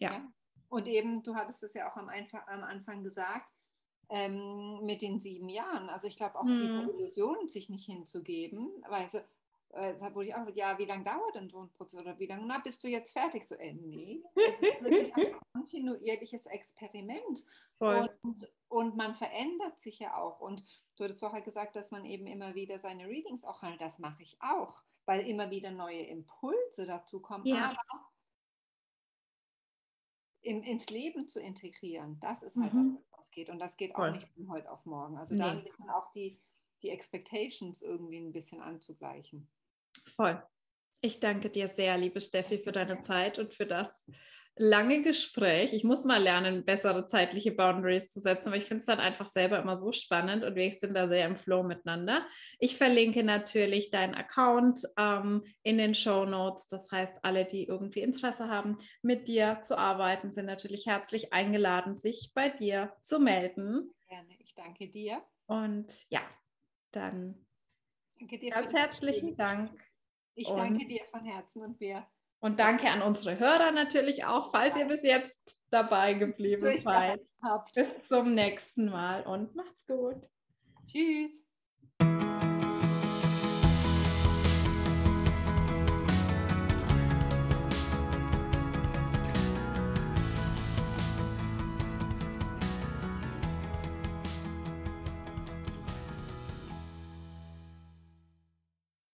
ja. 0.00 0.20
Und 0.70 0.86
eben, 0.86 1.22
du 1.22 1.34
hattest 1.34 1.62
es 1.64 1.74
ja 1.74 1.90
auch 1.90 1.96
am, 1.96 2.08
Anfang, 2.08 2.42
am 2.46 2.62
Anfang 2.62 3.02
gesagt, 3.02 3.64
ähm, 4.08 4.80
mit 4.84 5.02
den 5.02 5.20
sieben 5.20 5.48
Jahren. 5.48 5.90
Also 5.90 6.06
ich 6.06 6.16
glaube 6.16 6.38
auch 6.38 6.44
hm. 6.44 6.58
diese 6.58 6.92
Illusion, 6.92 7.48
sich 7.48 7.68
nicht 7.68 7.86
hinzugeben, 7.86 8.70
weil 8.88 9.10
so, 9.10 9.18
äh, 9.72 9.96
da 9.98 10.14
wurde 10.14 10.28
ich 10.28 10.34
auch, 10.34 10.48
ja, 10.54 10.78
wie 10.78 10.84
lange 10.84 11.04
dauert 11.04 11.34
denn 11.34 11.50
so 11.50 11.60
ein 11.62 11.70
Prozess 11.70 12.00
oder 12.00 12.18
wie 12.18 12.26
lange, 12.26 12.46
na, 12.46 12.58
bist 12.58 12.82
du 12.84 12.88
jetzt 12.88 13.12
fertig? 13.12 13.46
So, 13.46 13.56
äh, 13.56 13.72
nee, 13.72 14.22
es 14.34 14.62
ist 14.62 14.82
wirklich 14.82 15.14
ein 15.16 15.36
kontinuierliches 15.52 16.46
Experiment. 16.46 17.44
Und, 17.78 18.48
und 18.68 18.96
man 18.96 19.14
verändert 19.14 19.80
sich 19.80 19.98
ja 19.98 20.16
auch. 20.16 20.40
Und 20.40 20.64
du 20.96 21.04
hattest 21.04 21.20
vorher 21.20 21.42
gesagt, 21.42 21.74
dass 21.74 21.90
man 21.90 22.04
eben 22.04 22.26
immer 22.26 22.54
wieder 22.54 22.78
seine 22.78 23.08
Readings 23.08 23.44
auch 23.44 23.62
halt, 23.62 23.80
das 23.80 23.98
mache 23.98 24.22
ich 24.22 24.36
auch, 24.40 24.82
weil 25.04 25.26
immer 25.26 25.50
wieder 25.50 25.72
neue 25.72 26.02
Impulse 26.02 26.86
dazu 26.86 27.20
kommen. 27.20 27.46
Ja. 27.46 27.70
Aber 27.70 28.09
im, 30.42 30.62
ins 30.62 30.88
Leben 30.88 31.28
zu 31.28 31.40
integrieren, 31.40 32.18
das 32.20 32.42
ist 32.42 32.56
halt 32.56 32.72
mhm. 32.72 32.96
das, 32.96 33.18
was 33.18 33.30
geht. 33.30 33.50
Und 33.50 33.58
das 33.58 33.76
geht 33.76 33.94
auch 33.94 33.98
Voll. 33.98 34.12
nicht 34.12 34.28
von 34.34 34.50
heute 34.50 34.70
auf 34.70 34.84
morgen. 34.84 35.16
Also 35.16 35.34
nee. 35.34 35.40
da 35.40 35.50
ein 35.50 35.64
bisschen 35.64 35.90
auch 35.90 36.10
die, 36.12 36.40
die 36.82 36.90
Expectations 36.90 37.82
irgendwie 37.82 38.18
ein 38.18 38.32
bisschen 38.32 38.60
anzugleichen. 38.60 39.48
Voll. 40.06 40.42
Ich 41.02 41.20
danke 41.20 41.48
dir 41.48 41.68
sehr, 41.68 41.96
liebe 41.96 42.20
Steffi, 42.20 42.58
für 42.58 42.72
deine 42.72 43.00
Zeit 43.00 43.38
und 43.38 43.54
für 43.54 43.66
das, 43.66 43.90
lange 44.60 45.00
Gespräch. 45.00 45.72
Ich 45.72 45.84
muss 45.84 46.04
mal 46.04 46.22
lernen, 46.22 46.66
bessere 46.66 47.06
zeitliche 47.06 47.50
Boundaries 47.50 48.10
zu 48.10 48.20
setzen, 48.20 48.48
aber 48.48 48.58
ich 48.58 48.66
finde 48.66 48.80
es 48.80 48.86
dann 48.86 49.00
einfach 49.00 49.24
selber 49.24 49.58
immer 49.58 49.78
so 49.78 49.90
spannend 49.90 50.44
und 50.44 50.54
wir 50.54 50.70
sind 50.72 50.94
da 50.94 51.08
sehr 51.08 51.26
im 51.26 51.36
Flow 51.36 51.62
miteinander. 51.62 52.26
Ich 52.58 52.76
verlinke 52.76 53.24
natürlich 53.24 53.90
deinen 53.90 54.14
Account 54.14 54.82
ähm, 54.98 55.44
in 55.62 55.78
den 55.78 55.94
Show 55.94 56.26
Notes. 56.26 56.68
Das 56.68 56.92
heißt, 56.92 57.24
alle, 57.24 57.46
die 57.46 57.64
irgendwie 57.64 58.00
Interesse 58.00 58.48
haben, 58.48 58.76
mit 59.00 59.28
dir 59.28 59.62
zu 59.62 59.78
arbeiten, 59.78 60.30
sind 60.30 60.44
natürlich 60.44 60.84
herzlich 60.84 61.32
eingeladen, 61.32 61.96
sich 61.96 62.32
bei 62.34 62.50
dir 62.50 62.92
zu 63.00 63.18
melden. 63.18 63.90
Gerne, 64.08 64.34
ich 64.40 64.54
danke 64.54 64.88
dir. 64.88 65.22
Und 65.46 66.04
ja, 66.10 66.20
dann 66.90 67.46
ganz 68.50 68.74
herzlichen 68.74 69.38
Dank. 69.38 69.70
Ich 70.34 70.48
danke 70.48 70.86
dir 70.86 71.04
von 71.10 71.24
Herzen 71.24 71.62
und 71.62 71.80
wir 71.80 72.06
und 72.40 72.58
danke 72.58 72.88
an 72.88 73.02
unsere 73.02 73.38
Hörer 73.38 73.70
natürlich 73.72 74.24
auch, 74.24 74.50
falls 74.50 74.76
ihr 74.76 74.86
bis 74.86 75.02
jetzt 75.02 75.58
dabei 75.70 76.14
geblieben 76.14 76.80
seid. 76.82 77.20
Bis 77.74 77.88
zum 78.08 78.34
nächsten 78.34 78.86
Mal 78.90 79.22
und 79.22 79.54
macht's 79.54 79.86
gut. 79.86 80.26
Tschüss. 80.84 81.30